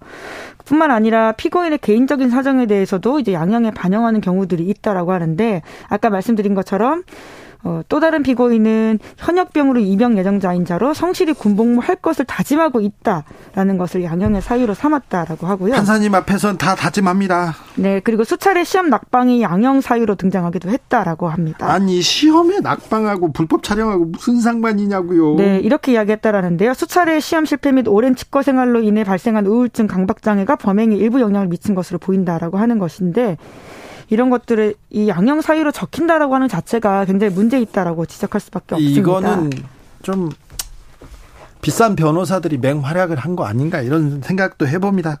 뿐만 0.65 0.91
아니라 0.91 1.31
피고인의 1.31 1.79
개인적인 1.79 2.29
사정에 2.29 2.67
대해서도 2.67 3.19
이제 3.19 3.33
양형에 3.33 3.71
반영하는 3.71 4.21
경우들이 4.21 4.63
있다라고 4.69 5.13
하는데 5.13 5.61
아까 5.87 6.09
말씀드린 6.09 6.53
것처럼 6.53 7.03
어, 7.65 7.81
또 7.89 7.99
다른 7.99 8.21
피고인은 8.21 8.99
현역병으로 9.17 9.79
입영 9.79 10.19
예정자인 10.19 10.65
자로 10.65 10.93
성실히 10.93 11.33
군복무할 11.33 11.95
것을 11.95 12.23
다짐하고 12.25 12.79
있다라는 12.79 13.79
것을 13.79 14.03
양형의 14.03 14.43
사유로 14.43 14.75
삼았다라고 14.75 15.47
하고요. 15.47 15.73
판사님 15.73 16.13
앞에선 16.13 16.59
다 16.59 16.75
다짐합니다. 16.75 17.55
네, 17.77 18.01
그리고 18.01 18.23
수차례 18.23 18.63
시험 18.63 18.89
낙방이 18.89 19.41
양형 19.41 19.81
사유로 19.81 20.13
등장하기도 20.13 20.69
했다라고 20.69 21.27
합니다. 21.27 21.71
아니 21.71 22.01
시험에 22.01 22.59
낙방하고 22.59 23.31
불법 23.33 23.63
촬영하고 23.63 24.05
무슨 24.05 24.39
상관이냐고요? 24.41 25.35
네, 25.37 25.57
이렇게 25.57 25.93
이야기했다라는데요. 25.93 26.75
수차례 26.75 27.19
시험 27.19 27.45
실패 27.45 27.71
및 27.71 27.87
오랜 27.87 28.15
칩거 28.15 28.43
생활로 28.43 28.81
인해 28.81 29.03
발생한 29.03 29.47
우울증, 29.47 29.87
강박 29.87 30.21
장애가 30.21 30.57
범행에 30.57 30.95
일부 30.95 31.19
영향을 31.19 31.47
미친 31.47 31.73
것으로 31.73 31.97
보인다라고 31.97 32.59
하는 32.59 32.77
것인데. 32.77 33.37
이런 34.09 34.29
것들을 34.29 34.75
이 34.91 35.07
양형 35.07 35.41
사유로 35.41 35.71
적시한다라고 35.71 36.35
하는 36.35 36.47
자체가 36.47 37.05
굉장히 37.05 37.33
문제 37.33 37.59
있다라고 37.59 38.05
지적할 38.05 38.39
수밖에 38.41 38.75
없습니다. 38.75 38.99
이거는 38.99 39.49
좀 40.03 40.29
비싼 41.61 41.95
변호사들이 41.95 42.57
맹활약을 42.59 43.17
한 43.17 43.35
거 43.35 43.45
아닌가 43.45 43.81
이런 43.81 44.21
생각도 44.21 44.67
해봅니다. 44.67 45.19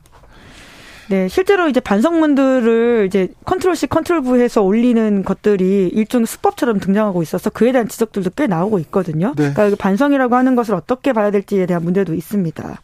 네, 1.07 1.27
실제로 1.27 1.67
이제 1.67 1.79
반성문들을 1.79 3.05
이제 3.07 3.27
컨트롤 3.45 3.75
C, 3.75 3.85
컨트롤 3.85 4.23
V해서 4.23 4.63
올리는 4.63 5.23
것들이 5.23 5.87
일종의 5.93 6.25
수법처럼 6.25 6.79
등장하고 6.79 7.21
있어서 7.21 7.51
그에 7.51 7.71
대한 7.71 7.87
지적들도 7.87 8.31
꽤 8.35 8.47
나오고 8.47 8.79
있거든요. 8.79 9.33
네. 9.37 9.53
그러니까 9.53 9.75
반성이라고 9.77 10.35
하는 10.35 10.55
것을 10.55 10.73
어떻게 10.73 11.13
봐야 11.13 11.29
될지에 11.29 11.67
대한 11.67 11.83
문제도 11.83 12.11
있습니다. 12.13 12.81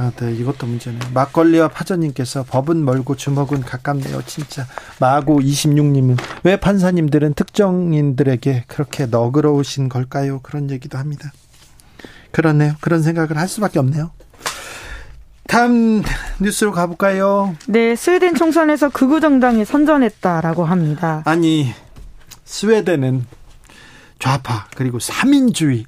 아, 0.00 0.12
네, 0.14 0.32
이것도 0.32 0.64
문제네. 0.68 0.98
막걸리와 1.12 1.68
파전님께서 1.68 2.44
법은 2.44 2.84
멀고 2.84 3.16
주먹은 3.16 3.62
가깝네요, 3.62 4.22
진짜. 4.26 4.64
마고 5.00 5.40
26님은 5.40 6.16
왜 6.44 6.56
판사님들은 6.56 7.34
특정인들에게 7.34 8.64
그렇게 8.68 9.06
너그러우신 9.06 9.88
걸까요? 9.88 10.38
그런 10.42 10.70
얘기도 10.70 10.98
합니다. 10.98 11.32
그렇네요. 12.30 12.74
그런 12.80 13.02
생각을 13.02 13.36
할 13.36 13.48
수밖에 13.48 13.80
없네요. 13.80 14.12
다음 15.48 16.04
뉴스로 16.40 16.70
가볼까요? 16.70 17.56
네, 17.66 17.96
스웨덴 17.96 18.36
총선에서 18.36 18.90
극우 18.90 19.20
정당이 19.20 19.64
선전했다라고 19.64 20.64
합니다. 20.64 21.22
아니, 21.24 21.72
스웨덴은 22.44 23.26
좌파 24.20 24.66
그리고 24.76 25.00
삼인주의 25.00 25.86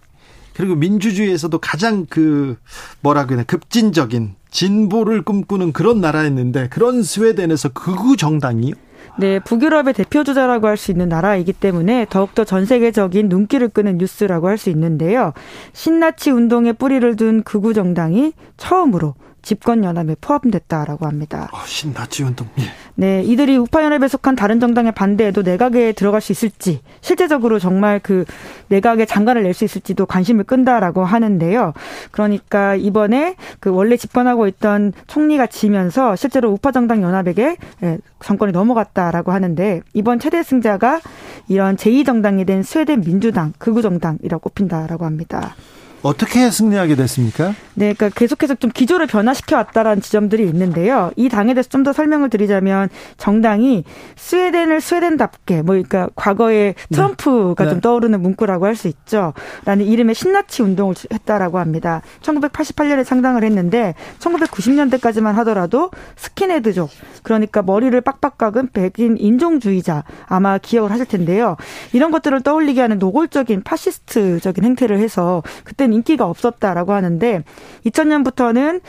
그리고 0.60 0.74
민주주의에서도 0.74 1.56
가장 1.58 2.04
그 2.04 2.58
뭐라 3.00 3.24
그러나 3.24 3.44
급진적인 3.44 4.34
진보를 4.50 5.22
꿈꾸는 5.22 5.72
그런 5.72 6.02
나라였는데 6.02 6.68
그런 6.68 7.02
스웨덴에서 7.02 7.70
극우 7.70 8.18
정당이 8.18 8.74
네, 9.18 9.38
북유럽의 9.40 9.94
대표 9.94 10.22
주자라고 10.22 10.66
할 10.66 10.76
수 10.76 10.90
있는 10.90 11.08
나라이기 11.08 11.54
때문에 11.54 12.06
더욱더 12.10 12.44
전 12.44 12.66
세계적인 12.66 13.30
눈길을 13.30 13.68
끄는 13.70 13.96
뉴스라고 13.96 14.48
할 14.48 14.58
수 14.58 14.68
있는데요. 14.68 15.32
신나치 15.72 16.30
운동에 16.30 16.74
뿌리를 16.74 17.16
둔 17.16 17.42
극우 17.42 17.72
정당이 17.72 18.34
처음으로 18.58 19.14
집권 19.42 19.84
연합에 19.84 20.16
포함됐다라고 20.20 21.06
합니다. 21.06 21.48
어, 21.52 21.58
신나치 21.64 22.22
운동. 22.24 22.48
예. 22.58 22.64
네, 22.94 23.22
이들이 23.22 23.56
우파 23.56 23.82
연합에 23.84 24.08
속한 24.08 24.36
다른 24.36 24.60
정당의 24.60 24.92
반대에도 24.92 25.42
내각에 25.42 25.92
들어갈 25.92 26.20
수 26.20 26.32
있을지, 26.32 26.82
실제적으로 27.00 27.58
정말 27.58 28.00
그 28.02 28.24
내각에 28.68 29.06
장관을 29.06 29.42
낼 29.42 29.54
수 29.54 29.64
있을지도 29.64 30.06
관심을 30.06 30.44
끈다라고 30.44 31.04
하는데요. 31.04 31.72
그러니까 32.12 32.76
이번에 32.76 33.34
그 33.58 33.70
원래 33.70 33.96
집권하고 33.96 34.46
있던 34.46 34.92
총리가 35.06 35.48
지면서 35.48 36.14
실제로 36.16 36.50
우파 36.50 36.70
정당 36.72 37.02
연합에게 37.02 37.56
예, 37.82 37.98
정권이 38.22 38.52
넘어갔다라고 38.52 39.32
하는데 39.32 39.80
이번 39.92 40.18
최대 40.20 40.42
승자가 40.42 41.00
이런 41.48 41.76
제2 41.76 42.06
정당이 42.06 42.44
된 42.44 42.62
스웨덴 42.62 43.00
민주당 43.00 43.52
극우 43.58 43.82
정당이라고 43.82 44.40
꼽힌다라고 44.50 45.04
합니다. 45.04 45.54
어떻게 46.02 46.50
승리하게 46.50 46.96
됐습니까? 46.96 47.54
네, 47.74 47.94
그러니까 47.94 48.08
계속해서 48.10 48.54
좀 48.54 48.70
기조를 48.70 49.06
변화시켜 49.06 49.56
왔다라는 49.56 50.02
지점들이 50.02 50.44
있는데요. 50.44 51.10
이 51.16 51.28
당에 51.28 51.54
대해서 51.54 51.68
좀 51.68 51.80
더 51.80 51.94
설명을 51.94 52.28
드리자면 52.28 52.90
정당이 53.16 53.84
스웨덴을 54.16 54.82
스웨덴답게 54.82 55.62
뭐 55.62 55.74
그러니까 55.74 56.10
과거에 56.14 56.74
네. 56.74 56.94
트럼프가 56.94 57.64
네. 57.64 57.70
좀 57.70 57.80
떠오르는 57.80 58.20
문구라고 58.20 58.66
할 58.66 58.76
수 58.76 58.86
있죠. 58.88 59.32
라는 59.64 59.86
이름의 59.86 60.14
신나치 60.14 60.62
운동을 60.62 60.94
했다라고 61.12 61.58
합니다. 61.58 62.02
1988년에 62.22 63.04
창당을 63.04 63.44
했는데 63.44 63.94
1990년대까지만 64.18 65.32
하더라도 65.36 65.90
스킨헤드족 66.16 66.90
그러니까 67.22 67.62
머리를 67.62 67.98
빡빡 68.00 68.38
깎은 68.38 68.68
백인 68.72 69.16
인종주의자 69.18 70.04
아마 70.26 70.58
기억을 70.58 70.90
하실 70.90 71.06
텐데요. 71.06 71.56
이런 71.92 72.10
것들을 72.10 72.40
떠올리게 72.42 72.80
하는 72.80 72.98
노골적인 72.98 73.62
파시스트적인 73.62 74.64
행태를 74.64 74.98
해서 74.98 75.42
그때 75.64 75.86
그때는 75.90 75.92
인기가 75.92 76.26
없었다라고 76.26 76.92
하는데 76.92 77.44
2000년부터는 77.84 78.80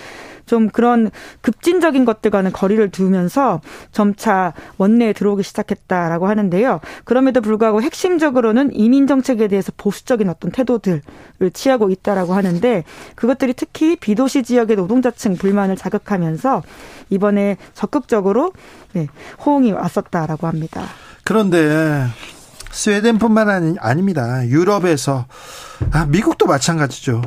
좀 0.45 0.69
그런 0.69 1.11
급진적인 1.41 2.03
것들과는 2.05 2.51
거리를 2.51 2.89
두면서 2.91 3.61
점차 3.91 4.53
원내에 4.77 5.13
들어오기 5.13 5.43
시작했다라고 5.43 6.27
하는데요. 6.27 6.81
그럼에도 7.05 7.41
불구하고 7.41 7.81
핵심적으로는 7.81 8.73
이민 8.73 9.07
정책에 9.07 9.47
대해서 9.47 9.71
보수적인 9.77 10.29
어떤 10.29 10.51
태도들을 10.51 11.01
취하고 11.53 11.89
있다라고 11.89 12.33
하는데 12.33 12.83
그것들이 13.15 13.53
특히 13.53 13.95
비도시 13.95 14.43
지역의 14.43 14.75
노동자층 14.75 15.35
불만을 15.35 15.75
자극하면서 15.75 16.63
이번에 17.09 17.57
적극적으로 17.73 18.51
네, 18.93 19.07
호응이 19.45 19.71
왔었다라고 19.71 20.47
합니다. 20.47 20.83
그런데 21.23 22.07
스웨덴뿐만 22.71 23.49
아니, 23.49 23.75
아닙니다. 23.79 24.45
유럽에서 24.47 25.25
아, 25.91 26.05
미국도 26.05 26.45
마찬가지죠. 26.45 27.21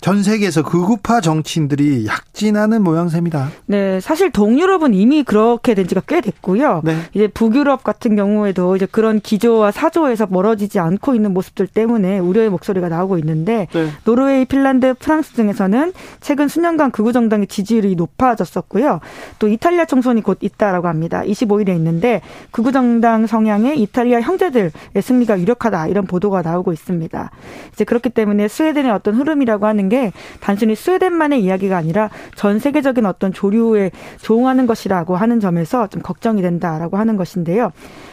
전 0.00 0.22
세계에서 0.22 0.62
극우파 0.62 1.20
정치인들이 1.20 2.06
약진하는 2.06 2.82
모양새입니다. 2.82 3.50
네, 3.66 4.00
사실 4.00 4.30
동유럽은 4.30 4.94
이미 4.94 5.22
그렇게 5.22 5.74
된 5.74 5.86
지가 5.86 6.00
꽤 6.06 6.22
됐고요. 6.22 6.80
네. 6.84 6.96
이제 7.12 7.28
북유럽 7.28 7.84
같은 7.84 8.16
경우에도 8.16 8.76
이제 8.76 8.86
그런 8.90 9.20
기조와 9.20 9.72
사조에서 9.72 10.26
멀어지지 10.30 10.78
않고 10.78 11.14
있는 11.14 11.34
모습들 11.34 11.66
때문에 11.66 12.18
우려의 12.18 12.48
목소리가 12.48 12.88
나오고 12.88 13.18
있는데 13.18 13.66
네. 13.72 13.88
노르웨이, 14.04 14.46
핀란드, 14.46 14.94
프랑스 14.94 15.32
등에서는 15.32 15.92
최근 16.20 16.48
수년간 16.48 16.92
극우 16.92 17.12
정당의 17.12 17.46
지지율이 17.46 17.94
높아졌었고요. 17.96 19.00
또 19.38 19.48
이탈리아 19.48 19.84
총선이 19.84 20.22
곧 20.22 20.38
있다라고 20.40 20.88
합니다. 20.88 21.22
25일에 21.26 21.76
있는데 21.76 22.22
극우 22.52 22.72
정당 22.72 23.26
성향의 23.26 23.78
이탈리아 23.82 24.22
형제들의 24.22 24.70
승리가 24.98 25.38
유력하다 25.40 25.88
이런 25.88 26.06
보도가 26.06 26.40
나오고 26.40 26.72
있습니다. 26.72 27.30
이제 27.74 27.84
그렇기 27.84 28.08
때문에 28.08 28.48
스웨덴의 28.48 28.92
어떤 28.92 29.14
흐름이라고 29.16 29.66
하는 29.66 29.89
게 29.90 30.12
단순히 30.40 30.74
스웨덴만의 30.74 31.42
이야기가 31.42 31.76
아니라 31.76 32.08
전 32.34 32.58
세계적인 32.58 33.04
어떤 33.04 33.32
조류에 33.34 33.90
조응하는 34.22 34.66
것이라고 34.66 35.16
하는 35.16 35.40
점에서 35.40 35.88
좀 35.88 36.00
걱정이 36.00 36.40
된다라고 36.40 36.96
하는 36.96 37.18
것인데요. 37.18 37.72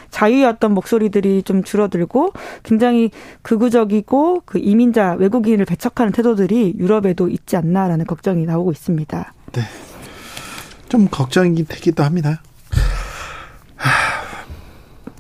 자유의 0.10 0.46
어떤 0.46 0.74
목소리들이 0.74 1.44
좀 1.44 1.64
줄어들고 1.64 2.34
굉장히 2.64 3.12
극우적이고 3.44 4.42
그 4.46 4.60
이민자 4.60 5.14
외국인을 5.20 5.66
배척하는 5.66 6.12
태도들이 6.12 6.76
유럽에도 6.78 7.30
있지 7.30 7.56
않나라는 7.56 8.06
걱정이 8.06 8.46
나오고 8.46 8.72
있습니다. 8.72 9.34
네. 9.54 9.62
좀 10.90 11.08
걱정이 11.10 11.64
되기도 11.66 12.04
합니다. 12.04 12.42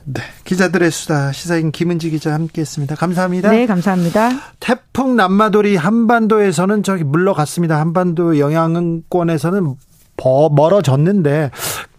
네. 0.09 0.21
기자들의 0.45 0.89
수다 0.89 1.33
시사인 1.33 1.73
김은지 1.73 2.09
기자 2.09 2.33
함께했습니다. 2.33 2.95
감사합니다. 2.95 3.51
네, 3.51 3.65
감사합니다. 3.65 4.29
태풍 4.61 5.17
남마돌이 5.17 5.75
한반도에서는 5.75 6.81
저기 6.83 7.03
물러갔습니다. 7.03 7.77
한반도 7.77 8.39
영향권에서는 8.39 9.75
멀어졌는데 10.55 11.51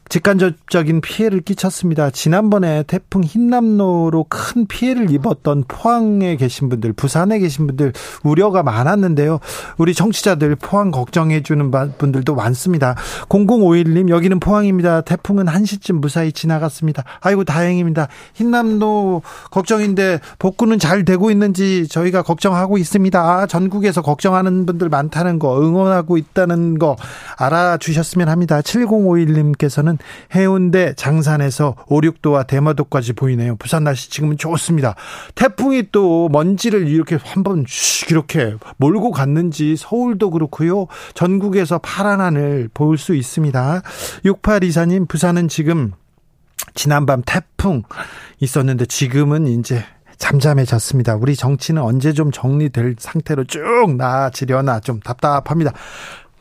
직간접적인 0.09 1.01
피해를 1.01 1.41
끼쳤습니다. 1.41 2.11
지난번에 2.11 2.83
태풍 2.85 3.23
흰남노로 3.23 4.27
큰 4.29 4.67
피해를 4.67 5.11
입었던 5.11 5.65
포항에 5.69 6.37
계신 6.37 6.69
분들, 6.69 6.95
부산에 6.95 7.39
계신 7.39 7.67
분들 7.67 7.93
우려가 8.25 8.63
많았는데요. 8.63 9.39
우리 9.77 9.95
정치자들 9.95 10.57
포항 10.57 10.91
걱정해 10.91 11.43
주는 11.43 11.71
분들도 11.71 12.35
많습니다. 12.35 12.95
0051님 13.29 14.09
여기는 14.09 14.41
포항입니다. 14.41 15.03
태풍은 15.03 15.47
1시쯤 15.47 16.01
무사히 16.01 16.33
지나갔습니다. 16.33 17.05
아이고 17.21 17.45
다행입니다. 17.45 18.09
흰남노 18.35 19.23
걱정인데 19.51 20.21
복구는 20.39 20.79
잘 20.79 21.05
되고 21.05 21.31
있는지 21.31 21.87
저희가 21.89 22.23
걱정하고 22.23 22.79
있습니다. 22.79 23.21
아, 23.21 23.47
전국에서 23.47 24.03
걱정하는 24.03 24.65
분들 24.65 24.89
많다는 24.89 25.39
거, 25.39 25.61
응원하고 25.61 26.17
있다는 26.17 26.79
거 26.79 26.97
알아주셨으면 27.37 28.29
합니다. 28.29 28.61
7051님께서는 28.61 29.98
해운대 30.35 30.95
장산에서 30.95 31.77
오륙도와 31.87 32.43
대마도까지 32.45 33.15
보이네요. 33.15 33.57
부산 33.57 33.85
날씨 33.85 34.11
지금은 34.11 34.37
좋습니다. 34.37 34.95
태풍이 35.35 35.85
또 35.93 36.29
먼지를 36.29 36.89
이렇게 36.89 37.19
한번 37.23 37.65
이렇게 38.11 38.55
몰고 38.77 39.11
갔는지 39.11 39.77
서울도 39.77 40.31
그렇고요. 40.31 40.87
전국에서 41.15 41.79
파란 41.79 42.21
하늘 42.21 42.69
볼 42.75 42.99
수 42.99 43.15
있습니다. 43.15 43.83
6824님 44.25 45.09
부산은 45.09 45.49
지금 45.49 45.93
지난밤 46.75 47.23
태풍 47.25 47.85
있었는데 48.41 48.87
지금은 48.87 49.47
이제 49.47 49.85
잠잠해졌습니다. 50.19 51.15
우리 51.15 51.37
정치는 51.37 51.81
언제 51.81 52.13
좀 52.13 52.33
정리될 52.33 52.97
상태로 52.99 53.45
쭉 53.45 53.63
나아지려나 53.97 54.81
좀 54.81 54.99
답답합니다. 55.01 55.73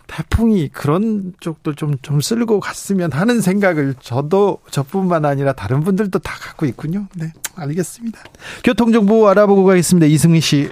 태풍이 0.07 0.69
그런 0.69 1.33
쪽도 1.39 1.75
좀, 1.75 1.97
좀 2.01 2.21
쓸고 2.21 2.59
갔으면 2.59 3.11
하는 3.11 3.41
생각을 3.41 3.95
저도 3.99 4.59
저뿐만 4.71 5.25
아니라 5.25 5.53
다른 5.53 5.81
분들도 5.81 6.19
다 6.19 6.33
갖고 6.39 6.65
있군요. 6.65 7.07
네, 7.15 7.31
알겠습니다. 7.55 8.23
교통정보 8.63 9.27
알아보고 9.27 9.65
가겠습니다. 9.65 10.07
이승희 10.07 10.41
씨. 10.41 10.69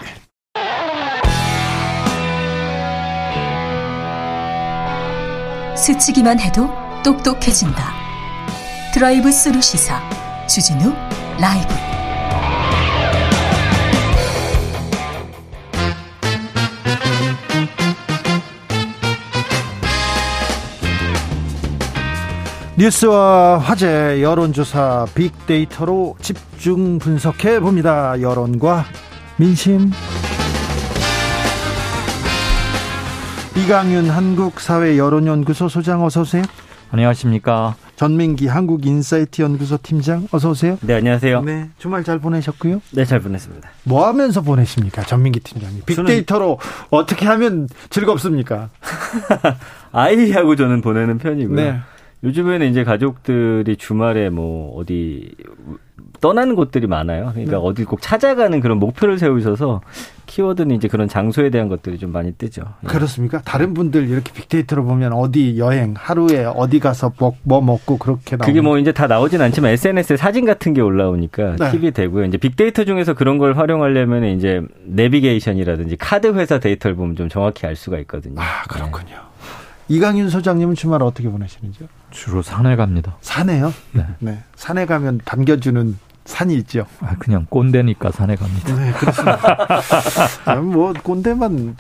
스치기만 5.76 6.40
해도 6.40 6.68
똑똑해진다. 7.04 7.94
드라이브 8.94 9.32
스루 9.32 9.62
시사 9.62 10.02
주진우 10.48 10.92
라이브. 11.40 11.95
뉴스와 22.78 23.60
화제 23.60 24.22
여론조사 24.22 25.06
빅데이터로 25.16 26.18
집중 26.20 27.00
분석해 27.00 27.62
봅니다. 27.62 28.20
여론과 28.22 28.84
민심. 29.38 29.92
이강윤 33.56 34.10
한국사회 34.10 34.98
여론연구소 34.98 35.70
소장 35.70 36.04
어서 36.04 36.22
오세요. 36.22 36.44
안녕하십니까. 36.92 37.76
전민기 37.96 38.48
한국인사이트 38.48 39.42
연구소 39.42 39.78
팀장 39.82 40.28
어서 40.32 40.50
오세요. 40.50 40.78
네, 40.82 40.96
안녕하세요. 40.96 41.44
네, 41.44 41.70
주말 41.78 42.04
잘 42.04 42.20
보내셨고요. 42.20 42.82
네, 42.92 43.06
잘 43.06 43.22
보냈습니다. 43.22 43.70
뭐 43.84 44.06
하면서 44.06 44.42
보내십니까? 44.42 45.04
전민기 45.04 45.40
팀장님. 45.40 45.84
빅데이터로 45.86 46.60
어떻게 46.90 47.26
하면 47.26 47.70
즐겁습니까? 47.90 48.70
아이하고 49.94 50.58
저는 50.58 50.82
보내는 50.82 51.20
편이고요. 51.20 51.56
네. 51.56 51.80
요즘에는 52.26 52.70
이제 52.70 52.84
가족들이 52.84 53.78
주말에 53.78 54.30
뭐 54.30 54.76
어디 54.78 55.32
떠나는 56.22 56.56
곳들이 56.56 56.88
많아요. 56.88 57.30
그러니까 57.32 57.58
네. 57.58 57.62
어디 57.62 57.84
꼭 57.84 58.02
찾아가는 58.02 58.60
그런 58.60 58.80
목표를 58.80 59.20
세우셔서 59.20 59.82
키워드는 60.26 60.76
이제 60.76 60.88
그런 60.88 61.08
장소에 61.08 61.52
대한 61.52 61.70
것들이 61.70 62.00
좀 62.00 62.12
많이 62.12 62.32
뜨죠. 62.32 62.64
예. 62.84 62.88
그렇습니까? 62.88 63.42
다른 63.44 63.76
분들 63.76 64.10
이렇게 64.10 64.34
빅데이터로 64.34 64.86
보면 64.86 65.14
어디 65.14 65.60
여행 65.60 65.94
하루에 65.96 66.46
어디 66.46 66.80
가서 66.80 67.14
뭐, 67.20 67.36
뭐 67.44 67.62
먹고 67.62 67.98
그렇게 67.98 68.38
나오는 68.38 68.52
그게 68.52 68.62
뭐 68.62 68.80
이제 68.80 68.92
다 68.92 69.06
나오진 69.06 69.42
않지만 69.42 69.72
SNS에 69.72 70.18
사진 70.18 70.46
같은 70.46 70.74
게 70.74 70.82
올라오니까 70.82 71.58
네. 71.58 71.72
팁이 71.72 71.92
되고요. 71.92 72.26
이제 72.26 72.38
빅데이터 72.38 72.86
중에서 72.86 73.14
그런 73.14 73.38
걸 73.38 73.56
활용하려면 73.56 74.24
이제 74.26 74.62
내비게이션이라든지 74.86 75.96
카드 75.98 76.34
회사 76.34 76.60
데이터를 76.60 76.96
보면 76.96 77.16
좀 77.16 77.30
정확히 77.30 77.68
알 77.68 77.76
수가 77.76 78.00
있거든요. 78.00 78.42
아 78.42 78.64
그렇군요. 78.64 79.10
네. 79.10 79.26
이강윤 79.88 80.30
소장님은 80.30 80.74
주말 80.74 81.04
어떻게 81.04 81.30
보내시는지요? 81.30 81.88
주로 82.12 82.42
산에 82.42 82.76
갑니다. 82.76 83.18
산에요? 83.22 83.74
네. 83.92 84.06
네. 84.20 84.44
산에 84.56 84.86
가면 84.86 85.22
반겨주는 85.26 85.98
산이 86.26 86.56
있죠. 86.56 86.88
아, 87.02 87.16
그냥 87.20 87.46
꼰대니까 87.50 88.12
산에 88.12 88.36
갑니다. 88.36 88.76
네, 88.76 88.92
그렇습니다. 88.94 89.68
아, 90.46 90.56
뭐 90.56 90.94
꼰대만 90.94 91.78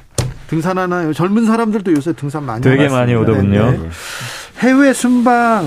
등산하나요? 0.47 1.14
젊은 1.14 1.45
사람들도 1.45 1.93
요새 1.93 2.14
등산 2.14 2.43
많이 2.43 2.61
되게 2.61 2.88
많이 2.88 3.15
오더군요. 3.15 3.72
네, 3.72 3.77
네. 3.77 3.89
해외 4.60 4.93
순방 4.93 5.65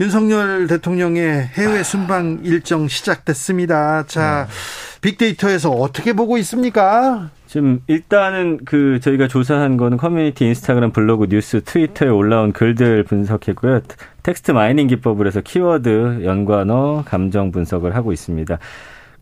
윤석열 0.00 0.66
대통령의 0.66 1.50
해외 1.54 1.82
순방 1.82 2.40
일정 2.44 2.86
시작됐습니다. 2.88 4.04
자, 4.06 4.46
네. 4.48 5.00
빅데이터에서 5.00 5.70
어떻게 5.70 6.12
보고 6.12 6.38
있습니까? 6.38 7.30
지금 7.48 7.80
일단은 7.86 8.58
그 8.66 9.00
저희가 9.00 9.26
조사한 9.26 9.78
거는 9.78 9.96
커뮤니티 9.96 10.44
인스타그램 10.44 10.90
블로그 10.90 11.28
뉴스 11.28 11.62
트위터에 11.64 12.10
올라온 12.10 12.52
글들 12.52 13.04
분석했고요. 13.04 13.80
text 14.22 14.52
mining 14.52 14.86
기법을 14.86 15.26
해서 15.26 15.40
키워드 15.40 16.24
연관어 16.24 17.04
감정 17.06 17.50
분석을 17.50 17.96
하고 17.96 18.12
있습니다. 18.12 18.58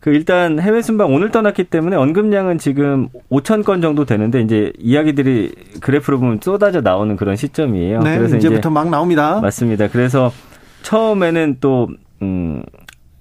그 0.01 0.09
일단 0.09 0.59
해외 0.59 0.81
순방 0.81 1.13
오늘 1.13 1.31
떠났기 1.31 1.65
때문에 1.65 1.95
언급량은 1.95 2.57
지금 2.57 3.07
5천 3.31 3.63
건 3.63 3.79
정도 3.79 4.03
되는데 4.03 4.41
이제 4.41 4.73
이야기들이 4.77 5.53
그래프로 5.79 6.19
보면 6.19 6.39
쏟아져 6.41 6.81
나오는 6.81 7.15
그런 7.15 7.37
시점이에요. 7.37 8.01
네, 8.01 8.17
그래서 8.17 8.35
이제부터 8.35 8.59
이제 8.59 8.69
막 8.69 8.89
나옵니다. 8.89 9.39
맞습니다. 9.39 9.87
그래서 9.87 10.33
처음에는 10.81 11.57
또 11.61 11.87
음, 12.21 12.61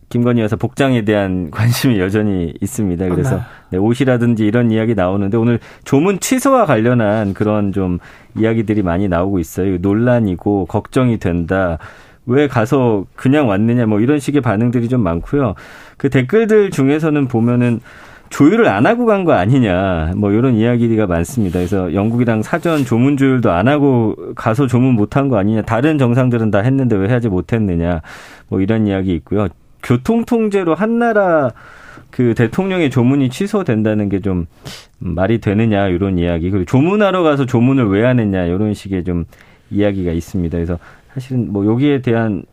김건희 0.09 0.41
여사 0.41 0.57
복장에 0.57 1.05
대한 1.05 1.51
관심이 1.53 1.99
여전히 1.99 2.55
있습니다. 2.61 3.09
그래서 3.09 3.41
네, 3.71 3.79
옷이라든지 3.79 4.47
이런 4.47 4.71
이야기 4.71 4.95
나오는데 4.95 5.37
오늘 5.37 5.59
조문 5.85 6.21
취소와 6.21 6.67
관련한 6.67 7.35
그런 7.35 7.73
좀 7.73 7.99
이야기들이 8.37 8.83
많이 8.83 9.09
나오고 9.09 9.39
있어요. 9.39 9.79
논란이고 9.79 10.67
걱정이 10.67 11.19
된다. 11.19 11.79
왜 12.27 12.49
가서 12.49 13.05
그냥 13.15 13.49
왔느냐 13.49 13.87
뭐 13.87 14.01
이런 14.01 14.19
식의 14.19 14.41
반응들이 14.41 14.89
좀 14.89 15.01
많고요. 15.01 15.55
그 15.97 16.11
댓글들 16.11 16.71
중에서는 16.71 17.29
보면은 17.29 17.81
조율을 18.29 18.67
안 18.67 18.87
하고 18.87 19.07
간 19.07 19.25
거 19.25 19.33
아니냐 19.35 20.13
뭐 20.17 20.33
이런 20.33 20.55
이야기가 20.57 21.07
많습니다. 21.07 21.61
그래서 21.61 21.95
영국이랑 21.95 22.43
사전 22.43 22.85
조문 22.85 23.17
조율도 23.17 23.53
안 23.53 23.69
하고 23.69 24.17
가서 24.35 24.67
조문 24.67 24.95
못한 24.95 25.29
거 25.29 25.37
아니냐. 25.39 25.63
다른 25.63 25.99
정상들은 25.99 26.51
다 26.51 26.59
했는데 26.61 26.97
왜 26.97 27.09
하지 27.09 27.29
못했느냐. 27.29 28.03
뭐 28.49 28.61
이런 28.61 28.87
이야기 28.89 29.15
있고요. 29.15 29.47
교통 29.83 30.25
통제로 30.25 30.75
한 30.75 30.99
나라 30.99 31.53
그 32.11 32.35
대통령의 32.35 32.91
조문이 32.91 33.29
취소된다는 33.31 34.09
게 34.09 34.21
좀 34.21 34.47
말이 34.99 35.39
되느냐 35.41 35.89
이런 35.89 36.19
이야기 36.19 36.51
그리고 36.51 36.65
조문하러 36.65 37.23
가서 37.23 37.45
조문을 37.47 37.89
왜 37.89 38.05
안 38.05 38.19
했냐 38.19 38.45
이런 38.45 38.73
식의 38.75 39.05
좀 39.05 39.25
이야기가 39.71 40.13
있습니다. 40.13 40.57
그래서 40.57 40.79
사실은 41.13 41.53
뭐 41.53 41.67
여기에 41.67 42.01
대한 42.03 42.45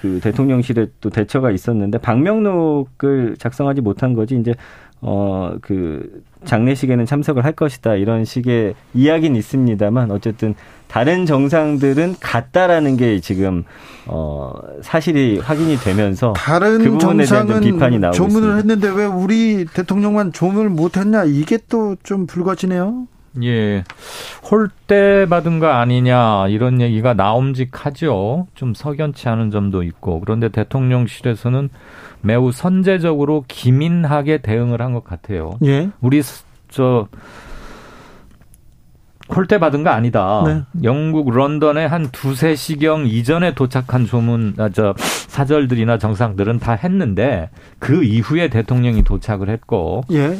그 0.00 0.20
대통령실에 0.20 0.86
또 1.00 1.10
대처가 1.10 1.50
있었는데 1.50 1.98
방명록을 1.98 3.36
작성하지 3.38 3.80
못한 3.80 4.14
거지 4.14 4.36
이제 4.36 4.54
어 5.00 5.56
그 5.62 6.22
장례식에는 6.44 7.06
참석을 7.06 7.44
할 7.44 7.52
것이다 7.52 7.94
이런 7.94 8.24
식의 8.24 8.74
이야기는 8.92 9.36
있습니다만 9.36 10.10
어쨌든 10.10 10.54
다른 10.94 11.26
정상들은 11.26 12.14
같다라는 12.20 12.96
게 12.96 13.18
지금 13.18 13.64
어 14.06 14.52
사실이 14.80 15.40
확인이 15.40 15.76
되면서 15.76 16.34
다른 16.34 16.78
그 16.78 16.98
정상은 16.98 17.60
비판이 17.62 17.98
나오고 17.98 18.16
조문을 18.16 18.50
있습니다. 18.50 18.56
했는데 18.58 18.88
왜 18.90 19.04
우리 19.04 19.64
대통령만 19.64 20.32
조문을 20.32 20.70
못했냐 20.70 21.24
이게 21.24 21.58
또 21.68 21.96
좀 22.04 22.28
불거지네요. 22.28 23.08
예. 23.42 23.82
홀대 24.48 25.26
받은 25.28 25.58
거 25.58 25.66
아니냐 25.66 26.46
이런 26.46 26.80
얘기가 26.80 27.14
나옴직하죠. 27.14 28.46
좀 28.54 28.74
석연치 28.74 29.28
않은 29.28 29.50
점도 29.50 29.82
있고 29.82 30.20
그런데 30.20 30.48
대통령실에서는 30.48 31.70
매우 32.20 32.52
선제적으로 32.52 33.44
기민하게 33.48 34.38
대응을 34.38 34.80
한 34.80 34.92
것 34.92 35.02
같아요. 35.02 35.58
예. 35.64 35.90
우리 36.00 36.22
저 36.68 37.08
홀대 39.34 39.58
받은 39.58 39.84
거 39.84 39.90
아니다. 39.90 40.42
네. 40.46 40.62
영국 40.82 41.30
런던에 41.30 41.86
한 41.86 42.08
두세 42.10 42.54
시경 42.56 43.06
이전에 43.06 43.54
도착한 43.54 44.06
조문, 44.06 44.54
아, 44.58 44.68
저, 44.68 44.94
사절들이나 44.98 45.98
정상들은 45.98 46.58
다 46.58 46.72
했는데 46.72 47.50
그 47.78 48.04
이후에 48.04 48.48
대통령이 48.48 49.02
도착을 49.02 49.48
했고. 49.48 50.02
예. 50.12 50.36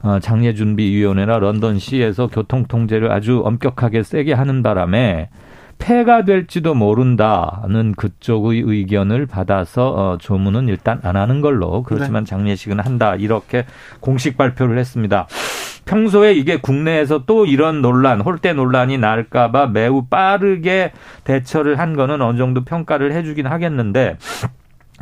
어, 0.00 0.20
장례준비위원회나 0.20 1.40
런던시에서 1.40 2.28
교통통제를 2.28 3.10
아주 3.10 3.42
엄격하게 3.44 4.04
세게 4.04 4.32
하는 4.32 4.62
바람에 4.62 5.28
폐가 5.78 6.24
될지도 6.24 6.74
모른다는 6.74 7.94
그쪽의 7.96 8.62
의견을 8.64 9.26
받아서 9.26 9.90
어, 9.90 10.18
조문은 10.18 10.68
일단 10.68 11.00
안 11.02 11.16
하는 11.16 11.40
걸로 11.40 11.82
그렇지만 11.82 12.24
네. 12.24 12.30
장례식은 12.30 12.80
한다 12.80 13.14
이렇게 13.14 13.64
공식 14.00 14.36
발표를 14.36 14.78
했습니다. 14.78 15.26
평소에 15.88 16.34
이게 16.34 16.58
국내에서 16.58 17.24
또 17.24 17.46
이런 17.46 17.80
논란, 17.80 18.20
홀대 18.20 18.52
논란이 18.52 18.98
날까봐 18.98 19.68
매우 19.68 20.04
빠르게 20.04 20.92
대처를 21.24 21.78
한 21.78 21.96
거는 21.96 22.20
어느 22.20 22.36
정도 22.36 22.62
평가를 22.62 23.12
해주긴 23.12 23.46
하겠는데 23.46 24.18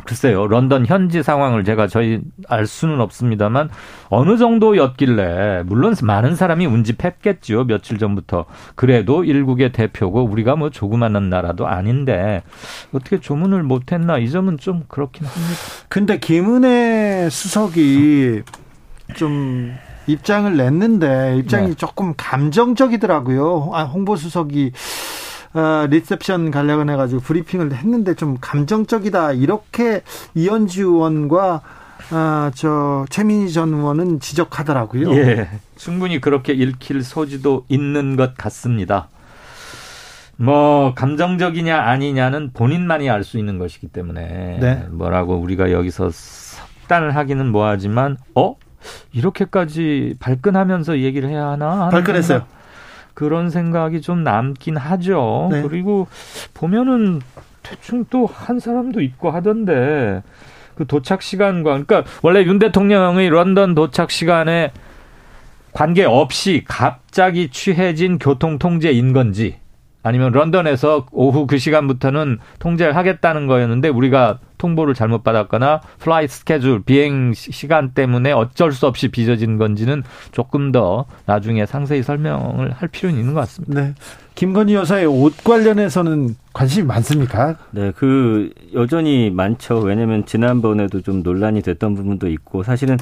글쎄요, 0.05 0.47
런던 0.47 0.85
현지 0.85 1.21
상황을 1.23 1.65
제가 1.65 1.87
저희 1.87 2.21
알 2.47 2.65
수는 2.65 3.01
없습니다만 3.01 3.69
어느 4.07 4.37
정도였길래 4.37 5.63
물론 5.65 5.95
많은 6.01 6.35
사람이 6.35 6.65
운집했겠죠 6.65 7.65
며칠 7.65 7.97
전부터 7.97 8.45
그래도 8.75 9.25
일국의 9.25 9.73
대표고 9.73 10.23
우리가 10.23 10.55
뭐 10.55 10.69
조그마한 10.69 11.29
나라도 11.29 11.67
아닌데 11.67 12.43
어떻게 12.93 13.19
조문을 13.19 13.63
못했나 13.63 14.19
이 14.19 14.29
점은 14.29 14.57
좀 14.57 14.83
그렇긴 14.87 15.25
합니다. 15.25 15.55
근데 15.89 16.17
김은혜 16.19 17.27
수석이 17.29 18.43
좀 19.15 19.75
입장을 20.07 20.55
냈는데 20.55 21.37
입장이 21.37 21.67
네. 21.69 21.73
조금 21.75 22.13
감정적이더라고요. 22.17 23.71
아, 23.73 23.83
홍보 23.83 24.15
수석이 24.15 24.71
어, 25.53 25.87
리셉션 25.89 26.51
가려고 26.51 26.89
해가지고 26.89 27.21
브리핑을 27.21 27.73
했는데 27.73 28.13
좀 28.15 28.37
감정적이다 28.39 29.33
이렇게 29.33 30.01
이현주 30.35 30.83
의원과 30.83 31.61
아, 32.11 32.51
저 32.55 33.05
최민희 33.09 33.51
전 33.51 33.73
의원은 33.73 34.19
지적하더라고요. 34.19 35.13
예, 35.15 35.49
충분히 35.75 36.21
그렇게 36.21 36.53
읽힐 36.53 37.03
소지도 37.03 37.65
있는 37.67 38.15
것 38.15 38.35
같습니다. 38.37 39.09
뭐 40.37 40.93
감정적이냐 40.93 41.81
아니냐는 41.81 42.51
본인만이 42.53 43.09
알 43.09 43.23
수 43.23 43.39
있는 43.39 43.57
것이기 43.57 43.87
때문에 43.87 44.57
네. 44.61 44.87
뭐라고 44.91 45.35
우리가 45.37 45.71
여기서 45.71 46.11
석단을 46.11 47.15
하기는 47.15 47.47
뭐하지만 47.47 48.17
어 48.35 48.55
이렇게까지 49.13 50.15
발끈하면서 50.19 50.99
얘기를 50.99 51.29
해야 51.29 51.47
하나? 51.47 51.89
발끈했어요. 51.89 52.43
그런 53.13 53.49
생각이 53.49 54.01
좀 54.01 54.23
남긴 54.23 54.77
하죠. 54.77 55.49
네. 55.51 55.61
그리고 55.63 56.07
보면은 56.53 57.21
대충 57.63 58.05
또 58.09 58.27
한 58.27 58.59
사람도 58.59 59.01
있고 59.01 59.31
하던데 59.31 60.21
그 60.75 60.85
도착 60.85 61.21
시간과 61.21 61.71
그러니까 61.83 62.03
원래 62.21 62.43
윤 62.43 62.59
대통령의 62.59 63.29
런던 63.29 63.73
도착 63.75 64.11
시간에 64.11 64.71
관계 65.73 66.05
없이 66.05 66.63
갑자기 66.65 67.49
취해진 67.49 68.19
교통 68.19 68.57
통제인 68.59 69.13
건지 69.13 69.57
아니면 70.03 70.31
런던에서 70.31 71.07
오후 71.11 71.47
그 71.47 71.57
시간부터는 71.57 72.39
통제를 72.59 72.95
하겠다는 72.95 73.47
거였는데 73.47 73.89
우리가 73.89 74.39
통보를 74.57 74.93
잘못 74.93 75.23
받았거나 75.23 75.81
flight 75.99 76.27
스케줄 76.27 76.81
비행 76.81 77.33
시간 77.33 77.91
때문에 77.91 78.31
어쩔 78.31 78.71
수 78.71 78.87
없이 78.87 79.09
빚어진 79.09 79.57
건지는 79.57 80.03
조금 80.31 80.71
더 80.71 81.05
나중에 81.25 81.65
상세히 81.65 82.03
설명을 82.03 82.71
할 82.71 82.87
필요는 82.87 83.19
있는 83.19 83.33
것 83.33 83.41
같습니다. 83.41 83.81
네. 83.81 83.93
김건희 84.35 84.75
여사의 84.75 85.07
옷 85.07 85.43
관련해서는 85.43 86.35
관심이 86.53 86.85
많습니까? 86.85 87.57
네, 87.71 87.91
그 87.95 88.51
여전히 88.73 89.31
많죠. 89.31 89.79
왜냐하면 89.79 90.25
지난번에도 90.25 91.01
좀 91.01 91.23
논란이 91.23 91.63
됐던 91.63 91.95
부분도 91.95 92.27
있고 92.29 92.63
사실은 92.63 92.97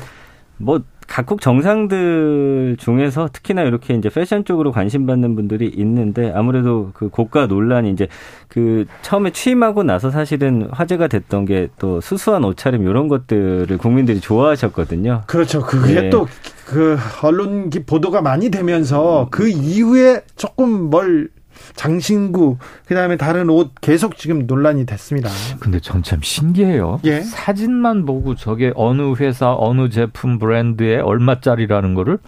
뭐 0.58 0.82
각국 1.08 1.42
정상들 1.42 2.78
중에서 2.80 3.30
특히나 3.32 3.64
이렇게 3.64 3.94
이제 3.94 4.10
패션 4.10 4.44
쪽으로 4.46 4.72
관심 4.72 5.06
받는 5.06 5.36
분들이 5.36 5.68
있는데 5.68 6.32
아무래도 6.34 6.92
그 6.94 7.10
고가 7.10 7.48
논란이 7.48 7.92
이제 7.92 8.08
그 8.48 8.86
처음에 9.02 9.32
취임하고 9.32 9.84
나서 9.84 10.10
사실은 10.10 10.68
화제가 10.72 11.08
됐던 11.08 11.46
게 11.46 11.70
또 11.78 12.02
수수한 12.02 12.44
옷차림 12.44 12.84
이런 12.84 13.08
것들을 13.08 13.78
국민들이 13.78 14.20
좋아하셨거든요. 14.20 15.24
그렇죠. 15.28 15.62
그게 15.62 16.02
네. 16.02 16.10
또그 16.10 16.98
언론 17.22 17.70
보도가 17.70 18.22
많이 18.22 18.50
되면서 18.50 19.28
그 19.32 19.48
이후에 19.48 20.22
조금 20.36 20.90
뭘 20.90 21.30
장신구 21.74 22.58
그다음에 22.86 23.18
다른 23.18 23.50
옷 23.50 23.72
계속 23.82 24.18
지금 24.18 24.46
논란이 24.48 24.86
됐습니다. 24.86 25.30
근데 25.60 25.80
전 25.80 26.04
참 26.04 26.20
신기해요. 26.22 27.00
예? 27.06 27.22
사진만 27.22 28.06
보고 28.06 28.36
저게 28.36 28.72
어느 28.76 29.14
회사 29.16 29.56
어느 29.58 29.90
제품 29.90 30.38
브랜드에 30.38 30.98
얼마짜리라는 31.00 31.96
거를 31.96 32.20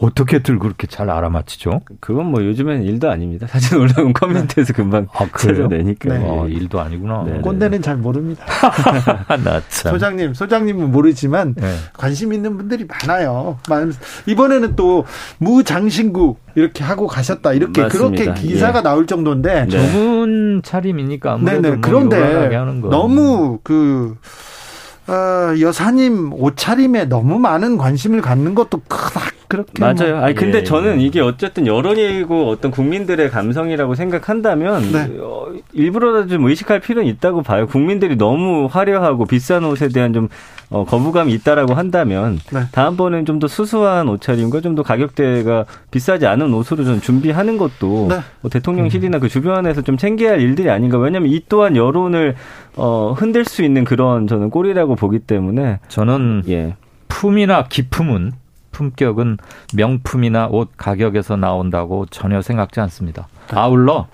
어떻게들 0.00 0.58
그렇게 0.58 0.86
잘 0.86 1.10
알아맞히죠? 1.10 1.82
그건 2.00 2.26
뭐 2.26 2.42
요즘엔 2.42 2.82
일도 2.84 3.10
아닙니다. 3.10 3.46
사진 3.46 3.78
올라오면 3.78 4.14
커뮤니티에서 4.14 4.72
금방 4.72 5.06
아, 5.12 5.26
찾아내니까. 5.36 6.16
네. 6.16 6.26
아, 6.26 6.46
일도 6.46 6.80
아니구나. 6.80 7.24
네, 7.26 7.32
네. 7.34 7.40
꼰대는 7.40 7.82
잘 7.82 7.96
모릅니다. 7.96 8.44
나 9.44 9.60
참. 9.68 9.92
소장님, 9.92 10.32
소장님은 10.32 10.90
모르지만 10.90 11.54
네. 11.54 11.74
관심 11.92 12.32
있는 12.32 12.56
분들이 12.56 12.86
많아요. 12.86 13.58
이번에는 14.26 14.74
또 14.74 15.04
무장신구 15.38 16.36
이렇게 16.54 16.82
하고 16.82 17.06
가셨다. 17.06 17.52
이렇게 17.52 17.82
맞습니다. 17.82 18.24
그렇게 18.24 18.40
기사가 18.40 18.78
예. 18.78 18.82
나올 18.82 19.06
정도인데. 19.06 19.68
전문 19.68 20.62
차림이니까 20.64 21.34
아무래도 21.34 21.60
네네. 21.60 21.76
뭐 21.76 21.80
그런데 21.82 22.48
너무 22.88 23.58
그 23.62 24.16
어, 25.08 25.60
여사님 25.60 26.32
옷차림에 26.32 27.06
너무 27.06 27.38
많은 27.38 27.76
관심을 27.76 28.22
갖는 28.22 28.54
것도 28.54 28.80
크다 28.88 29.20
그렇게 29.50 29.72
맞아요. 29.80 30.14
뭐. 30.14 30.24
아니 30.24 30.34
근데 30.36 30.58
예, 30.58 30.64
저는 30.64 31.00
이게 31.00 31.20
어쨌든 31.20 31.66
여론이고 31.66 32.48
어떤 32.48 32.70
국민들의 32.70 33.28
감성이라고 33.30 33.96
생각한다면 33.96 34.92
네. 34.92 35.10
어, 35.20 35.48
일부러라도 35.72 36.28
좀 36.28 36.44
의식할 36.46 36.78
필요는 36.78 37.10
있다고 37.10 37.42
봐요. 37.42 37.66
국민들이 37.66 38.16
너무 38.16 38.68
화려하고 38.70 39.26
비싼 39.26 39.64
옷에 39.64 39.88
대한 39.88 40.12
좀 40.12 40.28
어, 40.70 40.84
거부감이 40.84 41.32
있다라고 41.34 41.74
한다면 41.74 42.38
네. 42.52 42.60
다음번엔 42.70 43.26
좀 43.26 43.40
더 43.40 43.48
수수한 43.48 44.08
옷차림과 44.08 44.60
좀 44.60 44.76
더 44.76 44.84
가격대가 44.84 45.64
비싸지 45.90 46.26
않은 46.26 46.54
옷으로 46.54 46.84
좀 46.84 47.00
준비하는 47.00 47.58
것도 47.58 48.06
네. 48.08 48.20
뭐 48.42 48.50
대통령실이나 48.50 49.18
그 49.18 49.28
주변에서 49.28 49.82
좀 49.82 49.96
챙겨야 49.96 50.30
할 50.32 50.40
일들이 50.40 50.70
아닌가. 50.70 50.96
왜냐하면 50.98 51.32
이 51.32 51.40
또한 51.48 51.74
여론을 51.74 52.36
어, 52.76 53.14
흔들 53.18 53.44
수 53.44 53.64
있는 53.64 53.82
그런 53.84 54.28
저는 54.28 54.50
꼴이라고 54.50 54.94
보기 54.94 55.18
때문에 55.18 55.80
저는 55.88 56.44
예. 56.48 56.76
품이나 57.08 57.64
기품은 57.64 58.32
품격은 58.72 59.38
명품이나 59.74 60.48
옷 60.48 60.70
가격에서 60.76 61.36
나온다고 61.36 62.06
전혀 62.06 62.42
생각지 62.42 62.80
않습니다. 62.80 63.28
아울러 63.52 64.06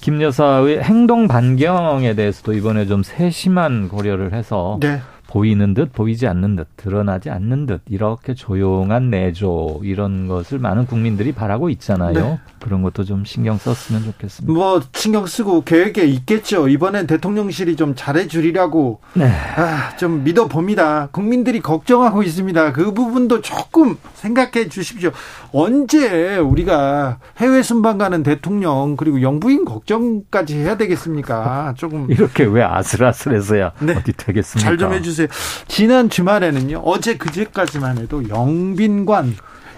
김 0.00 0.20
여사의 0.20 0.82
행동 0.82 1.28
반경에 1.28 2.14
대해서도 2.14 2.54
이번에 2.54 2.86
좀 2.86 3.02
세심한 3.02 3.88
고려를 3.88 4.32
해서 4.32 4.78
네. 4.80 5.00
보이는 5.32 5.72
듯 5.72 5.94
보이지 5.94 6.26
않는 6.26 6.56
듯 6.56 6.68
드러나지 6.76 7.30
않는 7.30 7.64
듯 7.64 7.80
이렇게 7.88 8.34
조용한 8.34 9.08
내조 9.08 9.80
이런 9.82 10.28
것을 10.28 10.58
많은 10.58 10.84
국민들이 10.84 11.32
바라고 11.32 11.70
있잖아요. 11.70 12.12
네. 12.12 12.38
그런 12.60 12.82
것도 12.82 13.04
좀 13.04 13.24
신경 13.24 13.56
썼으면 13.56 14.04
좋겠습니다. 14.04 14.52
뭐 14.52 14.82
신경 14.92 15.24
쓰고 15.26 15.64
계획에 15.64 16.04
있겠죠. 16.04 16.68
이번엔 16.68 17.06
대통령실이 17.06 17.76
좀 17.76 17.94
잘해주리라고 17.96 19.00
네. 19.14 19.32
아, 19.56 19.96
좀 19.96 20.22
믿어봅니다. 20.22 21.08
국민들이 21.12 21.60
걱정하고 21.60 22.22
있습니다. 22.22 22.72
그 22.74 22.92
부분도 22.92 23.40
조금 23.40 23.96
생각해 24.14 24.68
주십시오. 24.68 25.12
언제 25.52 26.36
우리가 26.36 27.18
해외 27.38 27.62
순방 27.62 27.96
가는 27.96 28.22
대통령 28.22 28.96
그리고 28.98 29.22
영부인 29.22 29.64
걱정까지 29.64 30.58
해야 30.58 30.76
되겠습니까? 30.76 31.72
조금 31.78 32.06
이렇게 32.12 32.44
왜 32.44 32.62
아슬아슬해서야 32.62 33.72
네. 33.80 33.94
어디 33.96 34.12
되겠습니까? 34.12 34.68
잘 34.68 34.76
좀 34.82 34.92
해주세요. 34.92 35.21
지난 35.68 36.10
주말에는요. 36.10 36.82
어제 36.84 37.16
그제까지만 37.16 37.98
해도 37.98 38.28
영빈관 38.28 39.36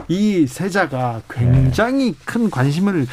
이 0.09 0.47
세자가 0.47 1.23
굉장히 1.31 2.12
네. 2.12 2.19
큰 2.25 2.51
관심을 2.51 3.07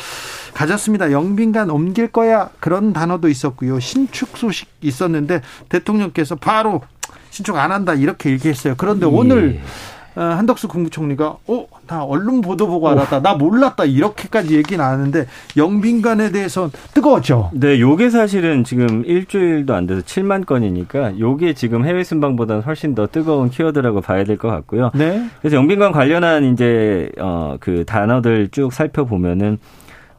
가졌습니다. 0.54 1.12
영빈관 1.12 1.70
옮길 1.70 2.08
거야 2.08 2.50
그런 2.60 2.94
단어도 2.94 3.30
있었고요. 3.30 3.80
신축 3.80 4.38
소식 4.38 4.68
있었는데 4.82 5.42
대통령께서 5.70 6.36
바로 6.36 6.82
신축 7.30 7.56
안 7.56 7.72
한다 7.72 7.94
이렇게 7.94 8.32
얘기했어요. 8.32 8.76
그런데 8.78 9.06
예. 9.06 9.10
오늘 9.10 9.60
어, 9.62 9.66
한덕수 10.16 10.68
국무총리가 10.68 11.38
어, 11.48 11.66
나 11.88 12.04
언론 12.04 12.42
보도 12.42 12.68
보고 12.68 12.90
알았다. 12.90 13.22
나 13.22 13.34
몰랐다. 13.36 13.86
이렇게까지 13.86 14.56
얘기 14.56 14.78
나왔는데 14.78 15.26
영빈관에 15.58 16.32
대해서 16.32 16.70
뜨거웠죠. 16.94 17.52
네, 17.54 17.80
요게 17.80 18.10
사실은 18.10 18.64
지금 18.64 19.04
일주일도 19.06 19.74
안 19.74 19.88
돼서 19.88 20.02
7만 20.02 20.46
건이니까 20.46 21.20
요게 21.20 21.54
지금 21.54 21.86
해외 21.86 22.04
순방보다는 22.04 22.62
훨씬 22.64 22.96
더 22.96 23.08
뜨거운 23.08 23.50
키워드라고 23.50 24.02
봐야 24.02 24.24
될 24.24 24.38
것 24.38 24.48
같고요. 24.50 24.92
네. 24.96 25.26
그래서 25.42 25.56
영빈관 25.58 25.92
관련한 25.92 26.46
이제 26.54 27.10
어그 27.20 27.86
단어들 27.86 28.50
쭉 28.50 28.74
살펴보면은 28.74 29.60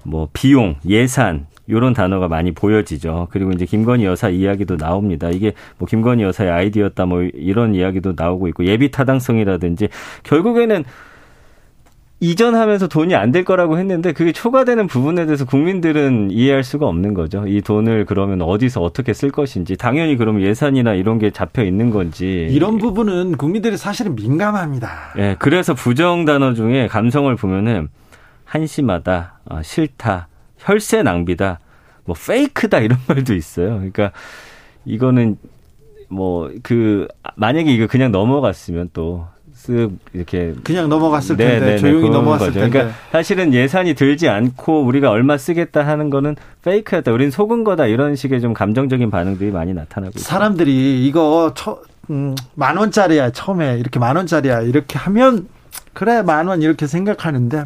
뭐 0.04 0.28
비용, 0.32 0.76
예산, 0.88 1.46
요런 1.70 1.92
단어가 1.92 2.28
많이 2.28 2.52
보여지죠. 2.52 3.28
그리고 3.30 3.52
이제 3.52 3.64
김건희 3.66 4.04
여사 4.04 4.28
이야기도 4.28 4.76
나옵니다. 4.76 5.28
이게 5.30 5.52
뭐 5.78 5.86
김건희 5.86 6.22
여사의 6.24 6.50
아이디어였다 6.50 7.06
뭐 7.06 7.22
이런 7.22 7.74
이야기도 7.74 8.14
나오고 8.16 8.48
있고 8.48 8.64
예비 8.66 8.90
타당성이라든지 8.90 9.88
결국에는 10.24 10.84
이전하면서 12.20 12.86
돈이 12.86 13.16
안 13.16 13.32
될 13.32 13.44
거라고 13.44 13.78
했는데 13.78 14.12
그게 14.12 14.30
초과되는 14.30 14.86
부분에 14.86 15.24
대해서 15.24 15.44
국민들은 15.44 16.30
이해할 16.30 16.62
수가 16.62 16.86
없는 16.86 17.14
거죠. 17.14 17.44
이 17.48 17.62
돈을 17.62 18.04
그러면 18.04 18.42
어디서 18.42 18.80
어떻게 18.80 19.12
쓸 19.12 19.30
것인지 19.30 19.76
당연히 19.76 20.16
그러면 20.16 20.42
예산이나 20.42 20.94
이런 20.94 21.18
게 21.18 21.30
잡혀 21.30 21.64
있는 21.64 21.90
건지 21.90 22.46
이런 22.50 22.78
부분은 22.78 23.36
국민들이 23.38 23.76
사실은 23.76 24.14
민감합니다. 24.14 25.14
예, 25.16 25.20
네, 25.20 25.36
그래서 25.38 25.74
부정 25.74 26.24
단어 26.24 26.52
중에 26.54 26.86
감성을 26.88 27.34
보면은 27.36 27.88
한심하다, 28.44 29.40
어, 29.46 29.62
싫다, 29.62 30.28
혈세 30.64 31.02
낭비다, 31.02 31.60
뭐 32.04 32.16
페이크다 32.16 32.78
이런 32.80 32.98
말도 33.06 33.34
있어요. 33.34 33.74
그러니까 33.76 34.12
이거는 34.84 35.36
뭐 36.08 36.50
그 36.62 37.08
만약에 37.36 37.72
이거 37.72 37.86
그냥 37.86 38.12
넘어갔으면 38.12 38.90
또 38.92 39.28
쓱 39.54 39.92
이렇게 40.12 40.54
그냥 40.64 40.88
넘어갔을 40.88 41.36
네, 41.36 41.46
텐데 41.46 41.60
네, 41.66 41.70
네, 41.72 41.78
조용히 41.78 42.10
넘어갔을 42.10 42.48
거죠. 42.48 42.60
텐데. 42.60 42.70
그러니까 42.78 42.98
사실은 43.12 43.54
예산이 43.54 43.94
들지 43.94 44.28
않고 44.28 44.82
우리가 44.82 45.10
얼마 45.10 45.38
쓰겠다 45.38 45.86
하는 45.86 46.10
거는 46.10 46.34
페이크였다. 46.64 47.12
우린 47.12 47.30
속은 47.30 47.62
거다 47.62 47.86
이런 47.86 48.16
식의 48.16 48.40
좀 48.40 48.54
감정적인 48.54 49.10
반응들이 49.10 49.52
많이 49.52 49.72
나타나고 49.72 50.14
있어요. 50.16 50.24
사람들이 50.24 51.06
이거 51.06 51.52
처, 51.54 51.80
음, 52.10 52.34
만 52.56 52.76
원짜리야 52.76 53.30
처음에 53.30 53.78
이렇게 53.78 54.00
만 54.00 54.16
원짜리야 54.16 54.62
이렇게 54.62 54.98
하면 54.98 55.46
그래 55.92 56.22
만 56.22 56.48
원 56.48 56.60
이렇게 56.62 56.88
생각하는데 56.88 57.64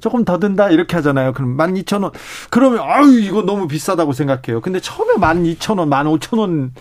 조금 0.00 0.24
더 0.24 0.38
든다 0.38 0.70
이렇게 0.70 0.96
하잖아요. 0.96 1.32
그럼 1.32 1.56
만 1.56 1.76
이천 1.76 2.02
원 2.02 2.12
그러면 2.50 2.80
아유 2.82 3.20
이거 3.20 3.42
너무 3.42 3.66
비싸다고 3.66 4.12
생각해요. 4.12 4.60
근데 4.60 4.80
처음에 4.80 5.14
만 5.18 5.46
이천 5.46 5.78
원, 5.78 5.88
만 5.88 6.06
오천 6.06 6.72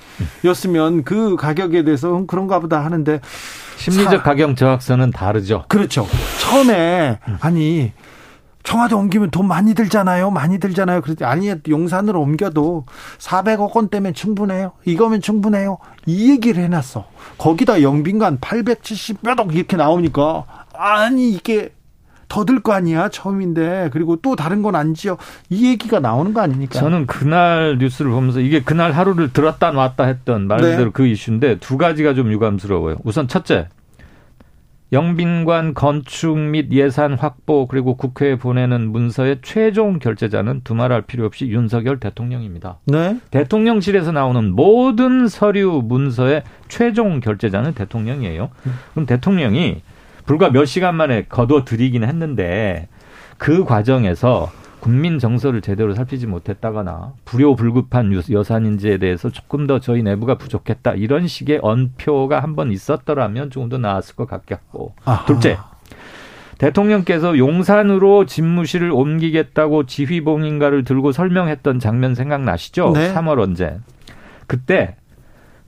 원이었으면 0.43 1.03
그 1.03 1.35
가격에 1.35 1.83
대해서 1.83 2.25
그런가 2.27 2.59
보다 2.59 2.83
하는데 2.83 3.21
심리적 3.77 4.11
사, 4.11 4.23
가격 4.23 4.55
저하선은 4.55 5.11
다르죠. 5.11 5.65
그렇죠. 5.67 6.07
처음에 6.41 7.19
아니 7.39 7.93
청와대 8.63 8.95
옮기면 8.95 9.29
돈 9.29 9.47
많이 9.47 9.75
들잖아요. 9.75 10.31
많이 10.31 10.59
들잖아요. 10.59 11.01
그랬더니 11.01 11.29
아니 11.29 11.53
용산으로 11.69 12.19
옮겨도 12.19 12.85
400억 13.19 13.75
원 13.75 13.89
때문에 13.89 14.11
충분해요. 14.11 14.73
이거면 14.85 15.21
충분해요. 15.21 15.77
이 16.07 16.31
얘기를 16.31 16.63
해놨어. 16.63 17.05
거기다 17.37 17.83
영빈관 17.83 18.39
870몇 18.39 19.39
억 19.39 19.55
이렇게 19.55 19.77
나오니까 19.77 20.45
아니 20.73 21.29
이게 21.29 21.74
더 22.35 22.43
들 22.43 22.59
거 22.61 22.73
아니야 22.73 23.07
처음인데 23.09 23.91
그리고 23.93 24.17
또 24.17 24.35
다른 24.35 24.61
건 24.61 24.75
안 24.75 24.93
지어 24.93 25.17
이 25.49 25.69
얘기가 25.69 26.01
나오는 26.01 26.33
거 26.33 26.41
아닙니까? 26.41 26.77
저는 26.79 27.05
그날 27.07 27.77
뉴스를 27.79 28.11
보면서 28.11 28.41
이게 28.41 28.61
그날 28.61 28.91
하루를 28.91 29.31
들었다 29.31 29.71
놨다 29.71 30.03
했던 30.03 30.47
말대로 30.47 30.83
네. 30.85 30.89
그 30.91 31.07
이슈인데 31.07 31.59
두 31.59 31.77
가지가 31.77 32.13
좀 32.13 32.29
유감스러워요. 32.33 32.97
우선 33.05 33.29
첫째 33.29 33.69
영빈관 34.91 35.73
건축 35.73 36.37
및 36.37 36.71
예산 36.71 37.13
확보 37.15 37.67
그리고 37.67 37.95
국회에 37.95 38.35
보내는 38.37 38.91
문서의 38.91 39.39
최종 39.41 39.99
결재자는 39.99 40.61
두말할 40.63 41.03
필요 41.03 41.25
없이 41.25 41.47
윤석열 41.47 41.99
대통령입니다. 41.99 42.77
네. 42.85 43.17
대통령실에서 43.31 44.11
나오는 44.11 44.51
모든 44.51 45.27
서류 45.27 45.81
문서의 45.83 46.43
최종 46.67 47.19
결재자는 47.19 47.73
대통령이에요. 47.73 48.49
그럼 48.93 49.05
대통령이 49.05 49.81
불과 50.25 50.49
몇 50.49 50.65
시간 50.65 50.95
만에 50.95 51.25
거둬 51.25 51.63
들이긴 51.65 52.03
했는데 52.03 52.87
그 53.37 53.63
과정에서 53.63 54.51
국민 54.79 55.17
정서를 55.17 55.61
제대로 55.61 55.93
살피지 55.95 56.27
못했다거나 56.27 57.13
불효불급한 57.25 58.11
여산인지에 58.31 58.97
대해서 58.99 59.29
조금 59.29 59.65
더 59.65 59.79
저희 59.79 60.03
내부가 60.03 60.35
부족했다 60.37 60.93
이런 60.93 61.27
식의 61.27 61.59
언표가 61.63 62.41
한 62.41 62.55
번 62.55 62.71
있었더라면 62.71 63.49
조금 63.49 63.69
더 63.69 63.77
나았을 63.77 64.15
것 64.15 64.27
같겠고 64.27 64.93
아하. 65.05 65.25
둘째 65.25 65.57
대통령께서 66.57 67.37
용산으로 67.37 68.25
집무실을 68.25 68.91
옮기겠다고 68.91 69.85
지휘봉인가를 69.87 70.83
들고 70.85 71.11
설명했던 71.11 71.79
장면 71.79 72.15
생각나시죠? 72.15 72.91
네. 72.93 73.13
3월 73.13 73.39
언제 73.39 73.77
그때 74.47 74.95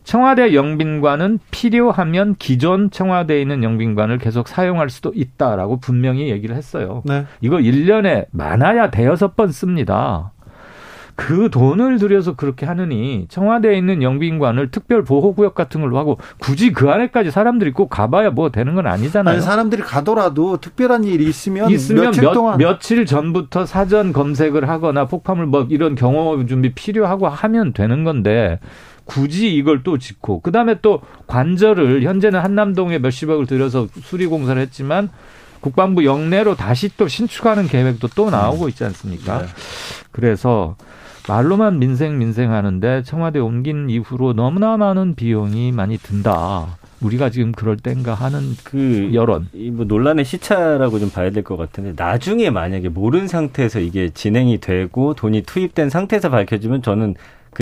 청와대 0.07 0.53
영빈관은 0.53 1.39
필요하면 1.51 2.37
기존 2.39 2.89
청와대에 2.89 3.41
있는 3.41 3.61
영빈관을 3.61 4.19
계속 4.19 4.47
사용할 4.47 4.89
수도 4.89 5.11
있다라고 5.13 5.81
분명히 5.81 6.29
얘기를 6.29 6.55
했어요. 6.55 7.01
네. 7.03 7.25
이거 7.41 7.57
1년에 7.57 8.27
많아야 8.31 8.89
대여섯 8.89 9.35
번 9.35 9.51
씁니다. 9.51 10.31
그 11.17 11.49
돈을 11.49 11.97
들여서 11.97 12.37
그렇게 12.37 12.65
하느니 12.65 13.25
청와대에 13.27 13.75
있는 13.77 14.01
영빈관을 14.01 14.71
특별 14.71 15.03
보호구역 15.03 15.55
같은 15.55 15.81
걸로 15.81 15.97
하고 15.97 16.19
굳이 16.37 16.71
그 16.71 16.89
안에까지 16.89 17.29
사람들이 17.29 17.71
꼭 17.73 17.89
가봐야 17.89 18.29
뭐 18.29 18.49
되는 18.49 18.75
건 18.75 18.87
아니잖아요. 18.87 19.33
아니, 19.33 19.41
사람들이 19.43 19.81
가더라도 19.81 20.55
특별한 20.55 21.03
일이 21.03 21.25
있으면, 21.25 21.69
있으면 21.69 22.05
며칠 22.05 22.23
몇, 22.23 22.31
동안 22.31 22.57
며칠 22.59 23.05
전부터 23.05 23.65
사전 23.65 24.13
검색을 24.13 24.69
하거나 24.69 25.05
폭파물 25.05 25.47
뭐 25.47 25.67
이런 25.69 25.95
경호 25.95 26.45
준비 26.45 26.73
필요하고 26.73 27.27
하면 27.27 27.73
되는 27.73 28.05
건데 28.05 28.59
굳이 29.07 29.55
이걸 29.55 29.81
또 29.83 29.97
짓고 29.97 30.41
그다음에 30.41 30.75
또 30.81 31.01
관절을 31.25 32.03
현재는 32.03 32.39
한남동에 32.39 32.99
몇십억을 32.99 33.47
들여서 33.47 33.87
수리 34.01 34.27
공사를 34.27 34.61
했지만 34.61 35.09
국방부 35.61 36.05
영내로 36.05 36.55
다시 36.55 36.89
또 36.97 37.07
신축하는 37.07 37.67
계획도 37.67 38.09
또 38.15 38.29
나오고 38.29 38.69
있지 38.69 38.83
않습니까? 38.83 39.41
네. 39.41 39.47
그래서 40.11 40.75
말로만 41.27 41.79
민생 41.79 42.19
민생 42.19 42.53
하는데 42.53 43.01
청와대 43.03 43.39
옮긴 43.39 43.89
이후로 43.89 44.33
너무나 44.33 44.77
많은 44.77 45.15
비용이 45.15 45.71
많이 45.71 45.97
든다. 45.97 46.77
우리가 47.01 47.29
지금 47.29 47.51
그럴 47.51 47.77
땐가 47.77 48.13
하는 48.13 48.55
그 48.63 49.11
여론. 49.13 49.47
이뭐 49.53 49.85
논란의 49.85 50.25
시차라고 50.25 50.99
좀 50.99 51.09
봐야 51.11 51.29
될 51.29 51.43
것 51.43 51.55
같은데 51.57 51.93
나중에 51.95 52.49
만약에 52.49 52.89
모른 52.89 53.27
상태에서 53.27 53.79
이게 53.79 54.09
진행이 54.09 54.59
되고 54.59 55.13
돈이 55.13 55.43
투입된 55.43 55.89
상태에서 55.89 56.29
밝혀지면 56.29 56.81
저는 56.81 57.15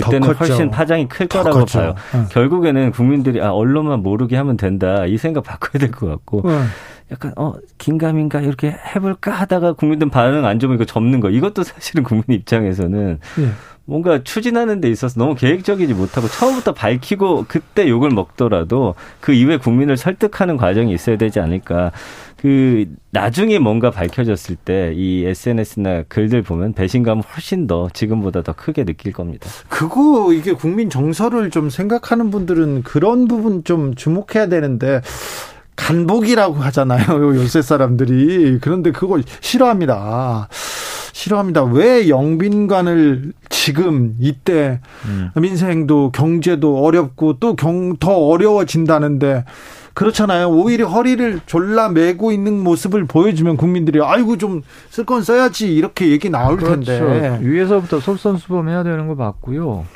그때는 0.04 0.34
훨씬 0.34 0.70
파장이 0.70 1.08
클 1.08 1.26
거라고 1.26 1.64
봐요. 1.66 1.94
응. 2.14 2.26
결국에는 2.30 2.90
국민들이 2.92 3.40
아 3.40 3.50
언론만 3.50 4.02
모르게 4.02 4.36
하면 4.36 4.56
된다 4.56 5.06
이 5.06 5.16
생각 5.18 5.44
바꿔야 5.44 5.78
될 5.80 5.90
것 5.90 6.06
같고 6.08 6.42
응. 6.46 6.64
약간 7.12 7.32
어 7.36 7.54
긴가민가 7.78 8.40
이렇게 8.40 8.74
해볼까 8.94 9.30
하다가 9.30 9.74
국민들 9.74 10.10
반응 10.10 10.44
안 10.44 10.58
좋으면 10.58 10.76
이거 10.76 10.84
접는 10.84 11.20
거 11.20 11.30
이것도 11.30 11.62
사실은 11.62 12.02
국민 12.02 12.24
입장에서는 12.30 13.18
예. 13.40 13.48
뭔가 13.88 14.20
추진하는 14.24 14.80
데 14.80 14.90
있어서 14.90 15.20
너무 15.20 15.36
계획적이지 15.36 15.94
못하고 15.94 16.26
처음부터 16.26 16.74
밝히고 16.74 17.44
그때 17.46 17.88
욕을 17.88 18.10
먹더라도 18.10 18.96
그 19.20 19.32
이후에 19.32 19.58
국민을 19.58 19.96
설득하는 19.96 20.56
과정이 20.56 20.92
있어야 20.92 21.16
되지 21.16 21.38
않을까. 21.38 21.92
그 22.36 22.86
나중에 23.10 23.58
뭔가 23.58 23.90
밝혀졌을 23.90 24.56
때 24.56 24.92
이 24.94 25.24
SNS나 25.26 26.04
글들 26.08 26.42
보면 26.42 26.72
배신감은 26.74 27.22
훨씬 27.22 27.66
더 27.66 27.88
지금보다 27.92 28.42
더 28.42 28.52
크게 28.52 28.84
느낄 28.84 29.12
겁니다. 29.12 29.48
그거 29.68 30.32
이게 30.32 30.52
국민 30.52 30.90
정서를 30.90 31.50
좀 31.50 31.70
생각하는 31.70 32.30
분들은 32.30 32.82
그런 32.82 33.26
부분 33.28 33.64
좀 33.64 33.94
주목해야 33.94 34.48
되는데 34.48 35.00
간복이라고 35.76 36.54
하잖아요. 36.54 37.04
요새 37.36 37.62
사람들이. 37.62 38.58
그런데 38.60 38.92
그거 38.92 39.20
싫어합니다. 39.40 40.48
싫어합니다. 41.12 41.64
왜 41.64 42.08
영빈관을 42.08 43.32
지금 43.48 44.14
이때 44.20 44.80
음. 45.06 45.30
민생도 45.34 46.12
경제도 46.12 46.82
어렵고 46.82 47.38
또더 47.38 48.12
어려워진다는데 48.28 49.44
그렇잖아요. 49.96 50.50
오히려 50.50 50.86
허리를 50.88 51.40
졸라 51.46 51.88
매고 51.88 52.30
있는 52.30 52.62
모습을 52.62 53.06
보여주면 53.06 53.56
국민들이 53.56 53.98
아이고 54.02 54.36
좀 54.36 54.62
쓸 54.90 55.06
건 55.06 55.22
써야지 55.22 55.74
이렇게 55.74 56.10
얘기 56.10 56.28
나올 56.28 56.58
그렇죠. 56.58 56.84
텐데 56.84 57.38
위에서부터 57.42 58.00
솔선수범해야 58.00 58.82
되는 58.82 59.08
거 59.08 59.14
맞고요. 59.14 59.86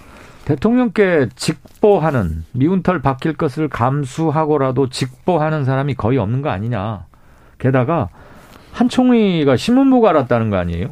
대통령께 0.47 1.29
직보하는 1.37 2.45
미운털 2.53 3.03
박힐 3.03 3.35
것을 3.35 3.69
감수하고라도 3.69 4.89
직보하는 4.89 5.65
사람이 5.67 5.95
거의 5.95 6.17
없는 6.17 6.41
거 6.41 6.49
아니냐. 6.49 7.05
게다가 7.59 8.09
한 8.73 8.89
총리가 8.89 9.59
신문 9.59 9.91
보고 9.91 10.09
알았다는 10.09 10.49
거 10.49 10.57
아니에요? 10.57 10.89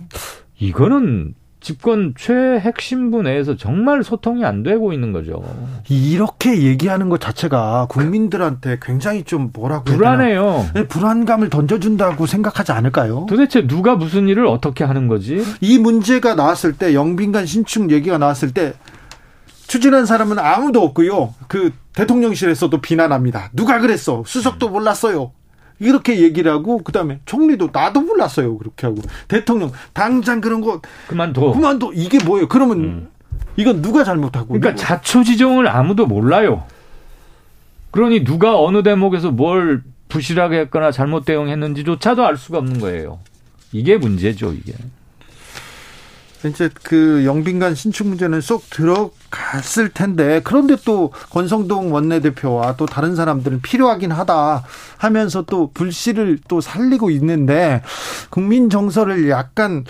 이거는 0.59 1.33
집권 1.61 2.15
최핵심부 2.17 3.23
내에서 3.23 3.57
정말 3.57 4.05
소통이 4.05 4.45
안 4.45 4.63
되고 4.63 4.93
있는 4.93 5.13
거죠. 5.13 5.43
이렇게 5.89 6.63
얘기하는 6.63 7.09
것 7.09 7.21
자체가 7.21 7.87
국민들한테 7.89 8.79
굉장히 8.81 9.25
좀 9.25 9.51
뭐라고 9.53 9.85
불안해요. 9.85 10.67
네, 10.75 10.87
불안감을 10.87 11.51
던져준다고 11.51 12.27
생각하지 12.27 12.73
않을까요? 12.73 13.27
도대체 13.29 13.67
누가 13.67 13.97
무슨 13.97 14.29
일을 14.29 14.47
어떻게 14.47 14.85
하는 14.85 15.09
거지? 15.09 15.43
이 15.61 15.79
문제가 15.79 16.35
나왔을 16.35 16.75
때 16.75 16.95
영빈관 16.95 17.47
신축 17.47 17.91
얘기가 17.91 18.19
나왔을 18.19 18.53
때 18.53 18.75
추진한 19.67 20.07
사람은 20.07 20.39
아무도 20.39 20.83
없고요. 20.83 21.35
그 21.47 21.73
대통령실에서도 21.95 22.81
비난합니다. 22.81 23.51
누가 23.53 23.81
그랬어? 23.81 24.23
수석도 24.25 24.71
몰랐어요. 24.71 25.33
이렇게 25.81 26.21
얘기를 26.21 26.51
하고 26.51 26.79
그다음에 26.79 27.21
총리도 27.27 27.71
나도 27.73 28.01
몰랐어요 28.01 28.59
그렇게 28.59 28.87
하고. 28.87 29.01
대통령 29.29 29.71
당장 29.93 30.41
그런 30.41 30.61
거 30.61 30.81
그만둬. 31.07 31.53
그만둬. 31.53 31.93
이게 31.95 32.23
뭐예요? 32.25 32.49
그러면 32.49 32.79
음. 32.79 33.09
이건 33.57 33.83
누가 33.83 34.05
잘못하고 34.05 34.49
그러니까 34.49 34.71
누구? 34.71 34.83
자초지종을 34.83 35.69
아무도 35.69 36.07
몰라요. 36.07 36.65
그러니 37.91 38.25
누가 38.25 38.61
어느 38.61 38.83
대목에서 38.83 39.31
뭘 39.31 39.83
부실하게 40.09 40.59
했거나 40.61 40.91
잘못 40.91 41.25
대응했는지조차도 41.25 42.25
알 42.25 42.37
수가 42.37 42.59
없는 42.59 42.81
거예요. 42.81 43.21
이게 43.73 43.97
문제죠 43.97 44.53
이게 44.53 44.73
이제 46.45 46.71
그 46.83 47.25
영빈관 47.25 47.75
신축 47.75 48.07
문제는 48.07 48.41
쏙 48.41 48.71
들어갔을 48.71 49.89
텐데 49.89 50.41
그런데 50.45 50.77
또 50.85 51.13
권성동 51.31 51.93
원내대표와 51.93 52.77
또 52.77 52.87
다른 52.87 53.17
사람들은 53.17 53.63
필요하긴 53.63 54.13
하다 54.13 54.65
하면서 54.97 55.43
또 55.43 55.71
불씨를 55.73 56.39
또 56.49 56.61
살리고 56.61 57.11
있는데 57.11 57.83
국민 58.31 58.71
정서를 58.71 59.29
약간 59.31 59.85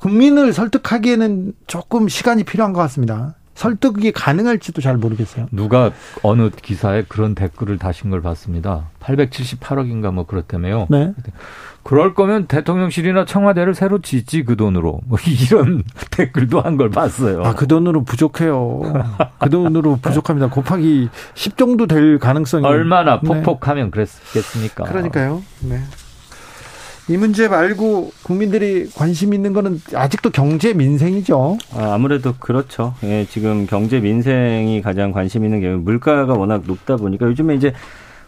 국민을 0.00 0.52
설득하기에는 0.52 1.54
조금 1.66 2.08
시간이 2.08 2.44
필요한 2.44 2.72
것 2.72 2.80
같습니다. 2.80 3.34
설득이 3.54 4.12
가능할지도 4.12 4.80
잘 4.80 4.96
모르겠어요. 4.96 5.46
누가 5.52 5.92
어느 6.22 6.50
기사에 6.50 7.04
그런 7.06 7.34
댓글을 7.34 7.78
다신 7.78 8.10
걸 8.10 8.20
봤습니다. 8.22 8.88
878억인가 9.00 10.12
뭐 10.12 10.26
그렇다며요. 10.26 10.86
네. 10.90 11.12
그럴 11.82 12.14
거면 12.14 12.46
대통령실이나 12.46 13.24
청와대를 13.24 13.74
새로 13.74 14.00
짓지 14.00 14.44
그 14.44 14.56
돈으로 14.56 15.00
뭐 15.06 15.18
이런 15.26 15.82
댓글도 16.10 16.60
한 16.60 16.76
걸 16.76 16.90
봤어요. 16.90 17.42
아 17.44 17.54
그 17.54 17.66
돈으로 17.66 18.04
부족해요. 18.04 18.80
그 19.40 19.50
돈으로 19.50 19.96
부족합니다. 20.02 20.48
곱하기 20.48 21.08
10 21.34 21.56
정도 21.56 21.86
될 21.86 22.18
가능성이 22.18 22.64
얼마나 22.66 23.20
네. 23.20 23.28
폭폭하면 23.28 23.86
네. 23.86 23.90
그랬겠습니까? 23.90 24.84
그러니까요. 24.84 25.42
네. 25.60 25.80
이 27.08 27.16
문제 27.16 27.48
말고 27.48 28.12
국민들이 28.22 28.88
관심 28.94 29.34
있는 29.34 29.52
거는 29.52 29.80
아직도 29.92 30.30
경제 30.30 30.72
민생이죠. 30.72 31.58
아, 31.74 31.98
무래도 31.98 32.32
그렇죠. 32.38 32.94
예, 33.02 33.26
지금 33.28 33.66
경제 33.66 33.98
민생이 33.98 34.80
가장 34.82 35.10
관심 35.10 35.44
있는 35.44 35.60
게 35.60 35.68
물가가 35.70 36.34
워낙 36.34 36.62
높다 36.64 36.96
보니까 36.96 37.26
요즘에 37.26 37.56
이제 37.56 37.72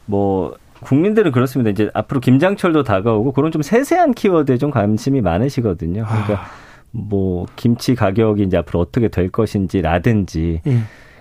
뭐 0.06 0.56
국민들은 0.85 1.32
그렇습니다. 1.32 1.70
이제 1.70 1.90
앞으로 1.94 2.20
김장철도 2.20 2.85
다가오고 2.85 3.32
그런 3.32 3.51
좀 3.51 3.62
세세한 3.62 4.12
키워드에 4.15 4.59
좀 4.59 4.70
관심이 4.70 5.20
많으시거든요. 5.20 6.05
그러니까 6.06 6.35
아. 6.35 6.47
뭐 6.93 7.47
김치 7.56 7.94
가격이 7.97 8.44
이제 8.44 8.56
앞으로 8.56 8.78
어떻게 8.81 9.09
될 9.09 9.28
것인지라든지 9.28 10.61
예. 10.66 10.78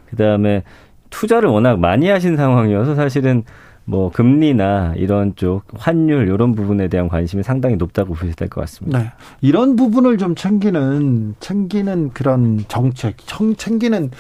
그다음에 0.10 0.64
투자를 1.10 1.50
워낙 1.50 1.80
많이 1.80 2.10
하신 2.10 2.38
상황이어서 2.38 2.94
사실은 2.96 3.44
뭐 3.86 4.10
금리나 4.12 4.94
이런 4.96 5.36
쪽 5.36 5.64
환율 5.76 6.28
이런 6.30 6.56
부분에 6.56 6.88
대한 6.88 7.10
관심이 7.10 7.44
상당히 7.44 7.76
높다고 7.76 8.14
보셔야 8.14 8.32
될 8.34 8.48
것 8.48 8.62
같습니다. 8.62 9.00
네. 9.00 9.12
이런 9.42 9.76
부분을 9.76 10.18
좀 10.18 10.36
챙기는 10.36 11.36
챙기는 11.40 12.12
그런 12.12 12.64
정책, 12.68 13.18
챙기는 13.58 14.12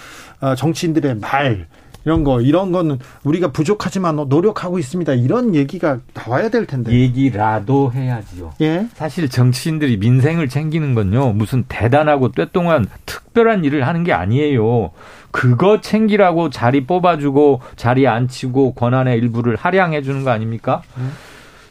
어, 0.42 0.56
정치인들의 0.56 1.16
말 1.20 1.68
이런 2.06 2.24
거 2.24 2.42
이런 2.42 2.72
거는 2.72 3.00
우리가 3.24 3.52
부족하지만 3.52 4.16
노력하고 4.28 4.80
있습니다. 4.80 5.14
이런 5.14 5.56
얘기가 5.56 6.00
나와야 6.14 6.50
될 6.50 6.66
텐데. 6.66 6.92
얘기라도 6.92 7.92
해야지요. 7.94 8.54
예. 8.62 8.88
사실 8.94 9.30
정치인들이 9.30 9.98
민생을 9.98 10.50
챙기는 10.50 10.94
건요. 10.96 11.34
무슨 11.34 11.64
대단하고 11.68 12.32
떼동한 12.32 12.88
특별한 13.06 13.64
일을 13.64 13.88
하는 13.88 14.04
게 14.04 14.12
아니에요. 14.14 14.92
그거 15.32 15.82
챙기라고 15.82 16.50
자리 16.50 16.86
뽑아주고 16.86 17.62
자리 17.76 18.08
앉히고 18.08 18.74
권한의 18.74 19.18
일부를 19.18 19.56
할양해 19.56 20.02
주는 20.02 20.24
거 20.24 20.32
아닙니까? 20.32 20.84
음. 20.98 21.12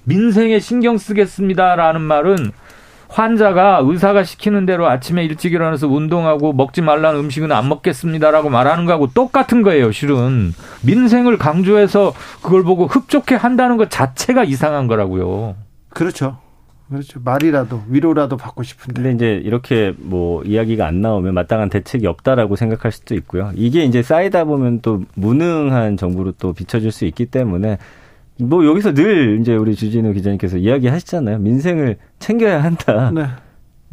민생에 0.05 0.59
신경 0.59 0.99
쓰겠습니다라는 0.99 2.01
말은 2.01 2.51
환자가 3.13 3.83
의사가 3.85 4.25
시키는 4.25 4.65
대로 4.65 4.89
아침에 4.89 5.25
일찍 5.25 5.53
일어나서 5.53 5.87
운동하고 5.87 6.53
먹지 6.55 6.81
말라는 6.81 7.21
음식은 7.21 7.53
안 7.53 7.69
먹겠습니다라고 7.69 8.49
말하는 8.49 8.87
거하고 8.87 9.09
똑같은 9.09 9.63
거예요, 9.63 9.93
실은. 9.93 10.55
민생을 10.83 11.37
강조해서 11.37 12.15
그걸 12.43 12.63
보고 12.65 12.87
흡족해 12.87 13.35
한다는 13.35 13.77
것 13.77 13.91
자체가 13.91 14.45
이상한 14.45 14.87
거라고요. 14.87 15.57
그렇죠. 15.91 16.39
그렇죠. 16.89 17.21
말이라도 17.25 17.83
위로라도 17.89 18.37
받고 18.37 18.63
싶은데. 18.63 19.03
근데 19.03 19.15
이제 19.15 19.41
이렇게 19.45 19.95
뭐 19.99 20.43
이야기가 20.43 20.87
안 20.87 21.01
나오면 21.01 21.33
마땅한 21.35 21.71
대책이 21.71 22.07
없다라고 22.07 22.57
생각할 22.57 22.93
수도 22.93 23.15
있고요. 23.15 23.51
이게 23.55 23.85
이제 23.85 24.03
쌓이다 24.03 24.45
보면 24.45 24.81
또 24.83 25.03
무능한 25.15 25.97
정부로 25.97 26.33
또 26.33 26.53
비춰질 26.53 26.93
수 26.93 27.07
있기 27.07 27.27
때문에 27.27 27.79
뭐 28.39 28.65
여기서 28.67 28.95
늘 28.95 29.39
이제 29.41 29.55
우리 29.55 29.75
주진우 29.75 30.13
기자님께서 30.13 30.57
이야기하시잖아요. 30.57 31.39
민생을 31.39 31.99
챙겨야 32.19 32.63
한다. 32.63 33.11
네. 33.15 33.27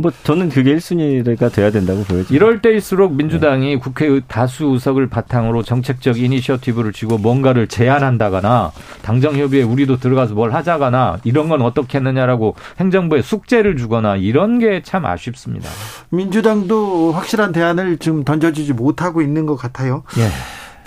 뭐 0.02 0.14
저는 0.24 0.48
그게 0.48 0.78
1순위가 0.78 1.52
돼야 1.52 1.72
된다고 1.72 2.04
보여요. 2.04 2.24
이럴 2.30 2.62
때일수록 2.62 3.14
민주당이 3.16 3.66
네. 3.74 3.76
국회 3.76 4.22
다수 4.30 4.64
의석을 4.68 5.10
바탕으로 5.10 5.62
정책적 5.62 6.18
이니셔티브를 6.18 6.94
쥐고 6.94 7.18
뭔가를 7.18 7.68
제안한다거나 7.68 8.72
당정 9.02 9.36
협의에 9.36 9.62
우리도 9.64 9.98
들어가서 9.98 10.36
뭘 10.36 10.54
하자거나 10.54 11.18
이런 11.26 11.50
건 11.50 11.62
어떻게 11.62 11.98
했느냐라고 11.98 12.56
행정부에 12.80 13.22
숙제를 13.22 13.76
주거나 13.76 14.16
이런 14.16 14.60
게 14.60 14.82
참 14.86 15.06
아쉽습니다. 15.06 15.70
민주당도 16.12 17.12
확실한 17.12 17.52
대안을 17.52 17.98
지금 17.98 18.24
던져주지 18.24 18.72
못하고 18.72 19.22
있는 19.22 19.46
것 19.46 19.58
같아요. 19.58 20.04
예. 20.18 20.30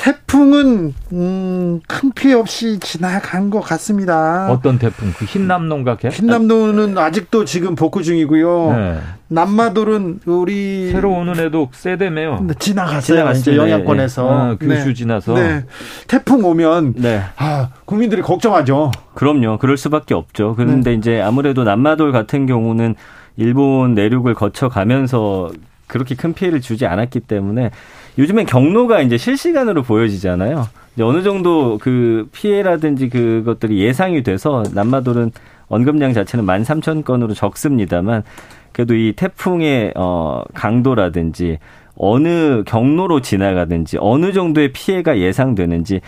태풍은 0.03 0.95
음, 1.13 1.81
큰 1.87 2.11
피해 2.11 2.35
없이 2.35 2.81
지나간 2.81 3.51
것 3.51 3.61
같습니다. 3.61 4.51
어떤 4.51 4.77
태풍? 4.77 5.13
그 5.17 5.25
흰남노인가 5.25 5.97
걔? 5.97 6.09
흰남노는 6.09 6.99
아직도 6.99 7.45
지금 7.45 7.77
복구 7.77 8.03
중이고요. 8.03 8.73
네. 8.73 8.99
남마돌은 9.29 10.23
우리 10.27 10.91
새로 10.91 11.13
오는 11.13 11.39
애도 11.39 11.69
세대매요. 11.71 12.49
지나갔어요. 12.59 13.31
이제 13.31 13.57
영향권에서 13.57 14.23
네. 14.25 14.29
어, 14.29 14.57
교수 14.59 14.89
네. 14.89 14.95
지나서. 14.95 15.35
네. 15.35 15.65
태풍 16.09 16.45
오면 16.45 16.95
네. 16.97 17.23
아, 17.37 17.69
국민들이 17.85 18.23
걱정하죠. 18.23 18.91
그럼요. 19.15 19.59
그럴 19.59 19.77
수밖에 19.77 20.15
없죠. 20.15 20.57
그런데 20.57 20.91
네. 20.91 20.97
이제 20.97 21.21
아무래도 21.21 21.63
남마돌 21.63 22.11
같은 22.11 22.47
경우는 22.47 22.97
일본 23.37 23.95
내륙을 23.95 24.35
거쳐 24.35 24.69
가면서 24.69 25.53
그렇게 25.87 26.17
큰 26.17 26.33
피해를 26.33 26.61
주지 26.61 26.87
않았기 26.87 27.21
때문에 27.21 27.71
요즘엔 28.19 28.47
경로가 28.47 29.01
이제 29.01 29.17
실시간으로 29.17 29.83
보여지잖아요. 29.83 30.67
이제 30.95 31.03
어느 31.03 31.23
정도 31.23 31.79
그 31.79 32.29
피해라든지 32.33 33.09
그것들이 33.09 33.81
예상이 33.81 34.23
돼서 34.23 34.63
남마돌은 34.75 35.33
언급량 35.69 36.13
자체는 36.13 36.45
만 36.45 36.65
삼천 36.65 37.05
건으로 37.05 37.33
적습니다만 37.33 38.25
그래도 38.73 38.95
이 38.95 39.15
태풍의 39.17 39.93
어 39.97 40.43
강도라든지 40.53 41.59
어느 41.97 42.63
경로로 42.65 43.21
지나가든지 43.21 43.99
어느 44.01 44.33
정도의 44.33 44.73
피해가 44.73 45.19
예상되는지 45.19 46.01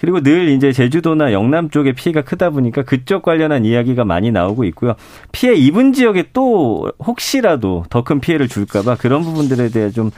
그리고 0.00 0.20
늘 0.20 0.48
이제 0.48 0.72
제주도나 0.72 1.32
영남 1.32 1.70
쪽에 1.70 1.92
피해가 1.92 2.22
크다 2.22 2.50
보니까 2.50 2.82
그쪽 2.82 3.22
관련한 3.22 3.64
이야기가 3.64 4.04
많이 4.04 4.32
나오고 4.32 4.64
있고요. 4.64 4.94
피해 5.30 5.54
입은 5.54 5.92
지역에 5.92 6.24
또 6.32 6.90
혹시라도 6.98 7.84
더 7.88 8.02
큰 8.02 8.18
피해를 8.18 8.48
줄까봐 8.48 8.96
그런 8.96 9.22
부분들에 9.22 9.68
대해 9.68 9.90
좀 9.90 10.10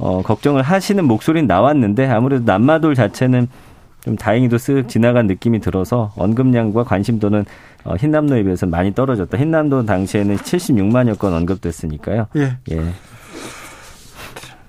어, 0.00 0.22
걱정을 0.22 0.62
하시는 0.62 1.04
목소리는 1.04 1.46
나왔는데 1.46 2.06
아무래도 2.06 2.44
남마돌 2.44 2.94
자체는 2.94 3.48
좀 4.00 4.16
다행히도 4.16 4.56
쓱 4.56 4.88
지나간 4.88 5.26
느낌이 5.26 5.60
들어서 5.60 6.12
언급량과 6.16 6.84
관심도는 6.84 7.44
어, 7.84 7.96
흰남노에 7.96 8.42
비해서 8.42 8.66
많이 8.66 8.94
떨어졌다. 8.94 9.36
흰남도 9.36 9.84
당시에는 9.84 10.36
76만여 10.36 11.18
건 11.18 11.34
언급됐으니까요. 11.34 12.26
예. 12.36 12.56
예. 12.70 12.92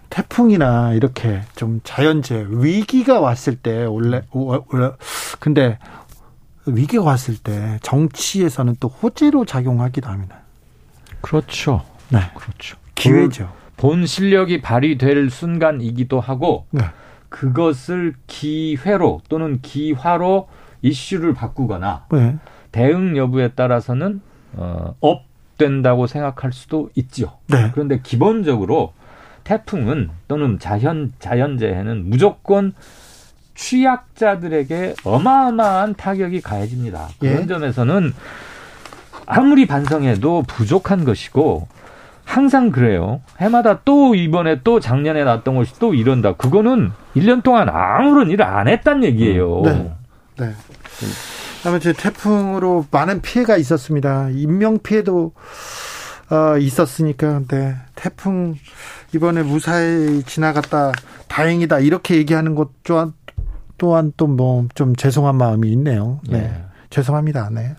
태풍이나 0.09 0.91
이렇게 0.93 1.41
좀 1.55 1.79
자연재해 1.85 2.45
위기가 2.49 3.21
왔을 3.21 3.55
때 3.55 3.85
원래 3.85 4.23
원래 4.31 4.91
근데 5.39 5.79
위기가 6.65 7.03
왔을 7.03 7.37
때 7.37 7.79
정치에서는 7.81 8.75
또 8.81 8.89
호재로 8.89 9.45
작용하기도 9.45 10.09
합니다. 10.09 10.39
그렇죠. 11.21 11.85
네. 12.09 12.19
그렇죠. 12.35 12.77
기회죠. 12.95 13.49
본 13.81 14.05
실력이 14.05 14.61
발휘될 14.61 15.31
순간이기도 15.31 16.19
하고 16.19 16.67
네. 16.69 16.83
그것을 17.29 18.13
기회로 18.27 19.21
또는 19.27 19.59
기화로 19.63 20.47
이슈를 20.83 21.33
바꾸거나 21.33 22.05
네. 22.11 22.37
대응 22.71 23.17
여부에 23.17 23.53
따라서는 23.53 24.21
어, 24.53 24.93
업된다고 24.99 26.05
생각할 26.05 26.53
수도 26.53 26.91
있죠. 26.93 27.39
네. 27.47 27.71
그런데 27.73 28.01
기본적으로 28.03 28.93
태풍은 29.45 30.11
또는 30.27 30.59
자연 30.59 31.11
자연재해는 31.17 32.07
무조건 32.07 32.73
취약자들에게 33.55 34.93
어마어마한 35.03 35.95
타격이 35.95 36.41
가해집니다. 36.41 37.09
그런 37.19 37.41
예. 37.41 37.47
점에서는 37.47 38.13
아무리 39.25 39.65
반성해도 39.65 40.43
부족한 40.43 41.03
것이고 41.03 41.67
항상 42.31 42.71
그래요. 42.71 43.21
해마다 43.39 43.81
또 43.83 44.15
이번에 44.15 44.61
또 44.63 44.79
작년에 44.79 45.23
났던 45.23 45.55
것이 45.55 45.73
또 45.79 45.93
이런다. 45.93 46.33
그거는 46.35 46.91
1년 47.15 47.43
동안 47.43 47.67
아무런 47.69 48.29
일을 48.29 48.45
안 48.45 48.67
했단 48.67 49.03
얘기예요. 49.03 49.61
네. 49.65 49.91
네. 50.39 50.53
아무튼 51.65 51.93
태풍으로 51.93 52.85
많은 52.89 53.21
피해가 53.21 53.57
있었습니다. 53.57 54.29
인명 54.31 54.79
피해도 54.79 55.33
어, 56.31 56.57
있었으니까, 56.57 57.41
네. 57.49 57.75
태풍 57.95 58.55
이번에 59.13 59.43
무사히 59.43 60.23
지나갔다 60.23 60.93
다행이다 61.27 61.79
이렇게 61.79 62.15
얘기하는 62.15 62.55
것 62.55 62.69
또한 62.83 63.13
또한 63.77 64.13
또 64.15 64.27
뭐 64.27 64.67
좀 64.73 64.95
죄송한 64.95 65.35
마음이 65.35 65.69
있네요. 65.73 66.21
네. 66.29 66.39
네. 66.39 66.63
죄송합니다. 66.89 67.49
네. 67.51 67.75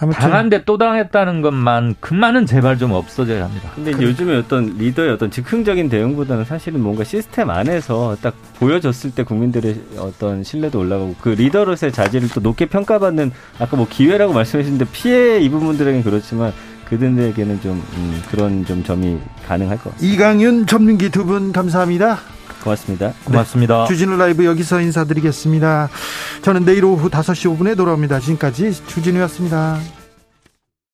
아무튼 0.00 0.20
당한데 0.20 0.64
또 0.64 0.78
당했다는 0.78 1.42
것만큼만은 1.42 2.46
제발 2.46 2.78
좀 2.78 2.92
없어져야 2.92 3.44
합니다. 3.44 3.70
근데 3.74 3.90
이제 3.90 4.02
요즘에 4.02 4.36
어떤 4.36 4.76
리더의 4.78 5.10
어떤 5.10 5.30
즉흥적인 5.30 5.88
대응보다는 5.90 6.44
사실은 6.46 6.80
뭔가 6.80 7.04
시스템 7.04 7.50
안에서 7.50 8.16
딱 8.22 8.34
보여졌을 8.58 9.10
때 9.10 9.22
국민들의 9.24 9.80
어떤 9.98 10.42
신뢰도 10.42 10.78
올라가고 10.78 11.16
그 11.20 11.28
리더로서의 11.30 11.92
자질을 11.92 12.28
또 12.34 12.40
높게 12.40 12.66
평가받는 12.66 13.30
아까 13.58 13.76
뭐 13.76 13.86
기회라고 13.88 14.32
말씀하셨는데 14.32 14.86
피해 14.92 15.38
입은 15.40 15.60
분들에게는 15.60 16.02
그렇지만 16.02 16.52
그들에게는 16.88 17.60
좀 17.60 17.72
음, 17.96 18.22
그런 18.30 18.64
좀 18.64 18.82
점이 18.82 19.18
가능할 19.46 19.78
것 19.78 19.92
같습니다. 19.92 20.14
이강윤 20.14 20.66
전민기 20.66 21.10
두 21.10 21.24
분 21.24 21.52
감사합니다. 21.52 22.18
고맙습니다. 22.62 23.12
고맙습니다. 23.24 23.84
네. 23.84 23.88
주진우 23.88 24.16
라이브 24.16 24.44
여기서 24.44 24.80
인사드리겠습니다. 24.80 25.88
저는 26.42 26.64
내일 26.64 26.84
오후 26.84 27.08
5시 27.08 27.56
5분에 27.56 27.76
돌아옵니다. 27.76 28.20
지금까지 28.20 28.72
주진우였습니다. 28.86 29.99